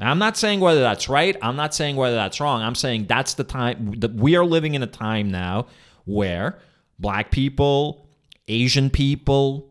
Now, 0.00 0.10
I'm 0.10 0.18
not 0.18 0.36
saying 0.36 0.60
whether 0.60 0.80
that's 0.80 1.08
right. 1.08 1.36
I'm 1.42 1.56
not 1.56 1.74
saying 1.74 1.96
whether 1.96 2.16
that's 2.16 2.40
wrong. 2.40 2.62
I'm 2.62 2.74
saying 2.74 3.06
that's 3.06 3.34
the 3.34 3.44
time 3.44 3.94
that 3.98 4.14
we 4.14 4.36
are 4.36 4.44
living 4.44 4.74
in 4.74 4.82
a 4.82 4.86
time 4.86 5.30
now 5.30 5.66
where 6.04 6.58
black 6.98 7.30
people, 7.30 8.08
Asian 8.46 8.90
people, 8.90 9.67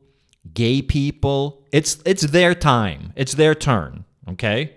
gay 0.54 0.82
people, 0.82 1.64
it's 1.72 2.02
it's 2.06 2.24
their 2.24 2.56
time. 2.56 3.14
It's 3.16 3.34
their 3.34 3.56
turn. 3.56 4.06
Okay? 4.30 4.74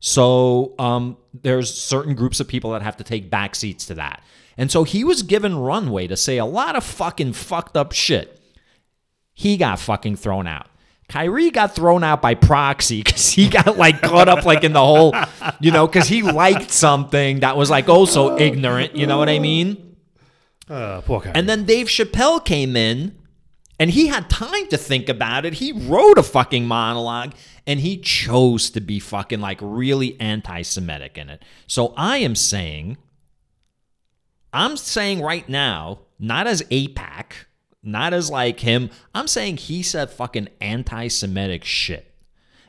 So 0.00 0.74
um, 0.78 1.16
there's 1.34 1.72
certain 1.72 2.14
groups 2.14 2.40
of 2.40 2.48
people 2.48 2.72
that 2.72 2.82
have 2.82 2.96
to 2.96 3.04
take 3.04 3.30
back 3.30 3.54
seats 3.54 3.86
to 3.86 3.94
that. 3.94 4.22
And 4.56 4.70
so 4.70 4.84
he 4.84 5.04
was 5.04 5.22
given 5.22 5.56
runway 5.56 6.06
to 6.06 6.16
say 6.16 6.38
a 6.38 6.44
lot 6.44 6.76
of 6.76 6.84
fucking 6.84 7.34
fucked 7.34 7.76
up 7.76 7.92
shit. 7.92 8.40
He 9.34 9.56
got 9.56 9.78
fucking 9.78 10.16
thrown 10.16 10.46
out. 10.46 10.66
Kyrie 11.08 11.50
got 11.50 11.74
thrown 11.74 12.04
out 12.04 12.22
by 12.22 12.34
proxy 12.34 13.02
because 13.04 13.30
he 13.30 13.48
got 13.48 13.76
like 13.76 14.00
caught 14.00 14.28
up 14.28 14.44
like 14.44 14.64
in 14.64 14.72
the 14.72 14.84
whole, 14.84 15.14
you 15.60 15.70
know, 15.70 15.86
because 15.86 16.08
he 16.08 16.22
liked 16.22 16.70
something 16.70 17.40
that 17.40 17.56
was 17.56 17.70
like 17.70 17.88
also 17.88 18.38
ignorant. 18.38 18.96
You 18.96 19.06
know 19.06 19.18
what 19.18 19.28
I 19.28 19.38
mean? 19.38 19.96
Uh, 20.68 21.00
poor 21.00 21.20
guy. 21.20 21.32
And 21.34 21.48
then 21.48 21.64
Dave 21.64 21.88
Chappelle 21.88 22.44
came 22.44 22.76
in 22.76 23.16
and 23.80 23.90
he 23.90 24.08
had 24.08 24.28
time 24.28 24.68
to 24.68 24.76
think 24.76 25.08
about 25.08 25.46
it. 25.46 25.54
He 25.54 25.72
wrote 25.72 26.18
a 26.18 26.22
fucking 26.22 26.66
monologue 26.66 27.32
and 27.66 27.80
he 27.80 27.96
chose 27.96 28.68
to 28.70 28.80
be 28.80 29.00
fucking 29.00 29.40
like 29.40 29.58
really 29.62 30.20
anti 30.20 30.60
Semitic 30.60 31.16
in 31.16 31.30
it. 31.30 31.42
So 31.66 31.94
I 31.96 32.18
am 32.18 32.34
saying, 32.34 32.98
I'm 34.52 34.76
saying 34.76 35.22
right 35.22 35.48
now, 35.48 36.00
not 36.18 36.46
as 36.46 36.60
AIPAC, 36.64 37.32
not 37.82 38.12
as 38.12 38.30
like 38.30 38.60
him, 38.60 38.90
I'm 39.14 39.26
saying 39.26 39.56
he 39.56 39.82
said 39.82 40.10
fucking 40.10 40.48
anti 40.60 41.08
Semitic 41.08 41.64
shit. 41.64 42.12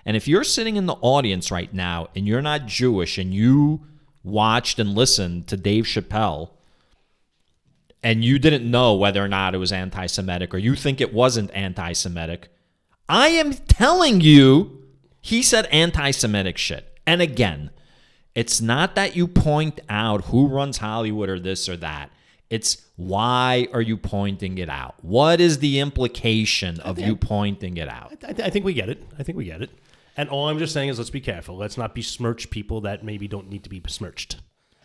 And 0.05 0.16
if 0.16 0.30
you're 0.30 0.45
sitting 0.45 0.78
in 0.78 0.86
the 0.86 0.95
audience 1.01 1.51
right 1.51 1.74
now 1.74 2.07
and 2.16 2.26
you're 2.26 2.41
not 2.41 2.68
Jewish 2.68 3.18
and 3.18 3.34
you 3.34 3.86
watched 4.24 4.80
and 4.80 4.95
listened 4.95 5.47
to 5.47 5.57
Dave 5.57 5.84
Chappelle, 5.84 6.51
and 8.04 8.24
you 8.24 8.39
didn't 8.39 8.70
know 8.70 8.95
whether 8.95 9.24
or 9.24 9.28
not 9.28 9.54
it 9.54 9.60
was 9.60 9.72
anti 9.72 10.06
Semitic 10.06 10.54
or 10.54 10.58
you 10.58 10.76
think 10.76 11.02
it 11.02 11.14
wasn't 11.14 11.52
anti 11.54 11.93
Semitic, 11.93 12.49
I 13.08 13.30
am 13.30 13.54
telling 13.54 14.22
you, 14.22 14.84
he 15.22 15.41
said 15.41 15.66
anti 15.68 16.12
Semitic 16.12 16.58
shit. 16.58 16.99
And 17.06 17.22
again, 17.22 17.72
it's 18.34 18.62
not 18.62 18.95
that 18.95 19.16
you 19.16 19.28
point 19.28 19.80
out 19.89 20.26
who 20.26 20.47
runs 20.47 20.78
Hollywood 20.78 21.30
or 21.30 21.39
this 21.39 21.68
or 21.68 21.78
that. 21.78 22.12
It's 22.49 22.86
why 22.97 23.68
are 23.74 23.82
you 23.82 23.97
pointing 23.97 24.58
it 24.58 24.70
out? 24.70 24.95
What 25.02 25.39
is 25.39 25.60
the 25.60 25.80
implication 25.80 26.80
of 26.82 26.99
you 26.99 27.16
pointing 27.16 27.78
it 27.78 27.88
out? 27.88 28.12
I, 28.24 28.34
th- 28.34 28.47
I 28.47 28.49
think 28.49 28.66
we 28.66 28.74
get 28.74 28.89
it. 28.89 29.04
I 29.18 29.24
think 29.24 29.38
we 29.38 29.45
get 29.45 29.62
it. 29.62 29.70
And 30.18 30.30
all 30.30 30.49
I'm 30.49 30.60
just 30.60 30.74
saying 30.74 30.89
is 30.89 30.97
let's 30.97 31.10
be 31.10 31.22
careful. 31.22 31.56
Let's 31.56 31.78
not 31.78 31.95
besmirch 31.95 32.49
people 32.49 32.82
that 32.82 33.04
maybe 33.04 33.28
don't 33.28 33.49
need 33.49 33.64
to 33.64 33.70
be 33.70 33.80
besmirched. 33.80 34.38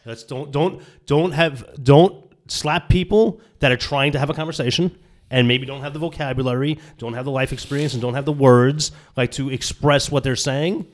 Let's 0.05 0.23
don't 0.23 0.53
don't 0.53 0.83
don't 1.07 1.33
have 1.33 1.83
don't 1.83 2.26
slap 2.49 2.89
people 2.89 3.41
that 3.61 3.73
are 3.73 3.77
trying 3.77 4.13
to 4.13 4.19
have 4.19 4.31
a 4.31 4.35
conversation 4.35 4.97
and 5.31 5.49
maybe 5.49 5.67
don't 5.67 5.81
have 5.81 5.93
the 5.93 5.99
vocabulary, 5.99 6.79
don't 6.99 7.15
have 7.15 7.25
the 7.25 7.31
life 7.31 7.53
experience, 7.53 7.93
and 7.93 8.03
don't 8.03 8.15
have 8.15 8.25
the 8.25 8.33
words 8.33 8.93
like 9.17 9.33
to 9.33 9.51
express 9.51 10.11
what 10.11 10.25
they're 10.25 10.37
saying. 10.37 10.87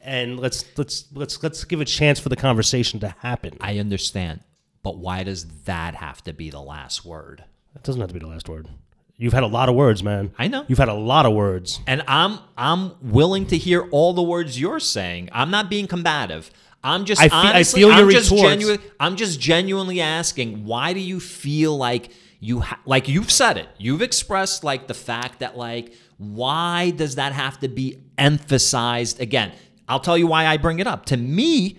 And 0.00 0.38
let's 0.38 0.64
let's 0.78 1.06
let's 1.12 1.42
let's 1.42 1.64
give 1.64 1.80
a 1.80 1.84
chance 1.84 2.18
for 2.18 2.28
the 2.28 2.36
conversation 2.36 3.00
to 3.00 3.14
happen. 3.18 3.56
I 3.60 3.78
understand, 3.78 4.40
but 4.82 4.96
why 4.96 5.24
does 5.24 5.46
that 5.64 5.94
have 5.96 6.22
to 6.24 6.32
be 6.32 6.50
the 6.50 6.62
last 6.62 7.04
word? 7.04 7.44
That 7.74 7.82
doesn't 7.82 8.00
have 8.00 8.08
to 8.08 8.14
be 8.14 8.20
the 8.20 8.28
last 8.28 8.48
word. 8.48 8.68
You've 9.16 9.34
had 9.34 9.42
a 9.42 9.48
lot 9.48 9.68
of 9.68 9.74
words, 9.74 10.02
man. 10.02 10.32
I 10.38 10.48
know. 10.48 10.64
You've 10.66 10.78
had 10.78 10.88
a 10.88 10.94
lot 10.94 11.26
of 11.26 11.34
words. 11.34 11.80
And 11.86 12.02
I'm 12.08 12.38
I'm 12.56 12.92
willing 13.02 13.44
to 13.48 13.58
hear 13.58 13.82
all 13.90 14.14
the 14.14 14.22
words 14.22 14.58
you're 14.58 14.80
saying. 14.80 15.28
I'm 15.32 15.50
not 15.50 15.68
being 15.68 15.86
combative. 15.86 16.50
I'm 16.82 17.04
just 17.04 17.20
I 17.20 17.28
fe- 17.28 17.36
I 17.36 17.50
honestly, 17.50 17.80
feel 17.80 17.90
your 17.90 18.06
I'm 18.06 18.10
just 18.10 18.30
retorts. 18.30 18.48
genuine, 18.48 18.80
I'm 18.98 19.16
just 19.16 19.40
genuinely 19.40 20.00
asking, 20.00 20.64
why 20.64 20.92
do 20.92 21.00
you 21.00 21.20
feel 21.20 21.76
like 21.76 22.10
you 22.40 22.60
ha- 22.60 22.80
like 22.86 23.08
you've 23.08 23.30
said 23.30 23.58
it. 23.58 23.68
You've 23.78 24.02
expressed 24.02 24.64
like 24.64 24.86
the 24.86 24.94
fact 24.94 25.40
that 25.40 25.56
like 25.56 25.94
why 26.16 26.90
does 26.90 27.14
that 27.14 27.32
have 27.32 27.60
to 27.60 27.68
be 27.68 28.02
emphasized 28.18 29.20
again? 29.20 29.52
I'll 29.88 30.00
tell 30.00 30.18
you 30.18 30.26
why 30.26 30.46
I 30.46 30.56
bring 30.56 30.78
it 30.78 30.86
up. 30.86 31.06
To 31.06 31.16
me, 31.16 31.78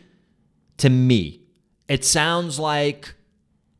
to 0.77 0.89
me, 0.89 1.41
it 1.87 2.03
sounds 2.03 2.59
like 2.59 3.13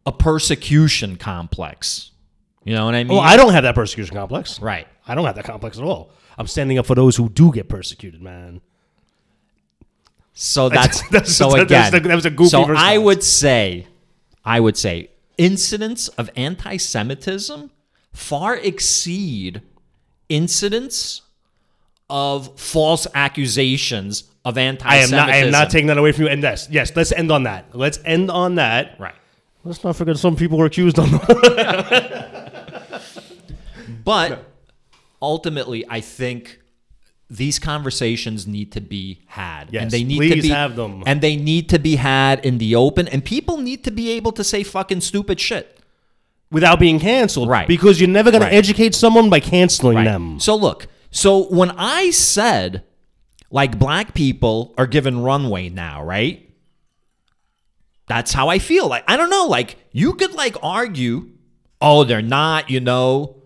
a 0.05 0.11
persecution 0.11 1.17
complex. 1.17 2.11
You 2.63 2.76
know 2.76 2.86
what 2.86 2.95
I 2.95 3.01
oh, 3.01 3.03
mean? 3.03 3.17
Well, 3.17 3.19
I 3.22 3.38
don't 3.38 3.53
have 3.53 3.63
that 3.63 3.76
persecution 3.76 4.15
complex. 4.15 4.59
right. 4.59 4.88
I 5.07 5.15
don't 5.15 5.26
have 5.26 5.36
that 5.36 5.45
complex 5.45 5.78
at 5.78 5.84
all. 5.84 6.11
I'm 6.38 6.47
standing 6.47 6.78
up 6.78 6.86
for 6.86 6.95
those 6.95 7.15
who 7.15 7.28
do 7.28 7.51
get 7.51 7.67
persecuted, 7.67 8.22
man. 8.22 8.61
So 10.44 10.70
that's, 10.70 11.08
That's- 11.10 11.36
so 11.36 11.50
that's- 11.52 11.64
again. 11.66 11.92
that's- 11.92 12.08
that 12.08 12.16
was 12.16 12.26
a 12.26 12.32
goofy 12.32 12.50
So 12.50 12.62
response. 12.66 12.80
I 12.80 12.98
would 12.98 13.22
say, 13.24 13.88
I 14.44 14.60
would 14.60 14.76
say, 14.76 15.10
incidents 15.38 16.08
of 16.10 16.30
anti-Semitism 16.36 17.70
far 18.12 18.56
exceed 18.58 19.62
incidents 20.30 21.22
of 22.10 22.60
false 22.60 23.06
accusations 23.14 24.24
of 24.44 24.58
I 24.58 24.62
am 24.62 24.68
anti-Semitism. 24.70 25.16
not. 25.18 25.30
I 25.30 25.38
am 25.38 25.52
not 25.52 25.70
taking 25.70 25.88
that 25.88 25.98
away 26.00 26.12
from 26.12 26.24
you. 26.24 26.30
And 26.30 26.42
yes, 26.42 26.68
yes. 26.72 26.92
Let's 26.96 27.12
end 27.12 27.32
on 27.32 27.44
that. 27.44 27.66
Let's 27.78 28.00
end 28.04 28.32
on 28.32 28.56
that. 28.56 28.96
right. 29.00 29.14
Let's 29.64 29.84
not 29.84 29.96
forget 29.96 30.18
some 30.18 30.36
people 30.36 30.58
were 30.58 30.66
accused 30.66 30.98
on. 30.98 31.12
That. 31.12 33.02
But 34.04 34.46
ultimately, 35.22 35.86
I 35.88 36.02
think 36.02 36.60
these 37.34 37.59
conversations 37.59 38.45
need 38.45 38.71
to 38.73 38.82
be 38.82 39.21
had, 39.27 39.69
Yes, 39.71 39.84
and 39.84 39.91
they 39.91 40.03
need 40.03 40.36
to 40.36 40.41
be 40.41 40.49
have 40.49 40.75
them. 40.75 41.01
and 41.05 41.21
they 41.21 41.36
need 41.38 41.69
to 41.69 41.79
be 41.79 41.95
had 41.95 42.45
in 42.45 42.57
the 42.57 42.75
open, 42.75 43.07
and 43.07 43.23
people 43.23 43.57
need 43.57 43.84
to 43.86 43.91
be 43.91 44.11
able 44.11 44.34
to 44.34 44.43
say 44.43 44.63
fucking 44.63 45.01
stupid 45.01 45.39
shit. 45.39 45.77
without 46.51 46.79
being 46.82 46.99
canceled. 46.99 47.47
Right. 47.47 47.65
Because 47.65 48.01
you're 48.01 48.09
never 48.09 48.29
going 48.29 48.43
Right. 48.43 48.49
to 48.49 48.55
educate 48.55 48.93
someone 48.93 49.29
by 49.29 49.39
canceling 49.39 50.03
them. 50.03 50.38
So 50.41 50.53
look, 50.53 50.88
so 51.09 51.45
when 51.45 51.71
I 51.77 52.09
said 52.11 52.84
like 53.49 53.79
black 53.79 54.13
people 54.13 54.73
are 54.77 54.86
given 54.86 55.21
runway 55.21 55.69
now, 55.69 56.03
right? 56.03 56.49
That's 58.07 58.34
how 58.34 58.49
I 58.49 58.59
feel. 58.59 58.88
Like 58.89 59.05
I 59.07 59.15
don't 59.15 59.29
know, 59.29 59.45
like 59.45 59.77
you 59.93 60.13
could 60.13 60.34
like 60.34 60.57
argue, 60.61 61.29
oh, 61.79 62.03
they're 62.03 62.21
not, 62.21 62.69
you 62.69 62.82
know. 62.82 63.38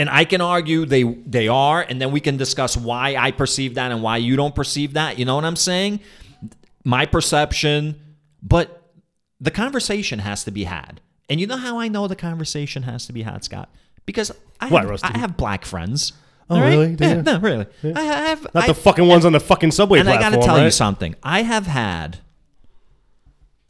And 0.00 0.08
I 0.08 0.24
can 0.24 0.40
argue 0.40 0.86
they 0.86 1.02
they 1.02 1.46
are, 1.48 1.82
and 1.86 2.00
then 2.00 2.10
we 2.10 2.20
can 2.20 2.38
discuss 2.38 2.74
why 2.74 3.16
I 3.16 3.32
perceive 3.32 3.74
that 3.74 3.92
and 3.92 4.02
why 4.02 4.16
you 4.16 4.34
don't 4.34 4.54
perceive 4.54 4.94
that. 4.94 5.18
You 5.18 5.26
know 5.26 5.34
what 5.34 5.44
I'm 5.44 5.56
saying? 5.56 6.00
My 6.84 7.04
perception, 7.04 8.00
but 8.42 8.94
the 9.40 9.50
conversation 9.50 10.20
has 10.20 10.42
to 10.44 10.50
be 10.50 10.64
had. 10.64 11.02
And 11.28 11.38
you 11.38 11.46
know 11.46 11.58
how 11.58 11.78
I 11.78 11.88
know 11.88 12.08
the 12.08 12.16
conversation 12.16 12.84
has 12.84 13.04
to 13.08 13.12
be 13.12 13.22
had, 13.22 13.44
Scott? 13.44 13.68
Because 14.06 14.32
I 14.58 14.68
What, 14.68 14.82
have, 14.84 14.90
Rusty? 14.90 15.08
I 15.14 15.18
have 15.18 15.36
black 15.36 15.66
friends. 15.66 16.14
Oh, 16.48 16.58
right? 16.58 16.70
really? 16.70 16.96
Yeah, 16.98 17.20
no, 17.20 17.38
really. 17.38 17.66
I 17.94 18.00
have 18.00 18.42
Not 18.54 18.64
I- 18.64 18.66
the 18.68 18.74
fucking 18.74 19.06
ones 19.06 19.26
on 19.26 19.32
the 19.32 19.40
fucking 19.40 19.72
subway 19.72 20.00
and 20.00 20.08
I 20.08 20.18
got 20.18 20.30
to 20.30 20.40
tell 20.40 20.64
you 20.64 20.70
something. 20.70 21.14
I 21.22 21.42
have 21.42 21.66
had 21.66 22.20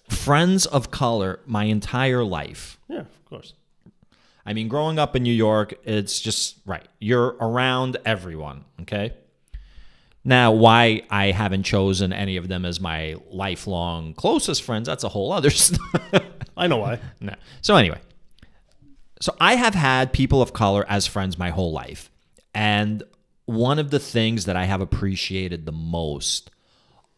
friends 0.08 0.64
of 0.64 0.92
color 0.92 1.40
my 1.44 1.64
entire 1.64 2.22
life. 2.22 2.78
Yeah, 2.88 3.00
of 3.00 3.24
course. 3.24 3.54
I 4.44 4.52
mean, 4.52 4.68
growing 4.68 4.98
up 4.98 5.16
in 5.16 5.22
New 5.22 5.32
York, 5.32 5.74
it's 5.84 6.20
just 6.20 6.56
right. 6.66 6.86
You're 6.98 7.36
around 7.40 7.98
everyone, 8.04 8.64
okay? 8.82 9.12
Now, 10.24 10.52
why 10.52 11.02
I 11.10 11.30
haven't 11.30 11.62
chosen 11.62 12.12
any 12.12 12.36
of 12.36 12.48
them 12.48 12.64
as 12.64 12.80
my 12.80 13.16
lifelong 13.30 14.14
closest 14.14 14.62
friends, 14.62 14.86
that's 14.86 15.04
a 15.04 15.08
whole 15.08 15.32
other 15.32 15.50
story. 15.50 15.80
I 16.56 16.66
know 16.66 16.78
why. 16.78 17.00
no. 17.20 17.34
So, 17.62 17.76
anyway, 17.76 18.00
so 19.20 19.34
I 19.40 19.54
have 19.56 19.74
had 19.74 20.12
people 20.12 20.42
of 20.42 20.52
color 20.52 20.84
as 20.88 21.06
friends 21.06 21.38
my 21.38 21.50
whole 21.50 21.72
life. 21.72 22.10
And 22.54 23.02
one 23.46 23.78
of 23.78 23.90
the 23.90 23.98
things 23.98 24.44
that 24.44 24.56
I 24.56 24.64
have 24.64 24.80
appreciated 24.80 25.66
the 25.66 25.72
most 25.72 26.50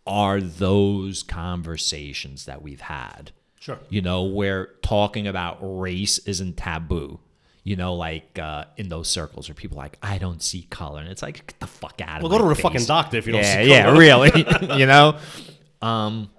are 0.06 0.40
those 0.40 1.22
conversations 1.22 2.46
that 2.46 2.62
we've 2.62 2.80
had 2.80 3.32
Sure. 3.62 3.78
you 3.88 4.02
know, 4.02 4.24
where 4.24 4.70
talking 4.82 5.28
about 5.28 5.58
race 5.60 6.18
isn't 6.18 6.56
taboo. 6.56 7.20
You 7.62 7.76
know, 7.76 7.94
like 7.94 8.36
uh, 8.36 8.64
in 8.76 8.88
those 8.88 9.06
circles 9.06 9.48
where 9.48 9.54
people 9.54 9.78
are 9.78 9.84
like, 9.84 9.98
I 10.02 10.18
don't 10.18 10.42
see 10.42 10.62
color. 10.62 10.98
And 10.98 11.08
it's 11.08 11.22
like, 11.22 11.46
get 11.46 11.60
the 11.60 11.68
fuck 11.68 12.00
out 12.04 12.16
of 12.16 12.22
Well, 12.28 12.36
go 12.36 12.44
to 12.44 12.50
a 12.50 12.54
face. 12.56 12.62
fucking 12.62 12.86
doctor 12.86 13.18
if 13.18 13.26
you 13.28 13.34
don't 13.34 13.42
yeah, 13.42 13.62
see 13.62 13.68
color. 13.68 14.02
Yeah, 14.02 14.24
really. 14.26 14.78
you 14.80 14.86
know? 14.86 15.16
Um, 15.80 16.30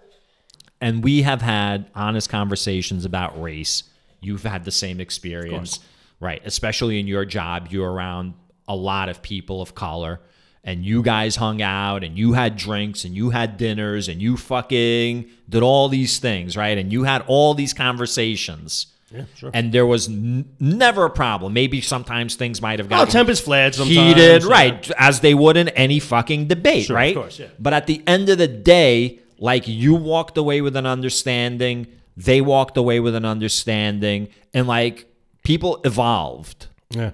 and 0.81 1.01
we 1.01 1.21
have 1.21 1.41
had 1.41 1.89
honest 1.95 2.29
conversations 2.29 3.05
about 3.05 3.41
race. 3.41 3.83
You've 4.19 4.43
had 4.43 4.65
the 4.65 4.71
same 4.71 4.99
experience, 4.99 5.79
right? 6.19 6.41
Especially 6.43 6.99
in 6.99 7.07
your 7.07 7.23
job, 7.23 7.67
you're 7.69 7.89
around 7.89 8.33
a 8.67 8.75
lot 8.75 9.07
of 9.07 9.21
people 9.21 9.61
of 9.61 9.73
color, 9.75 10.19
and 10.63 10.85
you 10.85 11.01
guys 11.03 11.35
hung 11.35 11.61
out, 11.61 12.03
and 12.03 12.17
you 12.17 12.33
had 12.33 12.55
drinks, 12.55 13.03
and 13.05 13.13
you 13.15 13.31
had 13.31 13.57
dinners, 13.57 14.07
and 14.07 14.21
you 14.21 14.37
fucking 14.37 15.25
did 15.49 15.61
all 15.63 15.89
these 15.89 16.19
things, 16.19 16.55
right? 16.55 16.77
And 16.77 16.91
you 16.91 17.03
had 17.03 17.23
all 17.27 17.53
these 17.53 17.73
conversations. 17.73 18.87
Yeah, 19.11 19.25
sure. 19.35 19.51
And 19.53 19.71
there 19.71 19.85
was 19.85 20.07
n- 20.07 20.45
never 20.59 21.05
a 21.05 21.09
problem. 21.09 21.53
Maybe 21.53 21.81
sometimes 21.81 22.35
things 22.35 22.61
might 22.61 22.79
have 22.79 22.87
Oh, 22.87 22.89
gotten 22.89 23.11
tempers 23.11 23.39
flared 23.39 23.75
heated, 23.75 24.41
yeah. 24.43 24.49
right, 24.49 24.91
as 24.97 25.19
they 25.19 25.33
would 25.35 25.55
in 25.57 25.69
any 25.69 25.99
fucking 25.99 26.47
debate, 26.47 26.85
Sure, 26.85 26.95
of 26.95 26.99
right? 26.99 27.15
course, 27.15 27.37
yeah. 27.39 27.47
But 27.59 27.73
at 27.73 27.85
the 27.85 28.01
end 28.07 28.29
of 28.29 28.37
the 28.39 28.47
day, 28.47 29.19
like 29.37 29.67
you 29.67 29.93
walked 29.93 30.37
away 30.37 30.61
with 30.61 30.75
an 30.75 30.85
understanding, 30.87 31.85
they 32.17 32.41
walked 32.41 32.75
away 32.77 32.99
with 32.99 33.13
an 33.15 33.25
understanding, 33.25 34.29
and 34.53 34.65
like 34.67 35.05
people 35.43 35.79
evolved. 35.83 36.67
Yeah. 36.89 37.11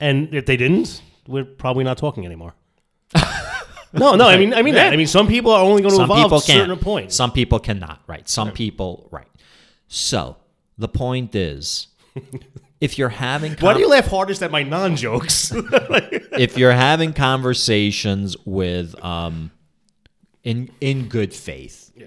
And 0.00 0.34
if 0.34 0.46
they 0.46 0.56
didn't, 0.56 1.02
we're 1.28 1.44
probably 1.44 1.84
not 1.84 1.98
talking 1.98 2.24
anymore. 2.24 2.54
No, 3.92 4.14
no, 4.14 4.28
I 4.28 4.36
mean, 4.36 4.54
I 4.54 4.62
mean 4.62 4.74
that. 4.74 4.92
I 4.92 4.96
mean, 4.96 5.06
some 5.06 5.28
people 5.28 5.52
are 5.52 5.62
only 5.62 5.82
going 5.82 5.92
to 5.92 5.96
Some 5.96 6.04
evolve 6.04 6.22
people 6.22 6.40
can. 6.40 6.56
certain 6.56 6.78
points. 6.78 7.16
Some 7.16 7.32
people 7.32 7.58
cannot, 7.58 8.02
right? 8.06 8.28
Some 8.28 8.52
people, 8.52 9.08
right. 9.10 9.28
So 9.88 10.36
the 10.76 10.88
point 10.88 11.34
is, 11.34 11.88
if 12.80 12.98
you're 12.98 13.08
having 13.08 13.54
Why 13.54 13.74
do 13.74 13.80
you 13.80 13.88
laugh 13.88 14.06
hardest 14.06 14.42
at 14.42 14.50
my 14.50 14.62
non-jokes? 14.62 15.52
if 15.54 16.56
you're 16.56 16.72
having 16.72 17.12
conversations 17.12 18.36
with 18.44 19.02
um 19.04 19.50
in 20.44 20.70
in 20.80 21.08
good 21.08 21.34
faith 21.34 21.90
yeah. 21.96 22.06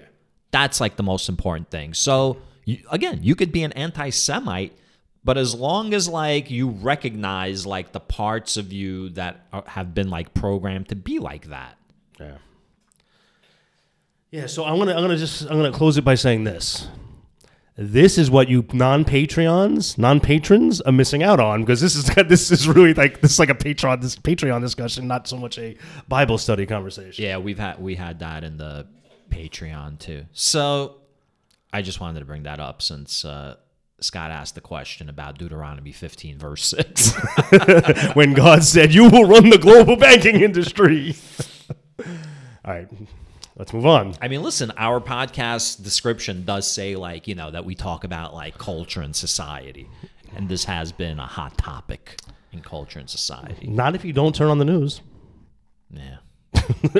that's 0.50 0.80
like 0.80 0.96
the 0.96 1.02
most 1.02 1.28
important 1.28 1.70
thing 1.70 1.94
so 1.94 2.38
you, 2.64 2.78
again 2.90 3.20
you 3.22 3.34
could 3.34 3.52
be 3.52 3.62
an 3.62 3.72
anti-semite 3.72 4.76
but 5.24 5.38
as 5.38 5.54
long 5.54 5.94
as 5.94 6.08
like 6.08 6.50
you 6.50 6.68
recognize 6.68 7.66
like 7.66 7.92
the 7.92 8.00
parts 8.00 8.56
of 8.56 8.72
you 8.72 9.08
that 9.10 9.46
are, 9.52 9.64
have 9.66 9.94
been 9.94 10.10
like 10.10 10.34
programmed 10.34 10.88
to 10.88 10.96
be 10.96 11.18
like 11.18 11.46
that 11.48 11.76
Yeah. 12.20 12.38
Yeah, 14.30 14.46
so 14.46 14.64
I'm 14.64 14.78
gonna 14.78 14.92
I'm 14.94 15.02
gonna 15.02 15.18
just 15.18 15.42
I'm 15.42 15.58
gonna 15.58 15.70
close 15.72 15.98
it 15.98 16.04
by 16.04 16.14
saying 16.14 16.44
this. 16.44 16.88
This 17.76 18.16
is 18.16 18.30
what 18.30 18.48
you 18.48 18.66
non-Patreons, 18.72 19.96
non-patrons 19.98 20.80
are 20.82 20.92
missing 20.92 21.22
out 21.22 21.38
on 21.40 21.60
because 21.60 21.82
this 21.82 21.94
is 21.94 22.06
this 22.28 22.50
is 22.50 22.66
really 22.66 22.94
like 22.94 23.20
this 23.20 23.32
is 23.32 23.38
like 23.38 23.50
a 23.50 23.54
Patreon 23.54 24.00
this 24.00 24.16
Patreon 24.16 24.62
discussion, 24.62 25.06
not 25.06 25.28
so 25.28 25.36
much 25.36 25.58
a 25.58 25.76
Bible 26.08 26.38
study 26.38 26.64
conversation. 26.64 27.22
yeah 27.22 27.36
we've 27.36 27.58
had 27.58 27.78
we 27.78 27.94
had 27.94 28.20
that 28.20 28.42
in 28.42 28.56
the 28.56 28.86
patreon 29.30 29.98
too 29.98 30.26
so 30.32 30.96
i 31.72 31.80
just 31.80 32.00
wanted 32.00 32.18
to 32.18 32.26
bring 32.26 32.42
that 32.42 32.60
up 32.60 32.82
since 32.82 33.24
uh 33.24 33.56
Scott 34.02 34.30
asked 34.30 34.54
the 34.54 34.60
question 34.60 35.08
about 35.08 35.38
Deuteronomy 35.38 35.92
15, 35.92 36.38
verse 36.38 36.64
6. 36.64 37.12
when 38.14 38.32
God 38.34 38.64
said, 38.64 38.92
"You 38.92 39.08
will 39.08 39.24
run 39.24 39.50
the 39.50 39.58
global 39.58 39.96
banking 39.96 40.40
industry." 40.40 41.14
All 42.64 42.74
right, 42.74 42.88
let's 43.56 43.72
move 43.72 43.86
on. 43.86 44.14
I 44.20 44.28
mean, 44.28 44.42
listen, 44.42 44.72
our 44.76 45.00
podcast 45.00 45.82
description 45.82 46.44
does 46.44 46.70
say 46.70 46.96
like, 46.96 47.26
you 47.28 47.34
know, 47.34 47.50
that 47.50 47.64
we 47.64 47.74
talk 47.74 48.04
about 48.04 48.34
like 48.34 48.58
culture 48.58 49.02
and 49.02 49.14
society. 49.14 49.88
And 50.34 50.48
this 50.48 50.64
has 50.64 50.92
been 50.92 51.18
a 51.18 51.26
hot 51.26 51.58
topic 51.58 52.20
in 52.52 52.60
culture 52.60 52.98
and 52.98 53.10
society. 53.10 53.66
Not 53.66 53.94
if 53.94 54.04
you 54.04 54.12
don't 54.12 54.34
turn 54.34 54.48
on 54.48 54.58
the 54.58 54.64
news. 54.64 55.02
Yeah. 55.90 56.16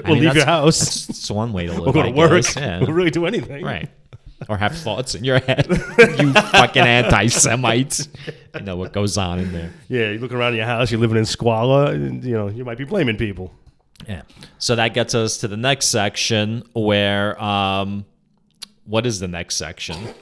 We'll 0.05 0.17
leave 0.17 0.35
your 0.35 0.45
house. 0.45 1.07
That's 1.07 1.31
one 1.31 1.53
way 1.53 1.67
to 1.67 1.73
live. 1.73 1.83
We'll 1.83 1.93
go 1.93 2.01
I 2.01 2.11
to 2.11 2.17
work. 2.17 2.57
Yeah. 2.57 2.81
We'll 2.81 2.93
really 2.93 3.11
do 3.11 3.27
anything. 3.27 3.65
Right. 3.65 3.89
Or 4.49 4.57
have 4.57 4.77
thoughts 4.77 5.15
in 5.15 5.25
your 5.25 5.39
head. 5.39 5.67
you 6.19 6.33
fucking 6.33 6.83
anti 6.83 7.27
Semites. 7.29 8.09
You 8.55 8.61
know 8.63 8.77
what 8.77 8.93
goes 8.93 9.17
on 9.17 9.39
in 9.39 9.53
there. 9.53 9.73
Yeah, 9.89 10.11
you 10.11 10.19
look 10.19 10.33
around 10.33 10.57
your 10.57 10.67
house. 10.67 10.91
You're 10.91 11.01
living 11.01 11.19
in 11.19 11.25
squalor. 11.25 11.93
And, 11.93 12.25
you 12.25 12.33
know, 12.33 12.49
you 12.49 12.65
might 12.65 12.79
be 12.79 12.85
blaming 12.85 13.17
people. 13.17 13.55
Yeah. 14.09 14.23
So 14.59 14.75
that 14.77 14.95
gets 14.95 15.15
us 15.15 15.39
to 15.39 15.49
the 15.49 15.57
next 15.57 15.87
section 15.87 16.65
where 16.73 17.41
um 17.43 18.05
what 18.85 19.07
is 19.07 19.21
the 19.21 19.29
next 19.29 19.57
section? 19.57 19.97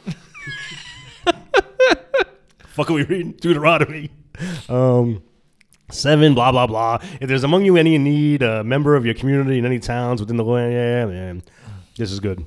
fuck 2.81 2.91
are 2.91 2.95
we 2.95 3.03
reading? 3.05 3.33
Deuteronomy. 3.33 4.11
Um, 4.69 5.23
seven, 5.91 6.35
blah, 6.35 6.53
blah, 6.53 6.67
blah. 6.67 6.99
If 7.21 7.29
there's 7.29 7.45
among 7.45 7.65
you 7.65 7.77
any 7.77 7.95
in 7.95 8.05
need, 8.05 8.43
a 8.43 8.65
member 8.65 8.97
of 8.97 9.05
your 9.05 9.15
community 9.15 9.59
in 9.59 9.67
any 9.67 9.79
towns 9.79 10.21
within 10.21 10.37
the 10.37 10.45
land, 10.45 10.73
yeah, 10.73 11.07
man. 11.07 11.43
This 11.97 12.13
is 12.13 12.21
good. 12.21 12.45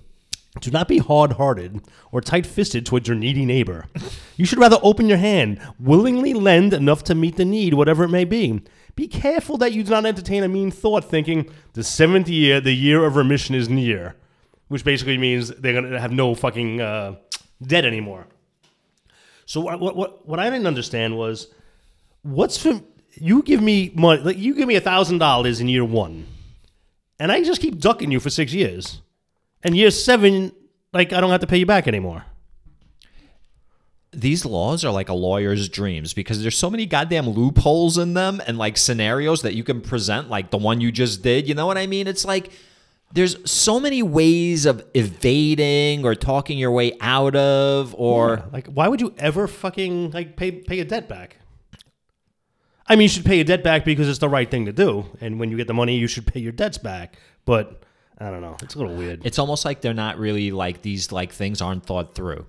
Do 0.59 0.69
not 0.69 0.87
be 0.87 0.99
hard 0.99 1.33
hearted 1.33 1.81
or 2.11 2.21
tight 2.21 2.45
fisted 2.45 2.85
towards 2.85 3.07
your 3.07 3.17
needy 3.17 3.45
neighbor. 3.45 3.85
You 4.37 4.45
should 4.45 4.59
rather 4.59 4.77
open 4.83 5.09
your 5.09 5.17
hand, 5.17 5.59
willingly 5.79 6.33
lend 6.33 6.73
enough 6.73 7.03
to 7.05 7.15
meet 7.15 7.37
the 7.37 7.45
need, 7.45 7.73
whatever 7.73 8.03
it 8.03 8.09
may 8.09 8.23
be. 8.23 8.61
Be 8.95 9.07
careful 9.07 9.57
that 9.57 9.73
you 9.73 9.83
do 9.83 9.89
not 9.89 10.05
entertain 10.05 10.43
a 10.43 10.47
mean 10.47 10.69
thought, 10.69 11.05
thinking 11.05 11.49
the 11.73 11.83
seventh 11.83 12.29
year, 12.29 12.61
the 12.61 12.73
year 12.73 13.03
of 13.03 13.15
remission 13.15 13.55
is 13.55 13.67
near, 13.67 14.15
which 14.67 14.83
basically 14.83 15.17
means 15.17 15.49
they're 15.49 15.73
going 15.73 15.89
to 15.89 15.99
have 15.99 16.11
no 16.11 16.35
fucking 16.35 16.79
uh, 16.79 17.15
debt 17.65 17.85
anymore. 17.85 18.27
So 19.45 19.61
what, 19.61 19.79
what 19.79 20.27
what 20.27 20.39
I 20.39 20.49
didn't 20.49 20.67
understand 20.67 21.17
was 21.17 21.47
what's 22.21 22.57
for 22.57 22.79
you 23.15 23.41
give 23.41 23.61
me 23.61 23.91
money 23.95 24.21
like 24.21 24.37
you 24.37 24.53
give 24.55 24.67
me 24.67 24.75
a 24.75 24.81
thousand 24.81 25.17
dollars 25.17 25.59
in 25.59 25.67
year 25.67 25.83
one, 25.83 26.27
and 27.19 27.31
I 27.31 27.43
just 27.43 27.61
keep 27.61 27.79
ducking 27.79 28.11
you 28.11 28.19
for 28.19 28.29
six 28.29 28.53
years, 28.53 29.01
and 29.63 29.75
year 29.75 29.91
seven 29.91 30.51
like 30.93 31.13
I 31.13 31.21
don't 31.21 31.31
have 31.31 31.41
to 31.41 31.47
pay 31.47 31.57
you 31.57 31.65
back 31.65 31.87
anymore. 31.87 32.23
these 34.11 34.45
laws 34.45 34.85
are 34.85 34.91
like 34.91 35.09
a 35.09 35.13
lawyer's 35.13 35.67
dreams 35.69 36.13
because 36.13 36.41
there's 36.41 36.57
so 36.57 36.69
many 36.69 36.85
goddamn 36.85 37.27
loopholes 37.27 37.97
in 37.97 38.13
them 38.13 38.41
and 38.45 38.59
like 38.59 38.77
scenarios 38.77 39.41
that 39.41 39.55
you 39.55 39.63
can 39.63 39.81
present 39.81 40.29
like 40.29 40.51
the 40.51 40.57
one 40.57 40.79
you 40.79 40.91
just 40.91 41.23
did 41.23 41.47
you 41.47 41.55
know 41.55 41.65
what 41.65 41.79
i 41.79 41.87
mean 41.87 42.05
it's 42.05 42.23
like 42.23 42.51
there's 43.11 43.37
so 43.49 43.79
many 43.79 44.03
ways 44.03 44.67
of 44.67 44.83
evading 44.93 46.05
or 46.05 46.13
talking 46.13 46.59
your 46.59 46.71
way 46.71 46.95
out 47.01 47.35
of 47.35 47.93
or 47.97 48.43
Like 48.51 48.67
why 48.67 48.87
would 48.87 49.01
you 49.01 49.13
ever 49.17 49.47
fucking 49.47 50.11
like 50.11 50.35
pay 50.35 50.51
pay 50.51 50.79
a 50.79 50.85
debt 50.85 51.07
back? 51.07 51.37
I 52.87 52.95
mean, 52.95 53.03
you 53.03 53.09
should 53.09 53.25
pay 53.25 53.39
a 53.39 53.43
debt 53.43 53.63
back 53.63 53.85
because 53.85 54.09
it's 54.09 54.19
the 54.19 54.27
right 54.29 54.49
thing 54.49 54.65
to 54.65 54.73
do, 54.73 55.05
and 55.21 55.39
when 55.39 55.49
you 55.49 55.57
get 55.57 55.67
the 55.67 55.73
money, 55.73 55.95
you 55.97 56.07
should 56.07 56.25
pay 56.27 56.39
your 56.39 56.51
debts 56.51 56.77
back. 56.79 57.15
But 57.45 57.83
I 58.23 58.31
don't 58.31 58.41
know, 58.41 58.55
it's 58.61 58.75
a 58.75 58.79
little 58.79 58.95
weird. 58.95 59.25
it's 59.25 59.37
almost 59.39 59.65
like 59.65 59.81
they're 59.81 59.93
not 59.93 60.17
really 60.17 60.51
like 60.51 60.81
these 60.81 61.11
like 61.11 61.31
things 61.33 61.61
aren't 61.61 61.85
thought 61.85 62.15
through 62.15 62.45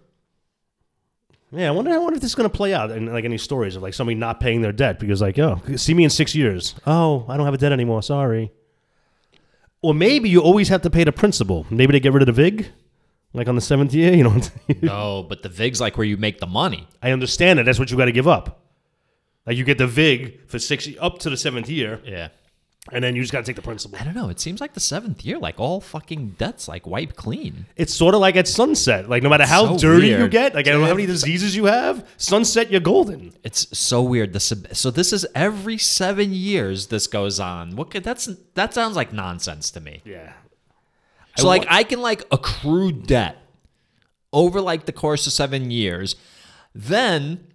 Yeah, 1.50 1.68
I 1.68 1.70
wonder. 1.70 1.92
I 1.92 1.98
wonder 1.98 2.16
if 2.16 2.22
this 2.22 2.30
is 2.32 2.34
going 2.34 2.50
to 2.50 2.56
play 2.56 2.74
out 2.74 2.90
in 2.90 3.06
like 3.06 3.24
any 3.24 3.38
stories 3.38 3.76
of 3.76 3.82
like 3.82 3.94
somebody 3.94 4.14
not 4.16 4.40
paying 4.40 4.60
their 4.62 4.72
debt 4.72 4.98
because 4.98 5.20
like, 5.22 5.38
oh, 5.38 5.60
see 5.76 5.94
me 5.94 6.04
in 6.04 6.10
six 6.10 6.34
years. 6.34 6.74
Oh, 6.86 7.24
I 7.28 7.36
don't 7.36 7.46
have 7.46 7.54
a 7.54 7.58
debt 7.58 7.72
anymore. 7.72 8.02
Sorry. 8.02 8.50
Or 9.82 9.94
maybe 9.94 10.28
you 10.28 10.40
always 10.40 10.68
have 10.68 10.82
to 10.82 10.90
pay 10.90 11.04
the 11.04 11.12
principal. 11.12 11.66
Maybe 11.70 11.92
they 11.92 12.00
get 12.00 12.12
rid 12.12 12.22
of 12.22 12.26
the 12.26 12.42
vig, 12.42 12.72
like 13.34 13.48
on 13.48 13.54
the 13.54 13.60
seventh 13.60 13.92
year. 13.94 14.12
You 14.14 14.24
know, 14.24 14.40
no 14.82 15.26
but 15.28 15.42
the 15.42 15.48
vig's 15.48 15.80
like 15.80 15.96
where 15.96 16.06
you 16.06 16.16
make 16.16 16.38
the 16.40 16.46
money 16.46 16.88
I 17.02 17.10
understand 17.12 17.58
that. 17.58 17.64
That's 17.64 17.78
what 17.78 17.90
you 17.90 17.96
got 17.96 18.06
to 18.06 18.12
give 18.12 18.26
up. 18.26 18.62
Like 19.46 19.56
you 19.56 19.64
get 19.64 19.78
the 19.78 19.86
vig 19.86 20.48
for 20.48 20.58
six 20.58 20.88
up 21.00 21.18
to 21.20 21.30
the 21.30 21.36
seventh 21.36 21.68
year, 21.68 22.00
yeah 22.04 22.28
and 22.92 23.02
then 23.02 23.16
you 23.16 23.22
just 23.22 23.32
got 23.32 23.40
to 23.40 23.46
take 23.46 23.56
the 23.56 23.62
principal. 23.62 23.98
i 23.98 24.04
don't 24.04 24.14
know 24.14 24.28
it 24.28 24.38
seems 24.38 24.60
like 24.60 24.74
the 24.74 24.80
seventh 24.80 25.24
year 25.24 25.38
like 25.38 25.58
all 25.58 25.80
fucking 25.80 26.28
debts 26.38 26.68
like 26.68 26.86
wipe 26.86 27.16
clean 27.16 27.64
It's 27.76 27.94
sort 27.94 28.14
of 28.14 28.20
like 28.20 28.36
at 28.36 28.46
sunset. 28.46 29.08
Like 29.08 29.22
no 29.22 29.28
matter 29.30 29.46
how 29.46 29.76
So 29.76 29.88
dirty 29.88 30.08
you 30.08 30.28
get, 30.28 30.54
like 30.54 30.66
I 30.68 30.72
don't 30.72 30.82
know 30.82 30.86
how 30.86 30.94
many 30.94 31.06
diseases 31.16 31.56
you 31.56 31.64
have. 31.64 32.06
Sunset, 32.18 32.70
you're 32.70 32.80
golden. 32.80 33.32
It's 33.42 33.66
so 33.76 34.02
weird. 34.02 34.32
This 34.32 34.52
so 34.72 34.90
this 34.90 35.12
is 35.12 35.26
every 35.34 35.78
seven 35.78 36.32
years 36.32 36.88
this 36.88 37.06
goes 37.06 37.40
on. 37.40 37.76
What 37.76 37.90
could, 37.90 38.04
that's 38.04 38.28
that 38.54 38.74
sounds 38.74 38.96
like 38.96 39.12
nonsense 39.12 39.70
to 39.72 39.80
me. 39.80 40.02
Yeah. 40.04 40.32
So 41.36 41.46
like 41.48 41.66
I 41.68 41.84
can 41.84 42.00
like 42.00 42.22
accrue 42.30 42.92
debt 42.92 43.38
over 44.32 44.60
like 44.60 44.84
the 44.84 44.92
course 44.92 45.26
of 45.26 45.32
seven 45.32 45.70
years, 45.70 46.16
then 46.74 47.46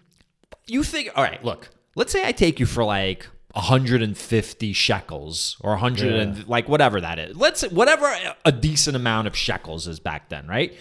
you 0.65 0.83
think, 0.83 1.11
all 1.15 1.23
right, 1.23 1.43
look, 1.43 1.69
let's 1.95 2.11
say 2.11 2.25
I 2.25 2.31
take 2.31 2.59
you 2.59 2.65
for 2.65 2.83
like 2.83 3.27
150 3.59 4.73
shekels 4.73 5.57
or 5.61 5.71
100 5.71 6.15
and 6.15 6.47
like 6.47 6.67
whatever 6.69 7.01
that 7.01 7.19
is. 7.19 7.35
Let's 7.35 7.63
whatever 7.63 8.11
a 8.45 8.51
decent 8.51 8.95
amount 8.95 9.27
of 9.27 9.35
shekels 9.35 9.87
is 9.87 9.99
back 9.99 10.29
then, 10.29 10.47
right? 10.47 10.73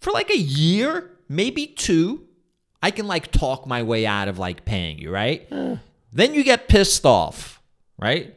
For 0.00 0.10
like 0.12 0.30
a 0.30 0.38
year, 0.38 1.10
maybe 1.28 1.66
two, 1.66 2.26
I 2.82 2.90
can 2.90 3.06
like 3.06 3.32
talk 3.32 3.66
my 3.66 3.82
way 3.82 4.06
out 4.06 4.28
of 4.28 4.38
like 4.38 4.64
paying 4.64 4.98
you, 4.98 5.10
right? 5.10 5.48
Then 6.12 6.34
you 6.34 6.44
get 6.44 6.68
pissed 6.68 7.04
off, 7.06 7.62
right? 7.98 8.34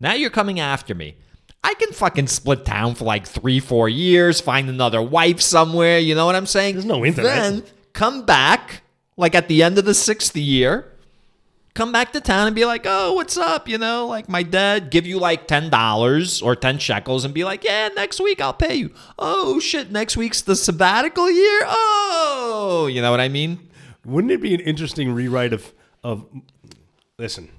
Now 0.00 0.14
you're 0.14 0.30
coming 0.30 0.60
after 0.60 0.94
me. 0.94 1.16
I 1.62 1.74
can 1.74 1.92
fucking 1.92 2.26
split 2.26 2.64
town 2.66 2.94
for 2.94 3.04
like 3.04 3.26
three, 3.26 3.60
four 3.60 3.88
years, 3.88 4.40
find 4.40 4.68
another 4.68 5.00
wife 5.00 5.40
somewhere. 5.40 5.98
You 5.98 6.14
know 6.14 6.26
what 6.26 6.34
I'm 6.34 6.46
saying? 6.46 6.74
There's 6.74 6.84
no 6.84 7.04
internet. 7.04 7.34
Then 7.34 7.62
come 7.94 8.26
back, 8.26 8.82
like 9.16 9.34
at 9.34 9.48
the 9.48 9.62
end 9.62 9.78
of 9.78 9.84
the 9.86 9.94
sixth 9.94 10.36
year, 10.36 10.92
come 11.74 11.90
back 11.90 12.12
to 12.12 12.20
town 12.20 12.46
and 12.46 12.54
be 12.54 12.64
like, 12.64 12.84
oh, 12.86 13.12
what's 13.14 13.36
up? 13.36 13.68
You 13.68 13.78
know, 13.78 14.06
like 14.06 14.28
my 14.28 14.42
dad 14.42 14.90
give 14.90 15.06
you 15.06 15.18
like 15.18 15.48
$10 15.48 16.42
or 16.42 16.56
10 16.56 16.78
shekels 16.78 17.24
and 17.24 17.34
be 17.34 17.44
like, 17.44 17.64
yeah, 17.64 17.88
next 17.94 18.20
week 18.20 18.40
I'll 18.40 18.54
pay 18.54 18.76
you. 18.76 18.94
Oh, 19.18 19.58
shit, 19.58 19.90
next 19.90 20.16
week's 20.16 20.40
the 20.42 20.56
sabbatical 20.56 21.30
year? 21.30 21.60
Oh, 21.64 22.88
you 22.90 23.02
know 23.02 23.10
what 23.10 23.20
I 23.20 23.28
mean? 23.28 23.68
Wouldn't 24.04 24.32
it 24.32 24.40
be 24.40 24.54
an 24.54 24.60
interesting 24.60 25.12
rewrite 25.12 25.52
of 25.52 25.72
of 26.02 26.26
listen? 27.18 27.50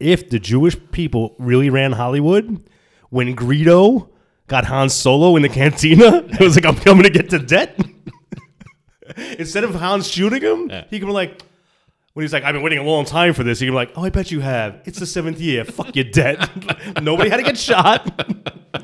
If 0.00 0.30
the 0.30 0.40
Jewish 0.40 0.76
people 0.90 1.36
really 1.38 1.70
ran 1.70 1.92
Hollywood, 1.92 2.64
when 3.10 3.36
Greedo 3.36 4.08
got 4.48 4.64
Han 4.64 4.88
Solo 4.88 5.36
in 5.36 5.42
the 5.42 5.48
cantina, 5.48 6.16
it 6.28 6.40
was 6.40 6.56
like 6.56 6.64
I'm 6.64 6.76
coming 6.76 7.04
to 7.04 7.10
get 7.10 7.30
to 7.30 7.38
debt. 7.38 7.78
Instead 9.38 9.64
of 9.64 9.74
Han 9.74 10.02
shooting 10.02 10.40
him, 10.42 10.70
he 10.88 10.98
could 10.98 11.06
be 11.06 11.12
like, 11.12 11.42
when 12.14 12.22
he's 12.24 12.32
like, 12.32 12.44
I've 12.44 12.52
been 12.54 12.62
waiting 12.62 12.78
a 12.78 12.82
long 12.84 13.04
time 13.04 13.34
for 13.34 13.42
this, 13.42 13.60
be 13.60 13.70
like, 13.70 13.92
Oh, 13.96 14.04
I 14.04 14.10
bet 14.10 14.30
you 14.30 14.40
have. 14.40 14.80
It's 14.84 14.98
the 14.98 15.06
seventh 15.06 15.40
year. 15.40 15.64
Fuck 15.64 15.96
your 15.96 16.04
debt. 16.04 16.48
Nobody 17.02 17.30
had 17.30 17.38
to 17.38 17.42
get 17.42 17.58
shot. 17.58 18.08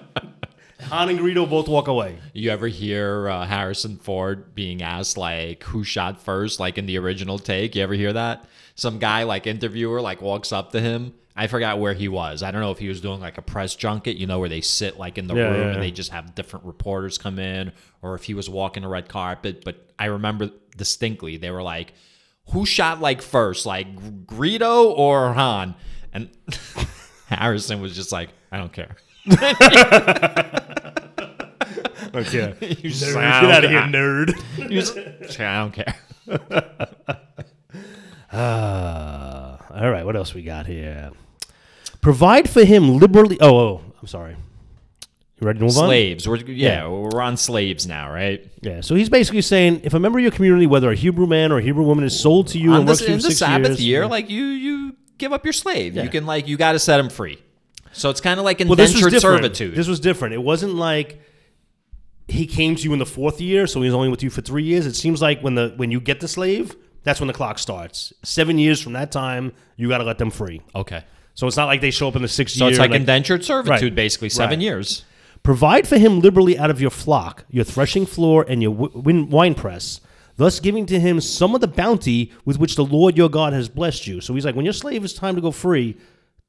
Han 0.81 1.11
and 1.11 1.19
Greedo 1.19 1.49
both 1.49 1.69
walk 1.69 1.89
away. 1.89 2.19
You 2.33 2.51
ever 2.51 2.67
hear 2.67 3.29
uh, 3.29 3.45
Harrison 3.47 3.97
Ford 3.99 4.55
being 4.55 4.81
asked 4.83 5.19
like 5.19 5.63
who 5.65 5.85
shot 5.85 6.23
first, 6.23 6.61
like 6.61 6.79
in 6.79 6.87
the 6.87 6.99
original 6.99 7.39
take? 7.39 7.75
You 7.75 7.83
ever 7.83 7.93
hear 7.95 8.13
that? 8.15 8.47
Some 8.75 8.99
guy 8.99 9.25
like 9.25 9.47
interviewer 9.47 10.01
like 10.01 10.23
walks 10.23 10.51
up 10.53 10.73
to 10.73 10.81
him. 10.81 11.13
I 11.37 11.47
forgot 11.47 11.79
where 11.79 11.93
he 11.95 12.09
was. 12.09 12.43
I 12.43 12.51
don't 12.51 12.63
know 12.63 12.71
if 12.71 12.79
he 12.79 12.89
was 12.89 13.01
doing 13.01 13.21
like 13.21 13.37
a 13.39 13.43
press 13.43 13.77
junket, 13.77 14.17
you 14.17 14.27
know, 14.27 14.39
where 14.39 14.49
they 14.49 14.61
sit 14.63 14.99
like 14.99 15.19
in 15.19 15.27
the 15.27 15.35
Yeah, 15.35 15.43
room 15.51 15.61
yeah, 15.69 15.73
and 15.75 15.83
they 15.83 15.91
just 15.91 16.11
have 16.11 16.35
different 16.35 16.65
reporters 16.65 17.19
come 17.19 17.39
in, 17.39 17.73
or 18.01 18.15
if 18.15 18.25
he 18.25 18.33
was 18.35 18.49
walking 18.49 18.83
a 18.83 18.89
red 18.89 19.09
carpet. 19.09 19.65
But 19.65 19.77
I 19.99 20.07
remember 20.07 20.51
distinctly 20.77 21.37
they 21.37 21.51
were 21.51 21.63
like, 21.63 21.93
"Who 22.51 22.67
shot 22.67 23.01
like 23.01 23.23
first, 23.23 23.67
like 23.67 24.27
Greedo 24.27 24.87
or 24.97 25.33
Han?" 25.33 25.75
And 26.13 26.31
Harrison 27.27 27.81
was 27.81 27.95
just 27.95 28.13
like, 28.13 28.31
"I 28.51 28.59
don't 28.59 28.73
care." 28.73 28.97
Okay. 32.15 32.55
Was 32.83 33.01
just 33.01 33.15
like, 33.15 33.25
Get 33.25 33.33
"I 33.33 33.41
don't 33.43 33.51
out 33.53 33.65
of 33.65 33.71
here, 33.71 33.81
nerd. 33.83 34.35
Was 34.75 34.97
like, 34.97 35.41
I 35.41 35.59
don't 35.59 35.73
care. 35.73 35.95
Uh, 38.33 39.57
all 39.71 39.91
right, 39.91 40.05
what 40.05 40.17
else 40.17 40.35
we 40.35 40.43
got 40.43 40.67
here? 40.67 41.11
Provide 42.01 42.49
for 42.49 42.65
him 42.65 42.99
liberally. 42.99 43.39
Oh, 43.41 43.57
oh 43.59 43.81
I'm 44.01 44.07
sorry. 44.09 44.37
You 45.41 45.47
ready 45.47 45.59
to 45.61 45.65
move 45.67 45.77
on? 45.79 45.85
Slaves. 45.87 46.29
We're 46.29 46.37
yeah, 46.39 46.89
we're 46.89 47.21
on 47.23 47.37
slaves 47.37 47.87
now, 47.87 48.11
right? 48.13 48.45
Yeah. 48.61 48.81
So 48.81 48.95
he's 48.97 49.09
basically 49.09 49.43
saying, 49.43 49.83
if 49.85 49.95
a 49.95 50.01
member 50.01 50.19
of 50.19 50.23
your 50.25 50.33
community, 50.33 50.67
whether 50.67 50.91
a 50.91 50.97
Hebrew 50.97 51.27
man 51.27 51.53
or 51.53 51.59
a 51.59 51.63
Hebrew 51.63 51.85
woman, 51.85 52.05
is 52.05 52.19
sold 52.19 52.49
to 52.49 52.59
you 52.59 52.73
on 52.73 52.81
and 52.81 52.89
this 52.89 53.01
works 53.01 53.05
for 53.05 53.09
you 53.11 53.15
in 53.15 53.21
for 53.21 53.27
the 53.29 53.31
six 53.31 53.39
Sabbath 53.39 53.69
years, 53.71 53.85
year, 53.85 54.07
like 54.07 54.29
you 54.31 54.45
you 54.45 54.97
give 55.17 55.33
up 55.33 55.45
your 55.45 55.53
slave. 55.53 55.95
Yeah. 55.95 56.03
You 56.03 56.09
can 56.09 56.27
like 56.27 56.49
you 56.49 56.57
got 56.57 56.73
to 56.73 56.79
set 56.81 56.99
him 56.99 57.09
free. 57.09 57.39
So 57.93 58.11
it's 58.11 58.21
kind 58.21 58.39
of 58.41 58.45
like 58.45 58.59
well, 58.61 58.75
this 58.75 58.93
was 58.95 59.03
indentured 59.03 59.13
different. 59.21 59.43
servitude. 59.57 59.75
This 59.77 59.87
was 59.89 60.01
different. 60.01 60.35
It 60.35 60.43
wasn't 60.43 60.75
like 60.75 61.21
he 62.27 62.47
came 62.47 62.75
to 62.77 62.83
you 62.83 62.93
in 62.93 62.99
the 62.99 63.07
fourth 63.07 63.41
year, 63.41 63.67
so 63.67 63.81
he's 63.81 63.95
only 63.95 64.09
with 64.09 64.23
you 64.23 64.31
for 64.31 64.41
three 64.43 64.65
years. 64.65 64.87
It 64.87 64.95
seems 64.95 65.23
like 65.23 65.41
when 65.41 65.55
the 65.55 65.73
when 65.77 65.91
you 65.91 66.01
get 66.01 66.21
the 66.21 66.29
slave, 66.29 66.75
that's 67.05 67.21
when 67.21 67.29
the 67.29 67.33
clock 67.33 67.59
starts. 67.61 68.13
Seven 68.25 68.59
years 68.59 68.81
from 68.83 68.93
that 68.95 69.13
time, 69.13 69.53
you 69.77 69.89
got 69.89 69.99
to 69.99 70.05
let 70.05 70.19
them 70.19 70.31
free. 70.31 70.63
okay. 70.75 71.05
So 71.35 71.47
it's 71.47 71.57
not 71.57 71.67
like 71.67 71.81
they 71.81 71.93
show 71.93 72.09
up 72.09 72.17
in 72.17 72.23
the 72.23 72.27
sixth 72.27 72.57
So 72.57 72.65
year. 72.65 72.71
it's 72.73 72.81
like 72.81 72.89
and, 72.91 72.97
indentured 72.97 73.45
servitude, 73.45 73.83
Right. 73.85 73.95
basically 73.95 74.29
seven 74.29 74.59
Right. 74.59 74.65
years. 74.65 75.05
Provide 75.49 75.89
for 75.89 75.97
him 75.97 76.21
liberally 76.21 76.59
out 76.59 76.69
of 76.69 76.79
your 76.79 76.91
flock, 76.91 77.47
your 77.49 77.65
threshing 77.65 78.05
floor, 78.05 78.45
and 78.47 78.61
your 78.61 78.71
wi- 78.71 78.93
win- 78.95 79.31
wine 79.31 79.55
press, 79.55 80.03
thus 80.37 80.61
giving 80.61 80.85
to 80.85 81.01
him 81.01 81.23
some 81.23 81.55
of 81.55 81.63
the 81.63 81.67
bounty 81.67 82.33
with 82.45 82.59
which 82.59 82.77
the 82.77 82.85
Lord 82.85 83.17
your 83.17 83.31
God 83.31 83.55
has 83.55 83.71
blessed 83.71 84.07
you. 84.07 84.21
So 84.21 84.35
he's 84.35 84.45
like, 84.45 84.55
when 84.55 84.67
your 84.67 84.75
slave 84.75 85.03
is 85.07 85.15
time 85.15 85.37
to 85.37 85.41
go 85.41 85.51
free, 85.51 85.97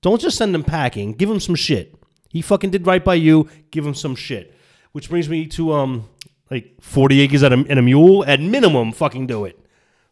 don't 0.02 0.20
just 0.20 0.38
send 0.38 0.54
him 0.54 0.66
packing. 0.66 1.14
Give 1.14 1.32
him 1.32 1.40
some 1.40 1.56
shit. 1.56 1.96
He 2.28 2.42
fucking 2.42 2.72
did 2.72 2.86
right 2.86 3.02
by 3.02 3.14
you. 3.14 3.48
Give 3.72 3.88
him 3.88 3.94
some 3.96 4.16
shit. 4.16 4.54
Which 4.92 5.10
brings 5.10 5.30
me 5.30 5.48
to 5.48 5.72
um, 5.72 6.10
like 6.52 6.76
forty 6.82 7.22
acres 7.22 7.42
and 7.42 7.54
a, 7.54 7.70
and 7.70 7.80
a 7.80 7.82
mule 7.82 8.26
at 8.26 8.42
minimum. 8.42 8.92
Fucking 8.92 9.28
do 9.28 9.46
it. 9.46 9.58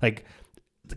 Like, 0.02 0.24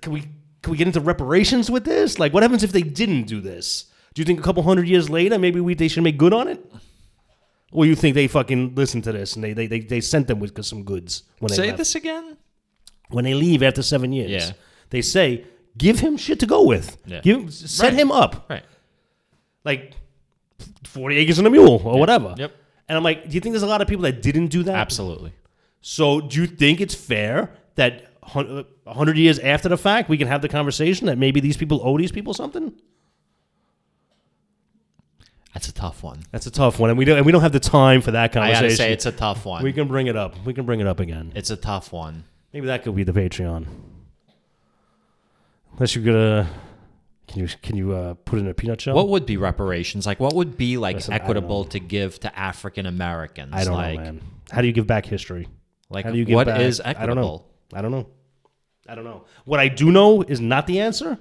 can 0.00 0.12
we 0.12 0.20
can 0.62 0.70
we 0.70 0.76
get 0.76 0.86
into 0.86 1.00
reparations 1.00 1.72
with 1.72 1.84
this? 1.84 2.20
Like, 2.20 2.32
what 2.32 2.44
happens 2.44 2.62
if 2.62 2.70
they 2.70 2.82
didn't 2.82 3.24
do 3.24 3.40
this? 3.40 3.86
Do 4.14 4.22
you 4.22 4.26
think 4.26 4.38
a 4.38 4.44
couple 4.44 4.62
hundred 4.62 4.86
years 4.86 5.10
later, 5.10 5.40
maybe 5.40 5.58
we 5.58 5.74
they 5.74 5.88
should 5.88 6.04
make 6.04 6.18
good 6.18 6.32
on 6.32 6.46
it? 6.46 6.64
Or 7.72 7.86
you 7.86 7.94
think 7.94 8.14
they 8.14 8.26
fucking 8.26 8.74
listened 8.74 9.04
to 9.04 9.12
this 9.12 9.34
and 9.36 9.44
they 9.44 9.52
they, 9.52 9.66
they, 9.66 9.80
they 9.80 10.00
sent 10.00 10.26
them 10.26 10.40
with 10.40 10.62
some 10.64 10.82
goods 10.84 11.22
when 11.38 11.50
they 11.50 11.56
Say 11.56 11.66
left? 11.66 11.78
this 11.78 11.94
again. 11.94 12.36
when 13.10 13.24
they 13.24 13.34
leave 13.34 13.62
after 13.62 13.82
seven 13.82 14.12
years? 14.12 14.30
Yeah. 14.30 14.52
They 14.90 15.02
say, 15.02 15.44
give 15.78 16.00
him 16.00 16.16
shit 16.16 16.40
to 16.40 16.46
go 16.46 16.64
with. 16.64 16.96
Yeah. 17.06 17.20
Give 17.20 17.52
set 17.52 17.90
Right. 17.90 18.00
him 18.00 18.10
up. 18.10 18.46
Right. 18.50 18.64
Like 19.64 19.94
forty 20.84 21.16
acres 21.16 21.38
and 21.38 21.46
a 21.46 21.50
mule 21.50 21.80
or 21.84 21.98
whatever. 21.98 22.34
Yep. 22.36 22.52
And 22.88 22.96
I'm 22.96 23.04
like, 23.04 23.28
do 23.28 23.34
you 23.34 23.40
think 23.40 23.52
there's 23.52 23.62
a 23.62 23.68
lot 23.68 23.80
of 23.80 23.86
people 23.88 24.02
that 24.02 24.20
didn't 24.20 24.48
do 24.48 24.62
that? 24.64 24.74
Absolutely. 24.74 25.32
So 25.80 26.20
do 26.20 26.40
you 26.40 26.46
think 26.48 26.80
it's 26.80 26.94
fair 26.94 27.52
that 27.76 28.06
hun- 28.24 28.50
uh, 28.58 28.62
a 28.86 28.94
hundred 28.94 29.16
years 29.16 29.38
after 29.38 29.68
the 29.68 29.76
fact 29.78 30.08
we 30.08 30.18
can 30.18 30.26
have 30.26 30.42
the 30.42 30.48
conversation 30.48 31.06
that 31.06 31.16
maybe 31.18 31.38
these 31.40 31.56
people 31.56 31.80
owe 31.84 31.96
these 31.96 32.10
people 32.12 32.34
something? 32.34 32.72
That's 35.54 35.68
a 35.68 35.72
tough 35.72 36.02
one. 36.02 36.22
That's 36.30 36.46
a 36.46 36.50
tough 36.50 36.78
one, 36.78 36.90
and 36.90 36.98
we 36.98 37.04
don't 37.04 37.16
and 37.16 37.26
we 37.26 37.32
don't 37.32 37.42
have 37.42 37.52
the 37.52 37.60
time 37.60 38.02
for 38.02 38.12
that 38.12 38.24
I 38.24 38.28
conversation. 38.28 38.62
gotta 38.62 38.76
say, 38.76 38.92
it's 38.92 39.06
a 39.06 39.12
tough 39.12 39.44
one. 39.44 39.64
we 39.64 39.72
can 39.72 39.88
bring 39.88 40.06
it 40.06 40.16
up. 40.16 40.34
We 40.44 40.54
can 40.54 40.64
bring 40.64 40.80
it 40.80 40.86
up 40.86 41.00
again. 41.00 41.32
it's 41.34 41.50
a 41.50 41.56
tough 41.56 41.92
one. 41.92 42.24
Maybe 42.52 42.66
that 42.66 42.82
could 42.82 42.94
be 42.94 43.04
the 43.04 43.12
Patreon. 43.12 43.66
Unless 45.72 45.94
you're 45.94 46.04
gonna, 46.04 46.48
can 47.26 47.40
you 47.40 47.48
can 47.62 47.76
you 47.76 47.92
uh, 47.92 48.14
put 48.14 48.38
in 48.38 48.46
a 48.46 48.54
peanut 48.54 48.80
shell? 48.80 48.94
What 48.94 49.08
would 49.08 49.26
be 49.26 49.36
reparations? 49.36 50.06
Like, 50.06 50.20
what 50.20 50.34
would 50.34 50.56
be 50.56 50.76
like 50.76 50.96
Listen, 50.96 51.14
I 51.14 51.18
don't 51.18 51.24
equitable 51.24 51.64
to 51.66 51.80
give 51.80 52.20
to 52.20 52.38
African 52.38 52.86
Americans? 52.86 53.52
I 53.54 53.64
don't 53.64 53.74
like, 53.74 53.98
know, 53.98 54.04
man. 54.04 54.20
How 54.50 54.60
do 54.60 54.66
you 54.66 54.72
give 54.72 54.86
back 54.86 55.06
history? 55.06 55.48
Like, 55.88 56.04
How 56.04 56.12
do 56.12 56.18
you 56.18 56.24
give 56.24 56.34
what 56.34 56.46
back? 56.46 56.60
is 56.60 56.80
I 56.80 56.92
don't 56.92 56.94
know. 56.94 57.02
equitable? 57.02 57.46
I 57.72 57.82
don't 57.82 57.90
know. 57.90 58.06
I 58.88 58.94
don't 58.94 59.04
know. 59.04 59.24
What 59.44 59.60
I 59.60 59.68
do 59.68 59.90
know 59.90 60.22
is 60.22 60.40
not 60.40 60.66
the 60.66 60.80
answer. 60.80 61.18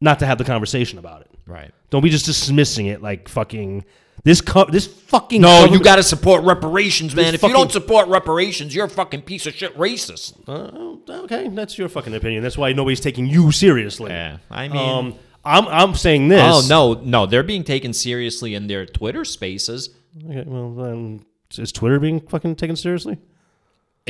Not 0.00 0.18
to 0.20 0.26
have 0.26 0.38
the 0.38 0.44
conversation 0.44 0.98
about 0.98 1.22
it. 1.22 1.30
Right. 1.46 1.72
Don't 1.90 2.02
be 2.02 2.10
just 2.10 2.24
dismissing 2.26 2.86
it 2.86 3.02
like 3.02 3.28
fucking 3.28 3.84
this. 4.24 4.40
Co- 4.40 4.64
this 4.66 4.86
fucking 4.86 5.40
No, 5.42 5.64
you 5.64 5.80
got 5.80 5.96
to 5.96 6.02
support 6.02 6.42
reparations, 6.44 7.14
man. 7.14 7.26
This 7.26 7.34
If 7.34 7.42
you 7.42 7.48
fucking- 7.48 7.54
don't 7.54 7.72
support 7.72 8.08
reparations, 8.08 8.74
you're 8.74 8.86
a 8.86 8.90
fucking 8.90 9.22
piece 9.22 9.46
of 9.46 9.54
shit 9.54 9.76
racist. 9.76 10.34
Uh, 10.48 11.22
okay, 11.24 11.48
that's 11.48 11.76
your 11.76 11.88
fucking 11.88 12.14
opinion. 12.14 12.42
That's 12.42 12.56
why 12.56 12.72
nobody's 12.72 13.00
taking 13.00 13.26
you 13.26 13.50
seriously. 13.52 14.10
Yeah, 14.10 14.38
I 14.50 14.68
mean, 14.68 14.78
Um, 14.88 15.14
I'm 15.44 15.66
I'm 15.68 15.94
saying 15.94 16.28
this. 16.28 16.42
oh 16.44 16.62
no, 16.68 17.00
no, 17.02 17.26
they're 17.26 17.42
being 17.42 17.64
taken 17.64 17.92
seriously 17.92 18.54
in 18.54 18.68
their 18.68 18.86
Twitter 18.86 19.24
Spaces. 19.24 19.90
Okay, 20.28 20.44
well 20.46 20.70
then, 20.74 21.24
is 21.58 21.72
Twitter 21.72 21.98
being 21.98 22.20
fucking 22.20 22.56
taken 22.56 22.76
seriously? 22.76 23.18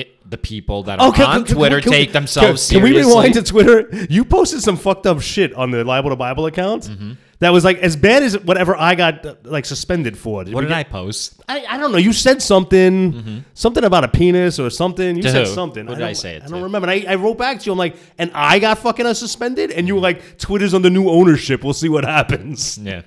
It, 0.01 0.31
the 0.31 0.39
people 0.39 0.85
that 0.85 0.99
are 1.01 1.07
on 1.09 1.13
can- 1.13 1.45
can- 1.45 1.57
Twitter 1.57 1.81
can 1.81 1.93
take 1.93 2.13
themselves 2.13 2.69
can, 2.71 2.81
seriously. 2.81 3.03
Can 3.03 3.05
we 3.05 3.11
rewind 3.15 3.35
to 3.35 3.43
Twitter? 3.43 4.07
You 4.11 4.25
posted 4.25 4.61
some 4.63 4.77
fucked 4.77 5.07
up 5.07 5.21
shit 5.21 5.53
on 5.55 5.71
the 5.71 5.85
Libel 5.85 6.11
The 6.11 6.17
Bible 6.17 6.47
account. 6.47 6.85
Mm-hmm. 6.85 7.13
That 7.41 7.51
was 7.55 7.65
like 7.65 7.79
as 7.79 7.97
bad 7.97 8.23
as 8.23 8.39
whatever 8.39 8.77
I 8.77 8.95
got 8.95 9.47
like 9.47 9.65
suspended 9.65 10.17
for. 10.19 10.45
what 10.45 10.61
did 10.61 10.69
get- 10.69 10.73
I 10.77 10.85
post? 10.85 11.41
I, 11.49 11.65
I 11.67 11.77
don't 11.79 11.91
know. 11.91 11.97
You 11.99 12.13
said 12.13 12.43
something, 12.43 13.45
something 13.55 13.83
about 13.83 14.05
a 14.05 14.09
penis 14.09 14.59
or 14.59 14.69
something. 14.71 15.17
You 15.17 15.23
To 15.23 15.31
said 15.31 15.47
who? 15.47 15.55
something. 15.55 15.87
Who 15.87 15.95
did 15.95 16.03
I 16.03 16.07
don't- 16.09 16.15
say 16.15 16.35
it 16.37 16.43
I 16.43 16.47
to? 16.47 16.53
don't 16.53 16.63
remember. 16.65 16.89
And 16.91 17.07
I, 17.09 17.13
I 17.13 17.15
wrote 17.17 17.39
back 17.39 17.59
to 17.61 17.65
you. 17.67 17.73
I'm 17.73 17.79
like, 17.79 17.97
and 18.19 18.31
I 18.35 18.59
got 18.59 18.79
fucking 18.79 19.07
uh, 19.07 19.15
suspended. 19.15 19.71
And 19.71 19.89
you 19.89 19.95
were 19.95 20.03
like, 20.03 20.39
Twitter's 20.39 20.75
under 20.75 20.91
new 20.91 21.09
ownership. 21.09 21.65
We'll 21.65 21.73
see 21.73 21.89
what 21.89 22.05
happens. 22.05 22.77
Yeah, 22.79 23.03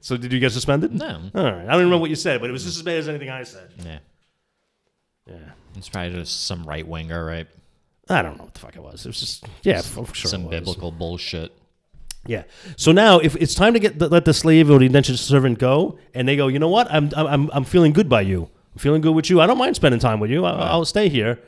So 0.00 0.16
did 0.16 0.32
you 0.32 0.38
get 0.38 0.52
suspended? 0.52 0.94
No. 0.94 1.20
All 1.34 1.42
right. 1.44 1.64
I 1.66 1.72
don't 1.72 1.78
remember 1.82 1.98
what 1.98 2.10
you 2.10 2.16
said, 2.16 2.40
but 2.40 2.48
it 2.48 2.52
was 2.52 2.62
just 2.64 2.76
as 2.76 2.82
bad 2.84 2.98
as 2.98 3.08
anything 3.08 3.28
I 3.30 3.42
said. 3.42 3.70
yeah. 3.84 3.98
Yeah. 5.26 5.34
It's 5.76 5.88
probably 5.88 6.12
just 6.12 6.44
some 6.44 6.64
right 6.64 6.86
winger, 6.86 7.24
right? 7.24 7.46
I 8.08 8.22
don't 8.22 8.36
know 8.36 8.44
what 8.44 8.54
the 8.54 8.60
fuck 8.60 8.76
it 8.76 8.82
was. 8.82 9.06
It 9.06 9.08
was 9.08 9.20
just 9.20 9.46
yeah, 9.62 9.80
for 9.80 10.06
sure. 10.14 10.30
some 10.30 10.48
biblical 10.48 10.90
bullshit. 10.90 11.52
Yeah. 12.26 12.44
So 12.76 12.92
now, 12.92 13.18
if 13.18 13.36
it's 13.36 13.54
time 13.54 13.74
to 13.74 13.78
get 13.78 13.98
the, 13.98 14.08
let 14.08 14.24
the 14.24 14.34
slave 14.34 14.70
or 14.70 14.78
the 14.78 14.86
indentured 14.86 15.18
servant 15.18 15.58
go, 15.58 15.98
and 16.14 16.26
they 16.26 16.36
go, 16.36 16.48
you 16.48 16.58
know 16.58 16.68
what? 16.68 16.90
I'm 16.90 17.10
I'm 17.16 17.50
I'm 17.52 17.64
feeling 17.64 17.92
good 17.92 18.08
by 18.08 18.22
you. 18.22 18.50
I'm 18.74 18.78
feeling 18.78 19.00
good 19.00 19.14
with 19.14 19.30
you. 19.30 19.40
I 19.40 19.46
don't 19.46 19.58
mind 19.58 19.76
spending 19.76 20.00
time 20.00 20.20
with 20.20 20.30
you. 20.30 20.44
I, 20.44 20.52
I'll 20.52 20.84
stay 20.84 21.08
here. 21.08 21.40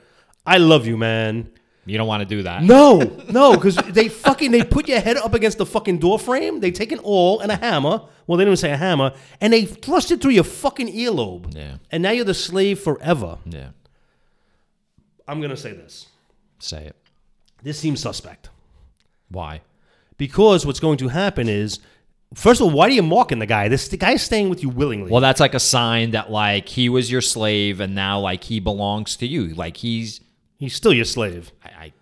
I 0.44 0.58
love 0.58 0.86
you, 0.86 0.96
man. 0.96 1.50
You 1.86 1.98
don't 1.98 2.08
want 2.08 2.20
to 2.20 2.26
do 2.26 2.42
that. 2.42 2.62
No, 2.64 2.98
no, 3.30 3.54
because 3.54 3.76
they 3.88 4.08
fucking 4.08 4.50
they 4.50 4.64
put 4.64 4.88
your 4.88 5.00
head 5.00 5.16
up 5.16 5.34
against 5.34 5.58
the 5.58 5.66
fucking 5.66 5.98
door 5.98 6.18
frame. 6.18 6.60
They 6.60 6.72
take 6.72 6.92
an 6.92 6.98
awl 7.00 7.40
and 7.40 7.52
a 7.52 7.56
hammer. 7.56 8.02
Well, 8.26 8.36
they 8.36 8.44
didn't 8.44 8.48
even 8.48 8.56
say 8.56 8.72
a 8.72 8.76
hammer, 8.76 9.14
and 9.40 9.52
they 9.52 9.64
thrust 9.64 10.10
it 10.10 10.20
through 10.20 10.32
your 10.32 10.44
fucking 10.44 10.88
earlobe. 10.88 11.54
Yeah. 11.54 11.76
And 11.92 12.02
now 12.02 12.10
you're 12.10 12.24
the 12.24 12.34
slave 12.34 12.80
forever. 12.80 13.38
Yeah. 13.44 13.68
I'm 15.28 15.40
gonna 15.40 15.56
say 15.56 15.72
this. 15.72 16.06
Say 16.58 16.84
it. 16.86 16.96
This 17.62 17.78
seems 17.78 18.00
suspect 18.00 18.50
Why? 19.28 19.60
because 20.18 20.64
what's 20.64 20.80
going 20.80 20.96
to 20.98 21.08
happen 21.08 21.48
is, 21.48 21.78
first 22.34 22.60
of 22.60 22.66
all, 22.66 22.72
why 22.72 22.86
are 22.86 22.90
you 22.90 23.02
mocking 23.02 23.38
the 23.38 23.46
guy? 23.46 23.68
This 23.68 23.88
the 23.88 23.96
guy's 23.96 24.22
staying 24.22 24.48
with 24.48 24.62
you 24.62 24.68
willingly. 24.68 25.10
Well, 25.10 25.20
that's 25.20 25.40
like 25.40 25.54
a 25.54 25.60
sign 25.60 26.12
that 26.12 26.30
like 26.30 26.68
he 26.68 26.88
was 26.88 27.10
your 27.10 27.20
slave 27.20 27.80
and 27.80 27.94
now 27.94 28.20
like 28.20 28.44
he 28.44 28.60
belongs 28.60 29.16
to 29.16 29.26
you. 29.26 29.48
Like 29.48 29.76
he's 29.78 30.20
He's 30.58 30.74
still 30.74 30.92
your 30.92 31.04
slave. 31.04 31.52
I 31.62 31.68
I, 31.68 31.92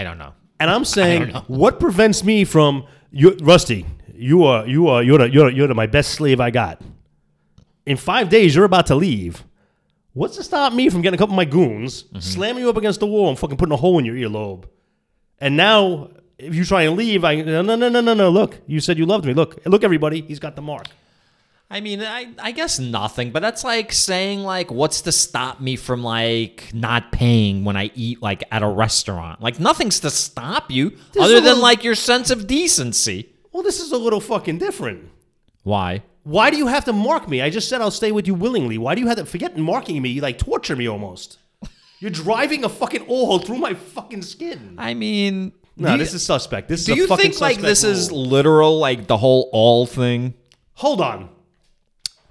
I 0.00 0.04
don't 0.04 0.18
know. 0.18 0.32
And 0.58 0.70
I'm 0.70 0.84
saying, 0.98 1.30
what 1.46 1.78
prevents 1.78 2.24
me 2.24 2.44
from 2.44 2.86
you, 3.10 3.36
Rusty? 3.42 3.86
You 4.14 4.44
are 4.44 4.66
you 4.66 4.88
are 4.88 5.02
you're 5.02 5.18
the, 5.18 5.30
you're 5.30 5.50
you're 5.50 5.68
the, 5.68 5.74
my 5.74 5.86
best 5.86 6.12
slave 6.12 6.40
I 6.40 6.50
got. 6.50 6.80
In 7.86 7.96
five 7.96 8.28
days, 8.28 8.54
you're 8.54 8.64
about 8.64 8.86
to 8.86 8.94
leave. 8.94 9.44
What's 10.14 10.36
to 10.36 10.42
stop 10.42 10.72
me 10.72 10.90
from 10.90 11.00
getting 11.00 11.14
a 11.14 11.18
couple 11.18 11.32
of 11.34 11.36
my 11.36 11.44
goons, 11.44 12.02
mm-hmm. 12.04 12.18
slamming 12.20 12.62
you 12.62 12.68
up 12.68 12.76
against 12.76 13.00
the 13.00 13.06
wall, 13.06 13.28
and 13.30 13.38
fucking 13.38 13.56
putting 13.56 13.72
a 13.72 13.76
hole 13.76 13.98
in 13.98 14.04
your 14.04 14.14
earlobe? 14.14 14.64
And 15.38 15.56
now, 15.56 16.10
if 16.38 16.54
you 16.54 16.64
try 16.64 16.82
and 16.82 16.96
leave, 16.96 17.24
I 17.24 17.36
no 17.36 17.62
no 17.62 17.76
no 17.76 17.88
no 17.88 18.00
no 18.00 18.14
no. 18.14 18.30
Look, 18.30 18.60
you 18.66 18.80
said 18.80 18.98
you 18.98 19.06
loved 19.06 19.24
me. 19.24 19.32
Look, 19.32 19.64
look, 19.64 19.84
everybody, 19.84 20.20
he's 20.20 20.38
got 20.38 20.54
the 20.56 20.62
mark. 20.62 20.86
I 21.70 21.80
mean, 21.80 22.02
I, 22.02 22.28
I 22.38 22.52
guess 22.52 22.78
nothing, 22.78 23.30
but 23.30 23.40
that's 23.40 23.64
like 23.64 23.92
saying 23.92 24.40
like, 24.40 24.70
what's 24.70 25.00
to 25.02 25.12
stop 25.12 25.58
me 25.58 25.76
from 25.76 26.04
like 26.04 26.70
not 26.74 27.12
paying 27.12 27.64
when 27.64 27.78
I 27.78 27.90
eat 27.94 28.20
like 28.20 28.44
at 28.52 28.62
a 28.62 28.68
restaurant? 28.68 29.40
Like 29.40 29.58
nothing's 29.58 29.98
to 30.00 30.10
stop 30.10 30.70
you 30.70 30.90
This 31.12 31.22
other 31.22 31.36
than 31.36 31.44
little- 31.44 31.62
like 31.62 31.82
your 31.82 31.94
sense 31.94 32.30
of 32.30 32.46
decency. 32.46 33.30
Well, 33.52 33.62
this 33.62 33.80
is 33.80 33.90
a 33.90 33.96
little 33.96 34.20
fucking 34.20 34.58
different. 34.58 35.08
Why? 35.62 36.02
Why 36.24 36.50
do 36.50 36.56
you 36.56 36.66
have 36.68 36.84
to 36.84 36.92
mark 36.92 37.28
me? 37.28 37.42
I 37.42 37.50
just 37.50 37.68
said 37.68 37.80
I'll 37.80 37.90
stay 37.90 38.12
with 38.12 38.26
you 38.26 38.34
willingly. 38.34 38.78
Why 38.78 38.94
do 38.94 39.00
you 39.00 39.08
have 39.08 39.16
to 39.18 39.26
forget 39.26 39.56
marking 39.56 40.00
me? 40.00 40.10
You 40.10 40.20
like 40.20 40.38
torture 40.38 40.76
me 40.76 40.88
almost. 40.88 41.38
You're 41.98 42.10
driving 42.10 42.64
a 42.64 42.68
fucking 42.68 43.06
awl 43.08 43.38
through 43.40 43.58
my 43.58 43.74
fucking 43.74 44.22
skin. 44.22 44.74
I 44.78 44.94
mean, 44.94 45.52
No, 45.76 45.92
you- 45.92 45.98
this 45.98 46.14
is 46.14 46.22
suspect. 46.24 46.68
This 46.68 46.84
Do 46.84 46.92
is 46.92 46.98
a 46.98 47.00
you 47.02 47.16
think 47.16 47.40
like 47.40 47.60
this 47.60 47.82
is 47.84 48.10
literal, 48.12 48.78
like 48.78 49.06
the 49.06 49.16
whole 49.16 49.48
all 49.52 49.86
thing? 49.86 50.34
Hold 50.74 51.00
on. 51.00 51.28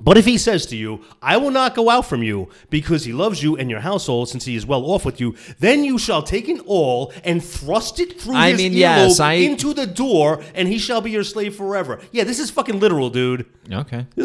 But 0.03 0.17
if 0.17 0.25
he 0.25 0.37
says 0.37 0.65
to 0.67 0.75
you, 0.75 1.01
I 1.21 1.37
will 1.37 1.51
not 1.51 1.75
go 1.75 1.89
out 1.89 2.07
from 2.07 2.23
you 2.23 2.49
because 2.71 3.05
he 3.05 3.13
loves 3.13 3.43
you 3.43 3.55
and 3.55 3.69
your 3.69 3.81
household 3.81 4.29
since 4.29 4.45
he 4.45 4.55
is 4.55 4.65
well 4.65 4.83
off 4.91 5.05
with 5.05 5.19
you, 5.21 5.35
then 5.59 5.83
you 5.83 5.97
shall 5.99 6.23
take 6.23 6.47
an 6.47 6.59
awl 6.65 7.13
and 7.23 7.43
thrust 7.43 7.99
it 7.99 8.19
through 8.19 8.35
I 8.35 8.49
his 8.51 8.57
mean, 8.57 8.71
earlobe 8.73 8.77
yes, 8.77 9.19
I- 9.19 9.33
into 9.33 9.73
the 9.75 9.85
door 9.85 10.41
and 10.55 10.67
he 10.67 10.79
shall 10.79 11.01
be 11.01 11.11
your 11.11 11.23
slave 11.23 11.55
forever. 11.55 11.99
Yeah, 12.11 12.23
this 12.23 12.39
is 12.39 12.49
fucking 12.49 12.79
literal, 12.79 13.09
dude. 13.11 13.45
Okay. 13.71 14.07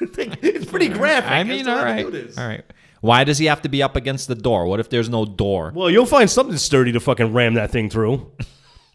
it's 0.00 0.70
pretty 0.70 0.88
graphic. 0.88 1.30
I 1.30 1.44
mean, 1.44 1.64
to 1.64 1.72
all 1.72 1.78
to 1.78 1.84
right, 1.84 2.38
all 2.38 2.46
right. 2.46 2.64
Why 3.00 3.24
does 3.24 3.38
he 3.38 3.46
have 3.46 3.62
to 3.62 3.68
be 3.68 3.82
up 3.82 3.96
against 3.96 4.28
the 4.28 4.34
door? 4.34 4.66
What 4.66 4.80
if 4.80 4.88
there's 4.88 5.08
no 5.10 5.24
door? 5.26 5.72
Well, 5.74 5.90
you'll 5.90 6.06
find 6.06 6.30
something 6.30 6.56
sturdy 6.56 6.92
to 6.92 7.00
fucking 7.00 7.32
ram 7.34 7.54
that 7.54 7.70
thing 7.70 7.90
through. 7.90 8.30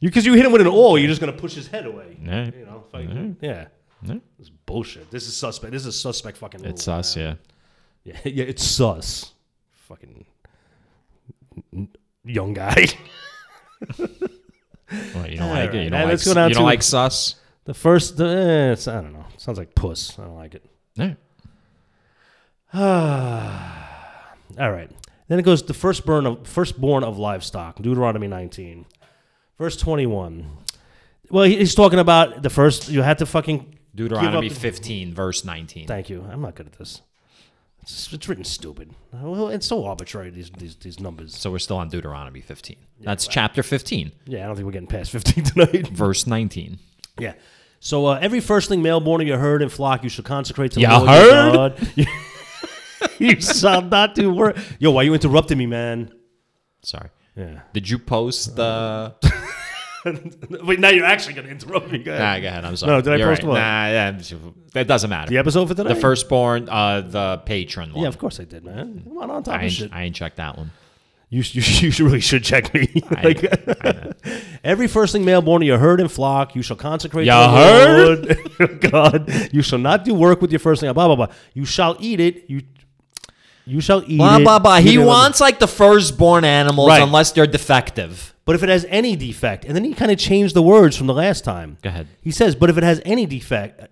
Because 0.01 0.25
you 0.25 0.33
hit 0.33 0.45
him 0.45 0.51
with 0.51 0.61
an 0.61 0.67
awl, 0.67 0.97
you're 0.97 1.09
just 1.09 1.19
gonna 1.19 1.33
push 1.33 1.53
his 1.53 1.67
head 1.67 1.85
away. 1.85 2.17
Right. 2.25 2.53
You 2.57 2.65
know, 2.65 2.83
fucking- 2.91 3.37
yeah. 3.41 3.67
This 4.01 4.17
is 4.39 4.49
bullshit. 4.49 5.11
This 5.11 5.27
is 5.27 5.35
suspect. 5.35 5.71
This 5.73 5.85
is 5.85 5.99
suspect 5.99 6.37
fucking. 6.37 6.63
It's 6.65 6.87
rule, 6.87 6.97
us, 6.97 7.15
man. 7.15 7.37
yeah. 8.05 8.13
Yeah, 8.23 8.31
yeah, 8.31 8.43
it's 8.45 8.63
sus. 8.63 9.33
Fucking 9.87 10.25
young 12.25 12.53
guy. 12.53 12.85
Well, 15.13 15.29
you 15.29 15.37
don't 15.37 15.51
like 15.51 15.71
it. 15.73 15.83
You 15.83 15.89
don't 15.91 15.99
like. 16.01 16.09
let's 16.09 16.25
go 16.25 16.33
down 16.33 16.49
You 16.49 16.55
don't 16.55 16.61
to- 16.61 16.65
like 16.65 16.81
sus. 16.81 17.35
The 17.65 17.75
first, 17.75 18.17
the, 18.17 18.25
eh, 18.25 18.71
it's, 18.71 18.87
I 18.87 19.01
don't 19.01 19.13
know. 19.13 19.25
Sounds 19.37 19.59
like 19.59 19.75
puss. 19.75 20.17
I 20.17 20.23
don't 20.23 20.35
like 20.35 20.55
it. 20.55 20.65
Yeah. 20.95 21.13
All 24.59 24.71
right. 24.71 24.89
Then 25.27 25.37
it 25.37 25.43
goes 25.43 25.61
the 25.61 25.75
first 25.75 25.99
firstborn 25.99 26.25
of 26.25 26.47
firstborn 26.47 27.03
of 27.03 27.19
livestock, 27.19 27.75
Deuteronomy 27.79 28.27
19, 28.27 28.85
verse 29.59 29.77
21. 29.77 30.47
Well, 31.29 31.43
he's 31.43 31.75
talking 31.75 31.99
about 31.99 32.41
the 32.41 32.49
first. 32.49 32.89
You 32.89 33.03
had 33.03 33.19
to 33.19 33.27
fucking 33.27 33.77
Deuteronomy 33.99 34.47
up- 34.49 34.53
15, 34.53 35.13
verse 35.13 35.43
19. 35.43 35.87
Thank 35.87 36.09
you. 36.09 36.25
I'm 36.31 36.41
not 36.41 36.55
good 36.55 36.67
at 36.67 36.73
this. 36.73 37.01
It's, 37.81 38.13
it's 38.13 38.27
written 38.29 38.43
stupid. 38.43 38.91
Well, 39.13 39.49
it's 39.49 39.65
so 39.65 39.85
arbitrary 39.85 40.29
these 40.29 40.49
these, 40.51 40.75
these 40.75 40.99
numbers. 40.99 41.35
So 41.37 41.49
we're 41.51 41.59
still 41.59 41.77
on 41.77 41.89
Deuteronomy 41.89 42.41
15. 42.41 42.75
That's 43.01 43.27
chapter 43.27 43.63
15, 43.63 44.11
Yeah, 44.25 44.43
I 44.43 44.47
don't 44.47 44.55
think 44.55 44.65
we're 44.65 44.71
getting 44.73 44.87
past 44.87 45.11
15 45.19 45.43
tonight. 45.43 45.87
verse 45.87 46.27
19. 46.27 46.77
Yeah. 47.17 47.33
So 47.79 48.05
uh, 48.07 48.19
every 48.21 48.41
firstling 48.41 48.81
male 48.81 48.99
born 48.99 49.21
of 49.21 49.27
your 49.27 49.37
herd 49.37 49.61
and 49.61 49.71
flock 49.71 50.03
you 50.03 50.09
shall 50.09 50.25
consecrate 50.25 50.71
to 50.73 50.79
the 50.79 50.87
Lord 50.87 51.09
your? 51.09 51.51
God. 51.53 52.07
you 53.19 53.39
shall 53.41 53.81
not 53.81 54.13
do 54.15 54.33
work. 54.33 54.57
Yo, 54.79 54.91
why 54.91 55.03
you 55.03 55.13
interrupting 55.13 55.57
me, 55.57 55.65
man? 55.65 56.11
Sorry. 56.83 57.09
Yeah. 57.35 57.61
Did 57.73 57.89
you 57.89 57.97
post 57.99 58.55
the? 58.57 59.15
Wait, 60.63 60.79
now 60.79 60.89
you're 60.89 61.05
actually 61.05 61.33
going 61.33 61.45
to 61.45 61.51
interrupt 61.51 61.91
me. 61.91 61.99
Go 61.99 62.13
ahead. 62.13 62.21
nah, 62.21 62.39
go 62.41 62.47
ahead. 62.47 62.65
I'm 62.65 62.75
sorry. 62.75 62.91
No, 62.93 63.01
did 63.01 63.13
I 63.13 63.15
You're 63.17 63.27
post 63.27 63.41
right. 63.43 63.47
what? 63.49 63.53
Nah, 63.55 63.87
yeah, 63.87 64.19
that 64.73 64.87
doesn't 64.87 65.09
matter. 65.09 65.29
The 65.29 65.37
episode 65.37 65.67
for 65.67 65.73
today? 65.75 65.93
The 65.93 65.99
firstborn, 65.99 66.69
uh, 66.69 67.01
the 67.01 67.41
patron 67.45 67.93
one. 67.93 68.03
Yeah, 68.03 68.07
of 68.09 68.17
course 68.17 68.39
I 68.39 68.45
did, 68.45 68.63
man. 68.63 69.01
Come 69.05 69.17
on, 69.17 69.29
on 69.31 69.43
top 69.43 69.55
I 69.55 69.57
of 69.57 69.63
ain't, 69.63 69.73
shit. 69.73 69.93
I 69.93 70.03
ain't 70.03 70.15
checked 70.15 70.37
that 70.37 70.57
one. 70.57 70.71
You, 71.31 71.43
you, 71.45 71.61
you 71.89 72.05
really 72.05 72.21
should 72.21 72.43
check 72.43 72.73
me. 72.73 72.87
I- 73.11 73.21
Like- 73.23 73.85
I 73.85 73.91
know. 73.91 74.13
Every 74.63 74.87
firstling 74.87 75.23
male 75.25 75.41
born 75.41 75.61
of 75.61 75.67
your 75.67 75.77
herd 75.77 75.99
and 76.01 76.11
flock, 76.11 76.55
you 76.55 76.61
shall 76.61 76.75
consecrate 76.75 77.25
to 77.25 77.31
the 77.31 78.49
Lord 78.59 78.81
God. 78.91 79.49
You 79.53 79.61
shall 79.61 79.79
not 79.79 80.03
do 80.05 80.13
work 80.13 80.41
with 80.41 80.51
your 80.51 80.59
firstling. 80.59 80.91
Blah 80.93 81.07
blah 81.07 81.15
blah. 81.15 81.35
You 81.53 81.65
shall 81.65 81.95
eat 81.99 82.19
it. 82.19 82.49
You 82.49 82.61
you 83.69 83.81
shall 83.81 84.03
eat 84.07 84.17
Blah 84.17 84.37
it. 84.37 84.43
blah 84.43 84.59
blah. 84.59 84.77
He 84.79 84.97
wants 84.97 85.39
like 85.39 85.59
the 85.59 85.67
firstborn 85.67 86.43
animals 86.43 86.89
Right. 86.89 87.01
unless 87.03 87.31
they're 87.31 87.47
defective. 87.47 88.33
But 88.45 88.55
if 88.55 88.63
it 88.63 88.69
has 88.69 88.85
any 88.89 89.15
defect, 89.15 89.63
and 89.65 89.75
then 89.75 89.83
he 89.83 89.93
kind 89.93 90.09
of 90.11 90.17
changed 90.17 90.55
the 90.55 90.61
words 90.63 90.97
from 90.97 91.05
the 91.07 91.13
last 91.13 91.43
time. 91.43 91.77
Go 91.83 91.89
ahead. 91.89 92.07
He 92.21 92.31
says, 92.31 92.55
but 92.55 92.69
if 92.71 92.77
it 92.77 92.83
has 92.83 92.99
any 93.05 93.25
defect, 93.27 93.87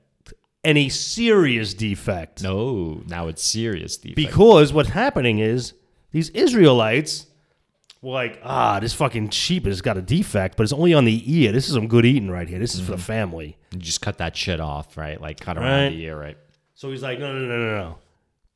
any 0.64 0.90
serious 0.90 1.74
defect, 1.76 2.42
No, 2.42 3.04
now 3.08 3.28
it's 3.28 3.44
serious 3.44 3.96
defect. 3.98 4.16
because 4.16 4.74
what's 4.74 4.90
happening 4.90 5.38
is 5.40 5.74
these 6.12 6.30
Israelites 6.32 7.28
were 8.02 8.14
like, 8.14 8.40
ah, 8.44 8.80
this 8.80 8.94
fucking 8.94 9.30
sheep 9.30 9.66
has 9.66 9.82
got 9.82 9.96
a 9.98 10.02
defect, 10.02 10.58
but 10.58 10.64
it's 10.64 10.74
only 10.74 10.94
on 10.96 11.06
the 11.06 11.22
ear. 11.32 11.52
This 11.52 11.68
is 11.68 11.74
some 11.76 11.88
good 11.88 12.06
eating 12.06 12.30
right 12.32 12.48
here. 12.50 12.58
This 12.60 12.74
is 12.76 12.82
for 12.82 12.92
the 12.92 12.98
family. 12.98 13.58
You 13.72 13.80
just 13.80 14.02
cut 14.02 14.18
that 14.18 14.36
shit 14.36 14.60
off, 14.60 14.98
right? 14.98 15.22
Like 15.22 15.40
cut 15.40 15.58
around 15.58 15.84
Right. 15.84 15.90
the 15.90 16.04
ear, 16.04 16.20
right? 16.20 16.38
So 16.76 16.90
he's 16.92 17.04
like, 17.04 17.20
no, 17.20 17.32
no, 17.32 17.40
no, 17.40 17.58
no, 17.58 17.78
no. 17.78 17.98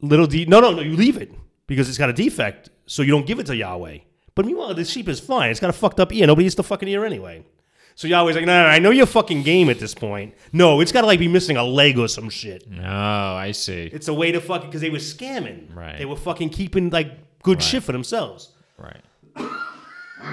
Little 0.02 0.28
de 0.28 0.46
no, 0.46 0.60
no, 0.60 0.72
no, 0.72 0.82
you 0.82 0.96
leave 0.96 1.18
it 1.18 1.32
because 1.68 1.88
it's 1.88 1.98
got 1.98 2.10
a 2.10 2.14
defect, 2.14 2.70
so 2.86 3.02
you 3.02 3.12
don't 3.12 3.26
give 3.26 3.40
it 3.40 3.46
to 3.48 3.56
Yahweh. 3.56 4.00
But 4.34 4.46
meanwhile, 4.46 4.74
this 4.74 4.90
sheep 4.90 5.08
is 5.08 5.20
fine. 5.20 5.52
It's 5.52 5.60
got 5.60 5.70
a 5.70 5.74
fucked 5.74 6.00
up 6.00 6.14
ear. 6.14 6.26
Nobody 6.28 6.48
eats 6.48 6.56
the 6.56 6.64
fucking 6.64 6.88
ear 6.88 7.06
anyway. 7.06 7.46
So 7.96 8.08
Yahweh's 8.08 8.36
like, 8.36 8.46
no, 8.46 8.54
no, 8.54 8.64
no, 8.64 8.70
I 8.70 8.80
know 8.80 8.90
you're 8.90 9.06
fucking 9.06 9.44
game 9.44 9.70
at 9.70 9.80
this 9.80 9.94
point. 9.94 10.34
No, 10.54 10.80
it's 10.80 10.92
got 10.92 11.02
to 11.02 11.08
like 11.08 11.20
be 11.20 11.28
missing 11.28 11.58
a 11.58 11.64
leg 11.64 12.00
or 12.00 12.08
some 12.08 12.30
shit. 12.30 12.66
Oh, 12.80 13.36
I 13.36 13.52
see. 13.52 13.90
It's 13.92 14.08
a 14.08 14.14
way 14.14 14.32
to 14.32 14.40
fucking 14.40 14.70
because 14.70 14.82
they 14.82 14.90
were 14.90 14.98
scamming. 14.98 15.76
Right. 15.76 15.98
They 15.98 16.06
were 16.06 16.16
fucking 16.16 16.50
keeping 16.50 16.90
like 16.90 17.12
good 17.44 17.62
shit 17.62 17.84
for 17.84 17.92
themselves. 17.92 18.54
Right. 18.78 19.02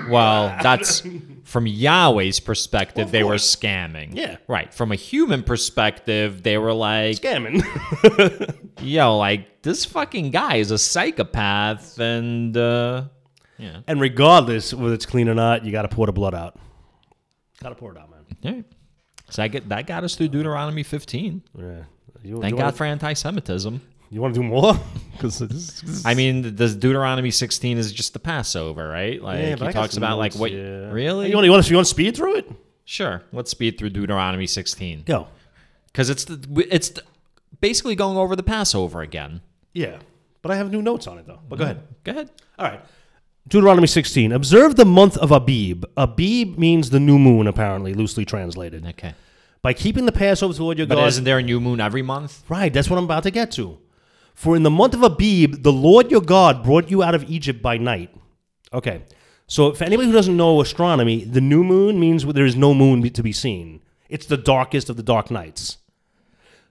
Well, 0.09 0.57
that's 0.63 1.03
from 1.45 1.67
Yahweh's 1.67 2.41
perspective, 2.41 3.11
they 3.11 3.25
were 3.25 3.37
scamming. 3.37 4.15
Yeah. 4.15 4.37
Right. 4.49 4.73
From 4.73 4.93
a 4.93 4.97
human 4.97 5.43
perspective, 5.43 6.43
they 6.43 6.59
were 6.59 6.75
like, 6.75 7.17
Scamming. 7.17 7.63
yo, 8.81 9.17
like, 9.17 9.63
this 9.63 9.85
fucking 9.85 10.31
guy 10.31 10.57
is 10.57 10.71
a 10.71 10.79
psychopath. 10.79 11.99
And, 11.99 12.57
uh, 12.57 13.05
yeah. 13.59 13.81
and 13.87 14.01
regardless 14.01 14.75
whether 14.75 14.95
it's 14.95 15.07
clean 15.07 15.29
or 15.29 15.35
not, 15.35 15.65
you 15.65 15.73
got 15.73 15.83
to 15.83 15.89
pour 15.89 16.07
the 16.07 16.13
blood 16.13 16.35
out. 16.35 16.59
Got 17.63 17.71
to 17.71 17.75
pour 17.75 17.93
it 17.93 17.99
out, 17.99 18.11
man. 18.11 18.25
yeah. 18.43 18.63
So 19.31 19.43
I 19.43 19.49
get, 19.49 19.69
that 19.69 19.87
got 19.87 20.05
us 20.05 20.15
through 20.15 20.29
Deuteronomy 20.29 20.83
15. 20.83 21.43
Yeah. 21.55 21.85
You, 22.23 22.41
Thank 22.41 22.57
God 22.57 22.75
for 22.77 22.85
anti 22.85 23.13
Semitism. 23.13 23.81
You 24.11 24.21
want 24.21 24.35
to 24.35 24.41
do 24.41 24.47
more? 24.47 24.79
Because 25.19 26.05
I 26.07 26.15
mean, 26.15 26.55
the 26.55 26.69
Deuteronomy 26.69 27.33
16 27.33 27.77
is 27.77 27.93
just 27.93 28.13
the 28.13 28.21
Passover, 28.21 28.89
right? 28.89 29.21
Like, 29.21 29.41
Yeah, 29.41 29.57
but 29.57 29.67
he 29.67 29.73
talks 29.73 29.97
about, 29.97 30.17
like, 30.17 30.35
what. 30.35 30.53
yeah. 30.53 30.93
Really? 30.93 31.29
You 31.29 31.35
want, 31.35 31.45
you 31.45 31.51
want 31.51 31.65
to 31.65 31.71
you 31.71 31.77
want 31.77 31.87
to 31.87 31.91
speed 31.91 32.17
through 32.17 32.37
it? 32.37 32.53
Sure. 32.85 33.25
Let's 33.33 33.51
speed 33.51 33.79
through 33.79 33.91
Deuteronomy 33.91 34.47
16. 34.47 35.03
Go. 35.03 35.27
Because 35.87 36.09
it's 36.09 36.25
the, 36.25 36.69
it's 36.71 36.91
the, 36.91 37.03
basically 37.61 37.97
going 37.97 38.17
over 38.17 38.37
the 38.37 38.45
Passover 38.45 39.03
again. 39.03 39.41
Yeah. 39.73 39.99
But 40.41 40.53
I 40.53 40.55
have 40.55 40.71
new 40.71 40.83
notes 40.83 41.09
on 41.09 41.19
it 41.19 41.27
though. 41.27 41.41
But 41.49 41.59
go 41.59 41.65
mm-hmm. 41.65 41.73
ahead. 41.73 41.89
Go 42.05 42.13
ahead. 42.13 42.31
All 42.61 42.67
right. 42.67 42.81
Deuteronomy 43.49 43.89
16. 43.89 44.31
Observe 44.31 44.77
the 44.77 44.85
month 44.85 45.17
of 45.17 45.33
Abib. 45.33 45.85
Abib 45.97 46.59
means 46.59 46.91
the 46.91 47.01
new 47.01 47.19
moon, 47.19 47.49
apparently, 47.49 47.93
loosely 47.93 48.25
translated. 48.25 48.87
Okay. 48.87 49.15
By 49.63 49.73
keeping 49.73 50.07
the 50.07 50.13
Passover 50.13 50.53
to 50.53 50.59
the 50.59 50.63
Lord 50.63 50.79
your 50.79 50.87
But 50.87 50.95
God. 50.95 51.09
isn't 51.09 51.25
there 51.25 51.39
a 51.39 51.43
new 51.43 51.61
moon 51.61 51.81
every 51.81 52.03
month? 52.03 52.45
Right, 52.49 52.73
that's 52.73 52.89
what 52.89 52.99
I'm 52.99 53.05
about 53.05 53.25
to 53.25 53.33
get 53.33 53.51
to. 53.53 53.79
For 54.39 54.55
in 54.55 54.63
the 54.63 54.71
month 54.71 54.95
of 54.95 55.03
Abib, 55.03 55.65
the 55.65 55.73
Lord 55.73 56.13
your 56.13 56.21
God 56.21 56.63
brought 56.63 56.93
you 56.93 57.03
out 57.03 57.17
of 57.17 57.29
Egypt 57.29 57.61
by 57.61 57.77
night. 57.77 58.15
Okay. 58.73 59.03
So 59.49 59.73
for 59.73 59.83
anybody 59.83 60.07
who 60.07 60.15
doesn't 60.15 60.37
know 60.37 60.61
astronomy, 60.61 61.25
the 61.25 61.41
new 61.41 61.65
moon 61.65 61.99
means 61.99 62.25
there 62.25 62.47
is 62.47 62.55
no 62.55 62.73
moon 62.73 63.03
to 63.03 63.23
be 63.25 63.33
seen. 63.33 63.81
It's 64.09 64.27
the 64.27 64.37
darkest 64.37 64.89
of 64.89 64.97
the 64.97 65.03
dark 65.03 65.33
nights. 65.33 65.79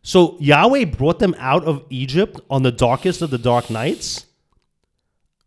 So 0.01 0.37
Yahweh 0.39 0.85
brought 0.85 1.19
them 1.19 1.35
out 1.39 1.65
of 1.65 1.83
Egypt 1.89 2.39
on 2.49 2.63
the 2.63 2.71
darkest 2.71 3.21
of 3.21 3.31
the 3.31 3.37
dark 3.37 3.69
nights. 3.69 4.27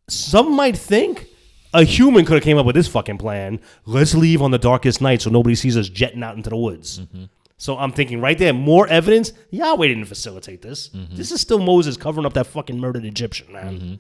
Some 0.07 0.55
might 0.55 0.77
think 0.77 1.27
a 1.73 1.85
human 1.85 2.27
could 2.27 2.35
have 2.35 2.43
came 2.43 2.59
up 2.59 2.67
with 2.67 2.77
this 2.77 2.89
fucking 2.89 3.17
plan. 3.17 3.61
Let's 3.87 4.15
leave 4.15 4.43
on 4.43 4.51
the 4.51 4.59
darkest 4.59 5.01
night 5.01 5.23
so 5.23 5.31
nobody 5.31 5.55
sees 5.55 5.75
us 5.75 5.89
jetting 5.89 6.23
out 6.23 6.37
into 6.37 6.51
the 6.51 6.59
woods. 6.59 6.99
Mm-hmm. 6.99 7.25
So 7.61 7.77
I'm 7.77 7.93
thinking 7.93 8.23
right 8.23 8.39
there, 8.39 8.55
more 8.55 8.89
evidence. 8.89 9.35
Yahweh 9.51 9.89
didn't 9.89 10.07
facilitate 10.07 10.63
this. 10.63 10.89
Mm-hmm. 10.89 11.15
This 11.15 11.31
is 11.31 11.43
still 11.43 11.59
Moses 11.59 11.99
covering 11.99 12.25
up 12.25 12.33
that 12.33 12.47
fucking 12.47 12.81
murdered 12.81 13.05
Egyptian, 13.05 13.53
man. 13.53 13.79
Mm-hmm. 13.79 13.95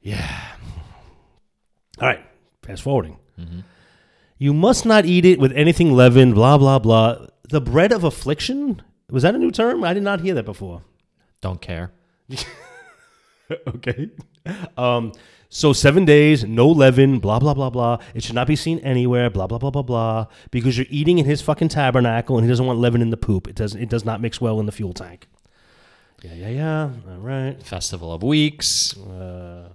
Yeah. 0.00 0.42
All 2.00 2.08
right, 2.08 2.24
fast 2.62 2.80
forwarding. 2.80 3.18
Mm-hmm. 3.38 3.60
You 4.38 4.54
must 4.54 4.86
not 4.86 5.04
eat 5.04 5.26
it 5.26 5.38
with 5.38 5.52
anything 5.52 5.92
leavened, 5.92 6.34
blah, 6.34 6.56
blah, 6.56 6.78
blah. 6.78 7.26
The 7.46 7.60
bread 7.60 7.92
of 7.92 8.04
affliction? 8.04 8.80
Was 9.10 9.22
that 9.22 9.34
a 9.34 9.38
new 9.38 9.50
term? 9.50 9.84
I 9.84 9.92
did 9.92 10.02
not 10.02 10.22
hear 10.22 10.32
that 10.32 10.46
before. 10.46 10.80
Don't 11.42 11.60
care. 11.60 11.92
okay. 13.68 14.08
Um, 14.78 15.12
so 15.56 15.72
seven 15.72 16.04
days, 16.04 16.44
no 16.44 16.68
leaven, 16.68 17.18
blah, 17.18 17.38
blah, 17.38 17.54
blah, 17.54 17.70
blah. 17.70 17.96
It 18.14 18.22
should 18.22 18.34
not 18.34 18.46
be 18.46 18.56
seen 18.56 18.78
anywhere, 18.80 19.30
blah, 19.30 19.46
blah, 19.46 19.56
blah, 19.56 19.70
blah, 19.70 19.80
blah. 19.80 20.26
Because 20.50 20.76
you're 20.76 20.86
eating 20.90 21.18
in 21.18 21.24
his 21.24 21.40
fucking 21.40 21.68
tabernacle 21.68 22.36
and 22.36 22.44
he 22.44 22.48
doesn't 22.50 22.66
want 22.66 22.78
leaven 22.78 23.00
in 23.00 23.08
the 23.08 23.16
poop. 23.16 23.48
It 23.48 23.56
does, 23.56 23.74
it 23.74 23.88
does 23.88 24.04
not 24.04 24.20
mix 24.20 24.38
well 24.38 24.60
in 24.60 24.66
the 24.66 24.72
fuel 24.72 24.92
tank. 24.92 25.28
Yeah, 26.22 26.34
yeah, 26.34 26.48
yeah. 26.50 26.90
All 27.08 27.20
right. 27.20 27.62
Festival 27.62 28.12
of 28.12 28.22
Weeks. 28.22 28.98
Uh, 28.98 29.70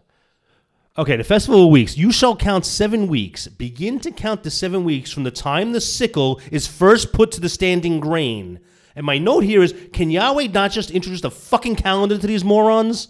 okay, 1.00 1.16
the 1.16 1.24
festival 1.24 1.66
of 1.66 1.72
weeks. 1.72 1.98
You 1.98 2.12
shall 2.12 2.36
count 2.36 2.68
seven 2.68 3.08
weeks. 3.08 3.48
Begin 3.48 4.00
to 4.02 4.12
count 4.12 4.44
the 4.44 4.52
seven 4.52 4.84
weeks 4.84 5.12
from 5.12 5.24
the 5.24 5.32
time 5.32 5.72
the 5.72 5.82
sickle 5.82 6.40
is 6.52 6.68
first 6.68 7.12
put 7.12 7.32
to 7.32 7.42
the 7.42 7.50
standing 7.50 8.00
grain. 8.00 8.60
And 8.96 9.04
my 9.04 9.18
note 9.18 9.46
here 9.46 9.64
is: 9.64 9.74
Can 9.94 10.12
Yahweh 10.12 10.48
not 10.48 10.70
just 10.70 10.92
introduce 10.92 11.22
the 11.22 11.32
fucking 11.32 11.78
calendar 11.78 12.20
to 12.20 12.28
these 12.28 12.44
morons? 12.44 13.08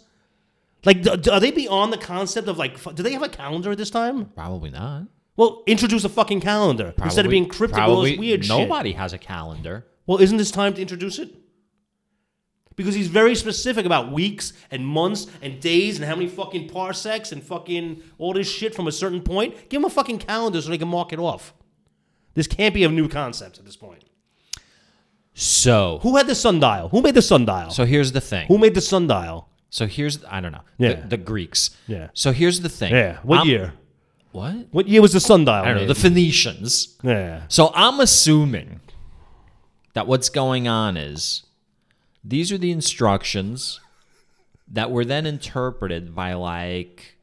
Like, 0.85 1.03
d- 1.03 1.15
d- 1.17 1.29
are 1.29 1.39
they 1.39 1.51
beyond 1.51 1.93
the 1.93 1.97
concept 1.97 2.47
of 2.47 2.57
like? 2.57 2.81
Do 2.95 3.03
they 3.03 3.13
have 3.13 3.23
a 3.23 3.29
calendar 3.29 3.71
at 3.71 3.77
this 3.77 3.89
time? 3.91 4.25
Probably 4.35 4.71
not. 4.71 5.03
Well, 5.37 5.63
introduce 5.67 6.03
a 6.03 6.09
fucking 6.09 6.41
calendar 6.41 6.93
instead 7.03 7.25
of 7.25 7.29
being 7.31 7.47
cryptic 7.47 7.79
all 7.81 8.01
this 8.01 8.17
weird 8.17 8.43
shit. 8.45 8.49
Nobody 8.49 8.93
has 8.93 9.13
a 9.13 9.17
calendar. 9.17 9.85
Well, 10.05 10.17
isn't 10.19 10.37
this 10.37 10.51
time 10.51 10.73
to 10.75 10.81
introduce 10.81 11.19
it? 11.19 11.35
Because 12.75 12.95
he's 12.95 13.07
very 13.07 13.35
specific 13.35 13.85
about 13.85 14.11
weeks 14.11 14.53
and 14.71 14.85
months 14.85 15.27
and 15.41 15.59
days 15.59 15.97
and 15.97 16.05
how 16.05 16.15
many 16.15 16.27
fucking 16.27 16.69
parsecs 16.69 17.31
and 17.31 17.43
fucking 17.43 18.01
all 18.17 18.33
this 18.33 18.49
shit 18.49 18.73
from 18.73 18.87
a 18.87 18.91
certain 18.91 19.21
point. 19.21 19.69
Give 19.69 19.79
him 19.81 19.85
a 19.85 19.89
fucking 19.89 20.19
calendar 20.19 20.61
so 20.61 20.69
they 20.69 20.77
can 20.77 20.87
mark 20.87 21.13
it 21.13 21.19
off. 21.19 21.53
This 22.33 22.47
can't 22.47 22.73
be 22.73 22.83
a 22.83 22.89
new 22.89 23.07
concept 23.07 23.59
at 23.59 23.65
this 23.65 23.75
point. 23.75 24.03
So, 25.33 25.99
Who 26.01 26.17
had 26.17 26.27
the 26.27 26.35
sundial? 26.35 26.89
Who 26.89 27.01
made 27.01 27.15
the 27.15 27.21
sundial? 27.21 27.69
so 27.71 27.85
here's 27.85 28.11
the 28.11 28.21
thing. 28.21 28.47
Who 28.47 28.57
made 28.57 28.73
the 28.75 28.81
sundial? 28.81 29.47
So 29.71 29.87
here's 29.87 30.23
I 30.25 30.39
don't 30.41 30.51
know. 30.51 30.61
Yeah. 30.77 30.93
The, 31.01 31.07
the 31.07 31.17
Greeks. 31.17 31.71
Yeah. 31.87 32.09
So 32.13 32.31
here's 32.31 32.59
the 32.59 32.69
thing. 32.69 32.93
Yeah. 32.93 33.17
What 33.23 33.39
I'm- 33.39 33.47
year? 33.47 33.73
What? 34.33 34.67
What 34.71 34.87
year 34.87 35.01
was 35.01 35.11
the 35.11 35.19
sundial? 35.19 35.55
I 35.55 35.65
don't 35.73 35.75
know. 35.81 35.87
The 35.87 35.95
Phoenicians. 35.95 36.95
yeah. 37.03 37.41
So 37.49 37.71
I'm 37.75 37.99
assuming 37.99 38.79
that 39.93 40.07
what's 40.07 40.29
going 40.29 40.69
on 40.69 40.95
is 40.95 41.43
these 42.23 42.49
are 42.51 42.57
the 42.57 42.71
instructions 42.71 43.81
that 44.69 44.89
were 44.89 45.03
then 45.03 45.25
interpreted 45.25 46.15
by 46.15 46.31
like 46.33 47.17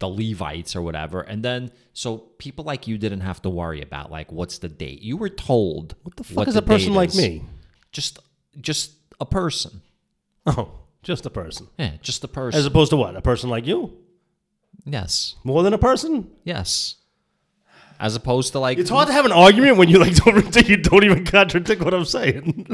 the 0.00 0.08
Levites 0.08 0.74
or 0.74 0.82
whatever. 0.82 1.20
And 1.20 1.44
then 1.44 1.70
so 1.92 2.18
people 2.38 2.64
like 2.64 2.88
you 2.88 2.98
didn't 2.98 3.20
have 3.20 3.40
to 3.42 3.48
worry 3.50 3.80
about 3.80 4.10
like 4.10 4.32
what's 4.32 4.58
the 4.58 4.68
date. 4.68 5.02
You 5.02 5.16
were 5.16 5.28
told 5.28 5.94
What 6.02 6.16
the 6.16 6.24
fuck 6.24 6.48
is 6.48 6.54
the 6.54 6.60
a 6.60 6.62
person 6.64 6.94
like 6.94 7.10
is. 7.10 7.16
me? 7.16 7.44
Just 7.92 8.18
just 8.60 8.92
a 9.20 9.24
person. 9.26 9.82
Oh, 10.46 10.72
just 11.02 11.26
a 11.26 11.30
person. 11.30 11.68
Yeah, 11.78 11.92
just 12.02 12.24
a 12.24 12.28
person. 12.28 12.58
As 12.58 12.66
opposed 12.66 12.90
to 12.90 12.96
what? 12.96 13.16
A 13.16 13.20
person 13.22 13.50
like 13.50 13.66
you? 13.66 13.96
yes. 14.84 15.36
More 15.44 15.62
than 15.62 15.72
a 15.74 15.78
person? 15.78 16.30
Yes. 16.44 16.96
As 17.98 18.16
opposed 18.16 18.52
to 18.52 18.58
like 18.58 18.78
It's 18.78 18.88
hard 18.90 19.08
to 19.08 19.12
have 19.12 19.26
an 19.26 19.32
argument 19.32 19.76
when 19.76 19.88
you 19.88 19.98
like 19.98 20.14
don't 20.24 20.68
you 20.68 20.76
don't 20.78 21.04
even 21.04 21.24
contradict 21.24 21.82
what 21.82 21.92
I'm 21.94 22.04
saying. 22.06 22.66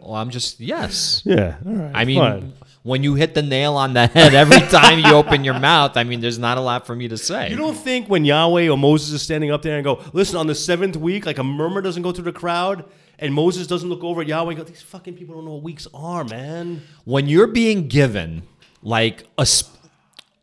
Well, 0.00 0.14
I'm 0.14 0.30
just 0.30 0.60
yes. 0.60 1.22
yeah. 1.24 1.56
All 1.64 1.72
right. 1.72 1.90
I 1.94 2.04
mean, 2.06 2.18
fine. 2.18 2.52
when 2.82 3.02
you 3.02 3.14
hit 3.14 3.34
the 3.34 3.42
nail 3.42 3.74
on 3.76 3.92
the 3.92 4.06
head 4.14 4.34
every 4.34 4.60
time 4.60 4.98
you 4.98 5.14
open 5.14 5.44
your 5.44 5.58
mouth, 5.58 5.96
I 5.96 6.04
mean, 6.04 6.20
there's 6.20 6.38
not 6.38 6.56
a 6.56 6.62
lot 6.62 6.86
for 6.86 6.96
me 6.96 7.08
to 7.08 7.18
say. 7.18 7.50
You 7.50 7.56
don't 7.56 7.76
think 7.76 8.08
when 8.08 8.24
Yahweh 8.24 8.68
or 8.68 8.78
Moses 8.78 9.12
is 9.12 9.22
standing 9.22 9.50
up 9.50 9.62
there 9.62 9.76
and 9.76 9.84
go, 9.84 10.02
listen, 10.12 10.38
on 10.38 10.46
the 10.46 10.54
seventh 10.54 10.96
week, 10.96 11.26
like 11.26 11.38
a 11.38 11.44
murmur 11.44 11.82
doesn't 11.82 12.02
go 12.02 12.12
through 12.12 12.24
the 12.24 12.32
crowd, 12.32 12.86
and 13.18 13.32
Moses 13.34 13.66
doesn't 13.66 13.88
look 13.88 14.02
over 14.02 14.22
at 14.22 14.26
Yahweh 14.26 14.50
and 14.50 14.58
go, 14.58 14.64
these 14.64 14.82
fucking 14.82 15.14
people 15.14 15.34
don't 15.34 15.44
know 15.44 15.52
what 15.52 15.62
weeks 15.62 15.86
are, 15.94 16.24
man. 16.24 16.82
when 17.04 17.28
you're 17.28 17.46
being 17.46 17.88
given 17.88 18.42
like 18.82 19.26
a 19.38 19.46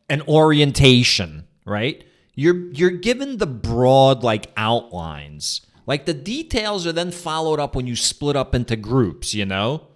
an 0.09 0.21
orientation, 0.27 1.45
right? 1.65 2.03
You're 2.35 2.71
you're 2.71 2.91
given 2.91 3.37
the 3.37 3.47
broad 3.47 4.23
like 4.23 4.51
outlines. 4.57 5.61
Like 5.85 6.05
the 6.05 6.13
details 6.13 6.85
are 6.85 6.91
then 6.91 7.11
followed 7.11 7.59
up 7.59 7.75
when 7.75 7.87
you 7.87 7.95
split 7.95 8.35
up 8.35 8.53
into 8.55 8.75
groups, 8.75 9.33
you 9.33 9.45
know? 9.45 9.87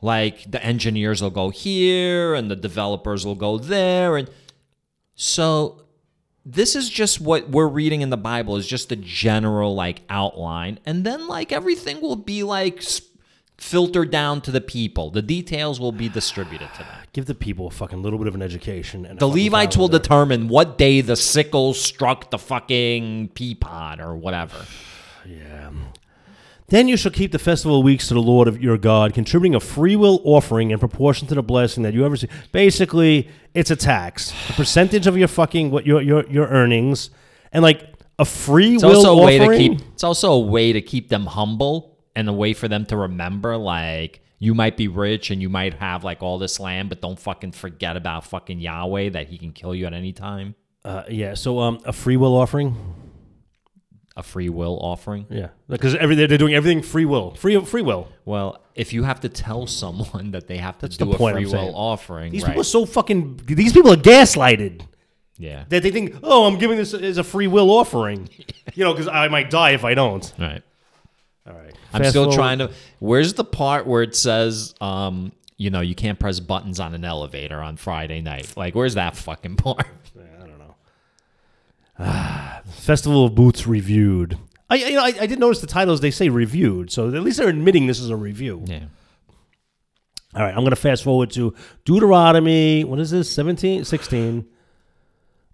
Like 0.00 0.50
the 0.50 0.62
engineers 0.64 1.22
will 1.22 1.30
go 1.30 1.50
here 1.50 2.34
and 2.34 2.50
the 2.50 2.56
developers 2.56 3.24
will 3.24 3.36
go 3.36 3.56
there 3.56 4.16
and 4.16 4.28
so 5.14 5.81
this 6.44 6.74
is 6.74 6.90
just 6.90 7.20
what 7.20 7.48
we're 7.48 7.68
reading 7.68 8.00
in 8.00 8.10
the 8.10 8.16
Bible 8.16 8.56
is 8.56 8.66
just 8.66 8.90
a 8.92 8.96
general 8.96 9.74
like 9.74 10.02
outline 10.08 10.78
and 10.84 11.04
then 11.04 11.28
like 11.28 11.52
everything 11.52 12.00
will 12.00 12.16
be 12.16 12.42
like 12.42 12.82
filtered 13.62 14.10
down 14.10 14.40
to 14.42 14.50
the 14.50 14.60
people. 14.60 15.10
The 15.10 15.22
details 15.22 15.78
will 15.78 15.92
be 15.92 16.08
distributed 16.08 16.68
to 16.74 16.78
them. 16.78 16.96
Give 17.12 17.26
the 17.26 17.34
people 17.34 17.68
a 17.68 17.70
fucking 17.70 18.02
little 18.02 18.18
bit 18.18 18.26
of 18.26 18.34
an 18.34 18.42
education. 18.42 19.06
And 19.06 19.18
The 19.18 19.28
Levites 19.28 19.76
will 19.76 19.88
determine 19.88 20.48
what 20.48 20.78
day 20.78 21.00
the 21.00 21.16
sickle 21.16 21.72
struck 21.72 22.30
the 22.30 22.38
fucking 22.38 23.28
pea 23.34 23.54
pod 23.54 24.00
or 24.00 24.16
whatever. 24.16 24.56
Yeah. 25.24 25.70
Then 26.68 26.88
you 26.88 26.96
shall 26.96 27.12
keep 27.12 27.32
the 27.32 27.38
festival 27.38 27.82
weeks 27.82 28.08
to 28.08 28.14
the 28.14 28.22
Lord 28.22 28.48
of 28.48 28.62
your 28.62 28.78
God, 28.78 29.12
contributing 29.12 29.54
a 29.54 29.60
free 29.60 29.96
will 29.96 30.20
offering 30.24 30.70
in 30.70 30.78
proportion 30.78 31.28
to 31.28 31.34
the 31.34 31.42
blessing 31.42 31.82
that 31.82 31.92
you 31.92 32.04
ever 32.04 32.16
see. 32.16 32.28
Basically, 32.50 33.28
it's 33.52 33.70
a 33.70 33.76
tax, 33.76 34.32
a 34.48 34.52
percentage 34.54 35.06
of 35.06 35.18
your 35.18 35.28
fucking 35.28 35.70
what 35.70 35.86
your 35.86 36.00
your 36.00 36.24
your 36.30 36.46
earnings, 36.46 37.10
and 37.52 37.62
like 37.62 37.92
a 38.18 38.24
free 38.24 38.74
It's 38.74 38.84
will 38.84 38.96
also 38.96 39.18
a 39.18 39.24
way 39.24 39.38
to 39.38 39.56
keep. 39.56 39.80
It's 39.92 40.04
also 40.04 40.32
a 40.32 40.40
way 40.40 40.72
to 40.72 40.80
keep 40.80 41.08
them 41.08 41.26
humble 41.26 41.98
and 42.14 42.28
a 42.28 42.32
way 42.32 42.54
for 42.54 42.68
them 42.68 42.86
to 42.86 42.96
remember, 42.96 43.56
like 43.56 44.22
you 44.38 44.54
might 44.54 44.76
be 44.76 44.88
rich 44.88 45.30
and 45.30 45.40
you 45.40 45.48
might 45.48 45.74
have 45.74 46.04
like 46.04 46.22
all 46.22 46.38
this 46.38 46.58
land, 46.58 46.88
but 46.88 47.00
don't 47.00 47.18
fucking 47.18 47.52
forget 47.52 47.96
about 47.96 48.24
fucking 48.24 48.60
Yahweh 48.60 49.10
that 49.10 49.28
He 49.28 49.38
can 49.38 49.52
kill 49.52 49.74
you 49.74 49.86
at 49.86 49.92
any 49.92 50.12
time. 50.12 50.54
Uh, 50.84 51.04
yeah. 51.08 51.34
So 51.34 51.60
um, 51.60 51.80
a 51.84 51.92
free 51.92 52.16
will 52.16 52.34
offering. 52.34 52.76
A 54.14 54.22
free 54.22 54.50
will 54.50 54.78
offering. 54.80 55.26
Yeah, 55.30 55.48
because 55.68 55.94
every 55.94 56.14
they're 56.14 56.36
doing 56.36 56.52
everything 56.54 56.82
free 56.82 57.06
will, 57.06 57.34
free 57.34 57.58
free 57.64 57.80
will. 57.80 58.08
Well, 58.26 58.60
if 58.74 58.92
you 58.92 59.04
have 59.04 59.20
to 59.20 59.28
tell 59.30 59.66
someone 59.66 60.32
that 60.32 60.46
they 60.48 60.58
have 60.58 60.76
to 60.78 60.86
That's 60.86 60.98
the 60.98 61.06
do 61.06 61.12
a 61.12 61.16
point 61.16 61.34
free 61.36 61.44
I'm 61.44 61.50
will 61.50 61.58
saying. 61.58 61.74
offering, 61.74 62.32
These 62.32 62.42
right? 62.42 62.48
people 62.48 62.60
are 62.60 62.64
so 62.64 62.84
fucking. 62.84 63.40
These 63.46 63.72
people 63.72 63.90
are 63.92 63.96
gaslighted. 63.96 64.82
yeah, 65.38 65.64
That 65.70 65.82
they 65.82 65.90
think, 65.90 66.16
oh, 66.22 66.46
I'm 66.46 66.58
giving 66.58 66.76
this 66.76 66.92
as 66.92 67.16
a 67.16 67.24
free 67.24 67.46
will 67.46 67.70
offering. 67.70 68.28
you 68.74 68.84
know, 68.84 68.92
because 68.92 69.08
I 69.08 69.28
might 69.28 69.48
die 69.48 69.70
if 69.70 69.82
I 69.84 69.94
don't. 69.94 70.30
right. 70.38 70.62
All 71.46 71.54
right. 71.54 71.74
I'm 71.94 72.04
still 72.04 72.32
trying 72.32 72.58
to. 72.58 72.70
Where's 73.00 73.32
the 73.34 73.44
part 73.44 73.86
where 73.86 74.02
it 74.02 74.14
says, 74.14 74.74
um, 74.80 75.32
you 75.56 75.70
know, 75.70 75.80
you 75.80 75.94
can't 75.94 76.18
press 76.18 76.38
buttons 76.38 76.78
on 76.80 76.94
an 76.94 77.04
elevator 77.04 77.60
on 77.62 77.76
Friday 77.78 78.20
night? 78.20 78.52
Like, 78.58 78.74
where's 78.74 78.94
that 78.94 79.16
fucking 79.16 79.56
part? 79.56 79.86
I 80.16 80.46
don't 80.46 80.58
know. 80.58 80.74
Ah, 80.74 80.74
Festival 81.98 83.26
of 83.26 83.34
Booths 83.34 83.66
reviewed. 83.66 84.38
I 84.70 84.76
you 84.76 84.96
know 84.96 85.02
I, 85.02 85.14
I 85.20 85.26
did 85.26 85.38
notice 85.38 85.60
the 85.60 85.66
titles 85.66 86.00
they 86.00 86.10
say 86.10 86.28
reviewed, 86.28 86.90
so 86.90 87.08
at 87.08 87.22
least 87.22 87.38
they're 87.38 87.48
admitting 87.48 87.86
this 87.86 88.00
is 88.00 88.10
a 88.10 88.16
review. 88.16 88.62
Yeah. 88.66 88.84
All 90.34 90.42
right, 90.42 90.54
I'm 90.54 90.60
going 90.60 90.70
to 90.70 90.76
fast 90.76 91.04
forward 91.04 91.30
to 91.32 91.54
Deuteronomy. 91.84 92.84
What 92.84 92.98
is 93.00 93.10
this? 93.10 93.30
17, 93.30 93.84
16. 93.84 94.46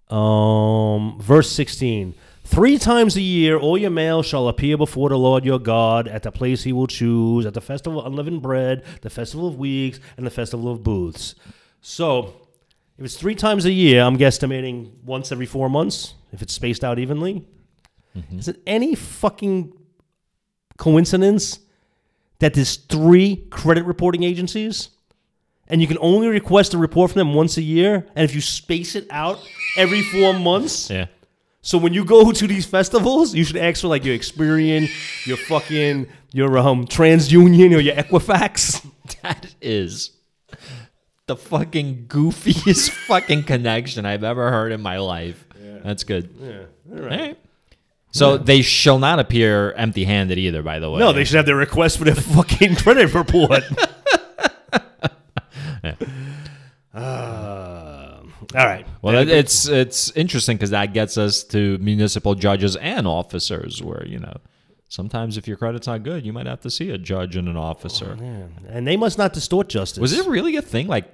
Um, 0.09 1.19
verse 1.19 1.51
16. 1.51 2.15
Three 2.45 2.77
times 2.77 3.17
a 3.17 3.21
year, 3.21 3.57
all 3.57 3.77
your 3.77 3.89
males 3.91 4.25
shall 4.25 4.47
appear 4.47 4.77
before 4.77 5.09
the 5.09 5.17
Lord 5.17 5.43
your 5.43 5.59
God 5.59 6.07
at 6.07 6.23
the 6.23 6.31
place 6.31 6.63
he 6.63 6.71
will 6.71 6.87
choose, 6.87 7.45
at 7.45 7.53
the 7.53 7.61
festival 7.61 7.99
of 7.99 8.07
unleavened 8.07 8.41
bread, 8.41 8.83
the 9.01 9.09
festival 9.09 9.49
of 9.49 9.59
weeks, 9.59 9.99
and 10.15 10.25
the 10.25 10.31
festival 10.31 10.71
of 10.71 10.81
booths. 10.81 11.35
So, 11.81 12.47
if 12.99 13.05
it's 13.05 13.15
three 13.17 13.33
times 13.35 13.65
a 13.65 13.71
year, 13.71 14.03
I'm 14.03 14.17
guesstimating 14.17 14.91
once 15.03 15.31
every 15.31 15.45
four 15.47 15.69
months, 15.69 16.13
if 16.31 16.41
it's 16.43 16.53
spaced 16.53 16.83
out 16.83 16.99
evenly. 16.99 17.47
Is 18.37 18.47
it 18.49 18.59
any 18.67 18.93
fucking 18.95 19.71
coincidence 20.77 21.59
that 22.39 22.53
there's 22.53 22.75
three 22.75 23.45
credit 23.49 23.85
reporting 23.85 24.23
agencies? 24.23 24.89
and 25.71 25.81
you 25.81 25.87
can 25.87 25.99
only 26.01 26.27
request 26.27 26.73
a 26.73 26.79
report 26.79 27.11
from 27.11 27.19
them 27.19 27.35
once 27.35 27.55
a 27.55 27.61
year. 27.61 28.03
And 28.15 28.25
if 28.27 28.33
you 28.33 28.41
space 28.41 28.95
it 28.95 29.05
out 29.11 29.37
every 29.77 30.01
four 30.01 30.33
months, 30.33 30.89
Yeah. 30.89 31.05
so 31.61 31.77
when 31.77 31.93
you 31.93 32.03
go 32.03 32.31
to 32.39 32.47
these 32.47 32.65
festivals, 32.65 33.35
you 33.35 33.43
should 33.43 33.55
ask 33.57 33.81
for 33.81 33.87
like 33.87 34.03
your 34.03 34.17
Experian, 34.17 34.89
your 35.27 35.37
fucking 35.37 36.07
your 36.33 36.57
um 36.57 36.87
TransUnion 36.87 37.75
or 37.75 37.79
your 37.81 37.93
Equifax. 37.95 38.83
That 39.21 39.53
is 39.61 40.09
the 41.29 41.37
fucking 41.37 42.07
goofiest 42.07 42.89
fucking 43.07 43.43
connection 43.43 44.05
I've 44.05 44.23
ever 44.23 44.49
heard 44.51 44.71
in 44.71 44.81
my 44.81 44.97
life. 44.97 45.45
That's 45.83 46.03
good. 46.03 46.29
Yeah. 46.41 46.63
All 46.91 47.03
All 47.03 47.07
right. 47.07 47.37
So 48.11 48.37
they 48.37 48.63
shall 48.63 48.97
not 48.97 49.19
appear 49.19 49.71
empty-handed 49.73 50.37
either. 50.39 50.63
By 50.63 50.79
the 50.79 50.89
way, 50.89 50.99
No, 50.99 51.13
they 51.13 51.23
should 51.23 51.35
have 51.37 51.45
their 51.45 51.55
request 51.55 51.99
for 51.99 52.05
their 52.05 52.15
fucking 52.35 52.75
credit 52.75 53.13
report. 53.13 53.63
Uh, 56.93 58.21
all 58.55 58.65
right. 58.65 58.85
Well, 59.01 59.15
it, 59.19 59.29
it's 59.29 59.67
it's 59.67 60.11
interesting 60.11 60.57
because 60.57 60.71
that 60.71 60.91
gets 60.93 61.17
us 61.17 61.43
to 61.45 61.77
municipal 61.77 62.35
judges 62.35 62.75
and 62.75 63.07
officers, 63.07 63.81
where 63.81 64.05
you 64.07 64.19
know 64.19 64.33
sometimes 64.87 65.37
if 65.37 65.47
your 65.47 65.55
credit's 65.55 65.87
not 65.87 66.03
good, 66.03 66.25
you 66.25 66.33
might 66.33 66.47
have 66.47 66.61
to 66.61 66.69
see 66.71 66.89
a 66.89 66.97
judge 66.97 67.35
and 67.35 67.47
an 67.47 67.55
officer. 67.55 68.17
and 68.67 68.87
they 68.87 68.97
must 68.97 69.17
not 69.17 69.33
distort 69.33 69.69
justice. 69.69 69.99
Was 70.01 70.13
it 70.17 70.27
really 70.27 70.55
a 70.55 70.61
thing 70.61 70.87
like 70.87 71.05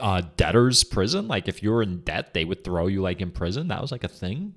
uh, 0.00 0.22
debtors 0.36 0.84
prison? 0.84 1.28
Like 1.28 1.48
if 1.48 1.62
you 1.62 1.70
were 1.70 1.82
in 1.82 2.00
debt, 2.00 2.34
they 2.34 2.44
would 2.44 2.64
throw 2.64 2.86
you 2.86 3.02
like 3.02 3.20
in 3.20 3.30
prison. 3.30 3.68
That 3.68 3.80
was 3.80 3.92
like 3.92 4.04
a 4.04 4.08
thing. 4.08 4.54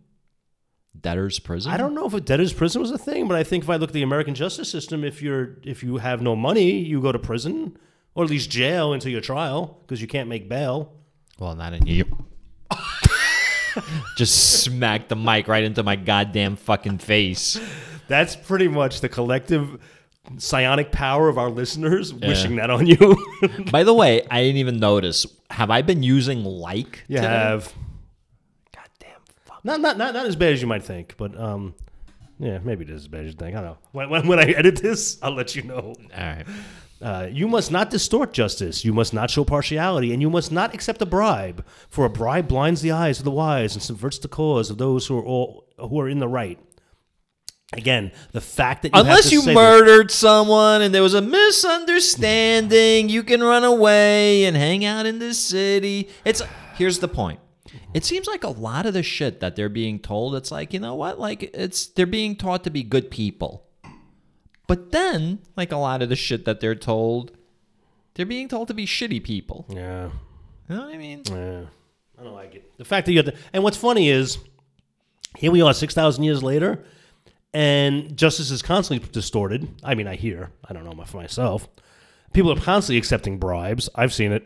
Debtors 0.99 1.39
prison. 1.39 1.71
I 1.71 1.77
don't 1.77 1.93
know 1.93 2.05
if 2.05 2.13
a 2.13 2.21
debtor's 2.21 2.53
prison 2.53 2.81
was 2.81 2.91
a 2.91 2.97
thing, 2.97 3.27
but 3.27 3.35
I 3.35 3.43
think 3.43 3.65
if 3.65 3.69
I 3.69 3.75
look 3.75 3.89
at 3.89 3.93
the 3.93 4.01
American 4.01 4.33
justice 4.33 4.71
system, 4.71 5.03
if 5.03 5.21
you're 5.21 5.57
if 5.63 5.83
you 5.83 5.97
have 5.97 6.21
no 6.21 6.35
money, 6.35 6.79
you 6.79 7.01
go 7.01 7.11
to 7.11 7.19
prison 7.19 7.77
or 8.13 8.23
at 8.23 8.29
least 8.29 8.49
jail 8.49 8.93
until 8.93 9.11
your 9.11 9.21
trial 9.21 9.77
because 9.81 10.01
you 10.01 10.07
can't 10.07 10.29
make 10.29 10.47
bail. 10.47 10.93
Well, 11.37 11.53
not 11.55 11.73
in 11.73 11.85
you. 11.85 12.05
Just 14.15 14.63
smack 14.63 15.09
the 15.09 15.17
mic 15.17 15.49
right 15.49 15.63
into 15.63 15.83
my 15.83 15.97
goddamn 15.97 16.55
fucking 16.55 16.99
face. 16.99 17.59
That's 18.07 18.35
pretty 18.35 18.69
much 18.69 19.01
the 19.01 19.09
collective 19.09 19.81
psionic 20.37 20.91
power 20.91 21.29
of 21.29 21.37
our 21.37 21.49
listeners 21.49 22.13
wishing 22.13 22.55
that 22.57 22.69
on 22.69 22.85
you. 22.87 23.17
By 23.71 23.83
the 23.83 23.93
way, 23.93 24.25
I 24.29 24.41
didn't 24.41 24.57
even 24.57 24.79
notice. 24.79 25.25
Have 25.49 25.71
I 25.71 25.81
been 25.81 26.03
using 26.03 26.43
like? 26.43 27.03
you 27.07 27.17
today? 27.17 27.27
have 27.27 27.73
Goddamn 28.73 29.19
fuck. 29.45 29.63
not, 29.63 29.81
not 29.81 29.97
not 29.97 30.13
not 30.13 30.25
as 30.25 30.35
bad 30.35 30.53
as 30.53 30.61
you 30.61 30.67
might 30.67 30.83
think, 30.83 31.15
but 31.17 31.39
um, 31.39 31.75
yeah, 32.39 32.59
maybe 32.63 32.83
it 32.83 32.89
is 32.89 33.03
as 33.03 33.07
bad 33.07 33.21
as 33.21 33.27
you 33.27 33.33
think. 33.33 33.55
I 33.55 33.61
don't 33.61 33.71
know. 33.71 33.77
When, 33.91 34.09
when, 34.09 34.27
when 34.27 34.39
I 34.39 34.51
edit 34.51 34.77
this, 34.77 35.17
I'll 35.21 35.35
let 35.35 35.55
you 35.55 35.63
know. 35.63 35.95
All 35.97 36.19
right. 36.19 36.45
Uh, 37.01 37.27
you 37.29 37.47
must 37.47 37.71
not 37.71 37.89
distort 37.89 38.33
justice. 38.33 38.83
You 38.85 38.93
must 38.93 39.13
not 39.13 39.29
show 39.29 39.43
partiality, 39.43 40.13
and 40.13 40.21
you 40.21 40.29
must 40.29 40.51
not 40.51 40.73
accept 40.73 41.01
a 41.01 41.05
bribe. 41.05 41.65
For 41.89 42.05
a 42.05 42.09
bribe 42.09 42.47
blinds 42.47 42.81
the 42.81 42.91
eyes 42.91 43.19
of 43.19 43.25
the 43.25 43.31
wise 43.31 43.73
and 43.75 43.83
subverts 43.83 44.17
the 44.19 44.27
cause 44.27 44.69
of 44.69 44.77
those 44.77 45.07
who 45.07 45.17
are 45.17 45.23
all 45.23 45.65
who 45.77 45.99
are 45.99 46.09
in 46.09 46.19
the 46.19 46.27
right. 46.27 46.57
Again, 47.73 48.11
the 48.31 48.41
fact 48.41 48.83
that 48.83 48.89
you 48.93 48.97
have 48.97 49.07
Unless 49.07 49.29
to 49.29 49.35
you 49.35 49.41
this- 49.41 49.55
murdered 49.55 50.11
someone 50.11 50.81
and 50.81 50.93
there 50.93 51.01
was 51.03 51.13
a 51.15 51.21
misunderstanding, 51.21 53.09
you 53.09 53.23
can 53.23 53.43
run 53.43 53.63
away 53.63 54.45
and 54.45 54.55
hang 54.55 54.85
out 54.85 55.05
in 55.05 55.19
the 55.19 55.33
city. 55.33 56.09
It's 56.23 56.41
here's 56.75 56.99
the 56.99 57.07
point. 57.07 57.39
It 57.93 58.05
seems 58.05 58.27
like 58.27 58.43
a 58.43 58.49
lot 58.49 58.85
of 58.85 58.93
the 58.93 59.03
shit 59.03 59.39
that 59.39 59.55
they're 59.55 59.69
being 59.69 59.99
told, 59.99 60.35
it's 60.35 60.51
like, 60.51 60.73
you 60.73 60.79
know 60.79 60.95
what? 60.95 61.19
Like 61.19 61.43
it's 61.53 61.87
they're 61.87 62.05
being 62.05 62.35
taught 62.35 62.63
to 62.65 62.69
be 62.69 62.83
good 62.83 63.09
people. 63.09 63.63
But 64.67 64.91
then, 64.91 65.39
like 65.55 65.71
a 65.71 65.77
lot 65.77 66.01
of 66.01 66.09
the 66.09 66.15
shit 66.15 66.45
that 66.45 66.59
they're 66.59 66.75
told, 66.75 67.31
they're 68.15 68.25
being 68.25 68.47
told 68.47 68.67
to 68.69 68.73
be 68.73 68.85
shitty 68.85 69.23
people. 69.23 69.65
yeah, 69.69 70.09
You 70.69 70.75
know 70.75 70.85
what 70.85 70.93
I 70.93 70.97
mean? 70.97 71.21
yeah, 71.27 71.65
I 72.19 72.23
don't 72.23 72.33
like 72.33 72.55
it. 72.55 72.71
The 72.77 72.85
fact 72.85 73.05
that 73.05 73.11
you 73.11 73.19
have 73.19 73.25
to, 73.27 73.35
and 73.53 73.63
what's 73.63 73.77
funny 73.77 74.09
is, 74.09 74.37
here 75.37 75.51
we 75.51 75.61
are, 75.61 75.73
six 75.73 75.93
thousand 75.93 76.23
years 76.23 76.41
later, 76.41 76.83
and 77.55 78.17
justice 78.17 78.51
is 78.51 78.61
constantly 78.61 79.07
distorted. 79.13 79.65
I 79.81 79.95
mean, 79.95 80.07
I 80.07 80.15
hear, 80.15 80.51
I 80.67 80.73
don't 80.73 80.83
know 80.83 81.05
for 81.05 81.17
myself. 81.17 81.69
People 82.33 82.51
are 82.51 82.59
constantly 82.59 82.97
accepting 82.97 83.39
bribes. 83.39 83.87
I've 83.95 84.13
seen 84.13 84.33
it, 84.33 84.45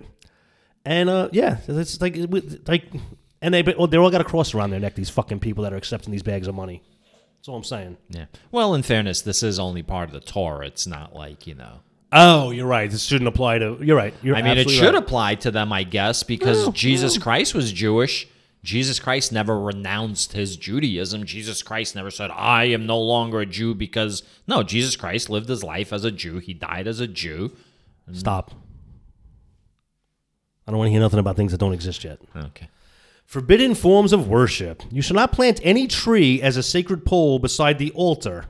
and 0.85 1.09
uh, 1.09 1.29
yeah, 1.31 1.57
it's 1.67 1.99
like 1.99 2.15
like, 2.67 2.83
and 3.41 3.51
they 3.51 3.63
well, 3.63 3.87
they're 3.87 3.99
all 3.99 4.11
got 4.11 4.21
a 4.21 4.25
cross 4.25 4.53
around 4.53 4.69
their 4.69 4.79
neck. 4.79 4.93
These 4.93 5.09
fucking 5.09 5.39
people 5.39 5.63
that 5.63 5.73
are 5.73 5.77
accepting 5.77 6.11
these 6.11 6.21
bags 6.21 6.47
of 6.47 6.53
money. 6.53 6.83
That's 7.37 7.47
all 7.47 7.55
I'm 7.55 7.63
saying. 7.63 7.97
Yeah. 8.09 8.25
Well, 8.51 8.75
in 8.75 8.83
fairness, 8.83 9.21
this 9.21 9.41
is 9.41 9.59
only 9.59 9.81
part 9.81 10.09
of 10.09 10.13
the 10.13 10.19
Torah. 10.19 10.67
It's 10.67 10.85
not 10.85 11.15
like, 11.15 11.47
you 11.47 11.55
know. 11.55 11.79
Oh, 12.11 12.51
you're 12.51 12.67
right. 12.67 12.91
This 12.91 13.03
shouldn't 13.03 13.27
apply 13.27 13.59
to. 13.59 13.79
You're 13.81 13.97
right. 13.97 14.13
You're 14.21 14.35
I 14.35 14.41
mean, 14.41 14.57
it 14.57 14.69
should 14.69 14.93
right. 14.93 14.95
apply 14.95 15.35
to 15.35 15.51
them, 15.51 15.71
I 15.71 15.83
guess, 15.83 16.21
because 16.21 16.69
Jesus 16.73 17.17
Christ 17.17 17.55
was 17.55 17.71
Jewish. 17.71 18.27
Jesus 18.63 18.99
Christ 18.99 19.31
never 19.31 19.59
renounced 19.59 20.33
his 20.33 20.57
Judaism. 20.57 21.25
Jesus 21.25 21.63
Christ 21.63 21.95
never 21.95 22.11
said, 22.11 22.29
I 22.31 22.65
am 22.65 22.85
no 22.85 22.99
longer 22.99 23.39
a 23.39 23.45
Jew 23.45 23.73
because, 23.73 24.23
no, 24.47 24.63
Jesus 24.63 24.95
Christ 24.95 25.29
lived 25.29 25.47
his 25.47 25.63
life 25.63 25.93
as 25.93 26.03
a 26.03 26.11
Jew. 26.11 26.39
He 26.39 26.53
died 26.53 26.87
as 26.87 26.99
a 26.99 27.07
Jew. 27.07 27.51
Stop. 28.11 28.51
I 30.67 30.71
don't 30.71 30.77
want 30.77 30.87
to 30.87 30.91
hear 30.91 30.99
nothing 30.99 31.19
about 31.19 31.35
things 31.35 31.51
that 31.51 31.59
don't 31.59 31.73
exist 31.73 32.03
yet. 32.03 32.19
Okay. 32.35 32.69
Forbidden 33.25 33.75
forms 33.75 34.11
of 34.11 34.27
worship. 34.27 34.83
You 34.91 35.01
shall 35.01 35.15
not 35.15 35.31
plant 35.31 35.61
any 35.63 35.87
tree 35.87 36.41
as 36.41 36.57
a 36.57 36.63
sacred 36.63 37.05
pole 37.05 37.39
beside 37.39 37.79
the 37.79 37.91
altar. 37.91 38.45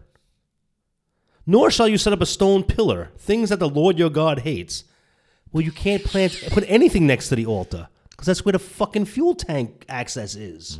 Nor 1.45 1.69
shall 1.69 1.87
you 1.87 1.97
set 1.97 2.13
up 2.13 2.21
a 2.21 2.25
stone 2.25 2.63
pillar, 2.63 3.11
things 3.17 3.49
that 3.49 3.59
the 3.59 3.69
Lord 3.69 3.99
your 3.99 4.09
God 4.09 4.39
hates. 4.39 4.85
Well, 5.51 5.63
you 5.63 5.71
can't 5.71 6.03
plant 6.03 6.43
put 6.51 6.63
anything 6.67 7.05
next 7.05 7.29
to 7.29 7.35
the 7.35 7.45
altar 7.45 7.89
because 8.19 8.27
that's 8.27 8.43
where 8.43 8.51
the 8.51 8.59
fucking 8.59 9.05
fuel 9.05 9.33
tank 9.33 9.85
access 9.87 10.35
is. 10.35 10.77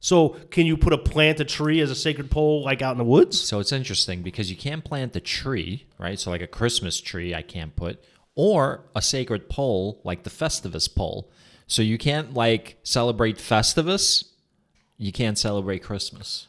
So, 0.00 0.30
can 0.50 0.66
you 0.66 0.76
put 0.76 0.92
a 0.92 0.98
plant 0.98 1.38
a 1.38 1.44
tree 1.44 1.80
as 1.80 1.88
a 1.88 1.94
sacred 1.94 2.32
pole 2.32 2.64
like 2.64 2.82
out 2.82 2.90
in 2.90 2.98
the 2.98 3.04
woods? 3.04 3.40
So 3.40 3.60
it's 3.60 3.70
interesting 3.70 4.22
because 4.22 4.50
you 4.50 4.56
can't 4.56 4.84
plant 4.84 5.14
a 5.14 5.20
tree, 5.20 5.86
right? 6.00 6.18
So, 6.18 6.30
like 6.30 6.42
a 6.42 6.48
Christmas 6.48 7.00
tree, 7.00 7.32
I 7.32 7.42
can't 7.42 7.76
put, 7.76 8.02
or 8.34 8.86
a 8.94 9.00
sacred 9.00 9.48
pole 9.48 10.00
like 10.02 10.24
the 10.24 10.30
Festivus 10.30 10.92
pole. 10.92 11.30
So, 11.68 11.80
you 11.80 11.96
can't 11.96 12.34
like 12.34 12.76
celebrate 12.82 13.38
Festivus, 13.38 14.24
you 14.98 15.12
can't 15.12 15.38
celebrate 15.38 15.84
Christmas. 15.84 16.48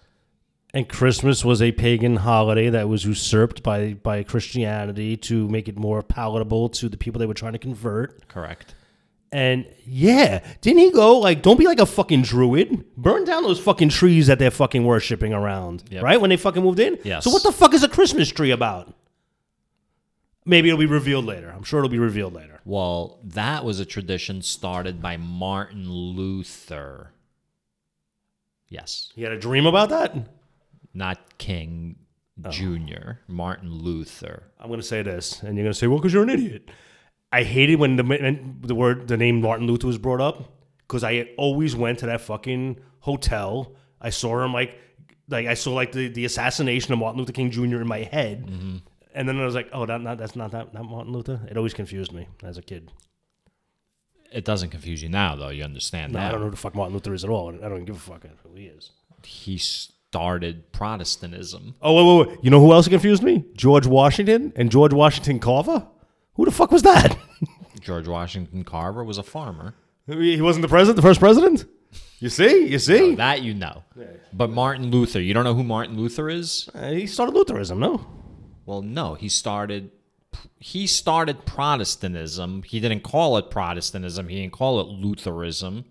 And 0.73 0.89
Christmas 0.89 1.45
was 1.45 1.61
a 1.61 1.71
pagan 1.71 2.17
holiday 2.17 2.69
that 2.71 2.89
was 2.89 3.05
usurped 3.05 3.61
by 3.61 3.93
by 3.93 4.23
Christianity 4.23 5.17
to 5.17 5.47
make 5.49 5.67
it 5.67 5.77
more 5.77 6.01
palatable 6.01 6.69
to 6.69 6.89
the 6.89 6.97
people 6.97 7.19
they 7.19 7.27
were 7.27 7.35
trying 7.35 7.53
to 7.53 7.59
convert. 7.59 8.27
Correct. 8.27 8.74
And 9.35 9.67
yeah, 9.83 10.39
didn't 10.61 10.79
he 10.79 10.91
go 10.91 11.17
like, 11.17 11.41
don't 11.41 11.59
be 11.59 11.65
like 11.67 11.81
a 11.81 11.85
fucking 11.85 12.21
druid. 12.21 12.85
Burn 12.95 13.25
down 13.25 13.43
those 13.43 13.59
fucking 13.59 13.89
trees 13.89 14.27
that 14.27 14.39
they're 14.39 14.49
fucking 14.49 14.85
worshiping 14.85 15.33
around. 15.33 15.83
Yep. 15.89 16.03
Right? 16.03 16.21
When 16.21 16.29
they 16.29 16.37
fucking 16.37 16.63
moved 16.63 16.79
in? 16.79 16.97
Yes. 17.03 17.25
So 17.25 17.31
what 17.31 17.43
the 17.43 17.51
fuck 17.51 17.73
is 17.73 17.83
a 17.83 17.89
Christmas 17.89 18.29
tree 18.29 18.51
about? 18.51 18.93
Maybe 20.45 20.69
it'll 20.69 20.79
be 20.79 20.85
revealed 20.85 21.25
later. 21.25 21.51
I'm 21.53 21.63
sure 21.63 21.79
it'll 21.79 21.89
be 21.89 21.99
revealed 21.99 22.31
later. 22.33 22.61
Well, 22.63 23.19
that 23.25 23.65
was 23.65 23.81
a 23.81 23.85
tradition 23.85 24.41
started 24.41 25.01
by 25.01 25.17
Martin 25.17 25.91
Luther. 25.91 27.11
Yes, 28.69 29.11
You 29.15 29.25
had 29.25 29.33
a 29.33 29.39
dream 29.39 29.65
about 29.65 29.89
that? 29.89 30.15
not 30.93 31.37
King 31.39 31.97
oh. 32.45 32.51
Jr., 32.51 33.19
Martin 33.27 33.69
Luther. 33.69 34.43
I'm 34.61 34.69
gonna 34.69 34.81
say 34.81 35.01
this, 35.01 35.43
and 35.43 35.57
you're 35.57 35.65
gonna 35.65 35.73
say, 35.73 35.87
"Well, 35.87 35.99
because 35.99 36.13
you're 36.13 36.23
an 36.23 36.29
idiot." 36.29 36.69
I 37.35 37.43
hated 37.43 37.81
when 37.81 37.97
the 37.97 38.39
the 38.61 38.73
word 38.73 39.09
the 39.09 39.17
name 39.17 39.41
Martin 39.41 39.67
Luther 39.67 39.87
was 39.87 39.97
brought 39.97 40.21
up 40.21 40.53
because 40.87 41.03
I 41.03 41.27
always 41.37 41.75
went 41.75 41.99
to 41.99 42.05
that 42.05 42.21
fucking 42.21 42.79
hotel. 43.01 43.75
I 43.99 44.09
saw 44.09 44.41
him 44.41 44.53
like 44.53 44.79
like 45.27 45.45
I 45.45 45.53
saw 45.53 45.73
like 45.73 45.91
the, 45.91 46.07
the 46.07 46.23
assassination 46.23 46.93
of 46.93 46.99
Martin 46.99 47.19
Luther 47.19 47.33
King 47.33 47.51
Jr. 47.51 47.81
in 47.81 47.87
my 47.87 48.03
head, 48.03 48.47
mm-hmm. 48.47 48.77
and 49.13 49.27
then 49.27 49.37
I 49.37 49.43
was 49.43 49.53
like, 49.53 49.67
"Oh, 49.73 49.85
that, 49.85 49.99
not 49.99 50.17
that's 50.17 50.37
not 50.37 50.51
that 50.51 50.73
not 50.73 50.85
Martin 50.85 51.11
Luther." 51.11 51.41
It 51.49 51.57
always 51.57 51.73
confused 51.73 52.13
me 52.13 52.29
as 52.41 52.57
a 52.57 52.61
kid. 52.61 52.89
It 54.31 54.45
doesn't 54.45 54.69
confuse 54.69 55.03
you 55.03 55.09
now, 55.09 55.35
though. 55.35 55.49
You 55.49 55.65
understand 55.65 56.13
No, 56.13 56.19
I 56.19 56.31
don't 56.31 56.39
know 56.39 56.45
who 56.45 56.51
the 56.51 56.57
fuck 56.57 56.73
Martin 56.73 56.93
Luther 56.93 57.13
is 57.13 57.25
at 57.25 57.29
all. 57.29 57.49
I 57.49 57.67
don't 57.67 57.73
even 57.73 57.85
give 57.85 57.97
a 57.97 57.99
fuck 57.99 58.25
who 58.43 58.55
he 58.55 58.67
is. 58.67 58.91
He 59.25 59.57
started 59.57 60.71
Protestantism. 60.71 61.75
Oh, 61.81 61.93
wait, 61.95 62.05
wait, 62.05 62.29
wait. 62.29 62.43
You 62.45 62.49
know 62.49 62.61
who 62.61 62.71
else 62.71 62.87
confused 62.87 63.23
me? 63.23 63.43
George 63.57 63.85
Washington 63.85 64.53
and 64.55 64.71
George 64.71 64.93
Washington 64.93 65.39
Carver. 65.39 65.85
Who 66.35 66.45
the 66.45 66.51
fuck 66.51 66.71
was 66.71 66.83
that? 66.83 67.17
George 67.79 68.07
Washington 68.07 68.63
Carver 68.63 69.03
was 69.03 69.17
a 69.17 69.23
farmer. 69.23 69.75
he 70.07 70.41
wasn't 70.41 70.63
the 70.63 70.69
president, 70.69 70.95
the 70.95 71.01
first 71.01 71.19
president. 71.19 71.65
You 72.19 72.29
see, 72.29 72.67
you 72.67 72.79
see. 72.79 73.15
That 73.15 73.41
you 73.41 73.53
know. 73.53 73.83
But 74.33 74.49
Martin 74.49 74.89
Luther, 74.91 75.21
you 75.21 75.33
don't 75.33 75.43
know 75.43 75.53
who 75.53 75.63
Martin 75.63 75.97
Luther 75.97 76.29
is? 76.29 76.69
Uh, 76.73 76.91
he 76.91 77.07
started 77.07 77.35
Lutheranism, 77.35 77.79
no? 77.79 78.05
Well, 78.65 78.81
no, 78.81 79.13
he 79.15 79.29
started 79.29 79.91
he 80.59 80.87
started 80.87 81.45
Protestantism. 81.45 82.63
He 82.63 82.79
didn't 82.79 83.03
call 83.03 83.37
it 83.37 83.49
Protestantism. 83.49 84.27
He 84.27 84.41
didn't 84.41 84.53
call 84.53 84.81
it 84.81 84.87
Lutheranism. 84.87 85.85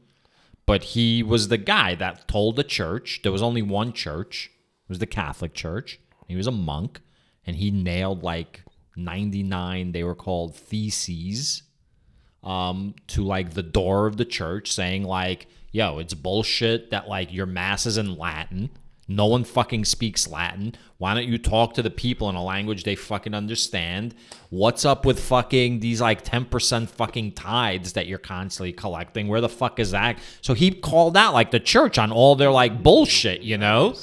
But 0.67 0.83
he 0.83 1.23
was 1.23 1.49
the 1.49 1.59
guy 1.59 1.95
that 1.95 2.27
told 2.27 2.57
the 2.57 2.65
church. 2.65 3.21
There 3.23 3.33
was 3.33 3.43
only 3.43 3.63
one 3.63 3.93
church. 3.93 4.51
It 4.85 4.89
was 4.89 4.99
the 4.99 5.07
Catholic 5.07 5.55
Church. 5.55 6.01
He 6.27 6.37
was 6.37 6.47
a 6.47 6.53
monk, 6.53 7.01
and 7.47 7.57
he 7.57 7.71
nailed 7.71 8.23
like 8.23 8.64
99. 8.97 9.93
They 9.93 10.05
were 10.05 10.15
called 10.15 10.55
theses 10.55 11.63
um, 12.43 12.95
to 13.09 13.25
like 13.25 13.55
the 13.55 13.63
door 13.63 14.07
of 14.07 14.17
the 14.17 14.25
church 14.25 14.73
saying 14.73 15.05
like, 15.05 15.47
"Yo, 15.73 15.99
it's 15.99 16.15
bullshit 16.15 16.91
that 16.91 17.09
like 17.09 17.33
your 17.33 17.47
mass 17.47 17.87
is 17.87 17.99
in 17.99 18.17
Latin. 18.17 18.71
No 19.07 19.27
one 19.27 19.45
fucking 19.45 19.85
speaks 19.85 20.29
Latin. 20.29 20.75
Why 20.97 21.15
don't 21.15 21.29
you 21.29 21.37
talk 21.37 21.75
to 21.75 21.83
the 21.83 21.91
people 21.91 22.31
in 22.31 22.37
a 22.37 22.43
language 22.43 22.85
they 22.85 22.97
fucking 22.97 23.35
understand? 23.35 24.15
What's 24.49 24.85
up 24.85 25.05
with 25.05 25.21
fucking 25.21 25.81
these 25.81 26.01
like 26.01 26.25
10% 26.25 26.89
fucking 26.89 27.33
tithes 27.33 27.93
that 27.93 28.07
you're 28.07 28.19
constantly 28.19 28.73
collecting? 28.73 29.29
Where 29.29 29.43
the 29.43 29.49
fuck 29.49 29.79
is 29.79 29.91
that? 29.91 30.19
So 30.41 30.55
he 30.55 30.71
called 30.71 31.17
out 31.17 31.35
like 31.35 31.51
the 31.51 31.61
church 31.61 31.99
on 31.99 32.13
all 32.13 32.35
their 32.35 32.51
like 32.51 32.83
bullshit, 32.83 33.43
you 33.43 33.59
know? 33.59 33.95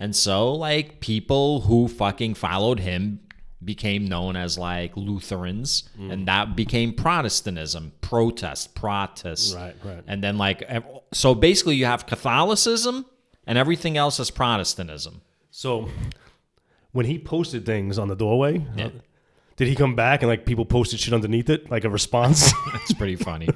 And 0.00 0.16
so 0.16 0.52
like 0.52 1.00
people 1.00 1.60
who 1.62 1.86
fucking 1.86 2.34
followed 2.34 2.80
him 2.80 3.20
became 3.64 4.06
known 4.06 4.36
as 4.36 4.56
like 4.58 4.96
Lutherans 4.96 5.88
and 5.98 6.26
that 6.28 6.56
became 6.56 6.92
Protestantism, 6.94 7.92
protest, 8.00 8.74
protest. 8.74 9.54
Right, 9.54 9.76
right. 9.84 10.02
And 10.06 10.22
then 10.24 10.38
like 10.38 10.68
so 11.12 11.34
basically 11.34 11.76
you 11.76 11.84
have 11.86 12.06
Catholicism 12.06 13.04
and 13.46 13.58
everything 13.58 13.96
else 13.96 14.18
is 14.20 14.30
Protestantism. 14.30 15.20
So 15.50 15.88
when 16.92 17.06
he 17.06 17.18
posted 17.18 17.66
things 17.66 17.98
on 17.98 18.08
the 18.08 18.16
doorway, 18.16 18.64
uh, 18.78 18.90
did 19.56 19.68
he 19.68 19.74
come 19.74 19.94
back 19.94 20.22
and 20.22 20.28
like 20.30 20.46
people 20.46 20.64
posted 20.64 20.98
shit 20.98 21.12
underneath 21.12 21.50
it, 21.50 21.70
like 21.70 21.84
a 21.84 21.90
response? 21.90 22.52
It's 22.76 22.94
pretty 22.94 23.16
funny. 23.16 23.48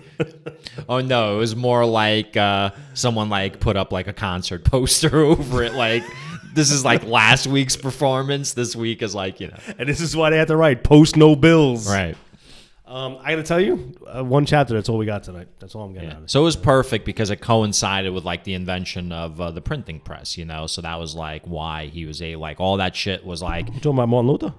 oh 0.89 1.01
no, 1.01 1.36
it 1.36 1.39
was 1.39 1.56
more 1.56 1.86
like 1.86 2.36
uh, 2.36 2.70
someone 2.93 3.31
like 3.31 3.59
put 3.59 3.76
up 3.76 3.90
like 3.90 4.06
a 4.06 4.12
concert 4.12 4.64
poster 4.64 5.16
over 5.24 5.62
it. 5.62 5.72
Like 5.72 6.02
this 6.55 6.70
is 6.70 6.85
like 6.85 7.05
last 7.05 7.47
week's 7.47 7.76
performance. 7.76 8.55
This 8.55 8.74
week 8.74 9.02
is 9.02 9.14
like 9.14 9.40
you 9.40 9.48
know 9.48 9.56
and 9.78 9.89
this 9.89 10.01
is 10.01 10.16
why 10.16 10.31
they 10.31 10.39
had 10.39 10.48
to 10.48 10.56
write 10.56 10.85
post 10.85 11.16
no 11.16 11.36
bills. 11.36 11.89
right. 11.89 12.16
Um, 12.86 13.16
I 13.22 13.31
got 13.31 13.36
to 13.36 13.43
tell 13.43 13.60
you, 13.60 13.94
uh, 14.06 14.22
one 14.22 14.44
chapter. 14.44 14.74
That's 14.74 14.90
all 14.90 14.98
we 14.98 15.06
got 15.06 15.24
tonight. 15.24 15.48
That's 15.59 15.74
all 15.74 15.85
I'm 15.86 15.94
getting 15.94 16.10
out 16.10 16.18
of 16.18 16.24
it. 16.24 16.31
So 16.31 16.43
it 16.43 16.44
was 16.44 16.55
perfect 16.55 17.06
because 17.06 17.31
it 17.31 17.40
coincided 17.40 18.12
with 18.12 18.24
like 18.24 18.44
the 18.44 18.52
invention 18.52 19.10
of 19.10 19.40
uh, 19.40 19.51
the 19.51 19.62
printing 19.62 20.01
press. 20.01 20.36
You 20.36 20.44
know, 20.44 20.66
so 20.66 20.82
that 20.82 20.97
was 20.97 21.14
like 21.14 21.44
why 21.47 21.86
he 21.86 22.05
was 22.05 22.20
a 22.20 22.36
like 22.36 22.60
all 22.60 22.76
that 22.76 22.94
shit 22.94 23.24
was 23.24 23.43
like 23.43 23.66
You 23.68 23.74
talking 23.81 23.93
about 23.94 24.10
Martin 24.10 24.31
Luther? 24.31 24.55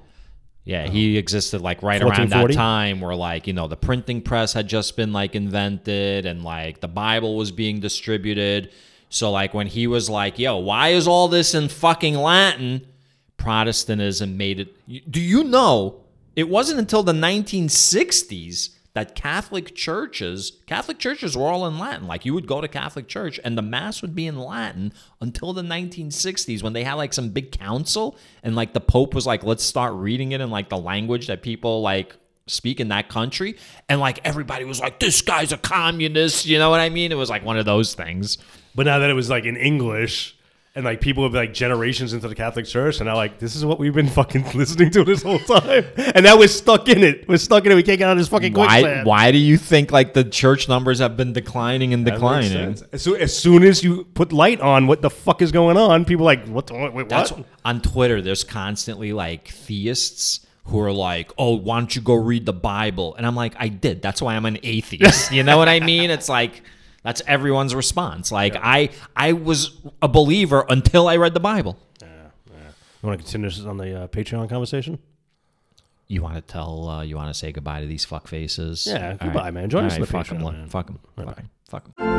Yeah, 0.65 0.87
he 0.87 1.15
existed 1.19 1.61
like 1.61 1.83
right 1.83 2.01
around 2.01 2.31
that 2.31 2.51
time 2.51 2.99
where 2.99 3.15
like, 3.15 3.45
you 3.45 3.53
know, 3.53 3.67
the 3.67 3.77
printing 3.77 4.23
press 4.23 4.51
had 4.51 4.67
just 4.67 4.97
been 4.97 5.13
like 5.13 5.35
invented 5.35 6.25
and 6.25 6.43
like 6.43 6.81
the 6.81 6.87
Bible 6.87 7.37
was 7.37 7.51
being 7.51 7.79
distributed. 7.79 8.71
So 9.09 9.31
like 9.31 9.53
when 9.53 9.67
he 9.67 9.87
was 9.87 10.09
like, 10.09 10.39
"Yo, 10.39 10.57
why 10.57 10.89
is 10.89 11.07
all 11.07 11.27
this 11.27 11.53
in 11.53 11.69
fucking 11.69 12.15
Latin?" 12.15 12.87
Protestantism 13.37 14.37
made 14.37 14.59
it 14.59 15.11
Do 15.11 15.21
you 15.21 15.43
know 15.43 16.01
it 16.35 16.49
wasn't 16.49 16.79
until 16.79 17.03
the 17.03 17.13
1960s 17.13 18.75
that 18.95 19.13
Catholic 19.13 19.75
churches, 19.75 20.53
Catholic 20.67 20.97
churches 20.99 21.35
were 21.35 21.47
all 21.47 21.67
in 21.67 21.77
Latin. 21.77 22.07
Like 22.07 22.23
you 22.25 22.33
would 22.33 22.47
go 22.47 22.61
to 22.61 22.67
Catholic 22.67 23.09
church 23.09 23.39
and 23.43 23.57
the 23.57 23.61
mass 23.61 24.01
would 24.01 24.15
be 24.15 24.25
in 24.25 24.39
Latin 24.39 24.93
until 25.19 25.51
the 25.51 25.61
1960s 25.61 26.63
when 26.63 26.71
they 26.71 26.85
had 26.85 26.93
like 26.93 27.13
some 27.13 27.29
big 27.29 27.51
council 27.51 28.17
and 28.41 28.55
like 28.55 28.73
the 28.73 28.79
Pope 28.79 29.13
was 29.13 29.27
like, 29.27 29.43
let's 29.43 29.65
start 29.65 29.93
reading 29.95 30.31
it 30.31 30.39
in 30.39 30.49
like 30.49 30.69
the 30.69 30.77
language 30.77 31.27
that 31.27 31.41
people 31.41 31.81
like 31.81 32.15
speak 32.47 32.79
in 32.79 32.87
that 32.87 33.09
country. 33.09 33.57
And 33.89 33.99
like 33.99 34.21
everybody 34.23 34.63
was 34.63 34.79
like, 34.79 35.01
this 35.01 35.21
guy's 35.21 35.51
a 35.51 35.57
communist. 35.57 36.45
You 36.45 36.57
know 36.57 36.69
what 36.69 36.79
I 36.79 36.87
mean? 36.87 37.11
It 37.11 37.15
was 37.15 37.29
like 37.29 37.43
one 37.43 37.57
of 37.57 37.65
those 37.65 37.95
things. 37.95 38.37
But 38.75 38.85
now 38.85 38.99
that 38.99 39.09
it 39.09 39.13
was 39.13 39.29
like 39.29 39.45
in 39.45 39.55
English, 39.57 40.35
and 40.75 40.83
like 40.83 40.99
people 40.99 41.23
have 41.23 41.33
like 41.33 41.53
generations 41.53 42.11
into 42.11 42.27
the 42.27 42.35
Catholic 42.35 42.65
Church, 42.65 42.99
and 42.99 43.07
now 43.07 43.15
like 43.15 43.39
this 43.39 43.55
is 43.55 43.63
what 43.63 43.79
we've 43.79 43.93
been 43.93 44.09
fucking 44.09 44.43
listening 44.53 44.91
to 44.91 45.05
this 45.05 45.23
whole 45.23 45.39
time, 45.39 45.85
and 45.97 46.25
now 46.25 46.37
we're 46.37 46.49
stuck 46.49 46.89
in 46.89 47.01
it. 47.01 47.27
We're 47.29 47.37
stuck 47.37 47.65
in 47.65 47.71
it. 47.71 47.75
We 47.75 47.83
can't 47.83 47.97
get 47.97 48.09
out 48.09 48.11
of 48.11 48.17
this 48.17 48.27
fucking 48.27 48.53
Why, 48.53 48.81
quicksand. 48.81 49.07
why 49.07 49.31
do 49.31 49.37
you 49.37 49.55
think 49.57 49.93
like 49.93 50.13
the 50.13 50.25
church 50.25 50.67
numbers 50.67 50.99
have 50.99 51.15
been 51.15 51.31
declining 51.31 51.93
and 51.93 52.05
That 52.05 52.11
makes 52.11 52.19
declining? 52.19 52.51
sense. 52.51 52.83
As 52.91 53.01
soon, 53.03 53.21
as 53.21 53.37
soon 53.37 53.63
as 53.63 53.83
you 53.85 54.03
put 54.15 54.33
light 54.33 54.59
on 54.59 54.87
what 54.87 55.01
the 55.01 55.09
fuck 55.09 55.41
is 55.41 55.53
going 55.53 55.77
on, 55.77 56.03
people 56.03 56.23
are 56.25 56.35
like, 56.35 56.45
what? 56.47 56.67
The, 56.67 56.73
wait, 56.73 56.93
what? 56.93 57.07
That's 57.07 57.31
on 57.63 57.79
Twitter. 57.81 58.21
There's 58.21 58.43
constantly 58.43 59.13
like 59.13 59.47
theists 59.47 60.41
who 60.65 60.79
are 60.81 60.91
like, 60.91 61.31
"Oh, 61.37 61.55
why 61.55 61.77
don't 61.79 61.95
you 61.95 62.01
go 62.01 62.15
read 62.15 62.45
the 62.45 62.51
Bible?" 62.53 63.15
And 63.15 63.25
I'm 63.25 63.35
like, 63.35 63.53
"I 63.57 63.69
did. 63.69 64.01
That's 64.01 64.21
why 64.21 64.35
I'm 64.35 64.45
an 64.45 64.57
atheist." 64.63 65.31
you 65.31 65.43
know 65.43 65.57
what 65.57 65.69
I 65.69 65.79
mean? 65.79 66.09
It's 66.09 66.27
like 66.27 66.63
that's 67.05 67.21
everyone's 67.27 67.73
response. 67.73 68.31
Like 68.31 68.55
I, 68.61 68.89
I 69.15 69.31
was 69.33 69.77
a 70.01 70.07
believer 70.07 70.65
until 70.67 71.07
I 71.07 71.15
read 71.15 71.33
the 71.33 71.39
Bible. 71.39 71.77
Yeah, 72.01 72.07
yeah. 72.51 72.57
you 73.01 73.07
want 73.07 73.19
to 73.19 73.23
continue 73.23 73.47
this 73.49 73.63
on 73.63 73.77
the 73.77 74.01
uh, 74.03 74.07
Patreon 74.07 74.49
conversation? 74.49 74.99
You 76.07 76.21
want 76.21 76.35
to 76.35 76.41
tell? 76.41 76.89
Uh, 76.89 77.01
you 77.03 77.15
want 77.15 77.29
to 77.29 77.33
say 77.33 77.51
goodbye 77.51 77.81
to 77.81 77.87
these 77.87 78.03
fuck 78.05 78.27
faces? 78.27 78.85
Yeah, 78.87 79.11
All 79.11 79.17
goodbye, 79.27 79.51
man. 79.51 79.69
Join 79.69 79.83
All 79.83 79.87
us 79.87 79.93
right, 79.93 80.01
the 80.01 80.07
fuck 80.07 80.25
Patreon, 80.27 80.43
them. 80.43 80.53
man. 80.53 80.67
Fuck 80.69 80.87
them. 80.87 80.99
Fuck 81.69 81.95
them. 81.95 82.14